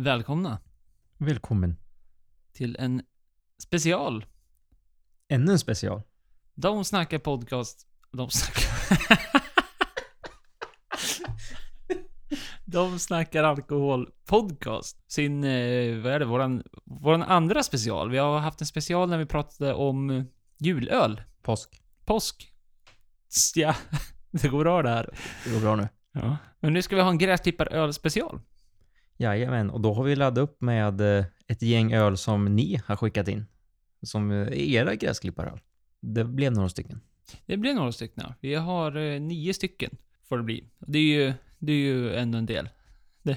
Välkomna 0.00 0.60
Välkommen. 1.16 1.76
till 2.52 2.76
en 2.78 3.02
special. 3.62 4.26
Ännu 5.28 5.52
en 5.52 5.58
special. 5.58 6.02
De 6.54 6.84
snackar 6.84 7.18
podcast. 7.18 7.86
De 8.12 8.30
snackar... 8.30 9.20
De 12.64 12.98
snackar 12.98 13.44
alkohol 13.44 14.10
podcast. 14.26 15.12
Sin, 15.12 15.44
eh, 15.44 15.98
vad 15.98 16.12
är 16.12 16.18
det, 16.18 16.24
våran, 16.24 16.62
våran 16.84 17.22
andra 17.22 17.62
special. 17.62 18.10
Vi 18.10 18.18
har 18.18 18.38
haft 18.38 18.60
en 18.60 18.66
special 18.66 19.08
när 19.08 19.18
vi 19.18 19.26
pratade 19.26 19.74
om 19.74 20.24
julöl. 20.58 21.22
Påsk. 21.42 21.82
Påsk. 22.04 22.52
Ja, 23.54 23.74
det 24.30 24.48
går 24.48 24.64
bra 24.64 24.82
det 24.82 24.90
här. 24.90 25.14
Det 25.44 25.50
går 25.50 25.60
bra 25.60 25.76
nu. 25.76 25.88
Ja. 26.12 26.36
Men 26.60 26.72
nu 26.72 26.82
ska 26.82 26.96
vi 26.96 27.02
ha 27.02 27.10
en 27.10 27.18
gräsklipparöl 27.18 27.94
special. 27.94 28.40
Jajamän, 29.20 29.70
och 29.70 29.80
då 29.80 29.94
har 29.94 30.04
vi 30.04 30.16
laddat 30.16 30.42
upp 30.42 30.60
med 30.60 31.00
eh, 31.00 31.24
ett 31.46 31.62
gäng 31.62 31.92
öl 31.92 32.16
som 32.16 32.56
ni 32.56 32.80
har 32.86 32.96
skickat 32.96 33.28
in. 33.28 33.46
Som 34.02 34.30
eh, 34.30 34.74
era 34.74 34.94
gräsklipparöl. 34.94 35.60
Det 36.00 36.24
blev 36.24 36.52
några 36.52 36.68
stycken. 36.68 37.00
Det 37.46 37.56
blir 37.56 37.74
några 37.74 37.92
stycken. 37.92 38.24
ja. 38.26 38.34
Vi 38.40 38.54
har 38.54 38.96
eh, 38.96 39.20
nio 39.20 39.54
stycken, 39.54 39.96
får 40.28 40.36
det 40.36 40.42
bli. 40.42 40.64
Det 40.78 40.98
är 40.98 41.02
ju, 41.02 41.32
det 41.58 41.72
är 41.72 41.76
ju 41.76 42.14
ändå 42.14 42.38
en 42.38 42.46
del. 42.46 42.68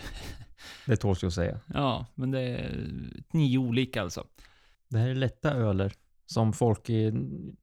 Det 0.85 0.95
tåls 0.95 1.23
ju 1.23 1.27
att 1.27 1.33
säga. 1.33 1.59
Ja, 1.73 2.05
men 2.15 2.31
det 2.31 2.39
är 2.41 2.87
nio 3.31 3.57
olika 3.57 4.01
alltså. 4.01 4.27
Det 4.87 4.97
här 4.97 5.07
är 5.07 5.15
lätta 5.15 5.53
öler 5.53 5.93
som 6.25 6.53
folk 6.53 6.85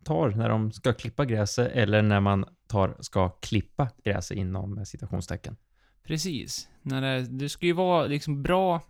tar 0.04 0.30
när 0.30 0.48
de 0.48 0.72
ska 0.72 0.92
klippa 0.92 1.24
gräset 1.24 1.72
eller 1.72 2.02
när 2.02 2.20
man 2.20 2.44
tar, 2.66 2.96
ska 3.00 3.28
klippa 3.28 3.88
gräset 4.04 4.36
inom 4.36 4.86
citationstecken. 4.86 5.56
Precis. 6.04 6.68
När 6.82 7.00
det, 7.00 7.22
det 7.22 7.48
ska 7.48 7.66
ju 7.66 7.72
vara 7.72 8.06
liksom 8.06 8.42
bra, 8.42 8.82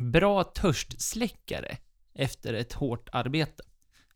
bra 0.00 0.44
törstsläckare 0.44 1.76
efter 2.14 2.54
ett 2.54 2.72
hårt 2.72 3.08
arbete. 3.12 3.62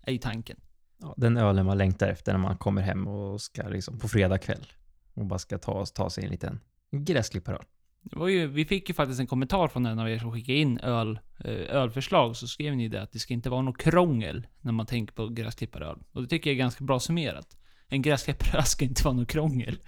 Är 0.03 0.13
ju 0.13 0.19
tanken. 0.19 0.61
Ja, 0.99 1.15
den 1.17 1.37
ölen 1.37 1.67
man 1.67 1.79
längtar 1.79 2.09
efter 2.09 2.33
när 2.33 2.39
man 2.39 2.57
kommer 2.57 2.83
hem 2.83 3.07
och 3.07 3.41
ska 3.41 3.69
liksom 3.69 3.99
på 3.99 4.09
fredag 4.09 4.39
kväll 4.39 4.67
och 5.15 5.27
bara 5.27 5.39
ska 5.39 5.59
ta, 5.59 5.87
ta 5.87 6.11
sig 6.11 6.25
en 6.25 6.31
liten 6.31 6.61
gräsklipparöl. 6.91 7.65
Det 8.03 8.17
var 8.17 8.29
ju, 8.29 8.47
vi 8.47 8.65
fick 8.65 8.89
ju 8.89 8.95
faktiskt 8.95 9.21
en 9.21 9.27
kommentar 9.27 9.69
från 9.69 9.87
en 9.87 9.99
av 9.99 10.11
er 10.11 10.19
som 10.19 10.33
skickade 10.33 10.59
in 10.59 10.79
öl, 10.79 11.19
eh, 11.39 11.77
ölförslag, 11.77 12.37
så 12.37 12.47
skrev 12.47 12.77
ni 12.77 12.89
det 12.89 13.03
att 13.03 13.13
det 13.13 13.19
ska 13.19 13.35
inte 13.35 13.51
vara 13.51 13.63
något 13.63 13.79
krångel 13.79 14.47
när 14.61 14.73
man 14.73 14.87
tänker 14.87 15.15
på 15.15 15.29
gräsklipparöl. 15.29 16.03
Och 16.13 16.23
det 16.23 16.29
tycker 16.29 16.51
jag 16.51 16.55
är 16.55 16.59
ganska 16.59 16.85
bra 16.85 17.01
summerat. 17.01 17.57
En 17.89 18.03
gräsklipparöl 18.03 18.63
ska 18.65 18.85
inte 18.85 19.05
vara 19.05 19.15
något 19.15 19.29
krångel. 19.29 19.79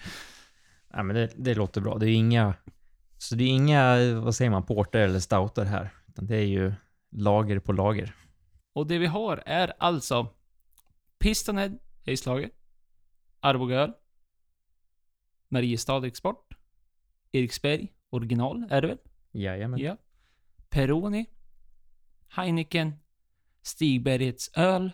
Ja, 0.97 1.03
men 1.03 1.17
det, 1.17 1.33
det 1.37 1.55
låter 1.55 1.81
bra. 1.81 1.99
Det 1.99 2.11
är 2.11 2.15
inga, 2.15 2.55
så 3.19 3.35
det 3.35 3.45
är 3.45 3.49
inga, 3.49 4.15
vad 4.21 4.35
säger 4.35 4.51
man, 4.51 4.67
porter 4.67 5.01
eller 5.01 5.21
stouter 5.21 5.65
här. 5.65 5.95
Utan 6.09 6.27
det 6.27 6.37
är 6.37 6.47
ju 6.47 6.73
lager 7.11 7.59
på 7.59 7.73
lager. 7.73 8.15
Och 8.73 8.87
det 8.87 8.99
vi 8.99 9.07
har 9.07 9.43
är 9.47 9.73
alltså 9.79 10.29
Pistonhead, 11.19 11.79
Hayslager, 12.07 12.51
Arboga 13.41 13.77
öl, 13.77 13.93
Mariestad 15.49 16.07
Export, 16.07 16.55
Eriksberg 17.33 17.93
original 18.11 18.67
är 18.71 18.83
det 18.83 18.89
väl? 18.89 18.99
Jajamän. 19.33 19.81
Ja. 19.81 19.97
Peroni, 20.69 21.27
Heineken, 22.29 22.93
Stigbergets 23.63 24.51
öl, 24.55 24.93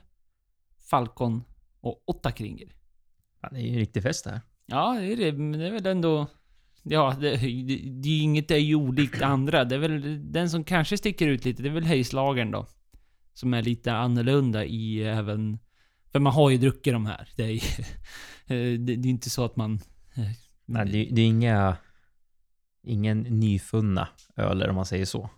Falcon 0.91 1.45
och 1.81 2.03
åtta 2.07 2.33
kringer. 2.33 2.75
Ja, 3.41 3.49
det 3.49 3.59
är 3.59 3.63
ju 3.63 3.73
en 3.73 3.79
riktig 3.79 4.03
fest 4.03 4.25
det 4.25 4.31
här. 4.31 4.41
Ja, 4.67 4.97
det 5.01 5.13
är 5.13 5.17
det. 5.17 5.33
Men 5.33 5.53
det 5.61 5.67
är 5.67 5.71
väl 5.73 5.87
ändå... 5.87 6.27
Ja, 6.83 7.17
det, 7.21 7.31
det, 7.37 7.67
det 7.77 8.09
är 8.09 8.13
ju 8.15 8.23
inget 8.23 8.51
är 8.51 8.57
ju 8.57 8.75
olikt 8.75 9.23
andra. 9.23 9.65
Det 9.65 9.75
är 9.75 9.79
väl 9.79 10.33
den 10.33 10.51
som 10.51 10.65
kanske 10.65 10.99
sticker 10.99 11.29
ut 11.29 11.45
lite, 11.45 11.63
det 11.63 11.69
är 11.69 11.73
väl 11.73 11.87
Hayslagern 11.87 12.51
då. 12.51 12.67
Som 13.35 13.55
är 13.55 13.63
lite 13.63 13.93
annorlunda 13.93 14.65
i 14.65 15.03
även... 15.03 15.59
För 16.13 16.19
man 16.19 16.33
har 16.33 16.51
ju 16.51 16.59
druckit 16.59 16.93
de 16.93 17.07
här. 17.07 17.29
Det 17.37 17.43
är, 17.45 17.49
ju- 17.49 17.85
eh, 18.47 18.79
det, 18.79 18.97
det 18.97 19.09
är 19.09 19.11
inte 19.11 19.31
så 19.31 19.45
att 19.45 19.57
man... 19.57 19.81
Nej, 20.67 20.87
det, 20.87 21.09
det 21.15 21.21
är 21.23 21.27
inga, 21.27 21.77
ingen 22.83 23.21
nyfunna 23.21 24.09
öler 24.37 24.69
om 24.69 24.75
man 24.77 24.87
säger 24.87 25.05
så. 25.05 25.31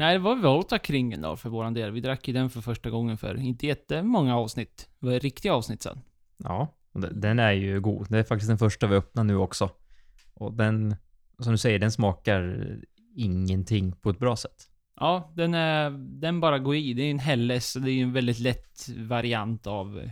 Nej, 0.00 0.12
det 0.12 0.18
var 0.18 0.36
väl 0.36 0.46
åtta 0.46 0.78
kringen 0.78 1.20
då 1.20 1.36
för 1.36 1.48
våran 1.48 1.74
del. 1.74 1.90
Vi 1.90 2.00
drack 2.00 2.28
ju 2.28 2.34
den 2.34 2.50
för 2.50 2.60
första 2.60 2.90
gången 2.90 3.18
för 3.18 3.36
inte 3.40 3.66
jättemånga 3.66 4.36
avsnitt. 4.36 4.88
Det 5.00 5.06
var 5.06 5.20
riktiga 5.20 5.54
avsnitt 5.54 5.82
sen. 5.82 6.00
Ja, 6.36 6.74
den 7.12 7.38
är 7.38 7.52
ju 7.52 7.80
god. 7.80 8.06
Det 8.10 8.18
är 8.18 8.22
faktiskt 8.22 8.48
den 8.48 8.58
första 8.58 8.86
vi 8.86 8.96
öppnar 8.96 9.24
nu 9.24 9.36
också. 9.36 9.70
Och 10.34 10.52
den, 10.52 10.96
som 11.38 11.52
du 11.52 11.58
säger, 11.58 11.78
den 11.78 11.92
smakar 11.92 12.66
ingenting 13.16 13.92
på 13.92 14.10
ett 14.10 14.18
bra 14.18 14.36
sätt. 14.36 14.70
Ja, 14.96 15.32
den 15.36 15.54
är... 15.54 15.90
Den 16.20 16.40
bara 16.40 16.58
går 16.58 16.76
i. 16.76 16.94
Det 16.94 17.02
är 17.02 17.10
en 17.10 17.18
Helles, 17.18 17.76
och 17.76 17.82
det 17.82 17.90
är 17.90 18.02
en 18.02 18.12
väldigt 18.12 18.38
lätt 18.38 18.88
variant 18.96 19.66
av 19.66 19.98
eh, 19.98 20.10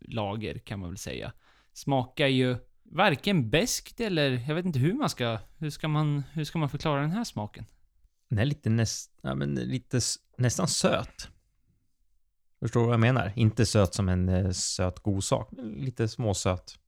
lager 0.00 0.58
kan 0.58 0.80
man 0.80 0.88
väl 0.88 0.98
säga. 0.98 1.32
Smakar 1.72 2.26
ju 2.26 2.56
varken 2.82 3.50
beskt 3.50 4.00
eller... 4.00 4.30
Jag 4.48 4.54
vet 4.54 4.66
inte 4.66 4.78
hur 4.78 4.94
man 4.94 5.08
ska... 5.08 5.38
Hur 5.58 5.70
ska 5.70 5.88
man, 5.88 6.22
hur 6.32 6.44
ska 6.44 6.58
man 6.58 6.68
förklara 6.68 7.00
den 7.00 7.10
här 7.10 7.24
smaken? 7.24 7.64
Den 8.28 8.38
är 8.38 8.44
lite, 8.44 8.70
näst, 8.70 9.12
ja, 9.22 9.34
men 9.34 9.54
lite 9.54 10.00
nästan 10.36 10.68
söt. 10.68 11.28
Förstår 12.60 12.80
du 12.80 12.86
vad 12.86 12.92
jag 12.92 13.00
menar? 13.00 13.32
Inte 13.36 13.66
söt 13.66 13.94
som 13.94 14.08
en 14.08 14.28
eh, 14.28 14.50
söt 14.50 15.00
god 15.00 15.24
sak. 15.24 15.48
men 15.52 15.68
Lite 15.72 16.08
småsöt. 16.08 16.78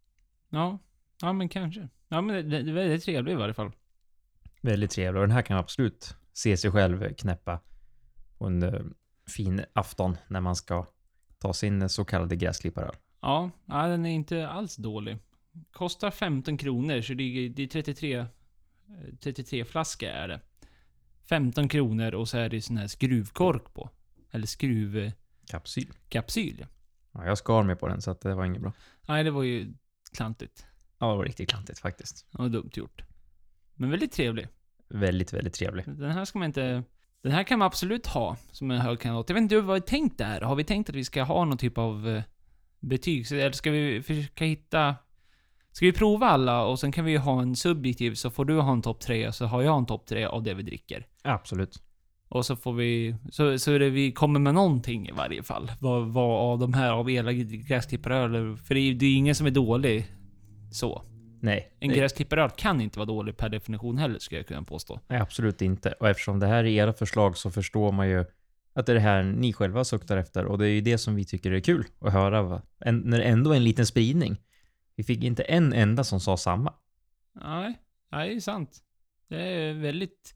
Ja, 0.49 0.79
ja 1.21 1.33
men 1.33 1.49
kanske. 1.49 1.89
Ja 2.09 2.21
men 2.21 2.51
det, 2.51 2.63
det, 2.63 2.71
är 2.71 2.75
väldigt 2.75 3.05
trevligt 3.05 3.33
i 3.33 3.37
varje 3.37 3.55
fall. 3.55 3.73
Väldigt 4.61 4.91
trevlig. 4.91 5.21
Och 5.21 5.29
den 5.29 5.37
här 5.37 5.43
kan 5.43 5.57
absolut 5.57 6.17
se 6.33 6.57
sig 6.57 6.71
själv 6.71 7.15
knäppa 7.15 7.61
på 8.39 8.47
en 8.47 8.63
eh, 8.63 8.81
fin 9.37 9.65
afton 9.73 10.17
när 10.29 10.41
man 10.41 10.57
ska 10.57 10.87
ta 11.39 11.53
sin 11.53 11.89
så 11.89 12.05
kallade 12.05 12.37
gräsklipparöl. 12.37 12.97
Ja, 13.21 13.51
ja, 13.67 13.87
den 13.87 14.07
är 14.07 14.11
inte 14.11 14.49
alls 14.49 14.77
dålig. 14.77 15.19
Kostar 15.73 16.11
15 16.11 16.57
kronor, 16.57 17.01
så 17.01 17.15
det 17.15 17.23
är, 17.23 17.49
det 17.49 17.63
är 17.63 17.67
33, 17.67 18.17
eh, 18.17 18.27
33 19.21 19.65
flaskor 19.65 20.09
är 20.09 20.29
det. 20.29 20.41
15 21.31 21.69
kronor 21.69 22.15
och 22.15 22.29
så 22.29 22.39
är 22.39 22.49
det 22.49 22.63
sån 22.63 22.77
här 22.77 22.87
skruvkork 22.87 23.75
på. 23.75 23.91
Eller 24.31 24.47
skruvkapsyl. 24.47 25.93
Kapsyl. 26.09 26.57
ja. 26.61 26.67
Ja, 27.13 27.27
jag 27.27 27.39
skar 27.39 27.63
mig 27.63 27.77
på 27.77 27.89
den 27.89 28.03
så 28.03 28.11
att 28.11 28.21
det 28.21 28.35
var 28.35 28.45
inget 28.45 28.63
bra. 28.63 28.73
Nej, 29.09 29.25
det 29.25 29.31
var 29.31 29.43
ju 29.43 29.75
klantigt. 30.13 30.67
Ja, 30.99 31.11
det 31.11 31.17
var 31.17 31.25
riktigt 31.25 31.51
klantigt 31.51 31.79
faktiskt. 31.79 32.27
Var 32.31 32.49
dumt 32.49 32.71
gjort. 32.73 33.03
Men 33.75 33.91
väldigt 33.91 34.13
trevlig. 34.13 34.49
Väldigt, 34.89 35.33
väldigt 35.33 35.55
trevlig. 35.55 35.85
Den 35.87 36.11
här 36.11 36.25
ska 36.25 36.39
man 36.39 36.47
inte... 36.47 36.83
Den 37.23 37.33
här 37.33 37.45
kan 37.45 37.59
man 37.59 37.67
absolut 37.67 38.07
ha 38.07 38.37
som 38.53 38.71
en 38.71 38.81
hög 38.81 39.01
kandidat. 39.01 39.29
Jag 39.29 39.35
vet 39.35 39.43
inte 39.43 39.61
vad 39.61 39.75
vi 39.75 39.81
tänkt 39.81 40.19
där. 40.19 40.41
Har 40.41 40.57
vi 40.57 40.65
tänkt 40.65 40.91
att 40.91 40.97
vi 40.97 41.05
ska 41.05 41.23
ha 41.23 41.45
någon 41.45 41.59
typ 41.59 41.79
av 41.79 42.09
eh, 42.09 42.23
betyg? 42.81 43.33
Eller 43.33 43.53
ska 43.53 43.71
vi 43.71 44.03
försöka 44.03 44.45
hitta... 44.45 44.97
Ska 45.73 45.87
vi 45.87 45.93
prova 45.93 46.27
alla 46.27 46.65
och 46.65 46.79
sen 46.79 46.93
kan 46.93 47.05
vi 47.05 47.17
ha 47.17 47.43
en 47.43 47.57
subjektiv, 47.57 48.15
så 48.15 48.31
får 48.31 48.45
du 48.45 48.61
ha 48.61 48.73
en 48.73 48.83
topp 48.83 49.01
tre, 49.01 49.33
så 49.33 49.47
har 49.47 49.63
jag 49.63 49.79
en 49.79 49.87
topp 49.87 50.07
tre 50.07 50.25
av 50.25 50.43
det 50.43 50.55
vi 50.55 50.63
dricker. 50.63 51.07
Absolut. 51.23 51.83
Och 52.29 52.47
så 52.47 52.57
får 52.57 52.73
vi... 52.73 53.17
Så, 53.31 53.59
så 53.59 53.73
är 53.73 53.79
det 53.79 53.91
vi 53.91 54.13
kommer 54.13 54.41
med 54.41 54.55
någonting 54.55 55.09
i 55.09 55.13
varje 55.13 55.43
fall. 55.43 55.73
Vad, 55.81 56.09
vad 56.09 56.41
av 56.53 56.59
de 56.59 56.75
här, 56.75 56.91
av 56.93 57.11
era 57.11 57.33
gräsklipparöl, 57.33 58.57
för 58.57 58.75
det 58.75 58.81
är 58.81 59.03
ju 59.03 59.13
ingen 59.17 59.35
som 59.35 59.47
är 59.47 59.51
dålig. 59.51 60.07
Så. 60.73 61.03
Nej, 61.41 61.73
En 61.81 61.89
gräsklipparöl 61.89 62.51
kan 62.51 62.81
inte 62.81 62.99
vara 62.99 63.07
dålig 63.07 63.37
per 63.37 63.49
definition 63.49 63.99
heller, 63.99 64.19
skulle 64.19 64.39
jag 64.39 64.47
kunna 64.47 64.63
påstå. 64.63 65.01
nej, 65.09 65.21
absolut 65.21 65.63
inte. 65.63 65.93
Och 66.01 66.09
eftersom 66.09 66.39
det 66.39 66.47
här 66.47 66.65
är 66.65 66.69
era 66.69 66.93
förslag 66.93 67.37
så 67.37 67.51
förstår 67.51 67.93
man 67.93 68.09
ju 68.09 68.25
att 68.75 68.87
det 68.87 68.93
är 68.93 68.95
det 68.95 69.01
här 69.01 69.23
ni 69.23 69.53
själva 69.53 69.85
suktar 69.85 70.17
efter. 70.17 70.45
Och 70.45 70.59
det 70.59 70.67
är 70.67 70.71
ju 70.71 70.81
det 70.81 70.99
som 70.99 71.15
vi 71.15 71.25
tycker 71.25 71.53
är 71.53 71.61
kul 71.61 71.85
att 72.01 72.13
höra. 72.13 72.43
Va? 72.43 72.63
En, 72.79 72.99
när 72.99 73.19
det 73.19 73.25
ändå 73.25 73.53
är 73.53 73.57
en 73.57 73.65
liten 73.65 73.87
spridning. 73.87 74.37
Vi 75.01 75.05
fick 75.05 75.25
inte 75.25 75.43
en 75.43 75.73
enda 75.73 76.05
som 76.05 76.21
sa 76.21 76.37
samma. 76.37 76.75
Nej, 77.33 77.79
nej, 78.13 78.29
det 78.29 78.35
är 78.35 78.41
sant. 78.41 78.79
Det 79.29 79.43
är 79.43 79.75
väldigt, 79.75 80.35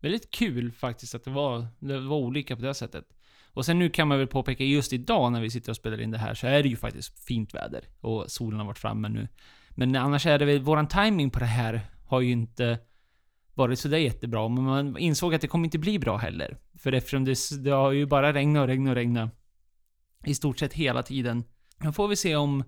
väldigt 0.00 0.30
kul 0.30 0.72
faktiskt 0.72 1.14
att 1.14 1.24
det 1.24 1.30
var, 1.30 1.66
det 1.78 2.00
var 2.00 2.16
olika 2.16 2.56
på 2.56 2.62
det 2.62 2.74
sättet. 2.74 3.04
Och 3.46 3.64
sen 3.64 3.78
nu 3.78 3.90
kan 3.90 4.08
man 4.08 4.18
väl 4.18 4.26
påpeka, 4.26 4.64
just 4.64 4.92
idag 4.92 5.32
när 5.32 5.40
vi 5.40 5.50
sitter 5.50 5.72
och 5.72 5.76
spelar 5.76 6.00
in 6.00 6.10
det 6.10 6.18
här, 6.18 6.34
så 6.34 6.46
är 6.46 6.62
det 6.62 6.68
ju 6.68 6.76
faktiskt 6.76 7.24
fint 7.26 7.54
väder. 7.54 7.84
Och 8.00 8.30
solen 8.30 8.58
har 8.58 8.66
varit 8.66 8.78
framme 8.78 9.08
nu. 9.08 9.28
Men 9.70 9.96
annars 9.96 10.26
är 10.26 10.38
det 10.38 10.44
väl, 10.44 10.60
våran 10.60 10.88
timing 10.88 11.30
på 11.30 11.38
det 11.38 11.44
här 11.44 11.80
har 12.06 12.20
ju 12.20 12.32
inte 12.32 12.78
varit 13.54 13.78
sådär 13.78 13.98
jättebra. 13.98 14.48
Men 14.48 14.64
man 14.64 14.98
insåg 14.98 15.34
att 15.34 15.40
det 15.40 15.48
kommer 15.48 15.64
inte 15.64 15.78
bli 15.78 15.98
bra 15.98 16.16
heller. 16.16 16.58
För 16.78 16.92
eftersom 16.92 17.24
det, 17.24 17.36
det 17.64 17.70
har 17.70 17.92
ju 17.92 18.06
bara 18.06 18.32
regnat 18.32 18.60
och 18.60 18.66
regnat 18.66 18.90
och 18.90 18.96
regnat. 18.96 19.30
I 20.24 20.34
stort 20.34 20.58
sett 20.58 20.72
hela 20.72 21.02
tiden. 21.02 21.44
Nu 21.78 21.92
får 21.92 22.08
vi 22.08 22.16
se 22.16 22.36
om 22.36 22.64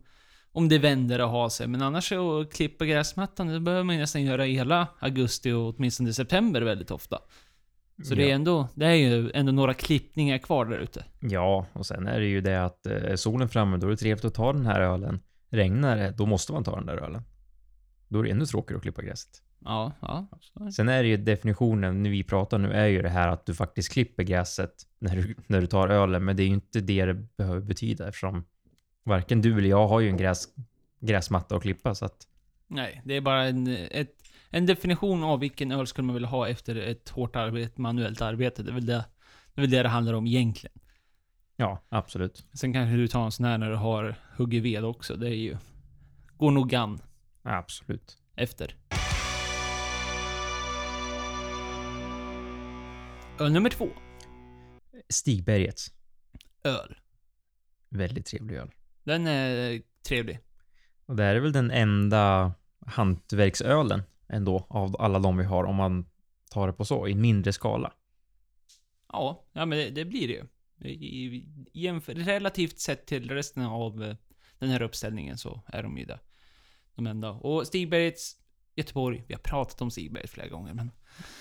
om 0.57 0.69
det 0.69 0.79
vänder 0.79 1.21
och 1.21 1.31
har 1.31 1.49
sig. 1.49 1.67
Men 1.69 1.83
annars 1.83 2.09
så 2.09 2.41
att 2.41 2.53
klippa 2.53 2.85
gräsmattan, 2.85 3.47
det 3.47 3.61
behöver 3.61 3.85
man 3.85 3.97
nästan 3.97 4.23
göra 4.23 4.45
hela 4.45 4.87
augusti 4.99 5.53
och 5.53 5.75
åtminstone 5.75 6.13
september 6.13 6.63
väldigt 6.63 6.91
ofta. 6.91 7.19
Så 8.05 8.15
det 8.15 8.31
är 8.31 8.35
ändå, 8.35 8.69
det 8.75 8.87
är 8.87 8.95
ju 8.95 9.31
ändå 9.35 9.53
några 9.53 9.75
klippningar 9.75 10.39
kvar 10.39 10.65
där 10.65 10.79
ute. 10.79 11.05
Ja, 11.21 11.67
och 11.73 11.87
sen 11.87 12.07
är 12.07 12.21
det 12.21 12.27
ju 12.27 12.41
det 12.41 12.65
att 12.65 12.87
eh, 12.87 12.93
är 12.93 13.17
solen 13.17 13.49
framme, 13.49 13.77
då 13.77 13.87
är 13.87 13.91
det 13.91 13.97
trevligt 13.97 14.25
att 14.25 14.35
ta 14.35 14.53
den 14.53 14.67
här 14.67 14.81
ölen. 14.81 15.21
Regnar 15.51 15.97
det, 15.97 16.11
då 16.11 16.27
måste 16.27 16.53
man 16.53 16.65
ta 16.65 16.77
den 16.77 16.87
där 16.87 16.97
ölen. 16.97 17.23
då 18.09 18.19
är 18.19 18.23
det 18.23 18.31
ännu 18.31 18.47
tråkigare 18.47 18.77
att 18.77 18.83
klippa 18.83 19.03
gräset. 19.03 19.43
Ja, 19.65 19.93
ja. 20.01 20.27
Så. 20.41 20.71
Sen 20.73 20.89
är 20.89 21.03
det 21.03 21.09
ju 21.09 21.17
definitionen, 21.17 22.03
när 22.03 22.11
vi 22.11 22.25
pratar 22.25 22.59
nu, 22.59 22.73
är 22.73 22.87
ju 22.87 23.03
det 23.03 23.09
här 23.09 23.29
att 23.29 23.47
du 23.47 23.55
faktiskt 23.55 23.93
klipper 23.93 24.23
gräset 24.23 24.75
när 24.99 25.17
du, 25.17 25.35
när 25.47 25.61
du 25.61 25.67
tar 25.67 25.89
ölen, 25.89 26.25
men 26.25 26.37
det 26.37 26.43
är 26.43 26.47
ju 26.47 26.55
inte 26.55 26.81
det 26.81 27.05
det 27.05 27.15
behöver 27.15 27.61
betyda 27.61 28.09
eftersom 28.09 28.45
varken 29.07 29.41
du 29.43 29.59
eller 29.59 29.69
jag 29.69 29.89
har 29.89 30.01
ju 30.01 30.09
en 30.09 30.17
gräs, 30.17 30.49
gräsmatta 31.01 31.57
att 31.57 31.63
klippa, 31.63 31.95
så 31.95 32.05
att 32.05 32.27
Nej, 32.67 33.03
det 33.05 33.15
är 33.15 33.21
bara 33.21 33.45
en, 33.45 33.67
ett, 33.91 34.23
en 34.51 34.67
definition 34.67 35.25
av 35.25 35.41
vilken 35.41 35.73
öl 35.73 35.87
skulle 35.87 36.07
man 36.07 36.15
vilja 36.15 36.29
ha 36.29 36.49
efter 36.49 36.77
ett 36.77 37.09
hårt 37.09 37.37
arbete, 37.37 37.81
manuellt 37.81 38.21
arbete. 38.21 38.63
Det 38.63 38.71
är 38.71 38.75
väl 38.75 38.87
det 38.87 39.05
det, 39.55 39.61
är 39.61 39.63
väl 39.63 39.71
det, 39.71 39.83
det 39.83 39.89
handlar 39.89 40.15
om 40.15 40.27
egentligen. 40.27 40.79
ja, 41.57 41.83
absolut. 41.89 42.47
Sen 42.53 42.73
kanske 42.73 42.97
du 42.97 43.09
tar 43.09 43.25
en 43.25 43.33
sån 43.33 43.47
här 43.47 43.59
när 43.59 43.71
du 43.71 43.77
har 43.77 44.15
huggit 44.37 44.63
ved 44.63 44.85
också. 44.85 45.17
Det 45.17 45.29
är 45.29 45.35
ju... 45.35 45.57
Går 46.37 46.51
nog 46.51 46.75
an 46.75 47.01
Absolut. 47.43 48.19
efter. 48.35 48.77
Öl 53.41 53.53
nummer 53.53 53.71
två. 53.71 53.89
Stigbergets. 55.09 55.93
Öl. 56.65 56.97
Väldigt 57.89 58.27
trevlig 58.27 58.57
öl. 58.57 58.71
Den 59.07 59.27
är 59.27 59.83
trevlig. 60.09 60.39
Och 61.07 61.17
det 61.17 61.23
här 61.23 61.35
är 61.35 61.41
väl 61.41 61.53
den 61.53 61.71
enda 61.71 62.53
hantverksölen 62.87 64.03
ändå 64.29 64.67
av 64.69 64.97
alla 64.99 65.19
de 65.19 65.37
vi 65.37 65.45
har 65.45 65.65
om 65.65 65.77
man 65.77 66.07
tar 66.51 66.67
det 66.67 66.73
på 66.73 66.85
så, 66.85 67.09
i 67.09 67.15
mindre 67.15 67.53
skala. 67.53 67.93
Ja, 69.13 69.45
ja 69.53 69.67
men 69.67 69.79
det, 69.79 69.91
det 69.91 70.05
blir 70.05 70.29
det 70.29 70.35
ju. 70.35 70.45
I, 70.91 71.49
jämför, 71.73 72.15
relativt 72.15 72.79
sett 72.79 73.07
till 73.07 73.31
resten 73.31 73.63
av 73.63 74.05
eh, 74.05 74.17
den 74.59 74.71
här 74.71 74.83
uppställningen 74.83 75.39
så 75.39 75.63
är 75.67 75.83
de 75.83 75.99
ju 75.99 76.05
det. 76.05 76.21
De 76.95 77.07
enda. 77.07 77.31
Och 77.31 77.67
Stigbergets 77.67 78.37
Göteborg, 78.75 79.25
vi 79.29 79.35
har 79.35 79.41
pratat 79.41 79.83
om 79.83 79.91
Stigbergets 79.91 80.33
flera 80.33 80.49
gånger, 80.49 80.75
men 80.75 80.91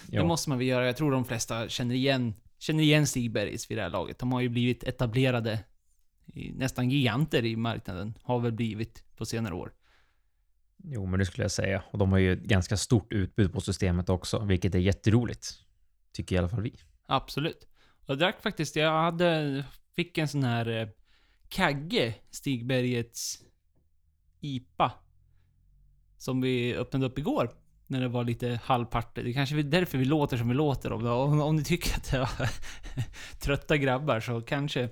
Ja, 0.09 0.21
det 0.21 0.27
måste 0.27 0.49
man 0.49 0.57
väl 0.57 0.67
göra. 0.67 0.85
Jag 0.85 0.97
tror 0.97 1.11
de 1.11 1.25
flesta 1.25 1.69
känner 1.69 1.95
igen, 1.95 2.33
känner 2.59 2.83
igen 2.83 3.07
Stigbergets 3.07 3.71
vid 3.71 3.77
det 3.77 3.81
här 3.81 3.89
laget. 3.89 4.19
De 4.19 4.31
har 4.31 4.41
ju 4.41 4.49
blivit 4.49 4.83
etablerade, 4.83 5.59
nästan 6.33 6.89
giganter 6.89 7.45
i 7.45 7.55
marknaden, 7.55 8.17
har 8.23 8.39
väl 8.39 8.51
blivit 8.51 9.03
på 9.15 9.25
senare 9.25 9.53
år. 9.53 9.71
Jo, 10.83 11.05
men 11.05 11.19
det 11.19 11.25
skulle 11.25 11.43
jag 11.43 11.51
säga. 11.51 11.83
Och 11.91 11.97
de 11.97 12.11
har 12.11 12.19
ju 12.19 12.33
ett 12.33 12.43
ganska 12.43 12.77
stort 12.77 13.13
utbud 13.13 13.53
på 13.53 13.61
systemet 13.61 14.09
också, 14.09 14.39
vilket 14.39 14.75
är 14.75 14.79
jätteroligt. 14.79 15.53
Tycker 16.13 16.35
i 16.35 16.39
alla 16.39 16.49
fall 16.49 16.61
vi. 16.61 16.75
Absolut. 17.05 17.67
Jag 18.05 18.19
drack 18.19 18.41
faktiskt, 18.41 18.75
jag 18.75 19.01
hade, 19.03 19.63
fick 19.95 20.17
en 20.17 20.27
sån 20.27 20.43
här 20.43 20.81
eh, 20.81 20.87
kagge, 21.49 22.15
Stigbergets 22.31 23.43
IPA. 24.41 24.91
Som 26.17 26.41
vi 26.41 26.75
öppnade 26.75 27.05
upp 27.05 27.17
igår. 27.17 27.51
När 27.87 28.01
det 28.01 28.07
var 28.07 28.23
lite 28.23 28.59
halvpart. 28.63 29.15
Det 29.15 29.33
kanske 29.33 29.59
är 29.59 29.63
därför 29.63 29.97
vi 29.97 30.05
låter 30.05 30.37
som 30.37 30.47
vi 30.47 30.53
låter. 30.53 30.91
Om, 30.91 31.05
om, 31.05 31.41
om 31.41 31.55
ni 31.55 31.63
tycker 31.63 31.97
att 31.97 32.11
det 32.11 32.19
var 32.19 32.49
trötta 33.39 33.77
grabbar 33.77 34.19
så 34.19 34.41
kanske, 34.41 34.89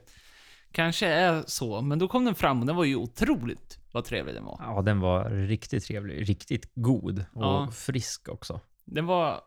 kanske 0.73 1.07
är 1.07 1.43
så. 1.47 1.81
Men 1.81 1.99
då 1.99 2.07
kom 2.07 2.25
den 2.25 2.35
fram 2.35 2.59
och 2.59 2.65
den 2.65 2.75
var 2.75 2.83
ju 2.83 2.95
otroligt 2.95 3.79
vad 3.91 4.05
trevlig 4.05 4.35
den 4.35 4.45
var. 4.45 4.57
Ja, 4.59 4.81
den 4.81 4.99
var 4.99 5.29
riktigt 5.29 5.83
trevlig. 5.85 6.29
Riktigt 6.29 6.71
god 6.75 7.19
och 7.33 7.43
Ja. 7.43 7.71
frisk 7.71 8.29
också. 8.29 8.59
Den 8.85 9.05
var... 9.05 9.41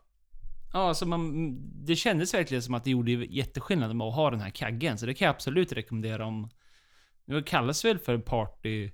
Ja, 0.73 0.87
alltså 0.87 1.05
man, 1.05 1.57
det 1.85 1.95
kändes 1.95 2.33
verkligen 2.33 2.63
som 2.63 2.73
att 2.73 2.83
det 2.83 2.89
gjorde 2.91 3.11
jätteskillnad 3.11 3.95
med 3.95 4.07
att 4.07 4.15
ha 4.15 4.31
den 4.31 4.41
här 4.41 4.49
kaggen. 4.49 4.97
Så 4.97 5.05
det 5.05 5.13
kan 5.13 5.25
jag 5.25 5.33
absolut 5.33 5.71
rekommendera 5.71 6.25
om... 6.25 6.49
Det 7.25 7.43
kallas 7.43 7.85
väl 7.85 7.99
för 7.99 8.17
party... 8.17 8.91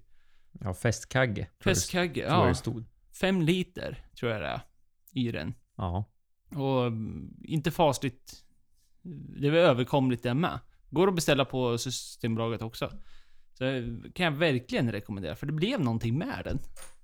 Ja, 0.51 0.73
festkagge. 0.73 1.47
Festkagge? 1.59 2.27
tror 2.27 2.41
Ja. 2.41 2.47
det 2.47 2.55
stod. 2.55 2.85
Fem 3.19 3.41
liter, 3.41 4.05
tror 4.19 4.31
jag 4.31 4.41
det 4.41 4.47
är. 4.47 4.61
I 5.11 5.31
den. 5.31 5.53
Ja. 5.77 6.05
Och 6.55 6.85
mm, 6.87 7.33
inte 7.43 7.71
fasligt... 7.71 8.43
Det 9.41 9.49
väl 9.49 9.59
överkomligt 9.59 10.23
det 10.23 10.33
med. 10.33 10.59
Går 10.93 11.07
att 11.07 11.15
beställa 11.15 11.45
på 11.45 11.77
Systembolaget 11.77 12.61
också. 12.61 12.91
Så 13.53 13.63
kan 14.15 14.23
jag 14.25 14.31
verkligen 14.31 14.91
rekommendera, 14.91 15.35
för 15.35 15.45
det 15.45 15.53
blev 15.53 15.79
någonting 15.79 16.17
med 16.17 16.41
den. 16.43 16.59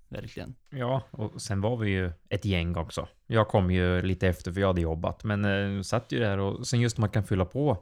Verkligen. 0.10 0.56
Ja, 0.70 1.02
och 1.12 1.42
sen 1.42 1.62
var 1.62 1.78
vi 1.78 1.90
ju 1.90 2.12
ett 2.30 2.46
gäng 2.46 2.76
också. 2.76 3.08
Jag 3.28 3.48
kom 3.48 3.72
ju 3.72 4.02
lite 4.02 4.28
efter 4.28 4.52
för 4.54 4.62
jag 4.62 4.68
hade 4.68 4.82
jobbat, 4.82 5.24
men 5.24 5.46
eh, 5.46 5.82
satt 5.82 6.12
ju 6.12 6.20
där 6.20 6.38
och 6.38 6.68
sen 6.68 6.82
just 6.82 6.98
man 6.98 7.10
kan 7.10 7.24
fylla 7.24 7.46
på 7.46 7.78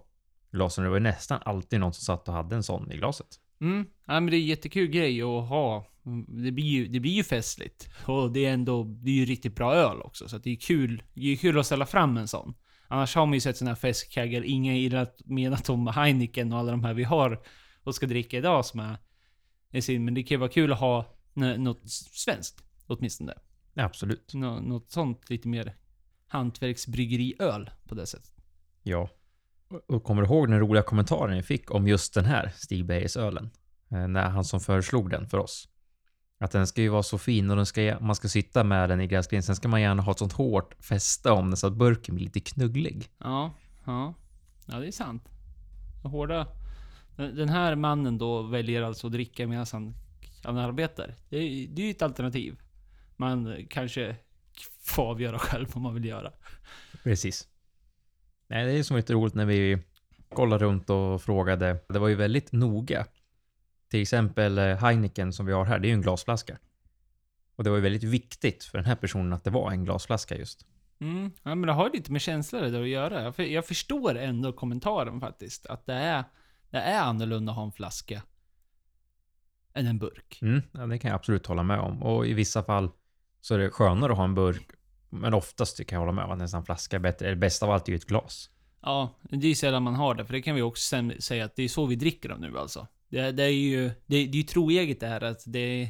glasen. 0.51 0.83
Det 0.83 0.89
var 0.89 0.97
ju 0.97 1.03
nästan 1.03 1.39
alltid 1.45 1.79
någon 1.79 1.93
som 1.93 2.01
satt 2.01 2.27
och 2.27 2.33
hade 2.33 2.55
en 2.55 2.63
sån 2.63 2.91
i 2.91 2.97
glaset. 2.97 3.27
Mm. 3.61 3.85
Ja, 4.05 4.13
men 4.13 4.25
det 4.25 4.37
är 4.37 4.39
en 4.39 4.45
jättekul 4.45 4.87
grej 4.87 5.21
att 5.21 5.49
ha. 5.49 5.85
Det 6.27 6.51
blir 6.51 6.65
ju, 6.65 6.87
det 6.87 6.99
blir 6.99 7.11
ju 7.11 7.23
festligt. 7.23 7.89
Och 8.05 8.31
det 8.31 8.45
är 8.45 8.53
ändå, 8.53 8.83
det 8.83 9.09
är 9.09 9.15
ju 9.15 9.25
riktigt 9.25 9.55
bra 9.55 9.73
öl 9.73 10.01
också. 10.01 10.29
Så 10.29 10.37
det 10.37 10.51
är 10.51 10.55
kul, 10.55 11.03
det 11.13 11.31
är 11.31 11.35
kul 11.35 11.59
att 11.59 11.65
ställa 11.65 11.85
fram 11.85 12.17
en 12.17 12.27
sån. 12.27 12.53
Annars 12.87 13.15
har 13.15 13.25
man 13.25 13.33
ju 13.33 13.39
sett 13.39 13.57
såna 13.57 13.71
här 13.71 13.75
festkaggar, 13.75 14.41
inga 14.41 14.75
illa 14.75 15.07
menat 15.25 15.69
om 15.69 15.87
Heineken 15.87 16.53
och 16.53 16.59
alla 16.59 16.71
de 16.71 16.83
här 16.83 16.93
vi 16.93 17.03
har 17.03 17.41
och 17.83 17.95
ska 17.95 18.05
dricka 18.05 18.37
idag 18.37 18.65
som 18.65 18.79
är, 18.79 18.97
är 19.71 19.81
sin. 19.81 20.05
Men 20.05 20.13
det 20.13 20.23
kan 20.23 20.35
ju 20.35 20.39
vara 20.39 20.49
kul 20.49 20.71
att 20.73 20.79
ha 20.79 21.05
något 21.33 21.89
svenskt, 21.89 22.63
åtminstone. 22.87 23.33
Ja, 23.73 23.83
absolut. 23.83 24.33
Nå, 24.33 24.59
något 24.59 24.91
sånt 24.91 25.29
lite 25.29 25.47
mer 25.47 25.75
hantverksbryggeriöl 26.27 27.69
på 27.87 27.95
det 27.95 28.05
sättet. 28.05 28.31
Ja. 28.83 29.09
Och- 29.87 30.03
kommer 30.03 30.21
du 30.21 30.27
ihåg 30.27 30.49
den 30.49 30.59
roliga 30.59 30.83
kommentaren 30.83 31.35
jag 31.35 31.45
fick 31.45 31.71
om 31.71 31.87
just 31.87 32.13
den 32.13 32.25
här 32.25 32.51
Stigbergs 32.55 33.17
ölen? 33.17 33.49
Eh, 33.91 34.07
När 34.07 34.29
han 34.29 34.43
som 34.45 34.59
föreslog 34.59 35.09
den 35.09 35.27
för 35.27 35.37
oss. 35.37 35.69
Att 36.39 36.51
den 36.51 36.67
ska 36.67 36.81
ju 36.81 36.89
vara 36.89 37.03
så 37.03 37.17
fin 37.17 37.49
och 37.49 37.55
den 37.55 37.65
ska, 37.65 37.97
man 38.01 38.15
ska 38.15 38.27
sitta 38.27 38.63
med 38.63 38.89
den 38.89 39.01
i 39.01 39.07
gräsklin. 39.07 39.43
Sen 39.43 39.55
ska 39.55 39.67
man 39.67 39.81
gärna 39.81 40.01
ha 40.01 40.11
ett 40.11 40.19
sånt 40.19 40.33
hårt 40.33 40.75
fäste 40.79 41.31
om 41.31 41.49
den 41.49 41.57
så 41.57 41.67
att 41.67 41.73
burken 41.73 42.15
blir 42.15 42.25
lite 42.25 42.39
knugglig. 42.39 43.09
Ja, 43.17 43.53
ja. 43.85 44.13
Ja, 44.65 44.79
det 44.79 44.87
är 44.87 44.91
sant. 44.91 45.23
Hårda... 46.03 46.47
Den 47.15 47.35
den 47.35 47.49
här 47.49 47.75
mannen 47.75 48.17
då 48.17 48.41
väljer 48.41 48.81
alltså 48.81 49.07
att 49.07 49.13
dricka 49.13 49.47
medan 49.47 49.65
han, 49.71 49.93
han 50.43 50.57
arbetar. 50.57 51.15
Det 51.29 51.37
är, 51.37 51.67
det 51.67 51.81
är 51.81 51.85
ju 51.85 51.91
ett 51.91 52.01
alternativ. 52.01 52.59
Man 53.15 53.65
kanske 53.69 54.15
får 54.81 55.03
avgöra 55.03 55.39
själv 55.39 55.67
vad 55.73 55.81
man 55.83 55.93
vill 55.93 56.05
göra. 56.05 56.31
Precis. 57.03 57.47
Nej, 58.47 58.65
det 58.65 58.71
är 58.71 58.83
som 58.83 58.97
lite 58.97 59.13
roligt 59.13 59.33
när 59.33 59.45
vi 59.45 59.83
kollade 60.29 60.65
runt 60.65 60.89
och 60.89 61.21
frågade. 61.21 61.77
Det 61.89 61.99
var 61.99 62.07
ju 62.07 62.15
väldigt 62.15 62.51
noga. 62.51 63.05
Till 63.89 64.01
exempel 64.01 64.57
eh, 64.57 64.77
Heineken 64.77 65.33
som 65.33 65.45
vi 65.45 65.53
har 65.53 65.65
här, 65.65 65.79
det 65.79 65.87
är 65.87 65.89
ju 65.89 65.95
en 65.95 66.01
glasflaska. 66.01 66.57
Och 67.55 67.63
det 67.63 67.69
var 67.69 67.77
ju 67.77 67.83
väldigt 67.83 68.03
viktigt 68.03 68.63
för 68.63 68.77
den 68.77 68.85
här 68.85 68.95
personen 68.95 69.33
att 69.33 69.43
det 69.43 69.49
var 69.49 69.71
en 69.71 69.85
glasflaska 69.85 70.37
just. 70.37 70.65
Mm. 70.99 71.31
Ja, 71.43 71.55
men 71.55 71.61
det 71.61 71.73
har 71.73 71.85
ju 71.85 71.91
lite 71.93 72.11
med 72.11 72.21
känslor 72.21 72.61
där 72.61 72.81
att 72.81 72.87
göra. 72.87 73.23
Jag, 73.23 73.35
för, 73.35 73.43
jag 73.43 73.65
förstår 73.65 74.17
ändå 74.17 74.53
kommentaren 74.53 75.19
faktiskt. 75.19 75.65
Att 75.65 75.85
det 75.85 75.93
är, 75.93 76.23
det 76.69 76.77
är 76.77 77.01
annorlunda 77.01 77.51
att 77.51 77.55
ha 77.55 77.65
en 77.65 77.71
flaska 77.71 78.21
än 79.73 79.87
en 79.87 79.99
burk. 79.99 80.39
Mm, 80.41 80.61
ja, 80.71 80.87
det 80.87 80.99
kan 80.99 81.09
jag 81.09 81.15
absolut 81.15 81.45
hålla 81.45 81.63
med 81.63 81.79
om. 81.79 82.03
Och 82.03 82.27
i 82.27 82.33
vissa 82.33 82.63
fall 82.63 82.89
så 83.41 83.55
är 83.55 83.59
det 83.59 83.69
skönare 83.69 84.11
att 84.11 84.17
ha 84.17 84.25
en 84.25 84.35
burk. 84.35 84.71
Men 85.09 85.33
oftast 85.33 85.77
tycker 85.77 85.95
jag 85.95 85.99
hålla 85.99 86.11
med 86.11 86.25
om 86.25 86.31
att 86.31 86.37
nästan 86.37 86.65
flaska 86.65 86.95
är 86.95 86.99
bättre. 86.99 87.29
Det 87.29 87.35
bästa 87.35 87.65
av 87.65 87.71
allt 87.71 87.87
är 87.87 87.91
ju 87.91 87.95
ett 87.95 88.05
glas. 88.05 88.49
Ja, 88.81 89.09
det 89.21 89.45
är 89.45 89.49
ju 89.49 89.55
sällan 89.55 89.83
man 89.83 89.95
har 89.95 90.15
det, 90.15 90.25
för 90.25 90.33
det 90.33 90.41
kan 90.41 90.55
vi 90.55 90.61
också 90.61 91.11
säga 91.19 91.45
att 91.45 91.55
det 91.55 91.63
är 91.63 91.67
så 91.67 91.85
vi 91.85 91.95
dricker 91.95 92.29
dem 92.29 92.41
nu 92.41 92.57
alltså. 92.57 92.87
Det, 93.09 93.31
det 93.31 93.43
är 93.43 93.49
ju, 93.49 93.87
det, 93.87 93.93
det 94.05 94.15
är 94.15 94.27
ju 94.35 94.43
troeget 94.43 94.99
det 94.99 95.07
här 95.07 95.23
att 95.23 95.43
det... 95.45 95.89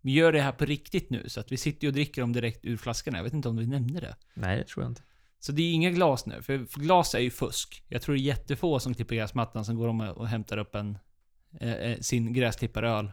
Vi 0.00 0.12
gör 0.12 0.32
det 0.32 0.40
här 0.40 0.52
på 0.52 0.64
riktigt 0.64 1.10
nu, 1.10 1.28
så 1.28 1.40
att 1.40 1.52
vi 1.52 1.56
sitter 1.56 1.86
och 1.86 1.92
dricker 1.92 2.20
dem 2.20 2.32
direkt 2.32 2.64
ur 2.64 2.76
flaskorna. 2.76 3.18
Jag 3.18 3.24
vet 3.24 3.32
inte 3.32 3.48
om 3.48 3.56
vi 3.56 3.66
nämnde 3.66 4.00
det. 4.00 4.16
Nej, 4.34 4.56
det 4.58 4.64
tror 4.64 4.84
jag 4.84 4.90
inte. 4.90 5.02
Så 5.40 5.52
det 5.52 5.62
är 5.62 5.72
inga 5.72 5.90
glas 5.90 6.26
nu, 6.26 6.42
för, 6.42 6.80
glas 6.80 7.14
är 7.14 7.18
ju 7.18 7.30
fusk. 7.30 7.84
Jag 7.88 8.02
tror 8.02 8.14
det 8.14 8.20
är 8.20 8.22
jättefå 8.22 8.80
som 8.80 8.94
klipper 8.94 9.14
gräsmattan, 9.16 9.64
som 9.64 9.76
går 9.76 9.88
om 9.88 10.00
och 10.00 10.28
hämtar 10.28 10.58
upp 10.58 10.74
en... 10.74 10.98
Eh, 11.60 11.72
eh, 11.72 11.98
sin 11.98 12.32
gräsklipparöl. 12.32 13.12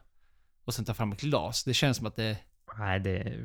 Och 0.65 0.74
sen 0.74 0.86
tar 0.86 0.93
fram 0.93 1.12
ett 1.12 1.21
glas. 1.21 1.63
Det 1.63 1.74
känns 1.74 1.98
som 1.98 2.05
att 2.05 2.15
det... 2.15 2.38
Nej, 2.77 3.00
det, 3.00 3.38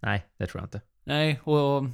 nej, 0.00 0.26
det 0.36 0.46
tror 0.46 0.60
jag 0.60 0.66
inte. 0.66 0.80
Nej, 1.04 1.40
och... 1.40 1.84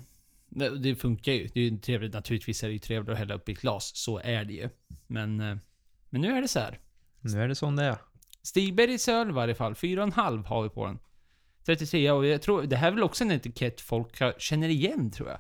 Det, 0.48 0.78
det 0.78 0.96
funkar 0.96 1.32
ju. 1.32 1.48
Det 1.54 1.60
är 1.60 1.70
ju 1.70 1.78
trevligt. 1.78 2.12
Naturligtvis 2.12 2.62
är 2.62 2.66
det 2.66 2.72
ju 2.72 2.78
trevligt 2.78 3.12
att 3.12 3.18
hälla 3.18 3.34
upp 3.34 3.48
i 3.48 3.52
ett 3.52 3.60
glas. 3.60 3.92
Så 3.94 4.18
är 4.18 4.44
det 4.44 4.52
ju. 4.52 4.68
Men... 5.06 5.40
eh, 5.40 5.56
Men 6.10 6.20
nu 6.20 6.36
är 6.36 6.42
det 6.42 6.48
så 6.48 6.60
här. 6.60 6.78
Nu 7.20 7.42
är 7.42 7.48
det 7.48 7.54
som 7.54 7.76
det 7.76 7.84
är. 7.84 7.98
Stigbergs 8.42 9.08
öl 9.08 9.28
i 9.28 9.32
varje 9.32 9.54
fall. 9.54 9.74
4,5 9.74 10.44
har 10.44 10.62
vi 10.62 10.68
på 10.68 10.86
den. 10.86 10.98
33 11.66 12.10
och 12.10 12.26
jag 12.26 12.42
tror, 12.42 12.62
det 12.62 12.76
här 12.76 12.88
är 12.88 12.92
väl 12.92 13.02
också 13.02 13.24
en 13.24 13.30
etikett 13.30 13.80
folk 13.80 14.22
känner 14.40 14.68
igen 14.68 15.10
tror 15.10 15.28
jag. 15.28 15.38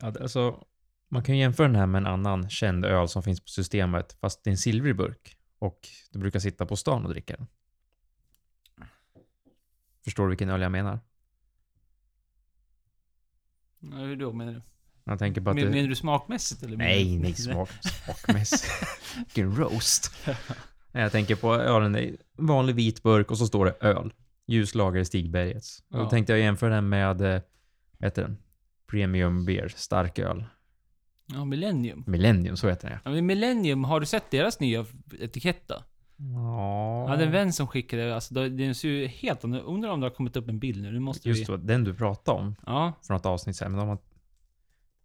Ja, 0.00 0.10
det- 0.10 0.20
alltså, 0.22 0.64
man 1.08 1.22
kan 1.24 1.34
ju 1.34 1.40
jämföra 1.40 1.66
den 1.66 1.76
här 1.76 1.86
med 1.86 1.98
en 2.00 2.06
annan 2.06 2.50
känd 2.50 2.84
öl 2.84 3.08
som 3.08 3.22
finns 3.22 3.40
på 3.40 3.48
systemet, 3.48 4.16
fast 4.20 4.44
det 4.44 4.50
är 4.50 4.52
en 4.52 4.58
silvrig 4.58 4.96
burk. 4.96 5.36
Och 5.58 5.88
du 6.10 6.18
brukar 6.18 6.38
sitta 6.40 6.66
på 6.66 6.76
stan 6.76 7.04
och 7.06 7.10
dricka 7.10 7.36
den. 7.36 7.46
Förstår 10.04 10.22
du 10.24 10.28
vilken 10.28 10.48
öl 10.50 10.60
jag 10.62 10.72
menar? 10.72 11.00
Ja, 13.80 13.96
Hur 13.96 14.16
då 14.16 14.32
menar 14.32 14.52
du? 14.52 14.62
Jag 15.04 15.18
tänker 15.18 15.40
på 15.40 15.50
att 15.50 15.56
Men, 15.56 15.64
det... 15.64 15.70
menar 15.70 15.88
du 15.88 15.94
smakmässigt 15.94 16.62
eller? 16.62 16.76
Nej, 16.76 17.04
du- 17.16 17.18
nej, 17.22 17.34
smak, 17.34 17.70
smakmässigt. 18.04 18.72
Vilken 19.16 19.56
roast. 19.56 20.12
Nej, 20.92 21.02
Jag 21.02 21.12
tänker 21.12 21.36
på 21.36 21.54
ölen 21.54 22.16
vanlig 22.36 22.74
vit 22.74 23.02
burk 23.02 23.30
och 23.30 23.38
så 23.38 23.46
står 23.46 23.64
det 23.64 23.74
öl. 23.80 24.12
Ljuslager 24.46 25.04
Stigbergets. 25.04 25.82
Ja. 25.88 25.98
då 25.98 26.08
tänkte 26.10 26.32
jag 26.32 26.40
jämföra 26.40 26.74
den 26.74 26.88
med, 26.88 27.20
eh, 27.20 27.40
vad 27.98 28.06
heter 28.06 28.22
den? 28.22 28.38
Premium 28.90 29.44
Beer, 29.44 29.68
starköl. 29.76 30.44
Ja, 31.32 31.44
Millennium. 31.44 32.04
Millennium, 32.06 32.56
så 32.56 32.68
heter 32.68 32.88
den 32.88 32.98
ja. 33.04 33.10
Men 33.10 33.26
Millennium, 33.26 33.84
har 33.84 34.00
du 34.00 34.06
sett 34.06 34.30
deras 34.30 34.60
nya 34.60 34.86
etikett 35.20 35.68
då? 35.68 35.74
Ja, 36.16 37.00
Jag 37.02 37.08
hade 37.08 37.24
en 37.24 37.32
vän 37.32 37.52
som 37.52 37.66
skickade, 37.66 38.14
alltså 38.14 38.34
det- 38.34 38.48
den 38.48 38.74
ser 38.74 38.88
ju 38.88 39.06
helt 39.06 39.44
annorlunda 39.44 39.72
Undrar 39.72 39.90
om 39.90 40.00
det 40.00 40.06
har 40.06 40.14
kommit 40.14 40.36
upp 40.36 40.48
en 40.48 40.58
bild 40.58 40.82
nu, 40.82 40.92
nu 40.92 41.00
måste 41.00 41.28
Just 41.28 41.40
vi... 41.40 41.44
då, 41.44 41.56
den 41.56 41.84
du 41.84 41.94
pratade 41.94 42.38
om 42.40 42.54
Ja, 42.66 42.92
för 43.06 43.14
något 43.14 43.26
avsnitt 43.26 43.56
sen. 43.56 43.70
Men 43.72 43.78
de 43.80 43.88
har... 43.88 43.98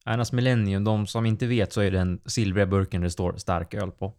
Annars 0.03 0.31
Millennium, 0.31 0.83
de 0.83 1.07
som 1.07 1.25
inte 1.25 1.47
vet 1.47 1.73
så 1.73 1.81
är 1.81 1.91
den 1.91 2.21
silvriga 2.25 2.65
burken 2.65 3.01
det 3.01 3.09
står 3.09 3.33
starköl 3.37 3.91
på. 3.91 4.13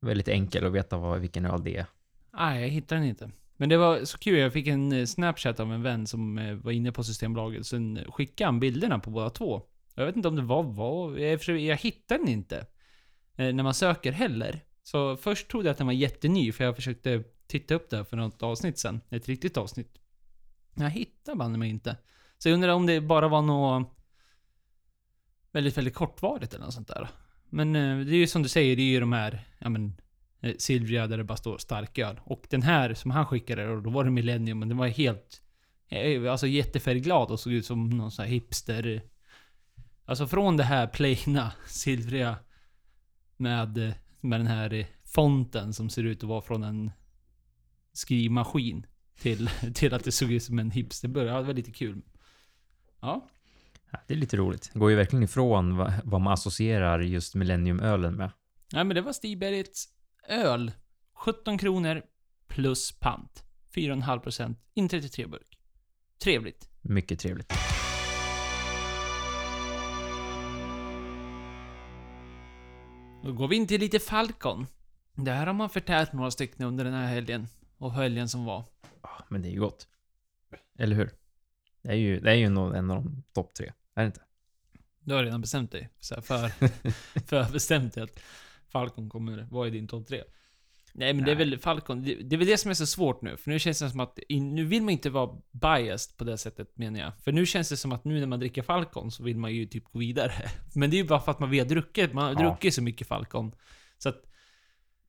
Väldigt 0.00 0.28
enkel 0.28 0.66
att 0.66 0.72
veta 0.72 0.96
vad, 0.96 1.20
vilken 1.20 1.46
öl 1.46 1.64
det 1.64 1.76
är. 1.76 1.86
nej 2.32 2.62
jag 2.62 2.68
hittar 2.68 2.96
den 2.96 3.04
inte. 3.04 3.30
Men 3.56 3.68
det 3.68 3.76
var 3.76 4.04
så 4.04 4.18
kul, 4.18 4.38
jag 4.38 4.52
fick 4.52 4.66
en 4.66 4.92
eh, 4.92 5.06
snapchat 5.06 5.60
av 5.60 5.72
en 5.72 5.82
vän 5.82 6.06
som 6.06 6.38
eh, 6.38 6.54
var 6.54 6.72
inne 6.72 6.92
på 6.92 7.04
Systembolaget, 7.04 7.66
sen 7.66 8.04
skickade 8.08 8.48
han 8.48 8.60
bilderna 8.60 8.98
på 8.98 9.10
båda 9.10 9.30
två. 9.30 9.62
Jag 9.94 10.06
vet 10.06 10.16
inte 10.16 10.28
om 10.28 10.36
det 10.36 10.42
var 10.42 10.62
vad, 10.62 11.20
jag, 11.20 11.60
jag 11.60 11.76
hittar 11.76 12.18
den 12.18 12.28
inte. 12.28 12.66
Eh, 13.36 13.54
när 13.54 13.62
man 13.62 13.74
söker 13.74 14.12
heller. 14.12 14.60
Så 14.82 15.16
först 15.16 15.48
trodde 15.48 15.68
jag 15.68 15.72
att 15.72 15.78
den 15.78 15.86
var 15.86 15.94
jätteny, 15.94 16.52
för 16.52 16.64
jag 16.64 16.76
försökte 16.76 17.24
titta 17.46 17.74
upp 17.74 17.90
det 17.90 18.04
för 18.04 18.16
något 18.16 18.42
avsnitt 18.42 18.78
sen. 18.78 19.00
Ett 19.10 19.28
riktigt 19.28 19.56
avsnitt. 19.56 19.98
Jag 20.74 20.90
hittar 20.90 21.34
banne 21.34 21.58
mig 21.58 21.70
inte. 21.70 21.96
Så 22.38 22.48
jag 22.48 22.54
undrar 22.54 22.72
om 22.72 22.86
det 22.86 23.00
bara 23.00 23.28
var 23.28 23.42
något 23.42 23.96
väldigt, 25.52 25.78
väldigt 25.78 25.94
kortvarigt 25.94 26.54
eller 26.54 26.64
något 26.64 26.74
sånt 26.74 26.88
där. 26.88 27.08
Men 27.50 27.76
eh, 27.76 28.06
det 28.06 28.12
är 28.12 28.18
ju 28.18 28.26
som 28.26 28.42
du 28.42 28.48
säger, 28.48 28.76
det 28.76 28.82
är 28.82 28.90
ju 28.90 29.00
de 29.00 29.12
här, 29.12 29.44
ja 29.58 29.68
men, 29.68 30.00
Silvia 30.40 30.58
silvriga 30.58 31.06
där 31.06 31.18
det 31.18 31.24
bara 31.24 31.36
står 31.36 31.58
starköl. 31.58 32.20
Och 32.24 32.46
den 32.50 32.62
här 32.62 32.94
som 32.94 33.10
han 33.10 33.26
skickade, 33.26 33.68
och 33.68 33.82
då 33.82 33.90
var 33.90 34.04
det 34.04 34.10
Millennium, 34.10 34.58
men 34.58 34.68
den 34.68 34.78
var 34.78 34.86
helt, 34.86 35.42
eh, 35.88 36.32
alltså 36.32 36.46
jättefärgglad 36.46 37.30
och 37.30 37.40
såg 37.40 37.52
ut 37.52 37.66
som 37.66 37.90
någon 37.90 38.10
sån 38.10 38.24
här 38.24 38.32
hipster. 38.32 39.02
Alltså 40.04 40.26
från 40.26 40.56
det 40.56 40.64
här 40.64 40.86
plaina, 40.86 41.52
silvriga, 41.66 42.36
med, 43.36 43.94
med 44.20 44.40
den 44.40 44.46
här 44.46 44.86
fonten 45.04 45.72
som 45.72 45.90
ser 45.90 46.04
ut 46.04 46.22
att 46.22 46.28
vara 46.28 46.42
från 46.42 46.64
en 46.64 46.90
skrivmaskin. 47.92 48.86
Till, 49.20 49.48
till 49.74 49.94
att 49.94 50.04
det 50.04 50.12
såg 50.12 50.32
ut 50.32 50.42
som 50.42 50.58
en 50.58 50.70
hipsterburk. 50.70 51.28
Ja, 51.28 51.38
det 51.38 51.46
var 51.46 51.54
lite 51.54 51.72
kul. 51.72 52.02
Ja. 53.00 53.28
Ja, 53.90 53.98
det 54.06 54.14
är 54.14 54.18
lite 54.18 54.36
roligt. 54.36 54.70
Det 54.72 54.78
går 54.78 54.90
ju 54.90 54.96
verkligen 54.96 55.22
ifrån 55.22 55.76
vad, 55.76 55.92
vad 56.04 56.20
man 56.20 56.32
associerar 56.32 57.00
just 57.00 57.34
Millennium-ölen 57.34 58.14
med. 58.14 58.30
Nej 58.72 58.84
men 58.84 58.94
det 58.94 59.00
var 59.00 59.12
Stigbergets 59.12 59.88
öl. 60.28 60.72
17 61.14 61.58
kronor 61.58 62.02
plus 62.48 62.98
pant. 62.98 63.44
4,5% 63.74 64.54
in 64.74 64.88
33 64.88 65.26
burk. 65.26 65.58
Trevligt. 66.22 66.70
Mycket 66.80 67.18
trevligt. 67.18 67.52
Då 73.22 73.32
går 73.32 73.48
vi 73.48 73.56
in 73.56 73.66
till 73.66 73.80
lite 73.80 73.98
Falcon. 73.98 74.66
Där 75.14 75.46
har 75.46 75.54
man 75.54 75.70
förtärt 75.70 76.12
några 76.12 76.30
stycken 76.30 76.66
under 76.66 76.84
den 76.84 76.94
här 76.94 77.06
helgen. 77.06 77.46
Och 77.78 77.92
helgen 77.92 78.28
som 78.28 78.44
var. 78.44 78.64
Men 79.28 79.42
det 79.42 79.48
är 79.48 79.52
ju 79.52 79.60
gott. 79.60 79.88
Eller 80.78 80.96
hur? 80.96 81.10
Det 81.82 81.88
är 81.88 81.94
ju, 81.94 82.20
det 82.20 82.30
är 82.30 82.34
ju 82.34 82.44
en 82.44 82.58
av 82.58 82.72
de 82.72 83.22
topp 83.32 83.54
tre. 83.54 83.72
Är 83.94 84.00
det 84.02 84.06
inte? 84.06 84.20
Du 85.04 85.14
har 85.14 85.24
redan 85.24 85.40
bestämt 85.40 85.72
dig. 85.72 85.90
Så 86.00 86.14
här, 86.14 86.22
för, 86.22 86.48
för 87.26 87.52
bestämt 87.52 87.94
dig 87.94 88.04
att 88.04 88.20
Falcon 88.72 89.08
kommer 89.10 89.46
vara 89.50 89.68
i 89.68 89.70
din 89.70 89.88
topp 89.88 90.06
3. 90.08 90.22
Nej 90.92 91.14
men 91.14 91.24
det 91.24 91.30
är 91.30 91.36
Nej. 91.36 91.44
väl 91.44 91.58
Falcon, 91.58 92.02
det, 92.02 92.14
det 92.14 92.36
är 92.36 92.38
väl 92.38 92.46
det 92.46 92.58
som 92.58 92.70
är 92.70 92.74
så 92.74 92.86
svårt 92.86 93.22
nu. 93.22 93.36
För 93.36 93.50
nu 93.50 93.58
känns 93.58 93.78
det 93.78 93.90
som 93.90 94.00
att, 94.00 94.18
in, 94.28 94.54
nu 94.54 94.64
vill 94.64 94.82
man 94.82 94.90
inte 94.90 95.10
vara 95.10 95.38
biased 95.52 96.16
på 96.16 96.24
det 96.24 96.38
sättet 96.38 96.78
menar 96.78 97.00
jag. 97.00 97.12
För 97.24 97.32
nu 97.32 97.46
känns 97.46 97.68
det 97.68 97.76
som 97.76 97.92
att 97.92 98.04
nu 98.04 98.20
när 98.20 98.26
man 98.26 98.38
dricker 98.40 98.62
Falcon 98.62 99.10
så 99.10 99.22
vill 99.22 99.38
man 99.38 99.54
ju 99.54 99.66
typ 99.66 99.84
gå 99.84 99.98
vidare. 99.98 100.32
Men 100.74 100.90
det 100.90 100.96
är 100.96 101.02
ju 101.02 101.08
bara 101.08 101.20
för 101.20 101.32
att 101.32 101.38
man 101.40 101.50
vill 101.50 101.60
ha 101.60 101.68
druckit, 101.68 102.12
man 102.12 102.24
har 102.24 102.42
Ja. 102.42 102.48
druckit 102.50 102.74
så 102.74 102.82
mycket 102.82 103.06
Falcon. 103.06 103.52
Så 103.98 104.08
att, 104.08 104.22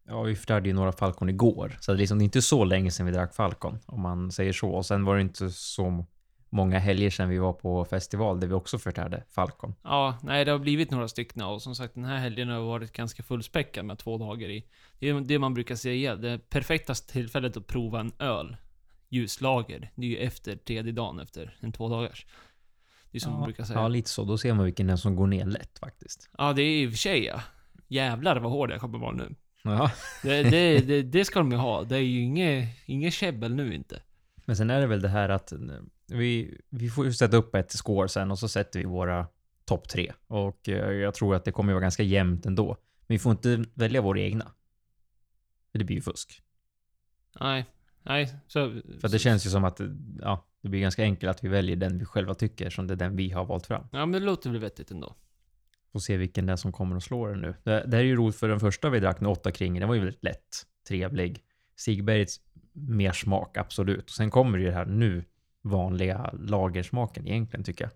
Ja, 0.07 0.21
vi 0.21 0.35
förtärde 0.35 0.69
ju 0.69 0.75
några 0.75 0.91
Falcon 0.91 1.29
igår. 1.29 1.77
Så 1.79 1.91
det 1.91 1.95
är, 1.95 1.99
liksom, 1.99 2.17
det 2.17 2.21
är 2.23 2.25
inte 2.25 2.41
så 2.41 2.63
länge 2.65 2.91
sedan 2.91 3.05
vi 3.05 3.11
drack 3.11 3.35
Falcon, 3.35 3.79
om 3.85 4.01
man 4.01 4.31
säger 4.31 4.53
så. 4.53 4.69
Och 4.69 4.85
sen 4.85 5.05
var 5.05 5.15
det 5.15 5.21
inte 5.21 5.49
så 5.49 6.05
många 6.51 6.79
helger 6.79 7.09
sedan 7.09 7.29
vi 7.29 7.37
var 7.37 7.53
på 7.53 7.85
festival 7.85 8.39
där 8.39 8.47
vi 8.47 8.53
också 8.53 8.79
förtärde 8.79 9.23
Falcon. 9.29 9.75
ja, 9.83 10.17
nej 10.23 10.45
det 10.45 10.51
har 10.51 10.59
blivit 10.59 10.91
några 10.91 11.07
stycken 11.07 11.41
och 11.43 11.61
som 11.61 11.75
sagt 11.75 11.95
den 11.95 12.05
här 12.05 12.17
helgen 12.17 12.49
har 12.49 12.59
varit 12.59 12.91
ganska 12.91 13.23
fullspäckad 13.23 13.85
med 13.85 13.97
två 13.97 14.17
dagar 14.17 14.49
i. 14.49 14.65
Det 14.99 15.09
är 15.09 15.21
det 15.21 15.39
man 15.39 15.53
brukar 15.53 15.75
säga, 15.75 16.15
det 16.15 16.49
perfektaste 16.49 17.13
tillfället 17.13 17.57
att 17.57 17.67
prova 17.67 17.99
en 17.99 18.11
öl, 18.19 18.57
ljuslager, 19.09 19.91
det 19.95 20.05
är 20.05 20.09
ju 20.09 20.17
efter 20.17 20.55
tredje 20.55 20.91
dagen 20.91 21.19
efter 21.19 21.57
en 21.59 21.71
två 21.71 21.89
dagars. 21.89 22.25
Det 23.11 23.17
är 23.17 23.19
som 23.19 23.33
man 23.33 23.43
brukar 23.43 23.63
säga. 23.63 23.79
Ja, 23.79 23.83
Ja, 23.83 23.87
lite 23.87 24.09
så. 24.09 24.23
Då 24.23 24.37
ser 24.37 24.53
man 24.53 24.65
vilken 24.65 24.97
som 24.97 25.15
går 25.15 25.27
ner 25.27 25.45
lätt 25.45 25.79
faktiskt. 25.79 26.29
det 26.55 26.61
är 26.61 26.83
i 26.83 26.87
och 26.87 26.91
för 26.91 26.97
sig 26.97 27.25
ja. 27.25 27.41
Jävlar 27.87 28.39
vad 28.39 28.51
hård 28.51 28.71
jag 28.71 28.81
kommer 28.81 28.99
vara 28.99 29.11
nu. 29.15 29.35
Ja. 29.63 29.91
Det, 30.23 30.43
det, 30.43 30.79
det, 30.79 31.01
det 31.01 31.25
ska 31.25 31.39
de 31.39 31.51
ju 31.51 31.57
ha. 31.57 31.83
Det 31.83 31.95
är 31.95 31.99
ju 31.99 32.21
inget, 32.21 32.69
inget 32.85 33.13
käbbel 33.13 33.55
nu 33.55 33.75
inte. 33.75 34.01
Men 34.45 34.55
sen 34.55 34.69
är 34.69 34.81
det 34.81 34.87
väl 34.87 35.01
det 35.01 35.09
här 35.09 35.29
att 35.29 35.53
vi, 36.11 36.61
vi 36.69 36.89
får 36.89 37.05
ju 37.05 37.13
sätta 37.13 37.37
upp 37.37 37.55
ett 37.55 37.71
score 37.71 38.09
sen 38.09 38.31
och 38.31 38.39
så 38.39 38.47
sätter 38.47 38.79
vi 38.79 38.85
våra 38.85 39.27
topp 39.65 39.89
tre. 39.89 40.13
Och 40.27 40.69
eh, 40.69 40.91
jag 40.91 41.13
tror 41.13 41.35
att 41.35 41.45
det 41.45 41.51
kommer 41.51 41.73
vara 41.73 41.81
ganska 41.81 42.03
jämnt 42.03 42.45
ändå. 42.45 42.77
Men 43.07 43.15
vi 43.15 43.19
får 43.19 43.31
inte 43.31 43.63
välja 43.73 44.01
våra 44.01 44.19
egna. 44.19 44.51
Det 45.71 45.83
blir 45.83 45.95
ju 45.95 46.01
fusk. 46.01 46.41
Nej, 47.39 47.65
nej, 48.01 48.35
så... 48.47 48.81
För 49.01 49.09
det 49.09 49.19
känns 49.19 49.45
ju 49.45 49.49
som 49.49 49.63
att 49.63 49.79
ja, 50.21 50.45
det 50.61 50.69
blir 50.69 50.81
ganska 50.81 51.03
enkelt 51.03 51.29
att 51.29 51.43
vi 51.43 51.47
väljer 51.47 51.75
den 51.75 51.97
vi 51.97 52.05
själva 52.05 52.33
tycker 52.33 52.69
som 52.69 52.87
det 52.87 52.93
är 52.93 52.95
den 52.95 53.15
vi 53.15 53.29
har 53.29 53.45
valt 53.45 53.65
fram. 53.65 53.87
Ja 53.91 54.05
men 54.05 54.11
det 54.11 54.25
låter 54.25 54.49
väl 54.49 54.59
vettigt 54.59 54.91
ändå. 54.91 55.15
Får 55.91 55.99
se 55.99 56.17
vilken 56.17 56.45
det 56.45 56.51
är 56.51 56.57
som 56.57 56.71
kommer 56.71 56.95
att 56.95 57.03
slå 57.03 57.27
den 57.27 57.41
nu. 57.41 57.55
Det, 57.63 57.71
det 57.87 57.97
här 57.97 58.03
är 58.03 58.07
ju 58.07 58.15
roligt 58.15 58.35
för 58.35 58.47
den 58.47 58.59
första 58.59 58.89
vi 58.89 58.99
drack, 58.99 59.19
den 59.19 59.27
åtta 59.27 59.51
kring, 59.51 59.79
den 59.79 59.87
var 59.87 59.95
ju 59.95 60.01
väldigt 60.01 60.23
lätt. 60.23 60.65
Trevlig. 60.87 61.43
Sigbergets 61.75 62.39
mer 62.73 63.11
smak, 63.11 63.57
absolut. 63.57 64.03
Och 64.03 64.15
sen 64.15 64.29
kommer 64.29 64.57
ju 64.57 64.65
det 64.65 64.71
här 64.71 64.85
nu 64.85 65.23
vanliga 65.61 66.33
lagersmaken 66.33 67.27
egentligen 67.27 67.63
tycker 67.63 67.83
jag. 67.83 67.91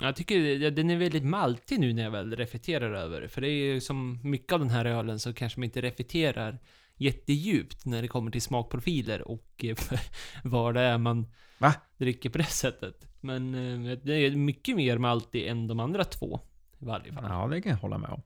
Jag 0.00 0.16
tycker 0.16 0.70
den 0.70 0.90
är 0.90 0.96
väldigt 0.96 1.24
maltig 1.24 1.80
nu 1.80 1.92
när 1.92 2.02
jag 2.02 2.10
väl 2.10 2.36
reflekterar 2.36 2.94
över 2.94 3.20
det. 3.20 3.28
För 3.28 3.40
det 3.40 3.48
är 3.48 3.72
ju 3.72 3.80
som 3.80 4.20
mycket 4.22 4.52
av 4.52 4.58
den 4.58 4.70
här 4.70 4.84
ölen 4.84 5.20
så 5.20 5.32
kanske 5.32 5.60
man 5.60 5.64
inte 5.64 5.80
reflekterar 5.80 6.58
jättedjupt 6.96 7.86
när 7.86 8.02
det 8.02 8.08
kommer 8.08 8.30
till 8.30 8.42
smakprofiler 8.42 9.28
och 9.28 9.64
eh, 9.64 9.76
vad 10.44 10.74
det 10.74 10.80
är 10.80 10.98
man 10.98 11.26
Va? 11.58 11.74
dricker 11.96 12.30
på 12.30 12.38
det 12.38 12.44
sättet. 12.44 13.06
Men 13.20 13.54
eh, 13.54 13.98
det 14.02 14.14
är 14.14 14.36
mycket 14.36 14.76
mer 14.76 14.98
maltig 14.98 15.46
än 15.46 15.66
de 15.66 15.80
andra 15.80 16.04
två. 16.04 16.40
I 16.78 16.84
varje 16.84 17.12
fall. 17.12 17.24
Ja, 17.28 17.48
det 17.48 17.62
kan 17.62 17.72
jag 17.72 17.78
hålla 17.78 17.98
med 17.98 18.10
om. 18.10 18.22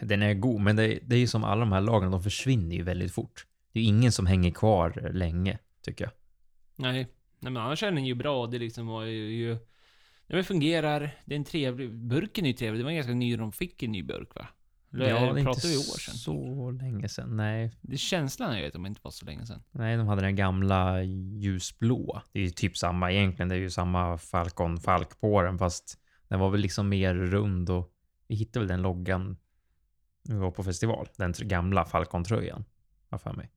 Den 0.00 0.22
är 0.22 0.34
god, 0.34 0.60
men 0.60 0.76
det, 0.76 0.98
det 1.02 1.16
är 1.16 1.20
ju 1.20 1.26
som 1.26 1.44
alla 1.44 1.60
de 1.60 1.72
här 1.72 1.80
lagren, 1.80 2.10
de 2.10 2.22
försvinner 2.22 2.76
ju 2.76 2.82
väldigt 2.82 3.12
fort. 3.12 3.46
Det 3.72 3.78
är 3.78 3.82
ju 3.82 3.88
ingen 3.88 4.12
som 4.12 4.26
hänger 4.26 4.50
kvar 4.50 5.10
länge, 5.12 5.58
tycker 5.82 6.04
jag. 6.04 6.12
Nej. 6.76 7.08
Nej 7.42 7.52
men 7.52 7.62
annars 7.62 7.82
är 7.82 7.92
den 7.92 8.04
ju 8.04 8.14
bra. 8.14 8.46
Det 8.46 8.58
liksom 8.58 8.86
var 8.86 9.04
ju... 9.04 9.32
ju 9.32 9.58
den 10.26 10.44
fungerar. 10.44 11.10
Det 11.24 11.34
är 11.34 11.36
en 11.36 11.44
trevlig... 11.44 11.94
Burken 11.94 12.44
är 12.44 12.48
ju 12.48 12.54
trevlig. 12.54 12.80
Det 12.80 12.84
var 12.84 12.92
ganska 12.92 13.14
ny 13.14 13.36
de 13.36 13.52
fick 13.52 13.82
en 13.82 13.92
ny 13.92 14.02
burk 14.02 14.34
va? 14.34 14.48
Eller 14.92 15.08
ja, 15.08 15.14
det 15.20 15.40
är 15.40 15.48
inte 15.48 15.68
vi 15.68 15.76
år 15.76 15.98
sedan? 15.98 16.14
så 16.14 16.70
länge 16.70 17.08
sedan. 17.08 17.36
Nej, 17.36 17.72
Det 17.80 17.92
är 17.92 17.96
känslan 17.96 18.52
är 18.52 18.58
ju 18.58 18.66
att 18.66 18.72
de 18.72 18.86
inte 18.86 19.00
var 19.04 19.10
så 19.10 19.26
länge 19.26 19.46
sedan. 19.46 19.62
nej, 19.70 19.96
de 19.96 20.06
hade 20.06 20.22
den 20.22 20.36
gamla 20.36 21.02
ljusblå. 21.02 22.22
Det 22.32 22.38
är 22.38 22.42
ju 22.42 22.50
typ 22.50 22.76
samma 22.76 23.12
egentligen. 23.12 23.48
Det 23.48 23.54
är 23.54 23.58
ju 23.58 23.70
samma 23.70 24.18
Falcon 24.18 24.80
Falk 24.80 25.20
på 25.20 25.42
den, 25.42 25.58
fast 25.58 25.98
den 26.28 26.40
var 26.40 26.50
väl 26.50 26.60
liksom 26.60 26.88
mer 26.88 27.14
rund 27.14 27.70
och 27.70 27.92
vi 28.26 28.34
hittade 28.34 28.58
väl 28.58 28.68
den 28.68 28.82
loggan 28.82 29.36
när 30.22 30.34
vi 30.34 30.40
var 30.40 30.50
på 30.50 30.64
festival. 30.64 31.08
Den 31.16 31.32
gamla 31.38 31.84
Falcon-tröjan, 31.84 32.58
har 32.58 32.64
jag 33.10 33.20
för 33.20 33.32
mig. 33.32 33.50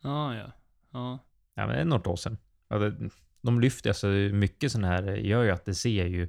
Ja, 0.00 0.34
ja. 0.36 0.52
Ja. 0.90 1.18
Ja, 1.54 1.66
men 1.66 1.74
det 1.74 1.80
är 1.80 1.84
något 1.84 2.06
år 2.06 2.16
sedan. 2.16 2.38
De 3.42 3.60
lyfter, 3.60 3.90
alltså 3.90 4.06
mycket 4.06 4.72
sån 4.72 4.84
här 4.84 5.02
gör 5.16 5.42
ju 5.44 5.50
att 5.50 5.64
det 5.64 5.74
ser 5.74 6.06
ju 6.06 6.28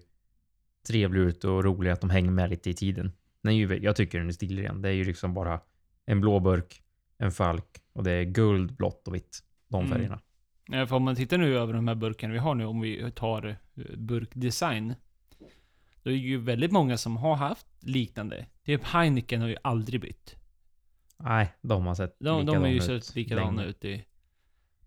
trevligt 0.87 1.35
ut 1.35 1.43
och 1.43 1.63
roligt 1.63 1.93
att 1.93 2.01
de 2.01 2.09
hänger 2.09 2.31
med 2.31 2.49
lite 2.49 2.69
i 2.69 2.73
tiden. 2.73 3.11
Den 3.43 3.53
är 3.53 3.57
ju, 3.57 3.79
jag 3.83 3.95
tycker 3.95 4.17
den 4.19 4.27
är 4.27 4.31
stilren. 4.33 4.81
Det 4.81 4.89
är 4.89 4.93
ju 4.93 5.03
liksom 5.03 5.33
bara 5.33 5.59
en 6.05 6.21
blå 6.21 6.39
burk, 6.39 6.81
en 7.17 7.31
falk 7.31 7.65
och 7.93 8.03
det 8.03 8.11
är 8.11 8.23
guld, 8.23 8.75
blått 8.75 9.07
och 9.07 9.15
vitt. 9.15 9.39
De 9.67 9.85
Mm. 9.85 9.91
färgerna. 9.97 10.19
Ja, 10.65 10.87
för 10.87 10.95
om 10.95 11.03
man 11.03 11.15
tittar 11.15 11.37
nu 11.37 11.57
över 11.57 11.73
de 11.73 11.87
här 11.87 11.95
burkarna 11.95 12.33
vi 12.33 12.39
har 12.39 12.55
nu, 12.55 12.65
om 12.65 12.81
vi 12.81 13.11
tar 13.15 13.47
eh, 13.75 13.83
burkdesign. 13.97 14.93
Då 16.03 16.09
är 16.09 16.13
det 16.13 16.19
ju 16.19 16.37
väldigt 16.37 16.71
många 16.71 16.97
som 16.97 17.17
har 17.17 17.35
haft 17.35 17.67
liknande. 17.79 18.45
Typ 18.65 18.83
Heineken 18.83 19.41
har 19.41 19.47
ju 19.47 19.55
aldrig 19.63 20.01
bytt. 20.01 20.35
Nej, 21.17 21.53
de 21.61 21.85
har 21.85 21.95
sett 21.95 22.15
De, 22.19 22.45
de 22.45 22.63
är 22.63 22.69
ju 22.69 22.81
sett 22.81 23.15
likadana 23.15 23.51
länge. 23.51 23.69
ut 23.69 23.85
i... 23.85 24.05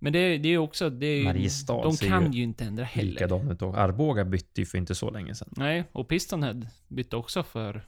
Men 0.03 0.13
det, 0.13 0.39
det 0.39 0.49
är 0.49 0.59
också... 0.59 0.91
Det 0.91 1.07
är, 1.07 1.25
Mariestad 1.25 1.83
de 1.83 1.97
kan 1.97 2.33
ju 2.33 2.39
ju 2.39 2.45
inte 2.45 2.65
ändra 2.65 2.85
heller. 2.85 3.11
Likadana 3.11 3.53
ut 3.53 3.63
och 3.63 3.79
Arboga 3.79 4.25
bytte 4.25 4.61
ju 4.61 4.67
för 4.67 4.79
inte 4.79 4.95
så 4.95 5.11
länge 5.11 5.35
sedan. 5.35 5.49
Nej, 5.57 5.85
och 5.93 6.09
Pistonhead 6.09 6.61
bytte 6.89 7.17
också 7.17 7.43
för 7.43 7.87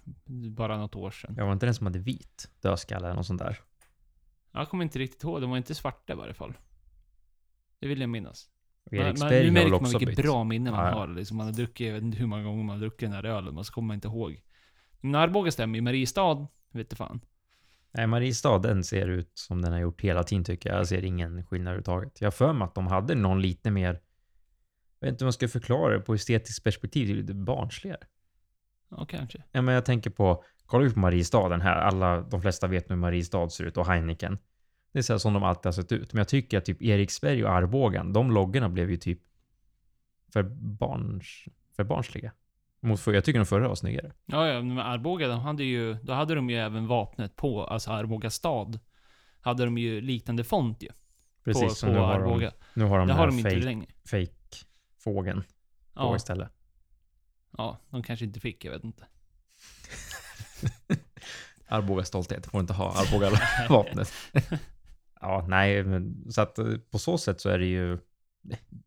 bara 0.50 0.78
något 0.78 0.96
år 0.96 1.10
sedan. 1.10 1.34
Jag 1.36 1.46
var 1.46 1.52
inte 1.52 1.66
den 1.66 1.74
som 1.74 1.86
hade 1.86 1.98
vit 1.98 2.50
dödskalle 2.60 3.06
eller 3.06 3.16
något 3.16 3.26
sånt 3.26 3.40
där. 3.40 3.58
Jag 4.52 4.68
kommer 4.68 4.84
inte 4.84 4.98
riktigt 4.98 5.24
ihåg, 5.24 5.40
de 5.40 5.50
var 5.50 5.56
inte 5.56 5.74
svarta 5.74 6.12
i 6.12 6.16
varje 6.16 6.34
fall. 6.34 6.54
Det 7.78 7.86
vill 7.86 8.00
jag 8.00 8.10
minnas. 8.10 8.48
Man, 8.90 9.00
man, 9.18 9.28
nu 9.28 9.50
märker 9.50 9.70
man 9.70 9.84
vilket 9.84 10.08
bytt. 10.08 10.16
bra 10.16 10.44
minne 10.44 10.70
man 10.70 10.86
ja. 10.86 10.92
har. 10.92 11.08
Liksom 11.08 11.36
man 11.36 11.46
har 11.46 11.52
druckit, 11.52 11.86
jag 11.86 11.94
vet 11.94 12.02
inte 12.02 12.18
hur 12.18 12.26
många 12.26 12.42
gånger 12.42 12.64
man 12.64 12.76
har 12.76 12.80
druckit 12.80 13.00
den 13.00 13.12
här 13.12 13.24
ölen, 13.24 13.54
men 13.54 13.64
så 13.64 13.72
kommer 13.72 13.86
man 13.86 13.94
inte 13.94 14.08
ihåg. 14.08 14.42
Men 15.00 15.14
Arboga 15.14 15.50
stämmer 15.50 15.78
ju. 15.78 15.82
Mariestad, 15.82 16.46
vet 16.70 16.90
du 16.90 16.96
fan. 16.96 17.20
Nej, 17.96 18.06
Mariestad, 18.06 18.58
den 18.58 18.84
ser 18.84 19.06
ut 19.06 19.30
som 19.34 19.62
den 19.62 19.72
har 19.72 19.80
gjort 19.80 20.00
hela 20.00 20.22
tiden 20.22 20.44
tycker 20.44 20.70
jag. 20.70 20.78
Jag 20.78 20.88
ser 20.88 21.04
ingen 21.04 21.46
skillnad 21.46 21.66
överhuvudtaget. 21.66 22.20
Jag 22.20 22.26
har 22.26 22.32
för 22.32 22.52
mig 22.52 22.64
att 22.64 22.74
de 22.74 22.86
hade 22.86 23.14
någon 23.14 23.42
lite 23.42 23.70
mer, 23.70 24.00
jag 25.00 25.06
vet 25.06 25.12
inte 25.12 25.24
hur 25.24 25.26
man 25.26 25.32
ska 25.32 25.48
förklara 25.48 25.92
det 25.92 26.00
på 26.00 26.14
estetiskt 26.14 26.64
perspektiv, 26.64 27.06
det 27.06 27.12
är 27.12 27.16
lite 27.16 27.34
barnsligare. 27.34 28.00
Ja, 28.88 29.06
kanske. 29.06 29.42
Ja, 29.52 29.62
men 29.62 29.74
jag 29.74 29.84
tänker 29.84 30.10
på, 30.10 30.44
kolla 30.66 30.86
ut 30.86 30.94
på 30.94 31.00
Mariestad 31.00 31.48
den 31.48 31.60
här, 31.60 31.76
alla, 31.76 32.20
de 32.20 32.42
flesta 32.42 32.66
vet 32.66 32.88
nu 32.88 32.94
hur 32.94 33.00
Mariestad 33.00 33.48
ser 33.48 33.64
ut 33.64 33.76
och 33.76 33.86
Heineken. 33.86 34.38
Det 34.92 34.98
är 34.98 35.02
så 35.02 35.12
här 35.12 35.18
som 35.18 35.32
de 35.32 35.42
alltid 35.42 35.64
har 35.64 35.72
sett 35.72 35.92
ut. 35.92 36.12
Men 36.12 36.18
jag 36.18 36.28
tycker 36.28 36.58
att 36.58 36.64
typ 36.64 36.82
Eriksberg 36.82 37.44
och 37.44 37.50
Arbogan, 37.50 38.12
de 38.12 38.30
loggorna 38.30 38.68
blev 38.68 38.90
ju 38.90 38.96
typ 38.96 39.20
för, 40.32 40.42
barns, 40.58 41.44
för 41.76 41.84
barnsliga. 41.84 42.32
Mot 42.84 43.00
för, 43.00 43.12
jag 43.12 43.24
tycker 43.24 43.38
de 43.40 43.46
förra 43.46 43.68
var 43.68 43.74
snyggare. 43.74 44.12
Ja, 44.26 44.48
ja, 44.48 44.62
men 44.62 44.78
Arboga, 44.78 45.28
de 45.28 45.40
hade 45.40 45.64
ju, 45.64 45.94
då 45.94 46.12
hade 46.12 46.34
de 46.34 46.50
ju 46.50 46.56
även 46.56 46.86
vapnet 46.86 47.36
på, 47.36 47.64
alltså 47.64 47.90
Arboga 47.90 48.30
stad. 48.30 48.78
Hade 49.40 49.64
de 49.64 49.78
ju 49.78 50.00
liknande 50.00 50.44
font 50.44 50.82
ju. 50.82 50.88
Precis, 51.44 51.62
på, 51.62 51.68
som 51.74 51.88
på 51.88 51.92
nu 51.94 51.98
har 52.00 52.14
Arboga. 52.14 52.52
de, 52.74 52.80
nu 52.80 52.84
har 52.84 52.98
de 52.98 53.06
det 53.06 53.12
den 53.12 53.18
har 53.18 53.26
de 53.26 53.38
inte 53.38 53.50
fake, 53.50 53.64
längre. 53.64 53.86
fake 54.10 54.34
fågeln 54.98 55.40
på 55.40 55.46
Ja, 55.94 56.16
istället. 56.16 56.48
ja, 57.58 57.78
de 57.90 58.02
kanske 58.02 58.24
inte 58.24 58.40
fick, 58.40 58.64
jag 58.64 58.72
vet 58.72 58.84
inte. 58.84 59.04
Arboga 61.68 62.04
stolthet, 62.04 62.46
får 62.46 62.60
inte 62.60 62.72
ha 62.72 62.92
Arboga-vapnet. 62.92 64.12
ja, 65.20 65.44
nej, 65.48 65.82
men 65.84 66.32
så 66.32 66.40
att 66.40 66.58
eh, 66.58 66.66
på 66.90 66.98
så 66.98 67.18
sätt 67.18 67.40
så 67.40 67.48
är 67.48 67.58
det 67.58 67.66
ju, 67.66 67.98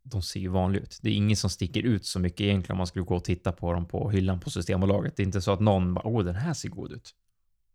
de 0.04 0.22
ser 0.22 0.40
ju 0.40 0.48
vanliga 0.48 0.84
ut. 0.84 1.00
Det 1.02 1.10
är 1.10 1.14
ingen 1.14 1.38
som 1.38 1.50
sticker 1.50 1.84
ut 1.84 2.06
så 2.06 2.20
mycket 2.20 2.42
egentligen 2.42 2.72
om 2.74 2.78
man 2.78 2.88
skulle 2.88 3.06
gå 3.06 3.16
och 3.16 3.24
titta 3.24 3.52
på 3.52 3.74
dem 3.74 3.86
på 3.86 4.10
hyllan 4.10 4.40
på 4.40 4.50
Systembolaget. 4.50 5.16
Det 5.16 5.24
är 5.24 5.26
inte 5.26 5.42
så 5.42 5.52
att 5.52 5.60
någon 5.60 5.94
bara, 5.94 6.08
åh, 6.08 6.24
den 6.24 6.36
här 6.36 6.54
ser 6.54 6.70
god 6.70 6.92
ut. 6.92 7.16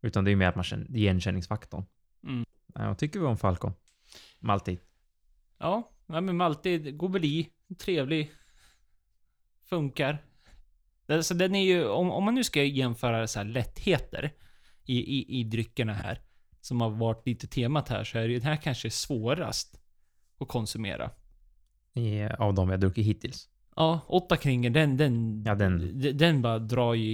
Utan 0.03 0.25
det 0.25 0.31
är 0.31 0.37
mer 0.37 0.47
att 0.47 0.55
man 0.55 0.65
känner 0.65 0.97
igenkänningsfaktorn. 0.97 1.85
Mm. 2.25 2.45
Vad 2.67 2.99
tycker 2.99 3.21
vi 3.21 3.27
om 3.27 3.39
Falcon? 3.39 3.73
Malti. 4.39 4.79
Ja, 5.59 5.91
nej, 6.07 6.21
men 6.21 6.37
Malte 6.37 6.79
går 6.79 7.09
väl 7.09 7.25
i. 7.25 7.49
Trevlig. 7.79 8.33
Funkar. 9.65 10.19
Alltså 11.09 11.35
den 11.35 11.55
är 11.55 11.65
ju, 11.65 11.89
om, 11.89 12.11
om 12.11 12.25
man 12.25 12.35
nu 12.35 12.45
ska 12.45 12.62
jämföra 12.62 13.27
så 13.27 13.43
lättheter 13.43 14.33
i, 14.85 14.99
i, 14.99 15.41
i 15.41 15.45
dryckerna 15.45 15.93
här, 15.93 16.21
som 16.61 16.81
har 16.81 16.91
varit 16.91 17.27
lite 17.27 17.47
temat 17.47 17.89
här, 17.89 18.05
så 18.05 18.19
är 18.19 18.23
det 18.23 18.33
ju 18.33 18.39
den 18.39 18.49
här 18.49 18.57
kanske 18.57 18.91
svårast 18.91 19.81
att 20.39 20.49
konsumera. 20.49 21.11
I, 21.94 22.22
av 22.38 22.54
de 22.54 22.66
vi 22.68 22.72
har 22.72 22.78
druckit 22.78 23.06
hittills. 23.06 23.49
Ja, 23.76 24.00
åtta 24.08 24.37
kringor, 24.37 24.70
den, 24.70 24.96
den, 24.96 25.42
Ja, 25.46 25.54
den- 25.54 26.00
den, 26.00 26.16
den 26.16 26.42
bara 26.42 26.58
drar 26.58 26.94
ju 26.94 27.04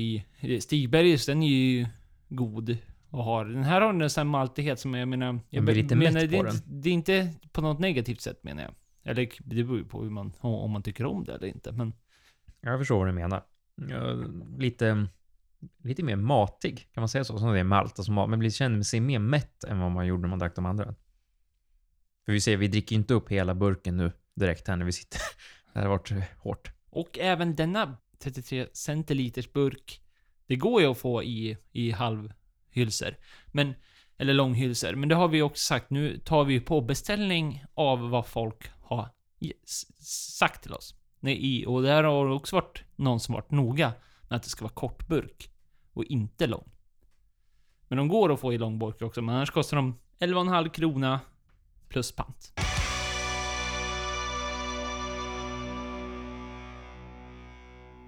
i. 0.40 0.60
Stigbergs, 0.60 1.26
den 1.26 1.42
är 1.42 1.48
ju 1.48 1.86
god 2.28 2.70
att 3.10 3.24
ha. 3.24 3.44
Den 3.44 3.64
här 3.64 3.80
har 3.80 4.02
en 4.02 4.10
sån 4.10 4.20
här 4.20 4.30
maltighet 4.30 4.80
som 4.80 4.94
jag 4.94 5.08
menar... 5.08 5.40
Jag 5.50 5.64
blir 5.64 5.74
lite 5.74 5.96
menar, 5.96 6.12
mätt 6.12 6.30
det, 6.30 6.36
är 6.38 6.42
på 6.42 6.48
inte, 6.48 6.62
det 6.66 6.88
är 6.88 6.92
inte 6.92 7.34
på 7.52 7.60
något 7.60 7.78
negativt 7.78 8.20
sätt 8.20 8.44
menar 8.44 8.62
jag. 8.62 8.74
Eller 9.02 9.28
det 9.44 9.64
beror 9.64 9.78
ju 9.78 9.84
på 9.84 10.02
hur 10.02 10.10
man, 10.10 10.32
om 10.40 10.70
man 10.70 10.82
tycker 10.82 11.06
om 11.06 11.24
det 11.24 11.34
eller 11.34 11.46
inte. 11.46 11.72
Men 11.72 11.92
Jag 12.60 12.78
förstår 12.78 12.98
vad 12.98 13.06
du 13.08 13.12
menar. 13.12 13.42
Lite, 14.58 15.06
lite 15.84 16.02
mer 16.02 16.16
matig, 16.16 16.88
kan 16.94 17.00
man 17.00 17.08
säga 17.08 17.24
så? 17.24 17.38
Som 17.38 17.52
det 17.52 17.60
är 17.60 17.64
malt 17.64 17.98
och 17.98 18.08
mat, 18.08 18.30
men 18.30 18.38
blir, 18.38 18.50
känner 18.50 18.82
sig 18.82 19.00
mer 19.00 19.18
mätt 19.18 19.64
än 19.64 19.80
vad 19.80 19.90
man 19.90 20.06
gjorde 20.06 20.20
när 20.22 20.28
man 20.28 20.38
drack 20.38 20.56
de 20.56 20.66
andra. 20.66 20.94
För 22.24 22.32
vi 22.32 22.40
ser, 22.40 22.56
vi 22.56 22.68
dricker 22.68 22.96
inte 22.96 23.14
upp 23.14 23.30
hela 23.30 23.54
burken 23.54 23.96
nu 23.96 24.12
direkt 24.38 24.68
här 24.68 24.76
när 24.76 24.84
vi 24.84 24.92
sitter. 24.92 25.20
Det 25.72 25.80
har 25.80 25.88
varit 25.88 26.12
hårt. 26.38 26.70
Och 26.90 27.18
även 27.18 27.56
denna 27.56 27.96
33 28.18 28.66
centiliters 28.72 29.52
burk. 29.52 30.00
Det 30.46 30.56
går 30.56 30.80
ju 30.80 30.90
att 30.90 30.98
få 30.98 31.22
i, 31.22 31.56
i 31.72 31.90
halvhylsor. 31.90 33.16
Men, 33.46 33.74
eller 34.18 34.34
långhylsor. 34.34 34.94
Men 34.94 35.08
det 35.08 35.14
har 35.14 35.28
vi 35.28 35.42
också 35.42 35.62
sagt. 35.62 35.90
Nu 35.90 36.18
tar 36.18 36.44
vi 36.44 36.60
på 36.60 36.80
beställning 36.80 37.64
av 37.74 38.10
vad 38.10 38.26
folk 38.26 38.70
har 38.82 39.08
sagt 40.00 40.62
till 40.62 40.72
oss. 40.72 40.94
Nej, 41.20 41.38
i, 41.40 41.66
och 41.66 41.82
där 41.82 42.04
har 42.04 42.28
det 42.28 42.34
också 42.34 42.56
varit 42.56 42.82
någon 42.96 43.20
som 43.20 43.34
varit 43.34 43.50
noga 43.50 43.92
med 44.28 44.36
att 44.36 44.42
det 44.42 44.48
ska 44.48 44.64
vara 44.64 44.74
kort 44.74 45.08
burk. 45.08 45.50
Och 45.92 46.04
inte 46.04 46.46
lång. 46.46 46.70
Men 47.88 47.98
de 47.98 48.08
går 48.08 48.32
att 48.32 48.40
få 48.40 48.52
i 48.52 48.58
lång 48.58 48.78
burk 48.78 49.02
också. 49.02 49.22
Men 49.22 49.34
annars 49.34 49.50
kostar 49.50 49.76
de 49.76 49.98
11,5 50.20 50.68
krona 50.68 51.20
plus 51.88 52.12
pant. 52.12 52.52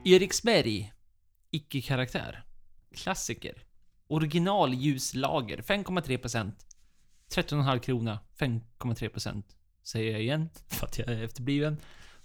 Eriksberg. 0.04 0.92
Icke-karaktär. 1.50 2.44
Klassiker. 2.94 3.64
Original 4.06 4.74
ljuslager. 4.74 5.58
5,3%. 5.62 6.52
13,5 7.34 7.78
krona. 7.78 8.18
5,3%. 8.38 9.42
Säger 9.82 10.12
jag 10.12 10.20
igen, 10.20 10.48
för 10.68 10.86
att 10.86 10.98
jag 10.98 11.08
är 11.08 11.22
efterbliven. 11.24 11.76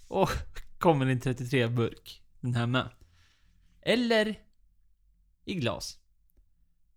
Och 0.08 0.30
kommer 0.80 1.06
en 1.06 1.20
33 1.20 1.68
burk. 1.68 2.22
Den 2.40 2.56
här 2.56 2.68
med. 2.68 2.90
Eller 3.82 4.40
i 5.46 5.54
glas. 5.56 5.98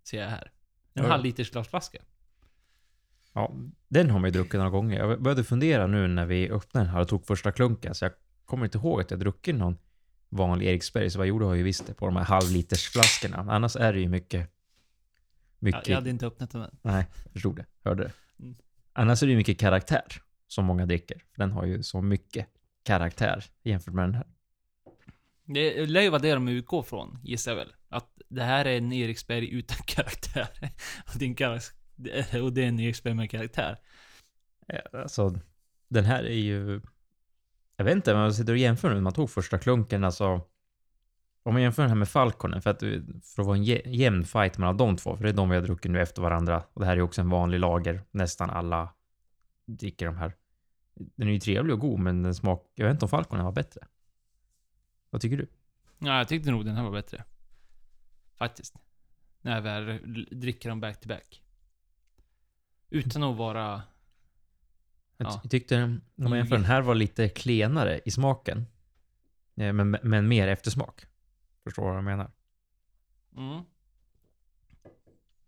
Ser 0.04 0.20
jag 0.20 0.28
här. 0.30 0.52
En 0.94 1.04
Ja. 1.04 1.10
halv 1.10 1.24
liters 1.24 1.50
glasflaska. 1.50 1.98
Ja, 3.32 3.54
den 3.88 4.10
har 4.10 4.18
man 4.18 4.28
ju 4.28 4.32
druckit 4.32 4.54
några 4.54 4.70
gånger. 4.70 4.98
Jag 4.98 5.22
började 5.22 5.44
fundera 5.44 5.86
nu 5.86 6.08
när 6.08 6.26
vi 6.26 6.50
öppnade 6.50 6.86
den 6.86 6.94
här 6.94 7.00
och 7.00 7.08
tog 7.08 7.26
första 7.26 7.52
klunken, 7.52 7.94
så 7.94 8.04
jag 8.04 8.12
kommer 8.44 8.64
inte 8.64 8.78
ihåg 8.78 9.00
att 9.00 9.10
jag 9.10 9.20
druckit 9.20 9.54
någon 9.54 9.78
vanlig 10.28 10.66
Eriksberg, 10.66 11.10
så 11.10 11.18
vad 11.18 11.26
gjorde 11.26 11.44
har 11.44 11.54
ju 11.54 11.62
visst 11.62 11.86
det 11.86 11.94
på 11.94 12.06
de 12.06 12.16
här 12.16 12.24
halvlitersflaskorna. 12.24 13.36
Annars 13.36 13.76
är 13.76 13.92
det 13.92 14.00
ju 14.00 14.08
mycket... 14.08 14.50
Mycket... 15.58 15.88
jag 15.88 15.94
hade 15.94 16.10
inte 16.10 16.26
öppnat 16.26 16.50
den 16.50 16.62
än. 16.62 16.78
Nej, 16.82 17.06
jag 17.24 17.32
förstod 17.32 17.56
det. 17.56 17.66
Hörde 17.84 18.02
det. 18.02 18.12
Mm. 18.44 18.56
Annars 18.92 19.22
är 19.22 19.26
det 19.26 19.30
ju 19.30 19.36
mycket 19.36 19.58
karaktär 19.58 20.04
som 20.48 20.64
många 20.64 20.86
dricker. 20.86 21.24
För 21.32 21.42
den 21.42 21.52
har 21.52 21.64
ju 21.64 21.82
så 21.82 22.02
mycket 22.02 22.46
karaktär 22.82 23.44
jämfört 23.62 23.94
med 23.94 24.04
den 24.04 24.14
här. 24.14 24.26
Det 25.44 25.86
lär 25.86 26.00
ju 26.00 26.10
vara 26.10 26.22
det 26.22 26.34
de 26.34 26.48
utgår 26.48 26.82
från, 26.82 27.18
gissar 27.22 27.50
jag 27.50 27.56
väl. 27.56 27.72
Att 27.88 28.18
det 28.28 28.42
här 28.42 28.64
är 28.64 28.78
en 28.78 28.92
Eriksberg 28.92 29.48
utan 29.50 29.78
karaktär. 29.86 30.48
Och 31.14 31.22
en, 31.22 31.34
karak- 31.34 31.72
och 32.42 32.52
det 32.52 32.64
är 32.64 32.68
en 32.68 32.80
Eriksberg 32.80 33.14
med 33.14 33.30
karaktär. 33.30 33.78
Ja, 34.66 34.80
Alltså, 34.92 35.40
den 35.88 36.04
här 36.04 36.24
är 36.24 36.38
ju... 36.38 36.80
Jag 37.80 37.84
vet 37.84 37.96
inte, 37.96 38.14
man 38.14 38.34
sitter 38.34 38.52
och 38.52 38.58
jämför 38.58 38.88
nu 38.88 38.94
när 38.94 39.02
man 39.02 39.12
tog 39.12 39.30
första 39.30 39.58
klunken, 39.58 40.04
alltså... 40.04 40.40
Om 41.42 41.54
man 41.54 41.62
jämför 41.62 41.82
den 41.82 41.90
här 41.90 41.96
med 41.96 42.08
Falconen, 42.08 42.62
för 42.62 42.70
att, 42.70 42.80
för 43.22 43.42
att 43.42 43.46
vara 43.46 43.56
en 43.56 43.64
jämn 43.64 44.24
fight 44.24 44.58
mellan 44.58 44.76
de 44.76 44.96
två, 44.96 45.16
för 45.16 45.24
det 45.24 45.30
är 45.30 45.34
de 45.34 45.48
vi 45.48 45.56
har 45.56 45.62
druckit 45.62 45.90
nu 45.90 46.00
efter 46.00 46.22
varandra. 46.22 46.62
Och 46.72 46.80
det 46.80 46.86
här 46.86 46.96
är 46.96 47.00
också 47.00 47.20
en 47.20 47.30
vanlig 47.30 47.58
lager. 47.60 48.02
Nästan 48.10 48.50
alla 48.50 48.94
dricker 49.66 50.06
de 50.06 50.16
här. 50.16 50.36
Den 50.94 51.28
är 51.28 51.32
ju 51.32 51.40
trevlig 51.40 51.74
och 51.74 51.80
god, 51.80 52.00
men 52.00 52.22
den 52.22 52.34
smak... 52.34 52.72
Jag 52.74 52.86
vet 52.86 52.92
inte 52.92 53.04
om 53.04 53.08
Falconen 53.08 53.44
var 53.44 53.52
bättre. 53.52 53.80
Vad 55.10 55.20
tycker 55.20 55.36
du? 55.36 55.46
Ja, 55.98 56.18
jag 56.18 56.28
tyckte 56.28 56.50
nog 56.50 56.64
den 56.64 56.76
här 56.76 56.84
var 56.84 56.92
bättre. 56.92 57.24
Faktiskt. 58.34 58.74
När 59.40 59.54
jag 59.54 59.62
väl 59.62 60.00
dricker 60.30 60.68
dem 60.68 60.80
back 60.80 61.00
to 61.00 61.08
back. 61.08 61.42
Utan 62.90 63.22
att 63.22 63.36
vara... 63.36 63.82
Jag 65.20 65.26
Ja. 65.32 65.40
ty- 65.42 65.48
tyckte, 65.48 65.82
om 65.82 66.00
man 66.16 66.38
jämför 66.38 66.56
den 66.56 66.64
här 66.64 66.80
var 66.82 66.94
lite 66.94 67.28
klenare 67.28 68.00
i 68.04 68.10
smaken. 68.10 68.58
Eh, 69.56 69.72
Men, 69.72 69.90
men 70.02 70.28
mer 70.28 70.48
eftersmak. 70.48 71.06
Förstår 71.64 71.82
vad 71.84 71.96
jag 71.96 72.04
menar? 72.04 72.30
Mm. 73.36 73.62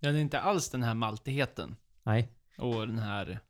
Den 0.01 0.17
är 0.17 0.21
inte 0.21 0.41
alls 0.41 0.71
den 0.71 0.83
här 0.83 0.95
maltigheten. 0.95 1.77
Nej. 2.03 2.33
Och 2.59 2.87
den 2.87 2.99
här... 2.99 3.41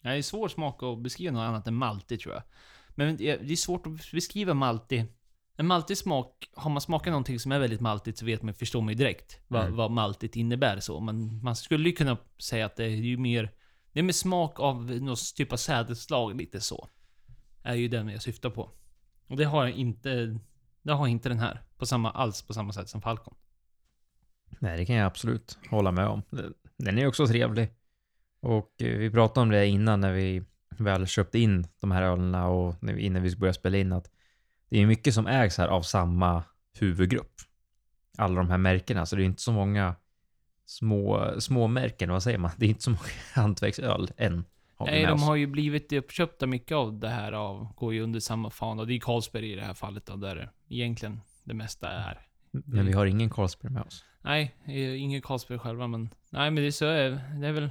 Det 0.00 0.08
är 0.08 0.22
svår 0.22 0.48
smak 0.48 0.82
att 0.82 0.98
beskriva 0.98 1.32
något 1.32 1.48
annat 1.48 1.66
än 1.66 1.74
maltig 1.74 2.20
tror 2.20 2.34
jag. 2.34 2.42
Men 2.90 3.16
det 3.16 3.30
är 3.30 3.38
det 3.38 3.52
är 3.52 3.56
svårt 3.56 3.86
att 3.86 4.10
beskriva 4.12 4.54
maltig. 4.54 5.04
En 5.56 5.66
maltig 5.66 5.96
smak, 5.98 6.50
har 6.54 6.70
man 6.70 6.80
smakat 6.80 7.10
någonting 7.10 7.40
som 7.40 7.52
är 7.52 7.58
väldigt 7.58 7.80
maltigt 7.80 8.18
så 8.18 8.24
vet 8.24 8.42
man, 8.42 8.54
förstår 8.54 8.80
man 8.80 8.88
ju 8.88 8.94
direkt 8.94 9.40
vad, 9.48 9.62
Mm. 9.64 9.76
vad 9.76 9.90
maltigt 9.90 10.36
innebär 10.36 10.80
så. 10.80 11.00
Men 11.00 11.42
man 11.42 11.56
skulle 11.56 11.88
ju 11.88 11.94
kunna 11.94 12.16
säga 12.38 12.66
att 12.66 12.76
det 12.76 12.84
är 12.84 12.88
ju 12.88 13.16
mer... 13.16 13.52
Det 13.96 14.00
är 14.00 14.04
med 14.04 14.14
smak 14.14 14.60
av 14.60 14.90
någon 14.90 15.16
typ 15.36 15.52
av 15.52 15.56
sädesslag, 15.56 16.36
lite 16.36 16.60
så. 16.60 16.88
Är 17.62 17.74
ju 17.74 17.88
den 17.88 18.08
jag 18.08 18.22
syftar 18.22 18.50
på. 18.50 18.70
Och 19.26 19.36
det 19.36 19.44
har 19.44 19.64
jag 19.64 19.74
inte... 19.74 20.38
Det 20.82 20.92
har 20.92 21.06
inte 21.06 21.28
den 21.28 21.38
här. 21.38 21.62
På 21.76 21.86
samma, 21.86 22.10
alls 22.10 22.42
på 22.42 22.54
samma 22.54 22.72
sätt 22.72 22.88
som 22.88 23.02
Falcon. 23.02 23.34
Nej, 24.58 24.76
det 24.76 24.86
kan 24.86 24.96
jag 24.96 25.06
absolut 25.06 25.58
hålla 25.70 25.92
med 25.92 26.06
om. 26.06 26.22
Den 26.76 26.98
är 26.98 27.06
också 27.06 27.26
trevlig. 27.26 27.68
Och 28.40 28.82
eh, 28.82 28.98
vi 28.98 29.10
pratade 29.10 29.42
om 29.42 29.48
det 29.48 29.66
innan 29.66 30.00
när 30.00 30.12
vi 30.12 30.44
väl 30.78 31.06
köpte 31.06 31.38
in 31.38 31.66
de 31.80 31.90
här 31.90 32.02
ölerna 32.02 32.48
och 32.48 32.74
innan 32.82 33.22
vi 33.22 33.36
började 33.36 33.58
spela 33.58 33.76
in 33.76 33.92
att 33.92 34.10
det 34.68 34.78
är 34.78 34.86
mycket 34.86 35.14
som 35.14 35.26
ägs 35.26 35.58
här 35.58 35.68
av 35.68 35.82
samma 35.82 36.44
huvudgrupp. 36.78 37.34
Alla 38.18 38.36
de 38.36 38.50
här 38.50 38.58
märkena, 38.58 39.06
så 39.06 39.16
det 39.16 39.22
är 39.22 39.26
inte 39.26 39.42
så 39.42 39.52
många 39.52 39.94
små, 40.66 41.32
små 41.38 41.66
märken, 41.66 42.10
vad 42.10 42.22
säger 42.22 42.38
man? 42.38 42.50
Det 42.56 42.66
är 42.66 42.68
inte 42.68 42.82
så 42.82 42.90
många 42.90 43.10
hantverksöl 43.34 44.10
än. 44.16 44.44
Nej, 44.80 45.06
de 45.06 45.12
oss. 45.12 45.22
har 45.22 45.36
ju 45.36 45.46
blivit 45.46 45.92
uppköpta 45.92 46.46
mycket 46.46 46.74
av 46.76 46.98
det 47.00 47.08
här 47.08 47.32
av, 47.32 47.74
går 47.74 47.94
ju 47.94 48.02
under 48.02 48.20
samma 48.20 48.50
fan. 48.50 48.78
Och 48.78 48.86
det 48.86 48.94
är 48.94 49.00
Carlsberg 49.00 49.52
i 49.52 49.54
det 49.54 49.62
här 49.62 49.74
fallet 49.74 50.06
då, 50.06 50.16
där 50.16 50.50
egentligen 50.68 51.20
det 51.44 51.54
mesta 51.54 51.88
är. 51.88 52.20
Men 52.50 52.86
vi 52.86 52.92
har 52.92 53.06
ingen 53.06 53.30
Carlsberg 53.30 53.72
med 53.72 53.82
oss. 53.82 54.04
Nej, 54.22 54.54
eh, 54.66 55.02
ingen 55.02 55.22
Carlsberg 55.22 55.58
själva, 55.58 55.86
men... 55.86 56.08
Nej, 56.30 56.50
men 56.50 56.62
det 56.62 56.66
är 56.66 56.70
så, 56.70 56.90
eh, 56.90 57.18
det 57.40 57.46
är 57.46 57.52
väl... 57.52 57.70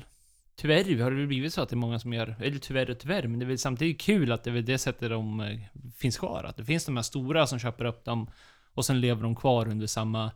Tyvärr 0.56 1.02
har 1.02 1.12
det 1.12 1.28
blivit 1.28 1.54
så 1.54 1.62
att 1.62 1.70
det 1.70 1.74
är 1.74 1.78
många 1.78 2.00
som 2.00 2.14
gör, 2.14 2.36
eller 2.40 2.58
tyvärr 2.58 2.90
och 2.90 3.00
tyvärr, 3.00 3.28
men 3.28 3.40
det 3.40 3.46
är 3.46 3.48
väl 3.48 3.58
samtidigt 3.58 4.02
kul 4.02 4.32
att 4.32 4.44
det 4.44 4.50
är 4.50 4.54
väl 4.54 4.66
det 4.66 4.78
sättet 4.78 5.10
de 5.10 5.40
eh, 5.40 5.60
finns 5.98 6.18
kvar. 6.18 6.44
Att 6.44 6.58
det 6.58 6.66
finns 6.66 6.86
de 6.86 6.96
här 6.96 7.04
stora 7.04 7.48
som 7.48 7.60
köper 7.60 7.86
upp 7.86 8.06
dem 8.06 8.30
och 8.74 8.86
sen 8.86 9.02
lever 9.02 9.24
de 9.24 9.36
kvar 9.36 9.68
under 9.68 9.88
samma... 9.88 10.32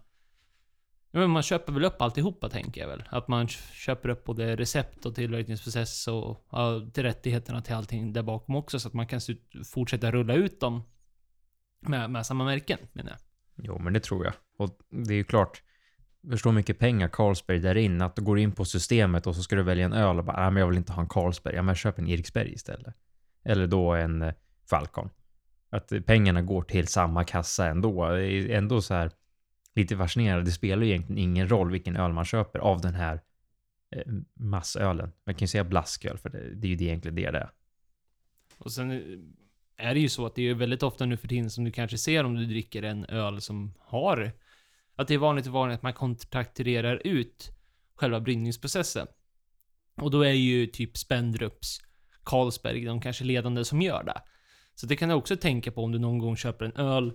Ja, 1.12 1.20
men 1.20 1.30
man 1.30 1.44
köper 1.44 1.74
väl 1.74 1.86
upp 1.86 2.02
alltihopa 2.02 2.50
tänker 2.50 2.82
jag 2.82 2.88
väl. 2.88 3.04
Att 3.10 3.28
man 3.28 3.48
köper 3.48 4.10
upp 4.10 4.24
både 4.24 4.56
recept 4.56 5.06
och 5.06 5.16
tillverkningsprocess 5.16 6.08
och 6.08 6.46
ja, 6.52 6.82
till 6.94 7.04
rättigheterna 7.04 7.62
till 7.62 7.76
allting 7.76 8.14
där 8.14 8.24
bakom 8.24 8.56
också 8.56 8.80
så 8.80 8.88
att 8.88 8.94
man 8.94 9.08
kan 9.08 9.20
fortsätta 9.74 10.12
rulla 10.12 10.34
ut 10.34 10.60
dem 10.60 10.84
med, 11.80 12.10
med 12.10 12.26
samma 12.26 12.46
märken 12.46 12.80
menar 12.94 13.12
jag. 13.12 13.20
Jo, 13.66 13.80
men 13.80 13.94
det 13.94 14.00
tror 14.00 14.26
jag. 14.26 14.34
Och 14.58 14.70
det 14.90 15.14
är 15.14 15.18
ju 15.18 15.24
klart, 15.24 15.64
förstå 16.30 16.50
hur 16.50 16.56
mycket 16.56 16.80
pengar 16.80 17.08
Carlsberg 17.08 17.60
där 17.60 17.78
in. 17.78 18.02
Att 18.02 18.16
du 18.16 18.22
går 18.22 18.40
in 18.40 18.52
på 18.52 18.66
systemet 18.66 19.28
och 19.28 19.36
så 19.36 19.44
ska 19.44 19.56
du 19.56 19.64
välja 19.64 19.86
en 19.86 19.94
öl 19.94 20.20
och 20.20 20.26
bara, 20.26 20.42
nej 20.42 20.52
men 20.52 20.62
jag 20.62 20.68
vill 20.68 20.78
inte 20.78 20.94
ha 20.94 21.02
en 21.02 21.10
Carlsberg. 21.10 21.56
Ja, 21.56 21.62
men 21.62 21.68
jag 21.68 21.78
köper 21.78 22.02
en 22.02 22.08
Eriksberg 22.08 22.54
istället. 22.54 22.96
Eller 23.44 23.68
då 23.68 23.94
en 23.94 24.22
eh, 24.22 24.34
Falcon. 24.70 25.10
Att 25.70 25.92
pengarna 26.06 26.42
går 26.42 26.62
till 26.62 26.88
samma 26.88 27.24
kassa 27.24 27.68
ändå. 27.68 28.10
Det 28.10 28.32
är 28.32 28.50
ändå 28.50 28.82
så 28.82 28.94
här 28.94 29.12
lite 29.80 29.98
fascinerande. 29.98 30.46
Det 30.46 30.52
spelar 30.52 30.84
ju 30.84 30.90
egentligen 30.90 31.18
ingen 31.18 31.50
roll 31.50 31.72
vilken 31.72 31.96
öl 31.96 32.14
man 32.14 32.26
köper 32.26 32.60
av 32.60 32.82
den 32.82 32.94
här 32.94 33.22
eh, 33.92 34.04
massölen. 34.34 35.12
Man 35.26 35.36
kan 35.36 35.44
ju 35.44 35.48
säga 35.48 35.64
blasköl, 35.64 36.18
för 36.18 36.30
det, 36.30 36.56
det 36.56 36.68
är 36.68 36.70
ju 36.70 36.76
det 36.76 36.84
egentligen 36.84 37.16
det 37.16 37.32
det 37.32 37.38
är. 37.38 37.50
Och 38.58 38.72
sen 38.72 38.92
eh, 38.92 39.88
är 39.88 39.94
det 39.94 40.00
ju 40.00 40.10
så 40.10 40.26
att 40.26 40.36
det 40.36 40.50
är 40.50 40.54
väldigt 40.54 40.84
ofta 40.84 41.06
nu 41.06 41.18
för 41.18 41.28
tiden 41.28 41.50
som 41.50 41.64
du 41.64 41.72
kanske 41.72 41.98
ser 41.98 42.24
om 42.24 42.36
du 42.36 42.46
dricker 42.46 42.84
en 42.84 43.06
öl 43.06 43.42
som 43.42 43.74
har... 43.80 44.32
Att 44.96 45.08
det 45.08 45.14
är 45.14 45.18
vanligt 45.18 45.48
och 45.48 45.54
vanligt 45.54 45.76
att 45.76 45.84
man 45.84 45.94
kontrakterar 45.94 47.02
ut 47.08 47.52
själva 47.96 48.20
bryggningsprocessen. 48.20 49.08
Och 49.96 50.12
då 50.12 50.22
är 50.22 50.32
ju 50.32 50.68
typ 50.68 50.98
Spendrups, 50.98 51.80
Carlsberg, 52.24 52.86
de 52.86 53.02
kanske 53.02 53.24
ledande 53.24 53.66
som 53.66 53.82
gör 53.82 54.04
det. 54.04 54.22
Så 54.76 54.86
det 54.86 54.96
kan 54.96 55.10
du 55.10 55.16
också 55.16 55.36
tänka 55.38 55.72
på 55.72 55.84
om 55.84 55.92
du 55.92 56.00
någon 56.00 56.18
gång 56.18 56.36
köper 56.36 56.66
en 56.66 56.76
öl. 56.76 57.14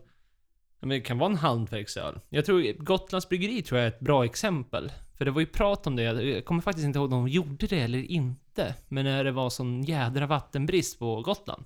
Ja, 0.84 0.88
Men 0.88 0.98
det 0.98 1.00
kan 1.00 1.18
vara 1.18 1.30
en 1.30 1.36
hantverksöl. 1.36 2.20
Jag 2.28 2.44
tror 2.44 2.72
Gotlands 2.72 3.28
Bryggeri 3.28 3.62
tror 3.62 3.80
jag 3.80 3.86
är 3.86 3.92
ett 3.92 4.00
bra 4.00 4.24
exempel. 4.24 4.92
För 5.14 5.24
det 5.24 5.30
var 5.30 5.40
ju 5.40 5.46
prat 5.46 5.86
om 5.86 5.96
det, 5.96 6.02
jag 6.02 6.44
kommer 6.44 6.60
faktiskt 6.60 6.84
inte 6.84 6.98
ihåg 6.98 7.12
om 7.12 7.24
de 7.24 7.28
gjorde 7.28 7.66
det 7.66 7.80
eller 7.80 8.10
inte. 8.10 8.74
Men 8.88 9.04
när 9.04 9.24
det 9.24 9.32
var 9.32 9.50
sån 9.50 9.82
jädra 9.82 10.26
vattenbrist 10.26 10.98
på 10.98 11.22
Gotland. 11.22 11.64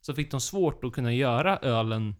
Så 0.00 0.14
fick 0.14 0.30
de 0.30 0.40
svårt 0.40 0.84
att 0.84 0.92
kunna 0.92 1.12
göra 1.12 1.58
ölen 1.58 2.16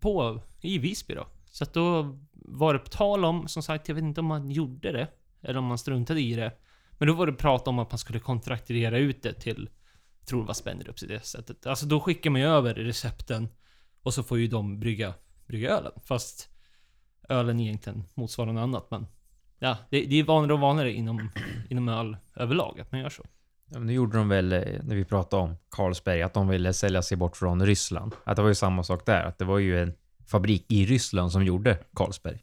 på, 0.00 0.40
i 0.60 0.78
Visby 0.78 1.14
då. 1.14 1.26
Så 1.50 1.64
att 1.64 1.74
då 1.74 2.18
var 2.32 2.72
det 2.72 2.78
på 2.78 2.88
tal 2.88 3.24
om, 3.24 3.48
som 3.48 3.62
sagt, 3.62 3.88
jag 3.88 3.94
vet 3.94 4.04
inte 4.04 4.20
om 4.20 4.26
man 4.26 4.50
gjorde 4.50 4.92
det. 4.92 5.08
Eller 5.42 5.58
om 5.58 5.64
man 5.64 5.78
struntade 5.78 6.20
i 6.20 6.34
det. 6.34 6.52
Men 6.92 7.08
då 7.08 7.14
var 7.14 7.26
det 7.26 7.32
prat 7.32 7.68
om 7.68 7.78
att 7.78 7.90
man 7.90 7.98
skulle 7.98 8.20
kontraktera 8.20 8.98
ut 8.98 9.22
det 9.22 9.32
till, 9.32 9.68
tror 10.24 10.40
det 10.40 10.46
var 10.46 10.54
Spendrups 10.54 11.02
i 11.02 11.06
det 11.06 11.20
sättet. 11.20 11.66
Alltså 11.66 11.86
då 11.86 12.00
skickar 12.00 12.30
man 12.30 12.40
ju 12.40 12.46
över 12.46 12.74
recepten 12.74 13.48
och 14.02 14.14
så 14.14 14.22
får 14.22 14.38
ju 14.38 14.48
de 14.48 14.80
brygga, 14.80 15.14
brygga 15.46 15.70
ölen. 15.70 15.92
Fast 16.04 16.48
ölen 17.28 17.60
egentligen 17.60 18.04
motsvarar 18.14 18.52
något 18.52 18.62
annat 18.62 18.90
men 18.90 19.06
Ja, 19.58 19.76
det, 19.90 20.00
det 20.00 20.16
är 20.16 20.24
vanligare 20.24 20.54
och 20.54 20.60
vanligare 20.60 20.92
inom, 20.92 21.30
inom 21.70 21.88
öl 21.88 22.16
överlag 22.36 22.80
att 22.80 22.92
man 22.92 23.00
gör 23.00 23.08
så. 23.08 23.22
Ja, 23.70 23.78
men 23.78 23.86
nu 23.86 23.92
gjorde 23.92 24.18
de 24.18 24.28
väl, 24.28 24.52
eh, 24.52 24.60
när 24.82 24.96
vi 24.96 25.04
pratade 25.04 25.42
om 25.42 25.56
Carlsberg, 25.70 26.22
att 26.22 26.34
de 26.34 26.48
ville 26.48 26.72
sälja 26.72 27.02
sig 27.02 27.16
bort 27.16 27.36
från 27.36 27.66
Ryssland. 27.66 28.14
Att 28.24 28.36
det 28.36 28.42
var 28.42 28.48
ju 28.48 28.54
samma 28.54 28.82
sak 28.82 29.06
där, 29.06 29.24
att 29.24 29.38
det 29.38 29.44
var 29.44 29.58
ju 29.58 29.82
en 29.82 29.92
fabrik 30.26 30.72
i 30.72 30.86
Ryssland 30.86 31.32
som 31.32 31.44
gjorde 31.44 31.78
Carlsberg. 31.94 32.42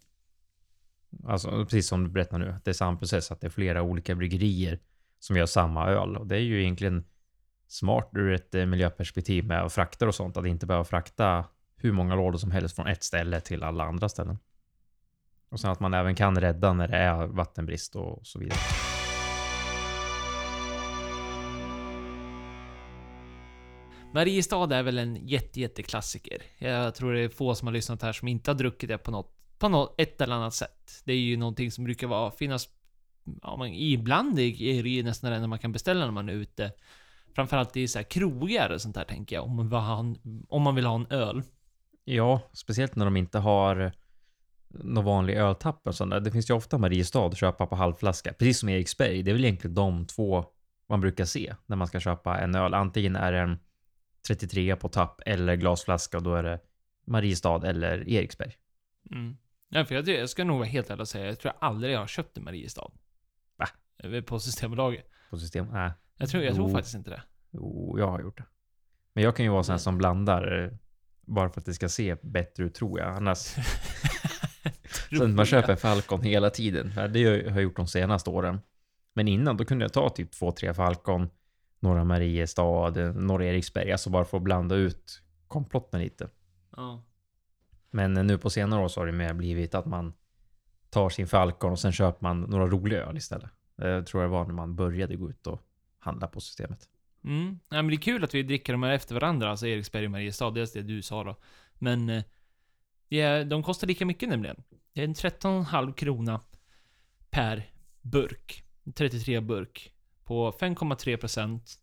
Alltså 1.28 1.66
precis 1.66 1.88
som 1.88 2.04
du 2.04 2.10
berättar 2.10 2.38
nu, 2.38 2.50
att 2.50 2.66
det 2.66 2.72
är 2.72 2.74
samma 2.74 2.98
process, 2.98 3.32
att 3.32 3.42
det 3.42 3.48
är 3.48 3.52
flera 3.52 3.82
olika 3.82 4.16
bryggerier 4.16 4.80
som 5.20 5.36
gör 5.36 5.46
samma 5.46 5.88
öl. 5.88 6.18
Och 6.18 6.28
det 6.28 6.36
är 6.36 6.40
ju 6.40 6.62
egentligen 6.62 7.06
smart 7.76 8.10
ur 8.14 8.34
ett 8.34 8.56
eh, 8.56 8.66
miljöperspektiv 8.66 9.46
med 9.46 9.72
frakter 9.72 10.08
och 10.08 10.16
sånt, 10.16 10.38
att 10.38 10.46
inte 10.46 10.66
behöva 10.66 10.84
frakta 10.84 11.46
hur 11.78 11.92
många 11.92 12.16
lådor 12.16 12.38
som 12.38 12.52
helst 12.52 12.76
från 12.76 12.88
ett 12.88 13.04
ställe 13.04 13.42
till 13.42 13.64
alla 13.64 13.84
andra 13.84 14.10
ställen. 14.10 14.38
Och 15.50 15.60
sen 15.60 15.72
att 15.72 15.80
man 15.80 15.94
även 15.94 16.16
kan 16.16 16.40
rädda 16.40 16.74
när 16.74 16.88
det 16.88 16.98
är 16.98 17.28
vattenbrist 17.28 17.96
och 17.96 18.28
så 18.28 18.40
vidare. 18.40 18.60
Mariestad 24.14 24.76
är 24.76 24.84
väl 24.84 24.98
en 24.98 25.28
jätte, 25.28 25.60
jätteklassiker. 25.60 26.42
Jag 26.58 26.96
tror 26.96 27.14
det 27.14 27.20
är 27.20 27.30
få 27.30 27.56
som 27.56 27.68
har 27.68 27.74
lyssnat 27.74 28.02
här 28.02 28.14
som 28.14 28.28
inte 28.28 28.52
har 28.52 28.56
druckit 28.56 28.90
det 28.90 28.98
på 28.98 29.12
något, 29.12 29.36
på 29.58 29.70
något, 29.70 29.96
ett 29.98 30.22
eller 30.22 30.36
annat 30.36 30.54
sätt. 30.54 31.02
Det 31.06 31.14
är 31.14 31.18
ju 31.18 31.38
någonting 31.38 31.72
som 31.72 31.84
brukar 31.84 32.08
vara, 32.08 32.32
finnas, 32.32 32.70
ja, 33.42 33.58
man, 33.58 33.68
ibland 33.68 34.40
är 34.40 34.84
det 34.84 34.90
ju 34.90 35.04
nästan 35.04 35.30
det 35.30 35.36
enda 35.36 35.48
man 35.48 35.60
kan 35.60 35.72
beställa 35.72 36.06
när 36.06 36.12
man 36.12 36.30
är 36.30 36.34
ute. 36.34 36.72
Framförallt 37.36 37.78
i 37.78 37.88
så 37.88 38.00
här 38.00 38.04
krogar 38.04 38.70
och 38.70 38.82
sånt 38.82 38.96
där 38.96 39.04
tänker 39.04 39.36
jag, 39.36 39.46
om 39.46 39.56
man 39.56 39.70
vill 39.70 39.78
ha 39.78 40.00
en, 40.00 40.18
om 40.50 40.62
man 40.62 40.76
vill 40.76 40.86
ha 40.86 40.96
en 40.96 41.08
öl. 41.10 41.44
Ja, 42.04 42.42
speciellt 42.54 42.96
när 42.96 43.06
de 43.06 43.18
inte 43.18 43.40
har 43.40 43.92
någon 44.68 45.06
vanlig 45.06 45.36
öltapp 45.36 45.88
och 45.88 45.96
sånt 45.96 46.12
där. 46.12 46.20
Det 46.20 46.32
finns 46.32 46.50
ju 46.50 46.54
ofta 46.54 46.78
Mariestad 46.78 47.26
att 47.26 47.38
köpa 47.38 47.66
på 47.66 47.76
halvflaska. 47.76 48.34
Precis 48.34 48.60
som 48.60 48.70
Eriksberg. 48.70 49.24
Det 49.24 49.32
är 49.32 49.34
väl 49.34 49.46
egentligen 49.46 49.76
de 49.76 50.06
två 50.06 50.46
man 50.90 51.02
brukar 51.02 51.26
se 51.26 51.56
när 51.66 51.76
man 51.76 51.88
ska 51.88 52.00
köpa 52.00 52.40
en 52.40 52.56
öl. 52.56 52.74
Antingen 52.74 53.16
är 53.16 53.32
det 53.32 53.40
en 53.40 53.60
33 54.28 54.76
på 54.76 54.90
tapp 54.90 55.22
eller 55.26 55.56
glasflaska 55.56 56.18
och 56.18 56.24
då 56.24 56.36
är 56.36 56.44
det 56.44 56.60
Mariestad 57.06 57.68
eller 57.68 58.10
Eriksberg. 58.10 58.54
Mm. 59.12 59.38
Ja, 59.70 59.86
för 59.86 59.96
jag, 59.96 60.08
jag 60.08 60.30
ska 60.30 60.44
nog 60.44 60.58
vara 60.58 60.68
helt 60.68 60.90
ärlig 60.90 61.02
och 61.02 61.08
säga, 61.08 61.26
jag 61.26 61.40
tror 61.40 61.54
jag 61.54 61.70
aldrig 61.70 61.94
jag 61.94 62.00
har 62.00 62.08
köpt 62.08 62.38
en 62.38 62.44
Mariestad. 62.44 62.92
Va? 63.58 63.68
Eh, 63.98 64.22
På 64.22 64.40
Systembolaget. 64.40 65.10
På 65.30 65.38
system. 65.38 65.68
Nej, 65.72 65.92
Jag 66.18 66.30
tror, 66.30 66.44
jag 66.44 66.56
tror 66.56 66.68
Jo. 66.68 66.74
faktiskt 66.74 66.96
inte 66.96 67.10
det. 67.10 67.24
jo, 67.52 67.96
jag 68.00 68.08
har 68.08 68.22
gjort 68.22 68.38
det. 68.38 68.46
Men 69.14 69.24
jag 69.24 69.36
kan 69.36 69.46
ju 69.46 69.52
vara 69.52 69.64
sån 69.64 69.74
här 69.74 69.78
som 69.78 69.98
blandar 69.98 70.64
eh, 70.64 70.72
bara 71.22 71.50
för 71.50 71.60
att 71.62 71.66
det 71.66 71.74
ska 71.74 71.90
se 71.90 72.16
bättre 72.22 72.64
ut 72.64 72.74
tror 72.76 73.00
jag. 73.00 73.16
Annars 73.16 73.38
Så 75.18 75.24
att 75.24 75.30
man 75.30 75.46
köper 75.46 75.76
Falcon 75.76 76.22
hela 76.22 76.50
tiden. 76.50 76.94
Ja, 76.96 77.08
Det 77.08 77.26
har 77.26 77.32
jag 77.56 77.62
gjort 77.64 77.76
de 77.76 77.88
senaste 77.88 78.30
åren. 78.30 78.60
Men 79.14 79.28
innan 79.28 79.58
då 79.58 79.66
kunde 79.66 79.86
jag 79.86 79.94
ta 79.94 80.10
typ 80.10 80.32
två, 80.32 80.52
tre 80.52 80.74
Falcon, 80.74 81.30
några 81.80 82.04
Mariestad, 82.04 82.90
några 83.16 83.46
Eriksberg, 83.46 83.92
alltså 83.92 84.10
bara 84.10 84.26
för 84.26 84.38
att 84.38 84.44
blanda 84.44 84.76
ut 84.76 85.22
komplotten 85.48 86.00
lite. 86.02 86.30
Ja. 86.78 87.04
Men 87.92 88.14
nu 88.14 88.38
på 88.38 88.50
senare 88.50 88.84
år 88.84 88.88
så 88.88 89.02
har 89.02 89.06
det 89.06 89.12
mer 89.12 89.34
blivit 89.34 89.76
att 89.76 89.86
man 89.86 90.14
tar 90.90 91.10
sin 91.10 91.28
Falcon 91.28 91.72
och 91.72 91.80
sen 91.80 91.92
köper 91.92 92.24
man 92.24 92.42
några 92.42 92.68
roliga 92.68 93.04
öl 93.06 93.18
istället. 93.18 93.50
Jag 93.76 94.06
tror 94.08 94.22
det 94.22 94.28
var 94.28 94.46
när 94.46 94.54
man 94.54 94.76
började 94.76 95.16
gå 95.16 95.30
ut 95.30 95.48
och 95.48 95.62
handla 96.06 96.28
på 96.28 96.42
systemet. 96.42 96.90
Mm. 97.24 97.60
Ja, 97.70 97.76
men 97.76 97.88
det 97.88 97.96
är 97.96 98.02
kul 98.02 98.24
att 98.24 98.36
vi 98.36 98.44
dricker 98.44 98.74
de 98.74 98.84
här 98.84 98.92
efter 98.92 99.16
varandra, 99.16 99.50
alltså 99.50 99.68
Eriksberg 99.68 100.06
och 100.06 100.12
Mariestad, 100.12 100.52
dels 100.52 100.74
det 100.74 100.82
du 100.82 101.02
sa 101.02 101.24
då. 101.24 101.36
Men 101.74 102.10
eh, 102.10 102.24
ja, 103.08 103.44
de 103.44 103.64
kostar 103.64 103.88
lika 103.88 104.06
mycket 104.06 104.30
nämligen. 104.30 104.64
Det 104.94 105.02
är 105.02 105.06
en 105.06 105.14
13,5 105.14 105.94
krona 105.94 106.40
per 107.30 107.70
burk. 108.02 108.64
33 108.96 109.42
burk. 109.42 109.92
På 110.24 110.52
5,3 110.52 111.18
procent. 111.18 111.80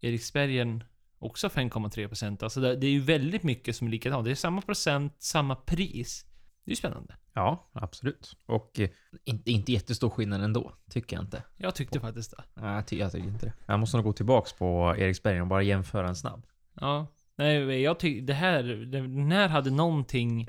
Eriksbergen 0.00 0.84
också 1.18 1.48
5,3 1.48 2.08
procent. 2.08 2.42
Alltså 2.42 2.60
det 2.60 2.86
är 2.86 2.90
ju 2.90 3.00
väldigt 3.00 3.42
mycket 3.42 3.76
som 3.76 3.86
är 3.86 3.90
likadant. 3.90 4.24
Det 4.24 4.30
är 4.30 4.34
samma 4.34 4.62
procent, 4.62 5.14
samma 5.18 5.56
pris. 5.56 6.24
Det 6.64 6.68
är 6.68 6.72
ju 6.72 6.76
spännande. 6.76 7.16
Ja, 7.36 7.70
absolut. 7.72 8.36
Och 8.46 8.80
eh, 8.80 8.90
inte, 9.24 9.50
inte 9.50 9.72
jättestor 9.72 10.10
skillnad 10.10 10.42
ändå, 10.42 10.72
tycker 10.90 11.16
jag 11.16 11.24
inte. 11.24 11.42
Jag 11.56 11.74
tyckte 11.74 12.00
faktiskt 12.00 12.30
det. 12.30 12.44
Nej, 12.54 12.74
jag, 12.74 12.86
ty- 12.86 12.98
jag 12.98 13.12
tycker 13.12 13.28
inte 13.28 13.46
det. 13.46 13.52
Jag 13.66 13.80
måste 13.80 13.96
nog 13.96 14.04
gå 14.04 14.12
tillbaks 14.12 14.52
på 14.52 14.94
Eriksberg 14.98 15.40
och 15.40 15.46
bara 15.46 15.62
jämföra 15.62 16.08
en 16.08 16.16
snabb. 16.16 16.46
Ja. 16.74 17.06
Nej, 17.36 17.82
jag 17.82 17.98
tycker 17.98 18.22
det 18.26 18.34
här, 18.34 18.62
den 18.62 19.32
här 19.32 19.48
hade 19.48 19.70
någonting 19.70 20.48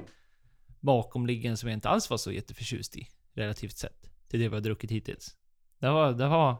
bakomliggande 0.79 1.57
som 1.57 1.69
jag 1.69 1.77
inte 1.77 1.89
alls 1.89 2.09
var 2.09 2.17
så 2.17 2.31
jätteförtjust 2.31 2.95
i. 2.97 3.07
Relativt 3.33 3.77
sett. 3.77 4.09
Till 4.27 4.39
det 4.39 4.49
vi 4.49 4.55
har 4.55 4.61
druckit 4.61 4.91
hittills. 4.91 5.35
Det 5.79 5.89
var, 5.89 6.13
det 6.13 6.27
var... 6.27 6.55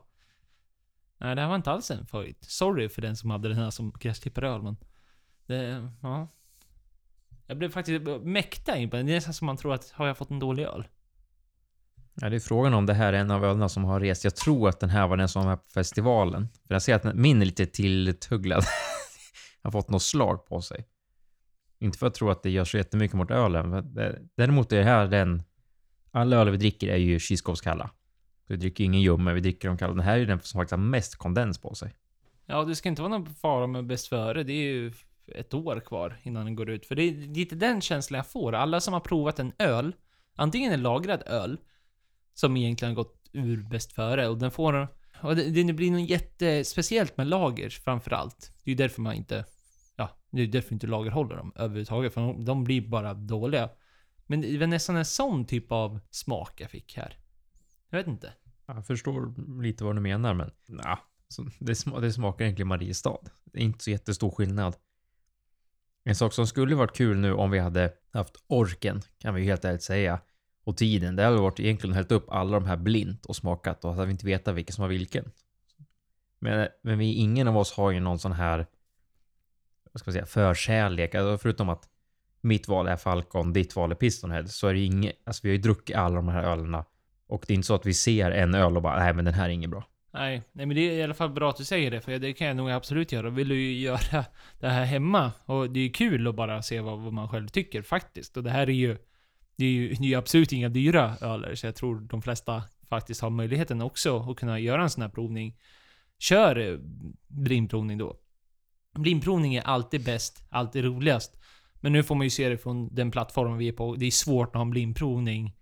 Nej, 1.18 1.36
det 1.36 1.42
här 1.42 1.50
var 1.50 1.56
inte 1.56 1.72
alls 1.72 1.92
en 1.92 2.06
favorit. 2.06 2.44
Sorry 2.44 2.90
för 2.90 3.02
den 3.02 3.16
som 3.18 3.30
hade 3.30 3.50
den 3.50 3.58
här 3.58 3.70
som 3.72 3.92
gräsklippare 3.92 4.62
men... 4.62 4.78
Det, 5.46 5.92
ja. 6.02 6.28
Jag 7.48 7.58
blev 7.58 7.70
faktiskt 7.70 8.04
mäkta 8.22 8.78
imponerad. 8.78 9.06
Det 9.06 9.12
är 9.12 9.16
nästan 9.16 9.34
som 9.34 9.46
man 9.46 9.58
tror 9.58 9.74
att, 9.74 9.90
har 9.90 10.08
jag 10.08 10.18
fått 10.18 10.32
en 10.32 10.40
dålig 10.40 10.64
öl? 10.64 10.88
Ja, 12.22 12.30
det 12.30 12.36
är 12.36 12.40
frågan 12.40 12.74
om 12.74 12.86
det 12.86 12.94
här 12.94 13.14
är 13.14 13.18
en 13.18 13.32
av 13.32 13.46
ölerna 13.46 13.70
som 13.70 13.84
har 13.84 14.00
rest. 14.00 14.24
Jag 14.24 14.36
tror 14.36 14.70
att 14.70 14.80
den 14.80 14.90
här 14.90 15.08
var 15.08 15.18
den 15.18 15.30
som 15.30 15.46
var 15.46 15.56
på 15.56 15.70
festivalen. 15.74 16.48
För 16.68 16.76
jag 16.76 16.82
ser 16.82 16.96
att 16.96 17.16
min 17.16 17.42
är 17.42 17.46
lite 17.46 17.66
tilltugglad. 17.66 18.64
har 19.62 19.72
fått 19.72 19.90
något 19.90 20.04
slag 20.04 20.46
på 20.46 20.62
sig. 20.62 20.86
Inte 21.80 21.98
för 21.98 22.08
att 22.08 22.14
tro 22.14 22.30
att 22.30 22.44
det 22.44 22.50
gör 22.50 22.66
så 22.66 22.78
jättemycket 22.78 23.18
mot 23.18 23.32
ölen. 23.32 23.70
men 23.70 23.94
Däremot 24.36 24.72
är 24.72 24.78
det 24.78 24.84
här 24.84 25.08
den... 25.08 25.44
Alla 26.12 26.36
öl 26.36 26.50
vi 26.50 26.58
dricker 26.58 26.88
är 26.88 26.98
ju 26.98 27.20
kylskåpskalla. 27.20 27.90
Vi 28.48 28.56
dricker 28.56 28.84
ingen 28.84 29.02
ljummen, 29.02 29.36
vi 29.36 29.42
dricker 29.42 29.68
de 29.68 29.78
kalla. 29.78 29.94
Den 29.94 30.04
här 30.04 30.14
är 30.14 30.18
ju 30.18 30.26
den 30.26 30.40
som 30.40 30.60
faktiskt 30.60 30.72
har 30.72 30.78
mest 30.78 31.16
kondens 31.16 31.62
på 31.62 31.76
sig. 31.76 31.96
Ja, 32.46 32.64
det 32.64 32.76
ska 32.76 32.90
inte 32.90 33.02
vara 33.02 33.18
någon 33.18 33.36
fara 33.36 33.68
med 33.68 33.86
bäst 33.86 34.08
före. 34.08 34.44
Det 34.44 34.54
är 34.54 34.74
ju 34.74 34.94
ett 35.36 35.54
år 35.54 35.80
kvar 35.80 36.20
innan 36.24 36.46
den 36.46 36.56
går 36.56 36.70
ut. 36.70 36.86
För 36.86 36.96
det 36.96 37.04
är 37.04 37.14
lite 37.14 37.56
den 37.56 37.82
känslan 37.82 38.18
jag 38.18 38.28
får. 38.28 38.56
Alla 38.56 38.80
som 38.80 38.94
har 38.94 39.00
provat 39.00 39.40
en 39.40 39.54
öl, 39.60 39.96
antingen 40.36 40.74
en 40.74 40.82
lagrad 40.82 41.24
öl, 41.26 41.60
som 42.34 42.58
egentligen 42.58 42.96
har 42.96 43.04
gått 43.04 43.30
ur 43.32 43.64
bäst 43.64 43.94
före, 43.94 44.28
och 44.28 44.38
den 44.38 44.52
får... 44.52 44.88
Och 45.22 45.36
det, 45.36 45.64
det 45.64 45.74
blir 45.74 45.92
något 45.92 46.10
jättespeciellt 46.10 47.18
med 47.18 47.28
lager 47.28 47.70
framförallt. 47.70 48.52
Det 48.64 48.70
är 48.70 48.72
ju 48.72 48.76
därför 48.76 49.02
man 49.02 49.14
inte... 49.14 49.46
Ja, 49.96 50.10
det 50.32 50.42
är 50.42 50.48
därför 50.48 50.74
inte 50.74 50.88
lager 50.88 51.12
håller 51.12 51.36
dem 51.36 51.52
överhuvudtaget, 51.56 52.14
för 52.14 52.22
de, 52.22 52.46
de 52.46 52.64
blir 52.64 52.82
bara 52.82 53.14
dåliga. 53.14 53.70
Men 54.26 54.42
det 54.42 54.58
var 54.58 54.68
nästan 54.68 54.96
en 54.96 55.06
sån 55.06 55.46
typ 55.46 55.72
av 55.72 56.00
smak 56.10 56.62
jag 56.62 56.72
fick 56.72 56.98
här. 56.98 57.18
Jag 57.90 57.98
vet 57.98 58.08
inte. 58.08 58.34
Jag 58.66 58.88
förstår 58.88 59.34
lite 59.62 59.84
vad 59.84 59.96
du 59.96 60.02
menar, 60.02 60.34
men 60.34 60.52
nah, 60.68 61.00
det, 61.60 62.02
det 62.02 62.12
smakar 62.12 62.46
egentligen 62.46 62.68
Mariestad. 62.68 63.20
Det 63.46 63.60
är 63.60 63.64
inte 63.64 63.84
så 63.84 63.92
jättestor 63.92 64.32
skillnad. 64.32 64.76
En 66.08 66.16
sak 66.16 66.34
som 66.34 66.48
skulle 66.48 66.76
varit 66.76 66.96
kul 66.96 67.18
nu 67.18 67.34
om 67.34 67.52
vi 67.52 67.60
hade 67.60 67.94
haft 68.14 68.36
orken, 68.48 69.02
kan 69.18 69.34
vi 69.34 69.42
ju 69.42 69.48
helt 69.48 69.66
ärligt 69.66 69.84
säga, 69.84 70.20
och 70.64 70.78
tiden, 70.78 71.16
det 71.16 71.24
hade 71.24 71.38
varit 71.38 71.60
egentligen 71.60 71.96
hällt 71.96 72.12
upp 72.12 72.30
alla 72.30 72.60
de 72.60 72.66
här 72.66 72.78
blint 72.78 73.26
och 73.26 73.36
smakat 73.36 73.86
och 73.86 73.94
hade 73.94 74.06
vi 74.06 74.12
inte 74.12 74.26
vetat 74.26 74.56
vilken 74.56 74.74
som 74.74 74.82
var 74.82 74.90
vilken. 74.90 75.32
Men, 76.40 76.68
men 76.82 77.00
vi, 77.00 77.14
ingen 77.14 77.48
av 77.48 77.58
oss 77.58 77.72
har 77.72 77.92
ju 77.92 78.00
någon 78.00 78.20
sån 78.20 78.32
här, 78.32 78.68
vad 79.94 80.00
ska 80.00 80.10
man 80.10 80.14
säga, 80.14 80.26
förkärlek. 80.26 81.16
Alltså 81.16 81.38
förutom 81.38 81.70
att 81.70 81.90
mitt 82.42 82.68
val 82.68 82.88
är 82.88 82.98
Falcon, 82.98 83.54
ditt 83.54 83.76
val 83.76 83.92
är 83.92 83.96
Pistonhead, 83.96 84.48
så 84.48 84.68
är 84.68 84.74
det 84.74 84.80
inget, 84.80 85.16
alltså 85.24 85.42
vi 85.44 85.50
har 85.50 85.56
ju 85.56 85.62
druckit 85.62 85.96
alla 85.96 86.16
de 86.16 86.28
här 86.28 86.44
ölerna 86.44 86.86
och 87.28 87.44
det 87.48 87.54
är 87.54 87.56
inte 87.56 87.68
så 87.68 87.76
att 87.76 87.86
vi 87.86 87.94
ser 87.94 88.32
en 88.32 88.56
öl 88.56 88.76
och 88.76 88.82
bara, 88.82 89.00
nej 89.00 89.14
men 89.14 89.26
den 89.26 89.34
här 89.34 89.46
är 89.46 89.50
inget 89.50 89.70
bra. 89.70 89.88
Nej, 90.18 90.44
nej 90.52 90.66
men 90.66 90.76
det 90.76 90.82
är 90.82 90.92
i 90.92 91.04
alla 91.04 91.14
fall 91.14 91.30
bra 91.30 91.50
att 91.50 91.58
du 91.58 91.66
säger 91.66 91.92
det, 91.92 92.02
för 92.02 92.20
det 92.20 92.34
kan 92.34 92.48
jag 92.48 92.58
nog 92.58 92.72
absolut 92.72 93.12
göra. 93.12 93.30
Vill 93.30 93.48
du 93.48 93.62
ju 93.62 93.80
göra 93.80 94.26
det 94.60 94.70
här 94.70 94.86
hemma, 94.86 95.32
och 95.46 95.70
det 95.70 95.80
är 95.80 95.84
ju 95.84 95.90
kul 95.90 96.28
att 96.28 96.36
bara 96.36 96.62
se 96.62 96.82
vad, 96.82 97.00
vad 97.00 97.14
man 97.14 97.30
själv 97.30 97.48
tycker 97.48 97.82
faktiskt. 97.82 98.38
Och 98.38 98.44
det 98.44 98.50
här 98.50 98.70
är 98.70 98.74
ju, 98.74 98.98
det 99.58 99.66
är 99.66 99.70
ju, 99.70 99.88
det 99.94 100.04
är 100.04 100.10
ju 100.10 100.16
absolut 100.16 100.52
inga 100.52 100.70
dyra 100.70 101.18
öler, 101.22 101.56
så 101.56 101.68
jag 101.68 101.76
tror 101.76 102.00
de 102.00 102.22
flesta 102.22 102.64
faktiskt 102.90 103.22
har 103.22 103.30
möjligheten 103.30 103.82
också 103.82 104.20
att 104.20 104.38
kunna 104.38 104.60
göra 104.60 104.84
en 104.84 104.90
sån 104.90 105.02
här 105.02 105.10
provning. 105.10 105.58
Kör 106.20 106.56
eh, 106.56 106.78
blindprovning 107.28 107.98
då. 107.98 108.18
Blindprovning 108.94 109.56
är 109.56 109.62
alltid 109.62 110.04
bäst, 110.04 110.44
alltid 110.50 110.86
roligast. 110.86 111.38
Men 111.76 111.92
nu 111.92 112.04
får 112.04 112.16
man 112.16 112.26
ju 112.26 112.30
se 112.30 112.50
det 112.50 112.58
från 112.58 112.96
den 112.96 113.12
plattformen 113.12 113.58
vi 113.58 113.68
är 113.68 113.74
på. 113.74 113.96
Det 113.96 114.06
är 114.06 114.12
svårt 114.12 114.48
att 114.48 114.54
ha 114.54 114.62
en 114.62 114.70
blindprovning 114.70 115.57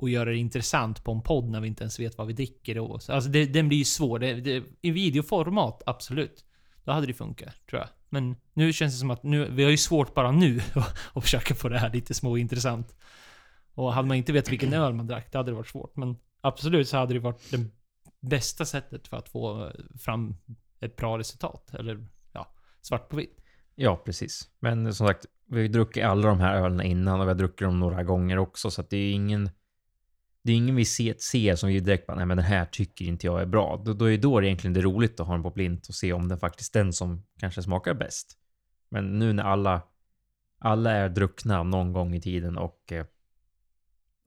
och 0.00 0.10
göra 0.10 0.30
det 0.30 0.36
intressant 0.36 1.04
på 1.04 1.12
en 1.12 1.22
podd 1.22 1.50
när 1.50 1.60
vi 1.60 1.68
inte 1.68 1.82
ens 1.84 2.00
vet 2.00 2.18
vad 2.18 2.26
vi 2.26 2.32
dricker 2.32 2.78
Och, 2.78 3.02
Så, 3.02 3.12
Alltså 3.12 3.30
det, 3.30 3.46
den 3.46 3.68
blir 3.68 3.78
ju 3.78 3.84
svår. 3.84 4.18
Det, 4.18 4.34
det, 4.34 4.64
I 4.82 4.90
videoformat, 4.90 5.82
absolut. 5.86 6.44
Då 6.84 6.92
hade 6.92 7.06
det 7.06 7.14
funkat, 7.14 7.66
tror 7.70 7.80
jag. 7.80 7.88
Men 8.08 8.36
nu 8.54 8.72
känns 8.72 8.94
det 8.94 8.98
som 8.98 9.10
att 9.10 9.22
nu, 9.22 9.50
vi 9.50 9.62
har 9.64 9.70
ju 9.70 9.76
svårt 9.76 10.14
bara 10.14 10.32
nu 10.32 10.60
att- 11.14 11.22
försöka 11.24 11.54
få 11.54 11.68
det 11.68 11.78
här 11.78 11.92
lite 11.92 12.14
småintressant. 12.14 12.94
Och 13.74 13.92
hade 13.92 14.08
man 14.08 14.16
inte 14.16 14.32
vetat 14.32 14.52
vilken 14.52 14.72
öl 14.72 14.92
man 14.94 15.06
drack, 15.06 15.32
det 15.32 15.38
hade 15.38 15.50
det 15.50 15.54
varit 15.56 15.68
svårt. 15.68 15.96
Men 15.96 16.16
absolut 16.40 16.88
så 16.88 16.96
hade 16.96 17.14
det 17.14 17.20
varit 17.20 17.50
det 17.50 17.64
bästa 18.20 18.64
sättet 18.64 19.08
för 19.08 19.16
att 19.16 19.28
få 19.28 19.72
fram 19.98 20.36
ett 20.80 20.96
bra 20.96 21.18
resultat. 21.18 21.74
Eller 21.74 22.06
ja, 22.32 22.54
svart 22.82 23.08
på 23.08 23.16
vitt. 23.16 23.36
Ja, 23.74 23.96
precis. 23.96 24.48
Men 24.60 24.94
som 24.94 25.06
sagt, 25.06 25.26
vi 25.46 25.56
har 25.56 25.62
ju 25.62 25.68
druckit 25.68 26.04
alla 26.04 26.28
de 26.28 26.40
här 26.40 26.54
ölen 26.56 26.80
innan 26.80 27.20
och 27.20 27.26
vi 27.26 27.30
har 27.30 27.34
druckit 27.38 27.58
dem 27.66 27.80
några 27.80 28.02
gånger 28.04 28.38
också, 28.38 28.70
så 28.70 28.80
att 28.80 28.90
det 28.90 28.96
är 28.96 29.12
ingen... 29.12 29.50
Det 30.42 30.52
är 30.52 30.56
ingen 30.56 30.76
vi 30.76 30.84
ser, 30.84 31.14
ser 31.18 31.54
som 31.54 31.68
vi 31.68 31.80
direkt 31.80 32.06
bara, 32.06 32.16
nej 32.16 32.26
men 32.26 32.36
den 32.36 32.46
här 32.46 32.64
tycker 32.64 33.04
inte 33.04 33.26
jag 33.26 33.40
är 33.40 33.46
bra. 33.46 33.82
Då, 33.84 33.92
då 33.92 34.10
är 34.10 34.18
då 34.18 34.40
det 34.40 34.46
egentligen 34.46 34.74
det 34.74 34.80
roligt 34.80 35.20
att 35.20 35.26
ha 35.26 35.34
den 35.34 35.42
på 35.42 35.50
blint 35.50 35.88
och 35.88 35.94
se 35.94 36.12
om 36.12 36.28
den 36.28 36.38
faktiskt 36.38 36.76
är 36.76 36.84
den 36.84 36.92
som 36.92 37.24
kanske 37.38 37.62
smakar 37.62 37.94
bäst. 37.94 38.38
Men 38.88 39.18
nu 39.18 39.32
när 39.32 39.42
alla, 39.42 39.82
alla 40.58 40.92
är 40.92 41.08
druckna 41.08 41.62
någon 41.62 41.92
gång 41.92 42.14
i 42.14 42.20
tiden 42.20 42.58
och 42.58 42.92
eh, 42.92 43.06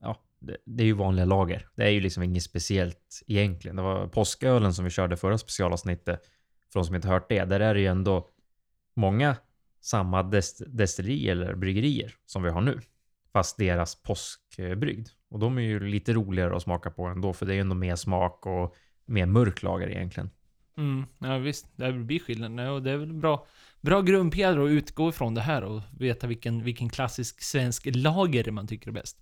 ja, 0.00 0.20
det, 0.38 0.56
det 0.64 0.82
är 0.82 0.86
ju 0.86 0.92
vanliga 0.92 1.24
lager. 1.24 1.68
Det 1.74 1.84
är 1.84 1.90
ju 1.90 2.00
liksom 2.00 2.22
inget 2.22 2.42
speciellt 2.42 3.22
egentligen. 3.26 3.76
Det 3.76 3.82
var 3.82 4.06
påskölen 4.06 4.74
som 4.74 4.84
vi 4.84 4.90
körde 4.90 5.16
förra 5.16 5.38
specialavsnittet. 5.38 6.20
För 6.72 6.80
de 6.80 6.84
som 6.84 6.94
inte 6.94 7.08
hört 7.08 7.28
det, 7.28 7.44
där 7.44 7.60
är 7.60 7.74
det 7.74 7.80
ju 7.80 7.86
ändå 7.86 8.28
många 8.96 9.36
samma 9.80 10.22
dest 10.22 10.62
destilleri 10.66 11.28
eller 11.28 11.54
bryggerier 11.54 12.14
som 12.26 12.42
vi 12.42 12.50
har 12.50 12.60
nu. 12.60 12.80
Fast 13.32 13.56
deras 13.56 14.02
påskbrygd. 14.02 15.08
Och 15.34 15.40
de 15.40 15.58
är 15.58 15.62
ju 15.62 15.80
lite 15.80 16.12
roligare 16.12 16.56
att 16.56 16.62
smaka 16.62 16.90
på 16.90 17.06
ändå, 17.06 17.32
för 17.32 17.46
det 17.46 17.52
är 17.52 17.54
ju 17.54 17.60
ändå 17.60 17.74
mer 17.74 17.96
smak 17.96 18.46
och 18.46 18.74
mer 19.06 19.26
mörk 19.26 19.62
lager 19.62 19.88
egentligen. 19.88 20.30
Mm, 20.76 21.04
ja 21.18 21.38
visst. 21.38 21.66
Det 21.76 21.92
blir 21.92 22.18
skillnad. 22.18 22.68
Och 22.68 22.82
det 22.82 22.90
är 22.90 22.96
väl 22.96 23.12
bra, 23.12 23.46
bra 23.80 24.02
grundpjäder 24.02 24.64
att 24.64 24.70
utgå 24.70 25.08
ifrån 25.08 25.34
det 25.34 25.40
här 25.40 25.64
och 25.64 25.82
veta 26.00 26.26
vilken, 26.26 26.64
vilken 26.64 26.88
klassisk 26.88 27.42
svensk 27.42 27.88
lager 27.94 28.50
man 28.50 28.66
tycker 28.66 28.88
är 28.88 28.92
bäst. 28.92 29.16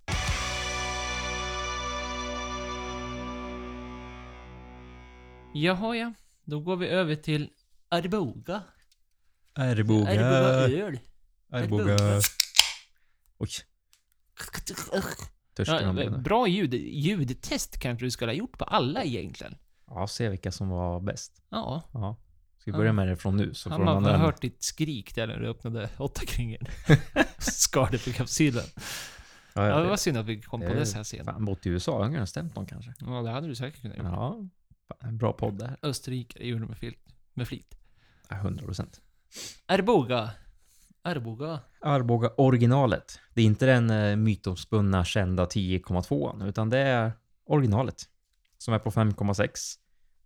Jaha 5.53 5.95
ja, 5.95 6.13
då 6.43 6.59
går 6.59 6.75
vi 6.75 6.87
över 6.87 7.15
till 7.15 7.49
Arboga. 7.89 8.61
Arboga. 9.53 10.11
öl. 10.11 10.99
Arboga. 11.51 12.21
Oj, 13.37 13.49
Ja, 15.57 16.09
bra 16.09 16.47
ljud. 16.47 16.73
Ljudtest 16.73 17.79
kanske 17.79 18.05
du 18.05 18.11
skulle 18.11 18.31
ha 18.31 18.35
gjort 18.37 18.57
på 18.57 18.65
alla 18.65 19.03
egentligen. 19.03 19.55
Ja, 19.87 20.07
se 20.07 20.29
vilka 20.29 20.51
som 20.51 20.69
var 20.69 20.99
bäst. 20.99 21.41
Ja. 21.49 21.81
Ja. 21.93 22.15
Ska 22.57 22.71
vi 22.71 22.77
börja 22.77 22.93
med 22.93 23.07
det 23.07 23.15
från 23.17 23.37
nu? 23.37 23.53
Så 23.53 23.69
Ja, 23.69 23.77
får 23.77 23.83
man 23.83 24.05
har 24.05 24.11
hört 24.17 24.41
ditt 24.41 24.63
skrik 24.63 25.15
där 25.15 25.27
när 25.27 25.39
du 25.39 25.47
öppnade 25.47 25.89
åttakringen. 25.97 26.61
Skar 27.37 27.87
det 27.91 27.97
för 27.97 28.11
kapsylen. 28.11 28.63
Ja, 29.53 29.67
Ja, 29.67 29.75
det 29.77 29.83
det, 29.83 29.89
var 29.89 29.97
synd 29.97 30.17
att 30.17 30.25
vi 30.25 30.41
kom 30.41 30.61
på 30.61 30.67
det- 30.67 30.73
det 30.79 30.85
så 30.85 30.95
här 30.97 31.03
sent. 31.03 31.25
fan, 31.25 31.45
bott 31.45 31.65
i 31.65 31.69
USA, 31.69 32.09
jag 32.11 32.19
har 32.19 32.25
stämt 32.25 32.55
någon 32.55 32.65
kanske. 32.65 32.93
Ja, 32.99 33.21
det 33.21 33.29
hade 33.29 33.47
du 33.47 33.55
säkert 33.55 33.81
kunnat 33.81 33.97
göra. 33.97 34.07
Ja, 34.07 34.37
fan, 34.87 35.09
en 35.09 35.17
bra 35.17 35.33
podd 35.33 35.57
det 35.59 35.67
här. 35.67 35.77
Österrike 35.81 36.47
gjorde 36.47 36.65
med, 36.65 36.77
fil- 36.77 36.97
med 37.33 37.47
flit. 37.47 37.75
Ja, 38.29 38.35
100 38.35 38.65
procent. 38.65 39.01
Arboga. 39.65 40.29
Arboga. 41.03 41.59
Arboga 41.81 42.29
originalet. 42.37 43.19
Det 43.33 43.41
är 43.41 43.45
inte 43.45 43.65
den 43.65 43.89
eh, 43.89 44.15
mytomspunna 44.15 45.05
kända 45.05 45.45
10,2 45.45 46.47
utan 46.47 46.69
det 46.69 46.77
är 46.79 47.11
originalet. 47.45 48.09
Som 48.57 48.73
är 48.73 48.79
på 48.79 48.91
5,6. 48.91 49.49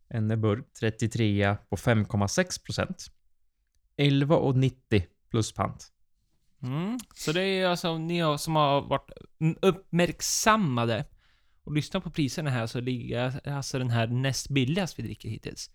En 0.09 0.41
burk 0.41 0.65
33 0.79 1.57
på 1.69 1.75
5,6 1.75 2.63
procent. 2.65 3.05
11,90 3.97 5.03
plus 5.29 5.51
pant. 5.53 5.87
Mm. 6.63 6.97
Så 7.15 7.31
det 7.31 7.41
är 7.43 7.67
alltså 7.67 7.97
ni 7.97 8.19
har- 8.19 8.37
som 8.37 8.55
har 8.55 8.81
varit 8.81 9.11
mm, 9.41 9.55
uppmärksammade 9.61 11.05
och 11.63 11.73
lyssnat 11.73 12.03
på 12.03 12.09
priserna 12.09 12.49
här 12.49 12.67
så 12.67 12.79
ligger 12.79 13.47
alltså 13.49 13.79
den 13.79 13.89
här 13.89 14.07
näst 14.07 14.49
billigast 14.49 14.99
vi 14.99 15.03
dricker 15.03 15.29
hittills. 15.29 15.69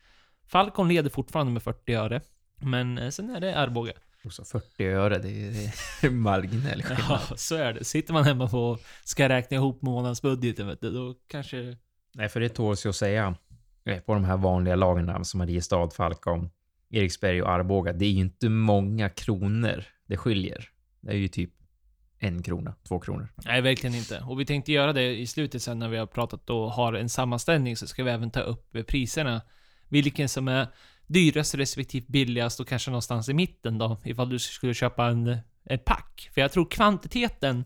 Falcon 0.46 0.88
leder 0.88 1.10
fortfarande 1.10 1.52
med 1.52 1.62
40 1.62 1.94
öre. 1.94 2.20
Men 2.56 2.98
eh, 2.98 3.10
sen 3.10 3.30
är 3.30 3.40
det 3.40 3.58
Arboga. 3.58 3.92
Också 4.24 4.44
40 4.44 4.84
öre, 4.86 5.18
det 5.18 5.28
är, 5.28 5.74
är 6.06 6.10
marginell 6.10 6.84
Ja, 6.88 6.96
skillnad. 6.96 7.20
så 7.40 7.54
är 7.54 7.72
det. 7.72 7.84
Sitter 7.84 8.12
man 8.12 8.24
hemma 8.24 8.44
och 8.44 8.80
ska 9.04 9.28
räkna 9.28 9.56
ihop 9.56 9.82
månadsbudgeten, 9.82 10.66
vet 10.66 10.80
du, 10.80 10.90
då 10.90 11.14
kanske... 11.28 11.76
Nej, 12.14 12.28
för 12.28 12.40
det 12.40 12.48
tåls 12.48 12.86
ju 12.86 12.90
att 12.90 12.96
säga 12.96 13.34
eh, 13.84 13.98
på 14.00 14.14
de 14.14 14.24
här 14.24 14.36
vanliga 14.36 14.76
lagren 14.76 15.24
som 15.24 15.38
Mariestad, 15.38 15.90
Falcon, 15.90 16.50
Eriksberg 16.90 17.42
och 17.42 17.50
Arboga. 17.50 17.92
Det 17.92 18.04
är 18.04 18.10
ju 18.10 18.20
inte 18.20 18.48
många 18.48 19.08
kronor 19.08 19.84
det 20.06 20.16
skiljer. 20.16 20.68
Det 21.00 21.10
är 21.10 21.16
ju 21.16 21.28
typ 21.28 21.50
en 22.18 22.42
krona, 22.42 22.74
två 22.88 23.00
kronor. 23.00 23.28
Nej, 23.44 23.60
verkligen 23.60 23.96
inte. 23.96 24.20
Och 24.28 24.40
vi 24.40 24.46
tänkte 24.46 24.72
göra 24.72 24.92
det 24.92 25.16
i 25.18 25.26
slutet 25.26 25.62
sen 25.62 25.78
när 25.78 25.88
vi 25.88 25.96
har 25.96 26.06
pratat 26.06 26.50
och 26.50 26.70
har 26.72 26.92
en 26.92 27.08
sammanställning 27.08 27.76
så 27.76 27.86
ska 27.86 28.04
vi 28.04 28.10
även 28.10 28.30
ta 28.30 28.40
upp 28.40 28.76
priserna. 28.86 29.42
Vilken 29.88 30.28
som 30.28 30.48
är 30.48 30.66
dyrast 31.06 31.54
respektive 31.54 32.06
billigast 32.08 32.60
och 32.60 32.68
kanske 32.68 32.90
någonstans 32.90 33.28
i 33.28 33.34
mitten 33.34 33.78
då, 33.78 33.98
ifall 34.04 34.28
du 34.28 34.38
skulle 34.38 34.74
köpa 34.74 35.06
en, 35.06 35.38
en 35.64 35.78
pack. 35.78 36.30
För 36.34 36.40
jag 36.40 36.52
tror 36.52 36.70
kvantiteten 36.70 37.64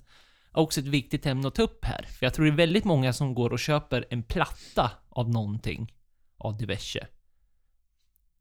är 0.55 0.61
också 0.61 0.81
ett 0.81 0.87
viktigt 0.87 1.27
ämne 1.27 1.49
att 1.49 1.55
ta 1.55 1.63
upp 1.63 1.85
här. 1.85 2.03
För 2.03 2.27
jag 2.27 2.35
tror 2.35 2.47
det 2.47 2.53
är 2.53 2.57
väldigt 2.57 2.85
många 2.85 3.13
som 3.13 3.35
går 3.35 3.53
och 3.53 3.59
köper 3.59 4.05
en 4.11 4.23
platta 4.23 4.91
av 5.09 5.31
någonting. 5.31 5.93
Av 6.39 6.57
diverse. 6.57 7.07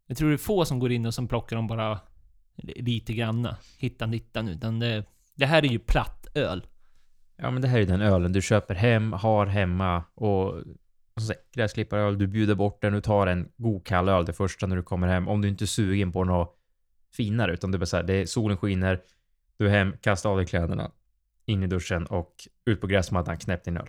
Jag 0.08 0.18
tror 0.18 0.30
det 0.30 0.36
är 0.36 0.38
få 0.38 0.66
som 0.66 0.80
går 0.80 0.92
in 0.92 1.06
och 1.06 1.14
som 1.14 1.28
plockar 1.28 1.56
dem 1.56 1.68
bara 1.68 2.00
lite 2.58 3.14
granna. 3.14 3.58
Hittan 3.78 4.12
dittan. 4.12 4.50
Utan 4.50 4.80
det, 4.80 5.06
det 5.36 5.46
här 5.46 5.66
är 5.66 5.70
ju 5.70 5.80
platt 5.80 6.28
öl. 6.34 6.68
Ja, 7.38 7.52
men 7.52 7.62
det 7.62 7.68
här 7.68 7.80
är 7.80 7.86
den 7.86 8.02
ölen 8.02 8.34
du 8.34 8.42
köper 8.42 8.76
hem, 8.76 9.14
har 9.14 9.46
hemma 9.46 10.04
och 10.16 10.64
och 11.16 11.22
så 11.22 11.28
säger, 11.28 11.42
gräsklipparöl, 11.54 12.18
du 12.18 12.28
bjuder 12.28 12.56
bort 12.56 12.82
den, 12.82 12.94
du 12.94 13.02
tar 13.02 13.28
en 13.28 13.50
god 13.58 13.86
kall 13.86 14.10
öl 14.10 14.26
det 14.26 14.34
första 14.34 14.68
när 14.68 14.76
du 14.76 14.84
kommer 14.84 15.08
hem. 15.08 15.28
Om 15.28 15.42
du 15.42 15.48
inte 15.48 15.64
är 15.64 15.68
sugen 15.68 16.12
på 16.12 16.24
något 16.24 16.58
finare, 17.14 17.54
utan 17.54 17.72
det 17.72 17.76
är 17.76 17.80
bara 17.80 17.86
så 17.86 17.98
här, 17.98 18.04
det 18.04 18.14
är, 18.14 18.26
solen 18.26 18.58
skiner, 18.58 19.02
du 19.58 19.66
är 19.66 19.70
hem, 19.70 19.94
kasta 20.02 20.30
av 20.30 20.38
dig 20.38 20.46
kläderna, 20.46 20.92
in 21.46 21.64
i 21.64 21.68
duschen 21.68 22.06
och 22.06 22.34
ut 22.66 22.82
på 22.82 22.88
gräsmattan, 22.88 23.38
knäpp 23.38 23.64
din 23.64 23.78
öl. 23.78 23.88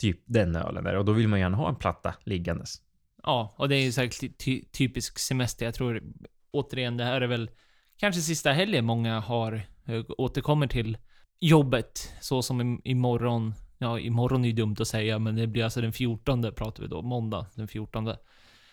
typ 0.00 0.20
den 0.24 0.56
ölen 0.56 0.84
där. 0.84 0.96
Och 0.96 1.04
då 1.04 1.12
vill 1.12 1.28
man 1.28 1.40
gärna 1.40 1.56
ha 1.56 1.68
en 1.68 1.76
platta 1.76 2.14
liggandes. 2.24 2.82
Ja, 3.22 3.54
och 3.58 3.68
det 3.68 3.76
är 3.76 3.84
ju 3.84 3.92
säkert 3.92 4.38
ty 4.38 4.64
typisk 4.64 5.18
semester. 5.18 5.64
Jag 5.66 5.74
tror 5.74 6.02
återigen, 6.50 6.96
det 6.96 7.04
här 7.04 7.20
är 7.20 7.26
väl 7.26 7.50
kanske 7.96 8.20
sista 8.20 8.52
helgen 8.52 8.84
många 8.84 9.20
har 9.20 9.60
eh, 9.86 10.04
återkommer 10.18 10.66
till 10.66 10.98
jobbet. 11.40 12.12
Så 12.20 12.42
som 12.42 12.80
imorgon. 12.84 13.54
Ja, 13.78 14.00
imorgon 14.00 14.44
är 14.44 14.48
ju 14.48 14.54
dumt 14.54 14.76
att 14.80 14.88
säga, 14.88 15.18
men 15.18 15.36
det 15.36 15.46
blir 15.46 15.64
alltså 15.64 15.80
den 15.80 15.92
14 15.92 16.52
pratar 16.54 16.82
vi 16.82 16.88
då. 16.88 17.02
Måndag 17.02 17.46
den 17.54 17.68
14. 17.68 18.14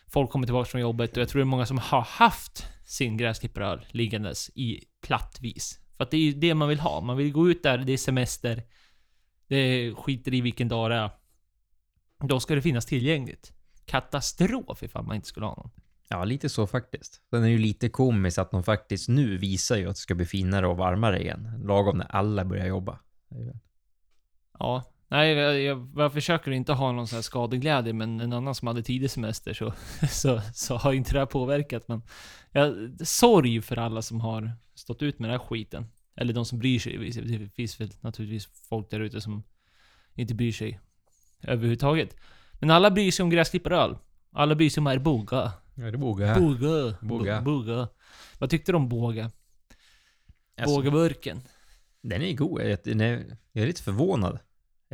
Folk 0.07 0.29
kommer 0.29 0.47
tillbaka 0.47 0.69
från 0.69 0.81
jobbet 0.81 1.11
och 1.11 1.21
jag 1.21 1.29
tror 1.29 1.39
det 1.39 1.43
är 1.43 1.45
många 1.45 1.65
som 1.65 1.77
har 1.77 2.01
haft 2.01 2.67
sin 2.85 3.17
gräsklipparöl 3.17 3.85
liggandes 3.89 4.49
i 4.49 4.83
plattvis. 5.01 5.79
För 5.97 6.03
att 6.03 6.11
det 6.11 6.17
är 6.17 6.21
ju 6.21 6.33
det 6.33 6.53
man 6.53 6.69
vill 6.69 6.79
ha. 6.79 7.01
Man 7.01 7.17
vill 7.17 7.31
gå 7.31 7.49
ut 7.49 7.63
där, 7.63 7.77
det 7.77 7.93
är 7.93 7.97
semester. 7.97 8.63
Det 9.47 9.93
skiter 9.95 10.33
i 10.33 10.41
vilken 10.41 10.67
dag 10.67 10.91
det 10.91 10.95
är. 10.95 11.09
Då 12.19 12.39
ska 12.39 12.55
det 12.55 12.61
finnas 12.61 12.85
tillgängligt. 12.85 13.53
Katastrof 13.85 14.83
ifall 14.83 15.03
man 15.03 15.15
inte 15.15 15.27
skulle 15.27 15.45
ha 15.45 15.55
någon. 15.55 15.71
Ja, 16.09 16.23
lite 16.23 16.49
så 16.49 16.67
faktiskt. 16.67 17.21
Den 17.31 17.43
är 17.43 17.47
ju 17.47 17.57
lite 17.57 17.89
komisk 17.89 18.37
att 18.37 18.51
de 18.51 18.63
faktiskt 18.63 19.09
nu 19.09 19.37
visar 19.37 19.77
ju 19.77 19.83
att 19.89 19.95
det 19.95 20.01
ska 20.01 20.15
bli 20.15 20.25
finare 20.25 20.67
och 20.67 20.77
varmare 20.77 21.21
igen. 21.21 21.61
Lagom 21.63 21.97
när 21.97 22.15
alla 22.15 22.45
börjar 22.45 22.65
jobba. 22.65 22.99
Ja. 24.59 24.92
Nej, 25.13 25.33
jag, 25.33 25.61
jag, 25.61 25.89
jag 25.95 26.13
försöker 26.13 26.51
inte 26.51 26.73
ha 26.73 26.91
någon 26.91 27.07
sån 27.07 27.17
här 27.17 27.21
skadeglädje, 27.21 27.93
men 27.93 28.19
en 28.19 28.33
annan 28.33 28.55
som 28.55 28.67
hade 28.67 28.83
tidig 28.83 29.11
semester 29.11 29.53
så, 29.53 29.73
så, 30.09 30.41
så 30.53 30.77
har 30.77 30.93
inte 30.93 31.13
det 31.13 31.19
här 31.19 31.25
påverkat. 31.25 31.87
Men 31.87 32.01
jag, 32.51 32.91
sorg 33.07 33.61
för 33.61 33.77
alla 33.77 34.01
som 34.01 34.21
har 34.21 34.51
stått 34.75 35.01
ut 35.01 35.19
med 35.19 35.29
den 35.29 35.39
här 35.39 35.47
skiten. 35.47 35.85
Eller 36.15 36.33
de 36.33 36.45
som 36.45 36.59
bryr 36.59 36.79
sig. 36.79 36.97
Det 37.21 37.49
finns 37.49 37.81
väl 37.81 37.89
naturligtvis 38.01 38.45
folk 38.69 38.89
där 38.89 38.99
ute 38.99 39.21
som 39.21 39.43
inte 40.13 40.33
bryr 40.33 40.51
sig 40.51 40.79
överhuvudtaget. 41.41 42.15
Men 42.53 42.71
alla 42.71 42.91
bryr 42.91 43.11
sig 43.11 43.23
om 43.23 43.29
gräsklipparöl. 43.29 43.97
Alla 44.31 44.55
bryr 44.55 44.69
sig 44.69 44.81
om 44.81 44.87
Arboga. 44.87 45.51
Ja, 45.75 45.91
det 45.91 45.97
vågar 45.97 46.39
Boga. 46.39 46.97
Boga. 47.01 47.41
Bo- 47.41 47.51
Boga. 47.51 47.87
Vad 48.39 48.49
tyckte 48.49 48.71
du 48.71 48.75
om 48.75 48.89
Båga? 48.89 49.31
Alltså, 50.57 50.75
Bågaburken. 50.75 51.41
Den 52.01 52.21
är 52.21 52.33
god. 52.33 52.61
Jag, 52.61 52.79
jag 52.85 53.63
är 53.63 53.67
lite 53.67 53.83
förvånad 53.83 54.39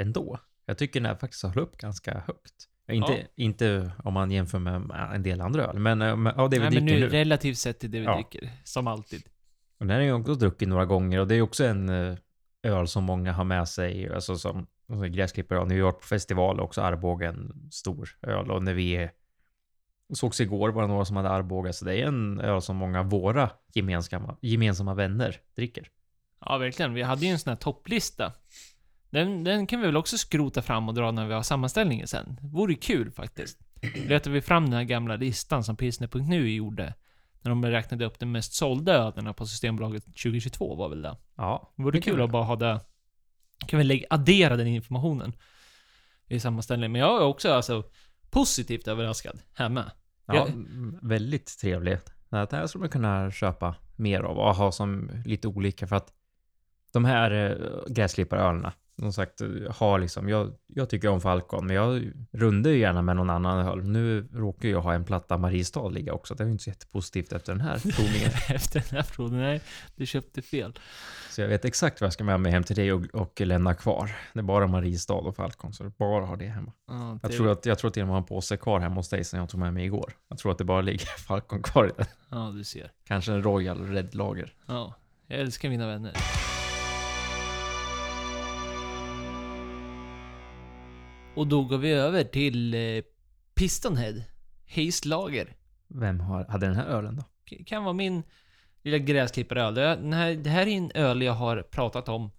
ändå. 0.02 0.40
Jag 0.66 0.78
tycker 0.78 1.00
den 1.00 1.10
här 1.10 1.16
faktiskt 1.16 1.44
håller 1.44 1.60
upp 1.62 1.78
ganska 1.78 2.12
högt. 2.28 2.54
Ja, 2.86 2.94
Inte, 2.94 3.12
Ja. 3.14 3.18
inte 3.36 3.92
om 4.04 4.14
man 4.14 4.32
jämför 4.32 4.60
med 4.60 4.92
en 5.14 5.24
del 5.24 5.42
andra 5.42 5.64
öl, 5.64 5.80
men 5.80 6.02
eh, 6.02 6.40
av 6.40 6.50
det 6.50 6.58
vi 6.60 6.64
Nej, 6.64 6.74
men 6.74 6.86
nu, 6.86 7.00
nu. 7.00 7.08
relativt 7.10 7.58
sett 7.58 7.80
till 7.80 7.92
det 7.92 8.00
vi 8.00 8.06
Ja. 8.06 8.16
dricker. 8.16 8.50
Som 8.64 8.88
alltid. 8.88 9.24
Och 9.80 9.86
den 9.86 9.96
har 9.96 10.04
jag 10.04 10.20
också 10.22 10.36
druckit 10.36 10.68
några 10.68 10.86
gånger 10.86 11.20
och 11.20 11.28
det 11.28 11.36
är 11.36 11.42
också 11.42 11.66
en 11.66 11.90
eh, 11.90 12.18
öl 12.64 12.88
som 12.88 13.04
många 13.04 13.32
har 13.34 13.44
med 13.44 13.68
sig, 13.68 14.10
alltså 14.14 14.36
som 14.36 14.68
alltså 14.90 15.06
gräsklipparöl. 15.08 15.68
New 15.68 15.78
York 15.78 16.00
på 16.00 16.06
festival 16.08 16.60
och 16.60 16.66
också 16.66 16.82
Arboga 16.82 17.30
en 17.30 17.70
stor 17.72 18.10
öl 18.22 18.52
och 18.52 18.64
när 18.64 18.74
vi 18.74 19.10
sågs 20.14 20.42
igår 20.42 20.70
var 20.70 20.82
det 20.82 20.88
några 20.88 21.06
som 21.06 21.16
hade 21.16 21.30
Arboga, 21.30 21.74
så 21.74 21.86
det 21.86 21.96
är 21.96 22.06
en 22.08 22.40
öl 22.40 22.62
som 22.62 22.76
många 22.76 23.00
av 23.00 23.10
våra 23.10 23.50
gemensamma, 23.74 24.38
gemensamma 24.42 24.94
vänner 24.94 25.36
dricker. 25.56 25.88
Ja, 26.46 26.58
verkligen. 26.58 26.94
Vi 26.94 27.02
hade 27.02 27.26
ju 27.26 27.32
en 27.32 27.40
sån 27.40 27.52
här 27.52 27.56
topplista. 27.58 28.34
Den, 29.10 29.44
den 29.44 29.68
kan 29.68 29.80
vi 29.80 29.86
väl 29.86 29.98
också 29.98 30.18
skrota 30.18 30.62
fram 30.62 30.88
och 30.90 30.94
dra 30.96 31.12
när 31.12 31.28
vi 31.28 31.34
har 31.34 31.44
sammanställningen 31.44 32.08
sen. 32.08 32.38
Det 32.42 32.48
vore 32.48 32.76
kul 32.76 33.12
faktiskt. 33.12 33.60
Letar 34.08 34.32
vi 34.32 34.42
fram 34.42 34.66
den 34.66 34.74
här 34.74 34.84
gamla 34.84 35.16
listan 35.16 35.64
som 35.64 35.76
pilsner.nu 35.78 36.50
gjorde. 36.52 36.94
När 37.42 37.50
de 37.50 37.66
räknade 37.66 38.06
upp 38.06 38.20
de 38.20 38.26
mest 38.32 38.54
sålda 38.54 38.94
ölerna 38.94 39.34
på 39.34 39.46
Systembolaget 39.46 40.06
2022 40.06 40.76
var 40.76 40.90
väl 40.90 41.02
det. 41.02 41.18
Ja, 41.36 41.74
Det 41.78 41.84
vore 41.84 41.98
det 41.98 42.02
kul 42.02 42.18
vi 42.18 42.24
att 42.24 42.30
bara 42.32 42.44
ha 42.44 42.56
det. 42.56 42.80
Kan 43.68 43.78
vi 43.80 43.84
lägga, 43.86 44.08
addera 44.10 44.56
den 44.56 44.68
informationen 44.68 45.34
i 46.28 46.40
sammanställningen. 46.40 46.92
Men 46.92 47.02
jag 47.02 47.22
är 47.22 47.26
också 47.26 47.52
alltså 47.52 47.84
positivt 48.30 48.88
överraskad 48.88 49.40
här 49.54 49.70
med. 49.70 49.92
Ja, 50.26 50.36
Jag- 50.36 50.66
väldigt 51.02 51.58
trevligt. 51.62 52.14
Det 52.30 52.52
här 52.52 52.68
skulle 52.68 52.80
man 52.80 52.90
kunna 52.90 53.32
köpa 53.32 53.76
mer 53.96 54.20
av 54.22 54.38
och 54.38 54.56
ha 54.56 54.72
som 54.72 55.12
lite 55.26 55.48
olika 55.48 55.88
för 55.88 55.96
att 55.96 56.14
de 56.94 57.06
här 57.06 57.32
eh, 57.32 57.94
gräsklipparölerna, 57.94 58.74
som 59.00 59.14
sagt, 59.14 59.42
har 59.70 60.00
liksom, 60.00 60.30
jag, 60.30 60.54
jag 60.68 60.90
tycker 60.90 61.08
om 61.08 61.22
Falcon, 61.22 61.66
men 61.68 61.76
jag 61.76 62.12
rundar 62.32 62.72
ju 62.72 62.78
gärna 62.80 63.02
med 63.02 63.16
någon 63.16 63.30
annan 63.30 63.68
öl. 63.68 63.84
Nu 63.90 64.28
råkar 64.34 64.70
jag 64.70 64.82
ha 64.82 64.94
en 64.94 65.06
platta 65.06 65.38
Mariestad 65.38 65.90
ligga 65.90 66.14
också. 66.14 66.36
Det 66.36 66.44
är 66.44 66.46
ju 66.46 66.52
inte 66.52 66.64
så 66.64 66.70
jättepositivt 66.70 67.32
efter 67.34 67.54
den 67.54 67.62
här 67.62 67.80
provningen. 67.96 68.30
Efter 68.50 68.80
den 68.90 68.98
här 68.98 69.04
proven. 69.16 69.40
Nej, 69.40 69.62
du 69.96 70.06
köpte 70.06 70.42
fel. 70.42 70.80
så 71.30 71.42
jag 71.42 71.48
vet 71.48 71.66
exakt 71.66 72.02
vad 72.02 72.06
jag 72.06 72.14
ska 72.14 72.24
med 72.24 72.40
mig 72.40 72.52
hem 72.52 72.64
till 72.64 72.76
dig 72.76 72.94
och, 72.94 73.06
och 73.14 73.42
lämna 73.42 73.74
kvar. 73.74 74.12
Det 74.34 74.40
är 74.40 74.44
bara 74.44 74.68
Mariestad 74.68 75.14
och 75.14 75.36
Falcon, 75.36 75.74
så 75.74 75.84
det 75.84 75.98
bara 75.98 76.26
har 76.26 76.38
det 76.38 76.46
hemma. 76.48 76.72
Jag 76.88 77.20
det- 77.22 77.38
tror, 77.38 77.52
att, 77.52 77.66
jag 77.66 77.80
tror 77.80 77.90
och 78.04 78.08
med 78.08 78.08
har 78.16 78.18
en 78.18 78.24
påse 78.24 78.58
kvar 78.58 78.80
hemma 78.80 78.96
hos 78.96 79.10
dig 79.10 79.24
som 79.24 79.40
jag 79.40 79.50
tog 79.50 79.60
med 79.60 79.74
mig 79.74 79.86
igår. 79.86 80.14
Jag 80.30 80.38
tror 80.38 80.52
att 80.52 80.58
det 80.58 80.64
bara 80.64 80.82
ligger 80.82 81.06
Falcon 81.28 81.62
kvar 81.64 81.86
i 81.88 81.92
den. 81.98 82.06
Ja, 82.30 82.52
du 82.56 82.64
ser. 82.64 82.92
Kanske 83.08 83.32
en 83.32 83.44
Royal 83.44 83.88
Red 83.88 84.16
Lager. 84.16 84.54
Ja, 84.66 84.96
jag 85.28 85.40
älskar 85.40 85.70
mina 85.70 85.88
vänner. 85.88 86.14
Och 91.40 91.48
då 91.48 91.64
går 91.64 91.78
vi 91.78 91.92
över 91.92 92.24
till 92.24 92.74
eh, 92.74 93.04
Pistonhead. 93.56 94.14
Haze 94.76 95.08
Lager. 95.08 95.56
Vem 95.88 96.20
har, 96.20 96.46
hade 96.46 96.66
den 96.66 96.76
här 96.76 96.86
ölen 96.86 97.16
då? 97.16 97.24
Kan 97.66 97.84
vara 97.84 97.94
min 97.94 98.24
lilla 98.84 98.98
gräsklipparöl. 98.98 99.74
Det, 99.74 99.82
den 99.82 100.14
här, 100.14 100.34
det 100.34 100.50
här 100.50 100.68
är 100.68 100.78
en 100.78 100.92
öl 100.96 101.22
jag 101.22 101.34
har 101.34 101.62
pratat 101.62 102.10
om 102.10 102.32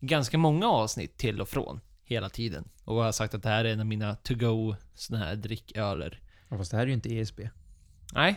ganska 0.00 0.38
många 0.38 0.66
avsnitt 0.66 1.16
till 1.16 1.40
och 1.40 1.48
från. 1.48 1.80
Hela 2.04 2.28
tiden. 2.28 2.68
Och 2.84 2.96
jag 2.96 3.04
har 3.04 3.12
sagt 3.12 3.34
att 3.34 3.42
det 3.42 3.48
här 3.48 3.64
är 3.64 3.72
en 3.72 3.80
av 3.80 3.86
mina 3.86 4.14
to-go 4.14 4.76
såna 4.94 5.18
här 5.18 5.36
dricköler. 5.36 6.20
Ja, 6.48 6.58
Fast 6.58 6.70
det 6.70 6.76
här 6.76 6.84
är 6.84 6.88
ju 6.88 6.94
inte 6.94 7.18
ESB. 7.18 7.40
Nej. 8.12 8.36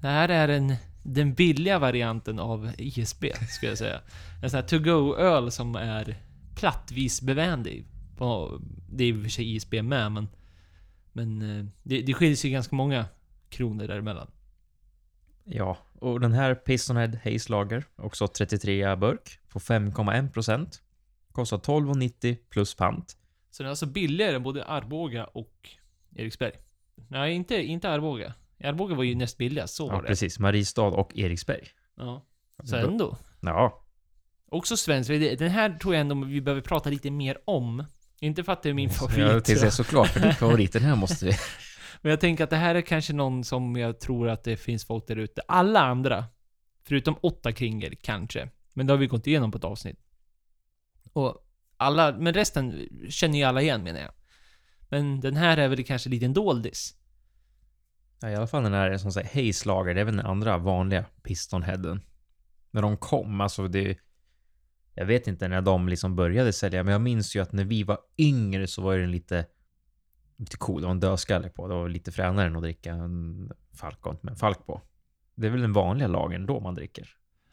Det 0.00 0.08
här 0.08 0.28
är 0.28 0.48
en, 0.48 0.74
den 1.02 1.34
billiga 1.34 1.78
varianten 1.78 2.38
av 2.38 2.72
ISB, 2.78 3.24
skulle 3.48 3.70
jag 3.70 3.78
säga. 3.78 4.00
En 4.42 4.50
sån 4.50 4.60
här 4.60 4.68
to-go-öl 4.68 5.50
som 5.50 5.76
är 5.76 6.16
plattvis 6.56 7.22
bevänlig. 7.22 7.86
På- 8.20 8.60
Det 8.92 9.04
är 9.04 9.08
i 9.08 9.12
och 9.18 9.22
för 9.22 9.30
sig 9.30 9.54
ISB 9.56 9.74
med, 9.82 10.12
men... 10.12 10.28
Men 11.12 11.42
eh, 11.58 11.64
det, 11.82 12.02
det 12.02 12.14
skiljer 12.14 12.36
sig 12.36 12.50
ganska 12.50 12.76
många 12.76 13.06
kronor 13.48 13.86
däremellan. 13.86 14.30
Ja, 15.44 15.78
och 15.98 16.20
den 16.20 16.32
här 16.32 16.54
Pistonhead 16.54 17.12
Haze 17.24 17.50
Lager, 17.52 17.84
också 17.96 18.28
33 18.28 18.96
burk, 18.96 19.38
på 19.48 19.58
5,1%. 19.58 20.80
Kostar 21.32 21.58
12,90 21.58 22.36
plus 22.50 22.74
pant. 22.74 23.16
Så 23.50 23.62
den 23.62 23.66
är 23.66 23.70
alltså 23.70 23.86
billigare 23.86 24.36
än 24.36 24.42
både 24.42 24.64
Arboga 24.64 25.24
och 25.24 25.68
Eriksberg. 26.16 26.52
Nej, 27.08 27.34
inte, 27.34 27.62
inte 27.62 27.90
Arboga. 27.90 28.34
Arboga 28.64 28.94
var 28.94 29.04
ju 29.04 29.14
näst 29.14 29.38
billigast, 29.38 29.74
så 29.74 29.86
var 29.86 29.94
Ja, 29.94 30.00
det. 30.02 30.06
precis. 30.08 30.38
Mariestad 30.38 30.82
och 30.86 31.18
Eriksberg. 31.18 31.68
Ja. 31.96 32.26
Så 32.64 32.76
ändå. 32.76 33.16
Ja, 33.40 33.84
Också 34.48 34.76
svensk. 34.76 35.10
Den 35.38 35.50
här 35.50 35.78
tror 35.78 35.94
jag 35.94 36.00
ändå 36.00 36.24
vi 36.24 36.40
behöver 36.40 36.62
prata 36.62 36.90
lite 36.90 37.10
mer 37.10 37.38
om. 37.44 37.84
Inte 38.20 38.44
för 38.44 38.52
att 38.52 38.62
det 38.62 38.68
är 38.68 38.74
min 38.74 38.90
favorit. 38.90 39.18
jag 39.18 39.30
tänkte 39.44 39.56
säga 39.56 39.70
såklart, 39.70 40.08
för 40.08 40.20
din 40.20 40.34
favorit, 40.34 40.72
den 40.72 40.82
här 40.82 40.96
måste 40.96 41.26
vi... 41.26 41.32
Men 42.02 42.10
jag 42.10 42.20
tänker 42.20 42.44
att 42.44 42.50
det 42.50 42.56
här 42.56 42.74
är 42.74 42.80
kanske 42.80 43.12
någon 43.12 43.44
som 43.44 43.76
jag 43.76 44.00
tror 44.00 44.28
att 44.28 44.44
det 44.44 44.56
finns 44.56 44.84
folk 44.84 45.06
där 45.06 45.16
ute. 45.16 45.42
Alla 45.48 45.80
andra, 45.80 46.24
förutom 46.84 47.14
åtta 47.20 47.52
kringer 47.52 47.94
kanske. 48.02 48.50
Men 48.72 48.86
det 48.86 48.92
har 48.92 48.98
vi 48.98 49.06
gått 49.06 49.26
igenom 49.26 49.52
på 49.52 49.58
ett 49.58 49.64
avsnitt. 49.64 49.98
Och 51.12 51.46
alla, 51.76 52.12
men 52.12 52.34
resten 52.34 52.88
känner 53.08 53.38
ju 53.38 53.44
alla 53.44 53.62
igen 53.62 53.82
menar 53.82 54.00
jag. 54.00 54.12
Men 54.88 55.20
den 55.20 55.36
här 55.36 55.56
är 55.56 55.68
väl 55.68 55.84
kanske 55.84 56.10
lite 56.10 56.24
en 56.26 56.32
doldis. 56.32 56.94
Ja, 58.20 58.30
i 58.30 58.34
alla 58.34 58.46
fall 58.46 58.62
den 58.62 58.72
här 58.72 58.96
som 58.96 59.12
säger 59.12 59.28
Haze 59.28 59.68
Lager, 59.68 59.94
det 59.94 60.00
är 60.00 60.04
väl 60.04 60.16
den 60.16 60.26
andra 60.26 60.58
vanliga 60.58 61.04
Pistonheaden. 61.22 62.02
När 62.70 62.82
de 62.82 62.96
kom, 62.96 63.40
alltså 63.40 63.68
det... 63.68 63.98
Jag 65.00 65.06
vet 65.06 65.26
inte 65.26 65.48
när 65.48 65.60
de 65.60 65.88
liksom 65.88 66.16
började 66.16 66.52
sälja, 66.52 66.82
men 66.82 66.92
jag 66.92 67.00
minns 67.00 67.36
ju 67.36 67.40
att 67.42 67.52
när 67.52 67.64
vi 67.64 67.82
var 67.82 67.98
yngre 68.18 68.66
så 68.66 68.82
var 68.82 68.96
den 68.96 69.10
lite... 69.10 69.46
Lite 70.36 70.56
cool, 70.56 70.80
det 70.80 70.86
var 70.86 70.92
en 70.92 71.00
dödskalle 71.00 71.48
på. 71.48 71.68
Det 71.68 71.74
var 71.74 71.88
lite 71.88 72.12
fränare 72.12 72.46
än 72.46 72.56
att 72.56 72.62
dricka 72.62 72.92
en 72.92 73.52
Falcon 73.72 74.16
med 74.20 74.30
en 74.30 74.36
Falk 74.36 74.66
på. 74.66 74.80
Det 75.34 75.46
är 75.46 75.50
väl 75.50 75.60
den 75.60 75.72
vanliga 75.72 76.08
lagen 76.08 76.46
då 76.46 76.60
man 76.60 76.74
dricker. 76.74 77.08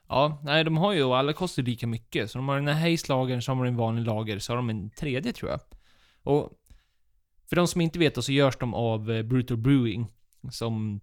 Ja, 0.08 0.42
nej 0.44 0.64
de 0.64 0.78
har 0.78 0.94
ju, 0.94 1.04
och 1.04 1.18
alla 1.18 1.34
kostar 1.34 1.64
lika 1.64 1.88
mycket. 1.88 2.32
Så 2.32 2.38
de 2.38 2.50
har 2.50 2.56
den 2.56 2.68
här 2.68 2.90
Haze-lagern, 2.90 3.42
så 3.42 3.52
har 3.52 3.64
de 3.64 3.70
en 3.70 3.78
vanlig 3.78 4.06
lager, 4.06 4.40
så 4.40 4.52
har 4.52 4.58
de 4.58 4.70
en 4.70 4.90
tredje 4.90 5.34
tror 5.34 5.52
jag. 5.52 5.60
Och 6.24 6.52
för 7.50 7.56
de 7.56 7.68
som 7.68 7.82
inte 7.82 8.00
vet 8.00 8.16
då, 8.16 8.22
så 8.22 8.32
görs 8.32 8.58
de 8.58 8.74
av 8.74 9.12
eh, 9.12 9.24
Brutal 9.24 9.58
Brewing. 9.58 10.08
Som... 10.52 11.00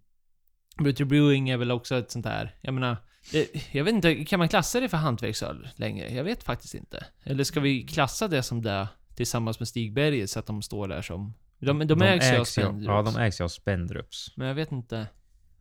Brutal 0.79 1.07
Brewing 1.07 1.49
är 1.49 1.57
väl 1.57 1.71
också 1.71 1.95
ett 1.97 2.11
sånt 2.11 2.27
här, 2.27 2.57
jag 2.61 2.75
menar... 2.75 2.97
Det, 3.33 3.75
jag 3.75 3.85
vet 3.85 3.95
inte, 3.95 4.25
kan 4.25 4.39
man 4.39 4.49
klassa 4.49 4.81
det 4.81 4.89
för 4.89 4.97
hantverksöl 4.97 5.69
längre? 5.77 6.15
Jag 6.15 6.25
vet 6.25 6.43
faktiskt 6.43 6.75
inte. 6.75 7.07
Eller 7.23 7.45
ska 7.45 7.61
vi 7.61 7.83
klassa 7.83 8.29
det 8.29 8.43
som 8.43 8.63
det 8.63 8.89
tillsammans 9.15 9.59
med 9.59 9.69
Stigberget 9.69 10.31
så 10.31 10.39
att 10.39 10.47
de 10.47 10.63
står 10.63 10.89
där 10.89 11.03
som... 11.03 11.35
De, 11.59 11.87
de, 11.87 12.03
ägs 12.03 12.33
ju 12.33 12.37
av 12.37 12.45
Spendrups. 12.45 12.87
Ja, 12.87 13.03
de 13.03 13.17
ägs 13.17 13.41
ju 13.41 13.45
av 13.45 13.49
Spendrups. 13.49 14.37
Men 14.37 14.49
jag 14.49 14.55
vet 14.55 14.73
inte. 14.73 15.07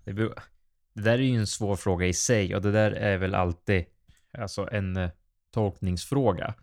Det, 0.04 0.14
beror- 0.14 0.44
det 0.94 1.02
där 1.02 1.14
är 1.14 1.18
ju 1.18 1.38
en 1.38 1.48
svår 1.48 1.76
fråga 1.76 2.08
i 2.08 2.14
sig 2.14 2.56
och 2.56 2.62
det 2.62 2.72
där 2.72 2.92
är 2.92 3.18
väl 3.18 3.36
alltid 3.36 3.86
alltså 4.38 4.70
en 4.72 4.98
eh, 4.98 5.10
tolkningsfråga. 5.52 6.54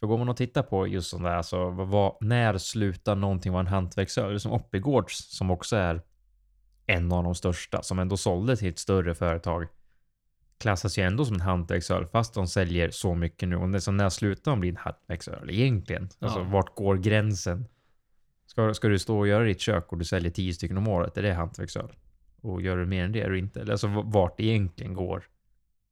För 0.00 0.06
går 0.06 0.18
man 0.18 0.28
och 0.28 0.36
tittar 0.36 0.62
på 0.62 0.86
just 0.86 1.10
sånt 1.10 1.24
där, 1.24 1.34
alltså 1.34 1.70
vad, 1.70 1.88
vad, 1.88 2.16
när 2.20 2.58
slutar 2.58 3.14
någonting 3.14 3.52
vara 3.52 3.60
en 3.60 3.66
hantverksöl? 3.66 4.40
Som 4.40 4.52
Oppigårds, 4.52 5.36
som 5.36 5.50
också 5.50 5.76
är 5.76 6.02
en 6.86 7.12
av 7.12 7.24
de 7.24 7.34
största, 7.34 7.82
som 7.82 7.98
ändå 7.98 8.16
sålde 8.16 8.56
till 8.56 8.68
ett 8.68 8.78
större 8.78 9.14
företag, 9.14 9.66
klassas 10.58 10.98
ju 10.98 11.02
ändå 11.02 11.24
som 11.24 11.34
en 11.34 11.40
hantverksöl, 11.40 12.06
fast 12.06 12.34
de 12.34 12.46
säljer 12.46 12.90
så 12.90 13.14
mycket 13.14 13.48
nu. 13.48 13.56
Och 13.56 13.68
det, 13.68 13.80
så 13.80 13.92
när 13.92 14.08
slutar 14.08 14.50
de 14.50 14.60
bli 14.60 14.68
en 14.68 14.76
hantverksöl 14.76 15.50
egentligen? 15.50 16.08
Alltså 16.18 16.38
Ja. 16.38 16.44
vart 16.44 16.74
går 16.74 16.96
gränsen? 16.96 17.66
Ska, 18.46 18.74
ska 18.74 18.88
du 18.88 18.98
stå 18.98 19.18
och 19.18 19.28
göra 19.28 19.44
ditt 19.44 19.60
kök 19.60 19.92
och 19.92 19.98
du 19.98 20.04
säljer 20.04 20.30
tio 20.30 20.54
stycken 20.54 20.78
om 20.78 20.88
året, 20.88 21.18
är 21.18 21.22
det 21.22 21.32
hantverksöl? 21.32 21.92
Och 22.40 22.62
gör 22.62 22.76
du 22.76 22.86
mer 22.86 23.04
än 23.04 23.12
det 23.12 23.28
du 23.28 23.38
inte? 23.38 23.60
Eller 23.60 23.72
Alltså 23.72 23.88
vart 23.88 24.40
egentligen 24.40 24.94
går? 24.94 25.24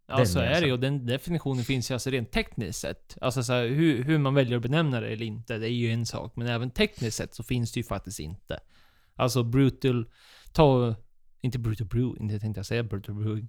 Ja, 0.07 0.17
Den 0.17 0.27
så 0.27 0.39
är 0.39 0.61
det 0.61 0.67
ju. 0.67 0.73
Och 0.73 0.81
den 0.81 1.07
definitionen 1.07 1.65
finns 1.65 1.91
ju 1.91 1.95
alltså 1.95 2.11
rent 2.11 2.31
tekniskt 2.33 2.81
sett. 2.81 3.19
Alltså 3.21 3.43
så 3.43 3.53
här, 3.53 3.67
hur, 3.67 4.03
hur 4.03 4.19
man 4.19 4.35
väljer 4.35 4.57
att 4.57 4.63
benämna 4.63 5.01
det 5.01 5.09
eller 5.09 5.27
inte, 5.27 5.59
det 5.59 5.67
är 5.69 5.73
ju 5.73 5.91
en 5.91 6.07
sak. 6.07 6.37
Men 6.37 6.47
även 6.47 6.71
tekniskt 6.71 7.17
sett 7.17 7.35
så 7.35 7.43
finns 7.43 7.73
det 7.73 7.81
ju 7.81 7.85
faktiskt 7.85 8.21
inte. 8.21 8.61
Alltså 9.15 9.43
brutal, 9.43 10.11
ta, 10.53 10.95
inte 11.41 11.59
brutal 11.59 11.87
brew, 11.87 12.23
inte 12.23 12.39
tänkte 12.39 12.59
jag 12.59 12.67
säga 12.67 12.83
brutal 12.83 13.15
brewing. 13.15 13.49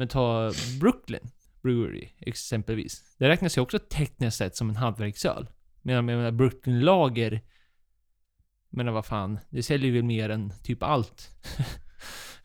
Men 0.00 0.08
ta 0.08 0.52
Brooklyn 0.80 1.30
Brewery 1.62 2.08
exempelvis. 2.20 3.16
Det 3.18 3.28
räknas 3.28 3.58
ju 3.58 3.60
också 3.60 3.78
tekniskt 3.78 4.36
sett 4.36 4.56
som 4.56 4.70
en 4.70 4.76
hantverksöl. 4.76 5.48
Medan 5.82 6.08
jag 6.08 6.16
menar 6.16 6.30
Brooklyn 6.30 6.80
Lager, 6.80 7.40
men 8.70 8.92
vad 8.92 9.06
fan, 9.06 9.38
det 9.50 9.62
säljer 9.62 9.92
väl 9.92 10.02
mer 10.02 10.28
än 10.28 10.52
typ 10.62 10.82
allt. 10.82 11.30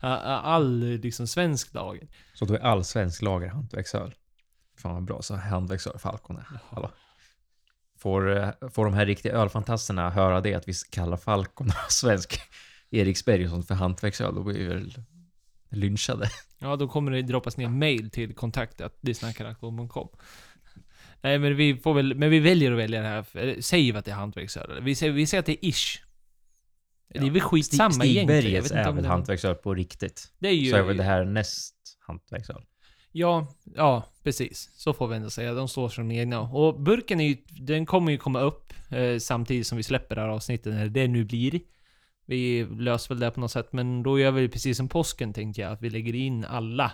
All 0.00 0.80
liksom 0.80 1.26
svensk 1.26 1.74
lager. 1.74 2.08
Så 2.34 2.44
då 2.44 2.54
är 2.54 2.58
all 2.58 2.84
svensk 2.84 3.22
lager 3.22 3.48
hantverksöl. 3.48 4.14
Fan 4.78 4.94
vad 4.94 5.04
bra, 5.04 5.22
så 5.22 5.36
hantverksöl 5.36 5.98
Falcon 5.98 6.36
är. 6.36 6.46
Hallå. 6.68 6.90
Får, 7.98 8.36
eh, 8.36 8.50
får 8.70 8.84
de 8.84 8.94
här 8.94 9.06
riktiga 9.06 9.32
ölfantasterna 9.32 10.10
höra 10.10 10.40
det, 10.40 10.54
att 10.54 10.68
vi 10.68 10.72
kallar 10.90 11.16
Falcon 11.16 11.70
svensk 11.88 12.40
Eriksberg 12.90 13.44
och 13.44 13.50
sånt 13.50 13.66
för 13.66 13.74
hantverksöl, 13.74 14.34
då 14.34 14.42
blir 14.42 14.58
vi 14.58 14.64
väl 14.64 14.94
lynchade. 15.68 16.30
Ja, 16.58 16.76
då 16.76 16.88
kommer 16.88 17.10
det 17.12 17.22
droppas 17.22 17.56
ner 17.56 17.68
mail 17.68 18.10
till 18.10 18.34
kontaktat.disnackaraktor.com. 18.34 20.08
Nej, 21.20 21.38
men 21.38 21.56
vi 21.56 21.76
får 21.76 21.94
väl, 21.94 22.14
men 22.14 22.30
vi 22.30 22.38
väljer 22.38 22.72
att 22.72 22.78
välja 22.78 23.02
det 23.02 23.08
här, 23.08 23.60
säger 23.60 23.92
vi 23.92 23.98
att 23.98 24.04
det 24.04 24.10
är 24.10 24.14
hantverksöl? 24.14 24.82
Vi 24.82 24.94
säger, 24.94 25.12
vi 25.12 25.26
säger 25.26 25.40
att 25.40 25.46
det 25.46 25.66
är 25.66 25.68
ish. 25.68 26.02
Det 27.08 27.18
är 27.18 27.30
väl 27.30 27.40
skitsamma 27.40 27.90
Stig- 27.90 28.10
egentligen. 28.10 28.42
Stigbergets 28.42 28.70
är 28.70 28.92
väl 28.92 29.04
hantverksöl 29.04 29.54
på 29.54 29.74
riktigt. 29.74 30.32
Det 30.38 30.48
är 30.48 30.52
ju... 30.52 30.70
Så 30.70 30.76
är 30.76 30.82
väl 30.82 30.96
det 30.96 31.02
här 31.02 31.24
näst 31.24 31.74
hantverksöl. 32.00 32.64
Ja, 33.12 33.54
ja, 33.74 34.04
precis. 34.22 34.70
Så 34.76 34.92
får 34.92 35.08
vi 35.08 35.16
ändå 35.16 35.30
säga. 35.30 35.54
De 35.54 35.68
står 35.68 35.88
som 35.88 36.10
egna. 36.10 36.40
Och 36.40 36.80
burken 36.80 37.20
är 37.20 37.28
ju, 37.28 37.36
den 37.48 37.86
kommer 37.86 38.12
ju 38.12 38.18
komma 38.18 38.40
upp 38.40 38.72
eh, 38.90 39.18
samtidigt 39.18 39.66
som 39.66 39.76
vi 39.76 39.82
släpper 39.82 40.14
det 40.14 40.20
här 40.20 40.28
avsnittet, 40.28 40.74
när 40.74 40.88
det 40.88 41.08
nu 41.08 41.24
blir. 41.24 41.60
Vi 42.26 42.64
löser 42.64 43.08
väl 43.14 43.20
det 43.20 43.30
på 43.30 43.40
något 43.40 43.50
sätt, 43.50 43.72
men 43.72 44.02
då 44.02 44.18
gör 44.18 44.30
vi 44.30 44.48
precis 44.48 44.76
som 44.76 44.88
påsken 44.88 45.32
tänkte 45.32 45.60
jag, 45.60 45.72
att 45.72 45.82
vi 45.82 45.90
lägger 45.90 46.14
in 46.14 46.44
alla. 46.44 46.92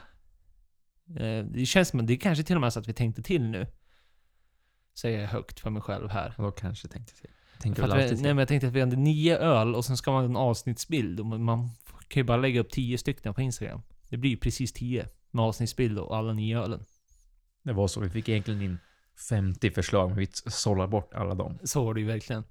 Eh, 1.17 1.45
det 1.45 1.67
känns 1.67 1.89
som 1.89 2.01
att 2.01 2.07
det 2.07 2.13
är 2.13 2.17
kanske 2.19 2.45
till 2.45 2.55
och 2.57 2.61
med 2.61 2.73
så 2.73 2.81
att 2.81 2.89
vi 2.89 2.93
tänkte 2.93 3.23
till 3.23 3.43
nu. 3.43 3.67
Säger 4.95 5.21
jag 5.21 5.29
högt 5.29 5.61
för 5.61 5.71
mig 5.71 5.83
själv 5.83 6.09
här. 6.11 6.35
Och 6.37 6.45
då 6.45 6.51
kanske 6.51 6.89
tänkte 6.89 7.15
till. 7.21 7.31
Tänker 7.59 7.83
väl 7.83 7.91
vi, 7.91 7.95
alltid 8.03 8.09
nej 8.11 8.17
till. 8.17 8.27
men 8.35 8.39
jag 8.39 8.49
tänkte 8.49 8.67
att 8.67 8.73
vi 8.73 8.81
hade 8.81 8.97
nio 8.97 9.39
öl 9.39 9.75
och 9.75 9.85
sen 9.85 9.97
ska 9.97 10.13
man 10.13 10.21
ha 10.21 10.29
en 10.31 10.37
avsnittsbild. 10.37 11.21
Och 11.21 11.27
man- 11.27 11.71
kan 12.09 12.21
ju 12.21 12.25
bara 12.25 12.37
lägga 12.37 12.61
upp 12.61 12.71
tio 12.71 12.99
stycken 12.99 13.35
på 13.35 13.41
Instagram. 13.43 13.83
Det 14.09 14.17
blir 14.17 14.31
ju 14.31 14.37
precis 14.37 14.73
tio. 14.73 15.07
Med 15.31 15.45
avsnittsbild 15.45 15.99
och 15.99 16.17
alla 16.17 16.33
nio 16.33 16.59
ölen. 16.63 16.85
Det 17.63 17.73
var 17.73 17.89
så, 17.89 18.01
vi 18.01 18.11
fick 18.11 18.29
egentligen 18.29 18.63
in 18.63 18.79
50 19.29 19.71
förslag, 19.71 20.09
men 20.09 20.19
vi 20.19 20.27
sållar 20.33 20.87
bort 20.87 21.15
alla 21.15 21.35
dem. 21.35 21.59
Så 21.65 21.85
var 21.85 21.95
det 21.95 22.01
ju 22.01 22.07
verkligen. 22.07 22.45